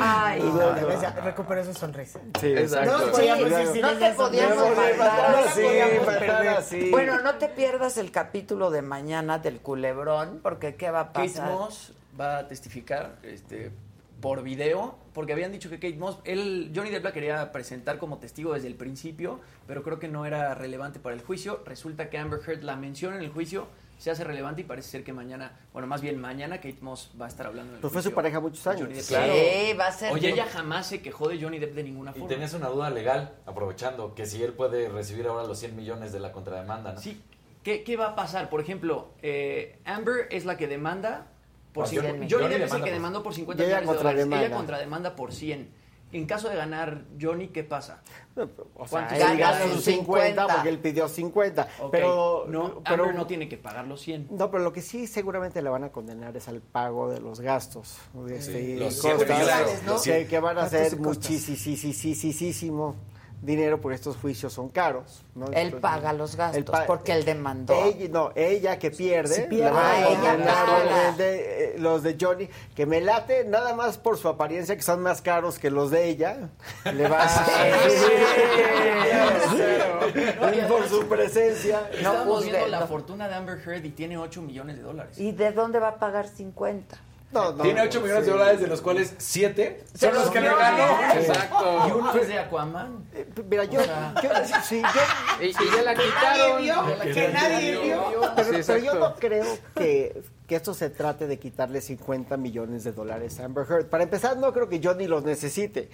[0.00, 0.72] Ay, No,
[1.24, 2.20] Recuperó su sonrisa.
[2.40, 2.92] Sí, Exacto.
[2.92, 3.22] No Sí,
[3.98, 5.66] te podíamos faltar así,
[6.76, 6.90] así.
[6.90, 11.47] Bueno, no te pierdas el capítulo de mañana del culebrón, porque ¿qué va a pasar?
[11.50, 13.70] Moss va a testificar este,
[14.20, 18.18] por video, porque habían dicho que Kate Moss, él, Johnny Depp la quería presentar como
[18.18, 21.62] testigo desde el principio, pero creo que no era relevante para el juicio.
[21.64, 23.68] Resulta que Amber Heard la menciona en el juicio,
[23.98, 27.26] se hace relevante y parece ser que mañana, bueno, más bien mañana Kate Moss va
[27.26, 28.88] a estar hablando en el Pues fue su pareja muchos años.
[28.88, 29.06] Depp.
[29.08, 29.32] Claro.
[29.34, 30.12] Sí, va a ser.
[30.12, 32.28] Oye, ella jamás se quejó de Johnny Depp de ninguna Y forma.
[32.28, 36.20] tenías una duda legal, aprovechando, que si él puede recibir ahora los 100 millones de
[36.20, 37.00] la contrademanda, ¿no?
[37.00, 37.20] Sí.
[37.64, 38.50] ¿Qué, qué va a pasar?
[38.50, 41.26] Por ejemplo, eh, Amber es la que demanda
[41.72, 42.28] por 100.
[42.30, 44.26] Johnny- Depp es el que demandó por 50 Y ella millones de dólares.
[44.46, 45.88] Ella contrademanda por 100.
[46.10, 48.00] En caso de ganar Johnny, ¿qué pasa?
[48.34, 50.54] O sea, ¿Cuánto él gana sus sus 50 50?
[50.54, 51.68] porque él pidió 50.
[51.80, 54.28] Ok, Pero, no, pero Amber no tiene que pagar los 100.
[54.30, 57.40] No, pero lo que sí seguramente le van a condenar es al pago de los
[57.40, 57.98] gastos.
[58.30, 60.00] Este, y los costas, ¿no?
[60.00, 62.94] que, que van a ser muchísimo
[63.40, 65.22] dinero porque estos juicios son caros.
[65.34, 65.46] ¿no?
[65.46, 67.74] Él Entonces, paga los gastos él pa- porque él demandó.
[67.84, 71.06] Ella, no, ella que pierde, Si pierde, la ah, ella paga.
[71.08, 74.82] los de, eh, los de Johnny, que me late nada más por su apariencia, que
[74.82, 76.48] son más caros que los de ella.
[76.92, 77.28] Le va a
[80.54, 81.80] y por su presencia.
[82.02, 82.86] No Estamos juzgue, viendo la no.
[82.86, 85.18] fortuna de Amber Heard y tiene 8 millones de dólares.
[85.18, 86.96] ¿Y de dónde va a pagar 50?
[87.30, 90.40] No, no, Tiene 8 millones de dólares, de los cuales 7 Se son los que
[90.40, 91.12] le ganó.
[91.12, 91.84] Exacto.
[91.86, 93.04] Y uno es de Aquaman.
[93.12, 94.30] Eh, Mira, yo, yo,
[94.64, 96.62] sí, yo, Y, y ya la quitaron.
[96.62, 96.74] vio,
[97.12, 98.02] que nadie vio.
[98.34, 102.84] pero, Sí, pero yo no creo que, que esto se trate de quitarle 50 millones
[102.84, 103.86] de dólares a Amber Heard.
[103.90, 105.90] Para empezar, no creo que Johnny los necesite.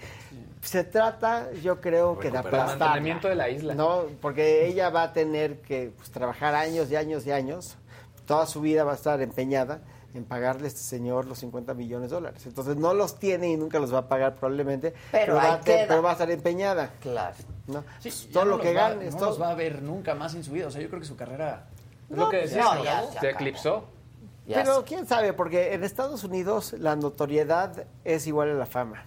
[0.61, 2.85] Se trata, yo creo que de aplastarla.
[2.85, 3.75] Mantenimiento de la isla.
[3.75, 7.75] No, porque ella va a tener que pues, trabajar años y años y años.
[8.25, 9.81] Toda su vida va a estar empeñada.
[10.15, 12.45] En pagarle a este señor los 50 millones de dólares.
[12.45, 16.01] Entonces no los tiene y nunca los va a pagar probablemente, pero, va, a, pero
[16.01, 16.91] va, a estar empeñada.
[17.01, 17.35] Claro.
[17.67, 17.83] ¿no?
[17.99, 19.11] Sí, todo lo que va, gane.
[19.11, 19.29] No todo...
[19.29, 20.67] los va a ver nunca más en su vida.
[20.67, 21.67] O sea, yo creo que su carrera...
[22.09, 23.85] No, lo que decía, no, ya, se, se eclipsó.
[24.47, 29.05] Ya pero quién sabe, porque en Estados Unidos la notoriedad es igual a la fama.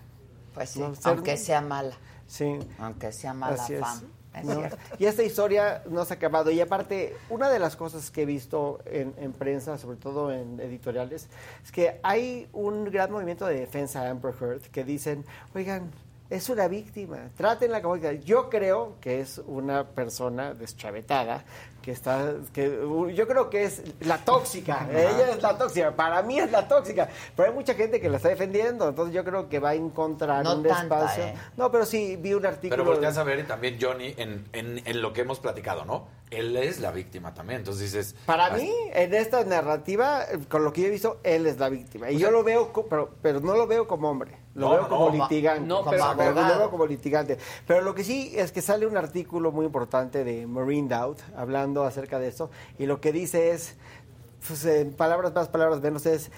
[0.53, 0.95] Pues sí, ¿no?
[0.95, 1.13] Ser...
[1.13, 1.97] aunque sea mala.
[2.27, 2.59] Sí.
[2.81, 3.95] Aunque sea mala Así fama.
[3.95, 4.18] Es.
[4.43, 4.63] ¿No?
[4.99, 6.51] Y esta historia no se ha acabado.
[6.51, 10.61] Y aparte, una de las cosas que he visto en, en, prensa, sobre todo en
[10.61, 11.29] editoriales,
[11.65, 15.25] es que hay un gran movimiento de defensa a Amber Heard que dicen,
[15.55, 15.91] oigan,
[16.31, 18.13] es una víctima, trátenla como víctima.
[18.25, 21.45] Yo creo que es una persona deschavetada
[21.83, 22.81] que está, que
[23.15, 27.09] yo creo que es la tóxica, ella es la tóxica, para mí es la tóxica,
[27.37, 30.45] pero hay mucha gente que la está defendiendo, entonces yo creo que va a encontrar
[30.45, 31.25] no un tanta, espacio.
[31.25, 31.35] Eh.
[31.57, 32.83] No, pero sí vi un artículo.
[32.83, 36.09] Pero volteas a ver y también Johnny en, en, en, lo que hemos platicado, ¿no?
[36.31, 38.15] Él es la víctima también, entonces dices...
[38.27, 42.11] Para mí, en esta narrativa, con lo que yo he visto, él es la víctima.
[42.11, 44.33] Y o sea, yo lo veo, pero, pero no lo veo como hombre.
[44.59, 45.67] Lo no, veo como no, litigante.
[45.67, 47.39] No, como pero, pero lo veo como litigante.
[47.67, 51.85] Pero lo que sí es que sale un artículo muy importante de Marine Dowd hablando
[51.85, 52.51] acerca de esto.
[52.79, 53.77] Y lo que dice es,
[54.47, 56.31] pues, en palabras más, palabras menos, es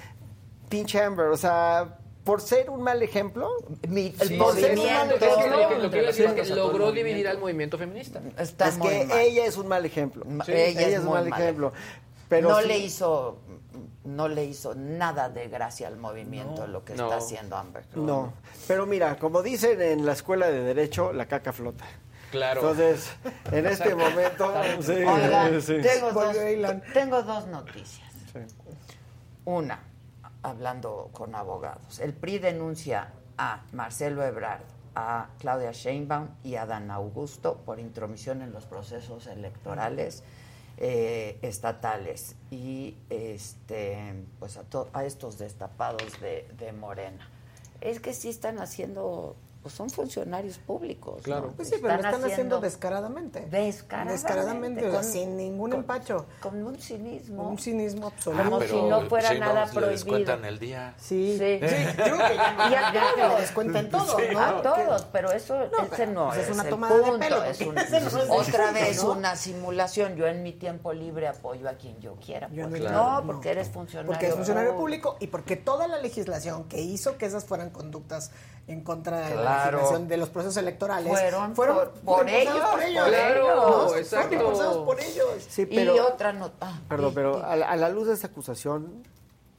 [0.68, 1.26] pinche Amber.
[1.28, 3.48] O sea, por ser un mal ejemplo,
[3.88, 5.14] Mi, el Sí, movimiento.
[5.14, 7.78] Lo que, lo que, lo que iba a decir es que logró dividir al movimiento
[7.78, 8.20] feminista.
[8.38, 9.18] Está es muy que mal.
[9.18, 10.24] ella es un mal ejemplo.
[10.44, 11.72] Sí, ella, ella es, un mal mal ejemplo.
[12.28, 13.38] Pero no sí- le hizo
[14.04, 17.04] no le hizo nada de gracia al movimiento lo que no.
[17.04, 17.84] está haciendo Amber.
[17.92, 18.02] Heard.
[18.02, 18.32] No,
[18.66, 21.84] pero mira, como dicen en la escuela de derecho, la caca flota.
[22.30, 22.60] Claro.
[22.60, 23.10] Entonces,
[23.50, 25.78] en este momento, sí, Oigan, sí.
[25.82, 26.36] tengo, dos,
[26.92, 28.08] tengo dos noticias.
[28.32, 28.38] Sí.
[29.44, 29.80] Una,
[30.42, 31.98] hablando con abogados.
[31.98, 34.62] El PRI denuncia a Marcelo Ebrard,
[34.94, 40.22] a Claudia Sheinbaum y a Dan Augusto por intromisión en los procesos electorales
[40.80, 47.28] eh, estatales y este pues a, a estos destapados de, de Morena.
[47.82, 51.20] Es que sí están haciendo, pues son funcionarios públicos.
[51.22, 51.48] Claro.
[51.48, 51.52] ¿no?
[51.52, 53.40] Pues sí, pero lo están haciendo descaradamente.
[53.50, 56.26] descaradamente, Descaradamente, o sea, sin ningún con- empacho.
[56.40, 57.48] Con un cinismo.
[57.48, 58.42] Un cinismo absoluto.
[58.44, 59.90] Como si no fuera Sheinbaum nada prohibido.
[59.90, 60.94] descuentan el día.
[60.96, 61.36] Sí.
[61.38, 61.58] Sí.
[61.60, 64.40] Yo que ya, Y a ya que descuentan todo, Sí, ¿no?
[64.40, 67.58] A todos, pero eso ese pero, no pues, es, es una tomada de pelo, es
[67.58, 69.12] porque un- ese no es el otra vez ¿no?
[69.12, 70.16] una simulación.
[70.16, 72.48] Yo en mi tiempo libre apoyo a quien yo quiera.
[72.50, 72.82] Yo pues.
[72.82, 74.10] no, no, no, porque eres funcionario.
[74.10, 78.30] Porque es funcionario público y porque toda la legislación que hizo que esas fueran conductas
[78.70, 79.78] en contra de la Claro.
[79.78, 83.08] legislación de los procesos electorales Fueron por- por impulsadas ellos, por ellos.
[83.08, 83.72] claro, ¿no?
[83.88, 84.34] Fueron exacto.
[84.34, 85.26] impulsados por ellos.
[85.48, 86.80] Sí, Y pero, otra nota.
[86.88, 89.02] perdón, pero a la, a la luz de esta acusación,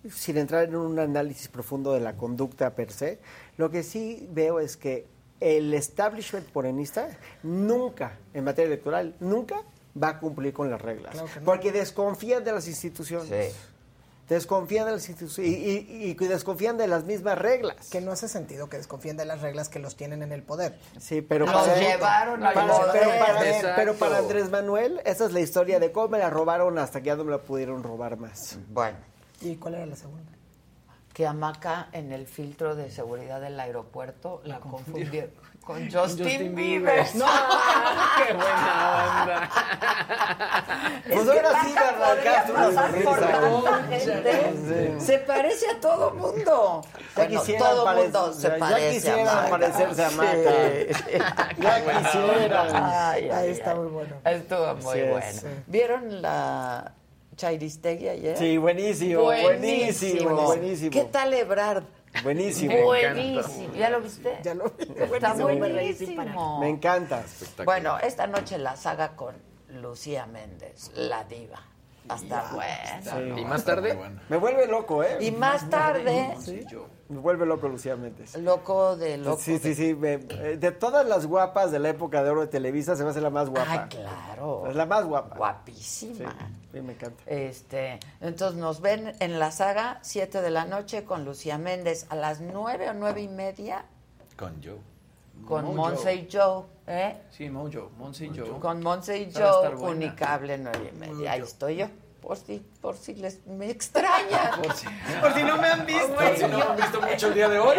[0.10, 3.20] sin entrar en un análisis profundo de la conducta per se,
[3.58, 5.08] lo que sí veo es que
[5.42, 7.10] el establishment morenista
[7.44, 9.62] nunca, en materia electoral, nunca
[10.02, 11.12] va a cumplir con las reglas.
[11.14, 11.46] Claro que no.
[11.46, 13.54] Porque desconfían de las instituciones.
[13.54, 13.60] Sí.
[14.30, 17.90] Desconfían de las instituciones y, y- y desconfían de las mismas reglas.
[17.90, 20.78] Que no hace sentido que desconfíen de las reglas que los tienen en el poder.
[21.00, 22.92] Sí, pero Los para, llevaron al para- poder.
[22.94, 26.78] pero, para, pero para Andrés Manuel, esa es la historia de cómo me la robaron
[26.80, 28.58] hasta que ya no me la pudieron robar más.
[28.70, 28.98] Bueno,
[29.42, 30.31] ¿Y cuál era la segunda?
[31.14, 35.32] Que Amaca en el filtro de seguridad del aeropuerto la confundieron
[35.62, 36.58] con Justin, Justin Bieber.
[37.06, 37.06] Bieber.
[37.16, 37.26] No,
[38.18, 39.50] ¡Qué buena onda!
[41.08, 43.18] Pues ahora sí Maca arrancaste una sonrisa.
[45.00, 46.82] Se parece a todo mundo.
[47.16, 49.50] Ya Bueno, todo mundo se ya parece quisieran a Maca.
[49.50, 50.16] parecerse a Sí.
[50.18, 50.32] Maca.
[51.62, 52.76] Ya quisieran.
[52.76, 54.16] Ay, está muy bueno.
[54.26, 55.26] Estuvo muy Sí bueno.
[55.42, 55.48] sí.
[55.68, 56.92] ¿Vieron la
[57.42, 58.38] Chairistegui ayer?
[58.38, 60.92] Sí, buenísimo, buenísimo, buenísimo.
[60.92, 61.84] ¿Qué tal Ebrard?
[62.22, 62.84] Buenísimo.
[62.84, 63.74] Buenísimo.
[63.74, 64.38] ¿Ya lo viste?
[64.44, 64.84] Ya lo vi.
[64.84, 66.60] Está Buenísimo, buenísimo.
[66.60, 67.24] Me encanta.
[67.66, 69.34] Bueno, esta noche la saga con
[69.70, 71.64] Lucía Méndez, la diva.
[72.10, 73.40] Va a estar buena.
[73.40, 73.98] Y más tarde,
[74.28, 75.18] Me vuelve loco, ¿eh?
[75.22, 76.36] Y más tarde,
[77.10, 78.36] Me vuelve loco Lucía Méndez.
[78.38, 79.38] loco de loco.
[79.42, 79.96] Sí, sí, de- sí.
[79.96, 83.10] me- eh, de todas las guapas de la época de oro de Televisa, se me
[83.12, 83.84] hace la más guapa.
[83.84, 84.68] Ay, claro.
[84.68, 85.36] Es la más guapa.
[85.38, 86.36] Guapísima.
[86.72, 87.24] Sí, me encanta.
[87.28, 92.16] Este, entonces nos ven en la saga 7 de la noche con Lucía Méndez a
[92.16, 93.86] las 9 o nueve y media
[94.38, 94.80] Con Joe.
[95.46, 95.76] Con.
[95.76, 97.22] Monse y Joe, ¿eh?
[97.30, 98.60] Sí, Mojo, Monse y Joe.
[98.60, 99.76] Con Monse y Joe.
[99.76, 101.34] Unicable nueve y media.
[101.34, 101.88] Ahí estoy yo.
[102.22, 104.62] Por si, por si les me extrañan.
[104.64, 104.86] Por si-
[105.20, 106.08] Por si no me han visto.
[106.14, 107.78] Por si no han visto mucho el día de hoy.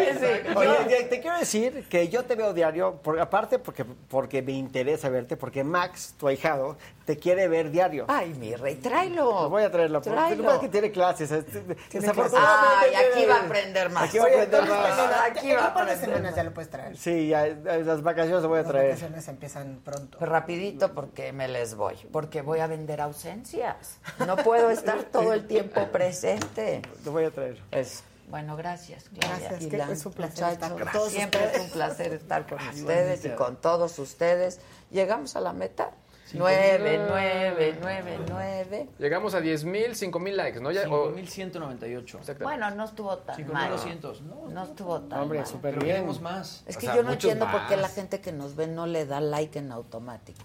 [0.57, 5.09] Oye, te- quiero decir que yo te veo diario, por, aparte porque, porque me interesa
[5.09, 8.05] verte, porque Max, tu ahijado, te quiere ver diario.
[8.09, 9.43] Ay, mi rey, tráelo.
[9.43, 10.01] Lo voy a traerlo.
[10.03, 10.37] porque Tráelo.
[10.37, 11.31] lo que pasa es que tiene clases.
[11.31, 14.03] es- Tiene desafortunadamente Ay, aquí va a aprender más.
[14.09, 14.99] Aquí va a aprender más.
[15.37, 16.35] Aquí va a aprender semanas más.
[16.37, 16.97] ya lo puedes traer.
[16.97, 18.89] Sí, ya, las vacaciones lo voy a Las traer.
[18.91, 20.19] vacaciones empiezan pronto.
[20.21, 23.99] Rapidito porque me les voy, porque voy a vender ausencias.
[24.27, 26.83] No no puedo estar todo el tiempo presente.
[27.05, 27.59] Lo voy a traer.
[27.71, 29.11] Es, bueno, gracias.
[29.13, 33.25] Gracias, que es un placer estar con todos Siempre es un placer estar con ustedes
[33.25, 34.61] y con todos ustedes.
[34.91, 35.91] Llegamos a la meta.
[36.35, 38.89] 9, 9, 9, 9.
[38.99, 40.71] Llegamos a 10 mil, 5 mil likes, ¿no?
[40.71, 42.39] 5.198.
[42.43, 43.71] Bueno, no estuvo tan 5, mal.
[43.71, 44.23] 200.
[44.23, 45.47] No, no estuvo tan Hombre, mal.
[45.47, 45.87] súper bien.
[45.97, 46.63] queremos más.
[46.67, 47.83] Es O que sea, yo no entiendo por qué más.
[47.83, 50.41] la gente que nos ve no le da like en automático.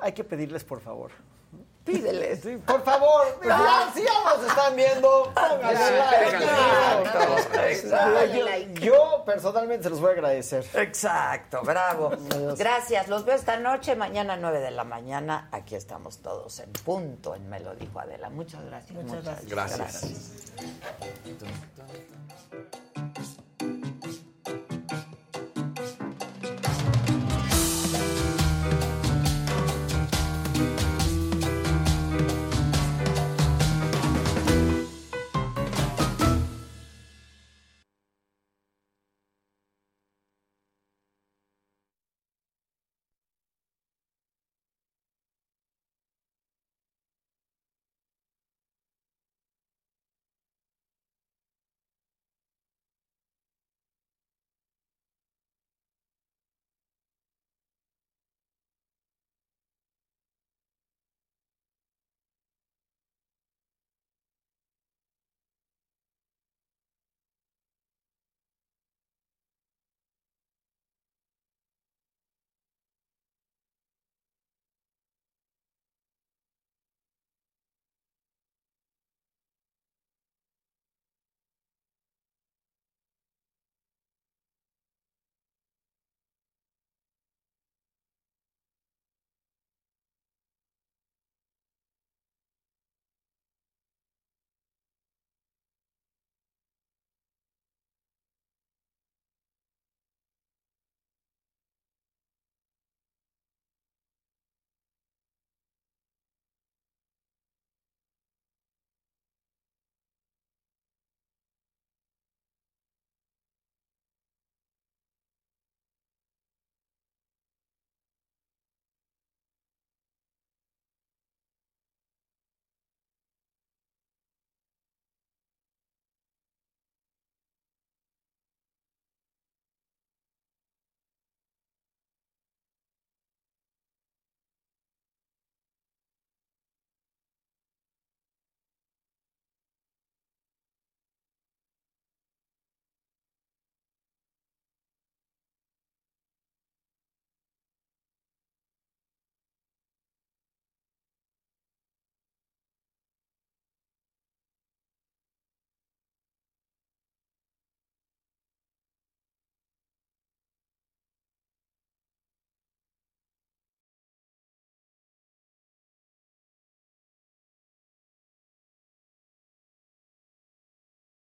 [0.00, 1.12] Hay que pedirles, por favor.
[1.88, 2.40] Pídeles.
[2.42, 6.44] Sí, por favor, ya, si ya nos están viendo, pónganle like.
[7.72, 8.34] Exacto.
[8.74, 10.66] Yo, yo personalmente se los voy a agradecer.
[10.74, 12.10] Exacto, bravo.
[12.58, 15.48] Gracias, los veo esta noche, mañana 9 de la mañana.
[15.50, 18.28] Aquí estamos todos en punto, en Me lo dijo Adela.
[18.28, 18.92] Muchas gracias.
[19.02, 19.48] Muchas gracias.
[19.48, 20.48] Gracias.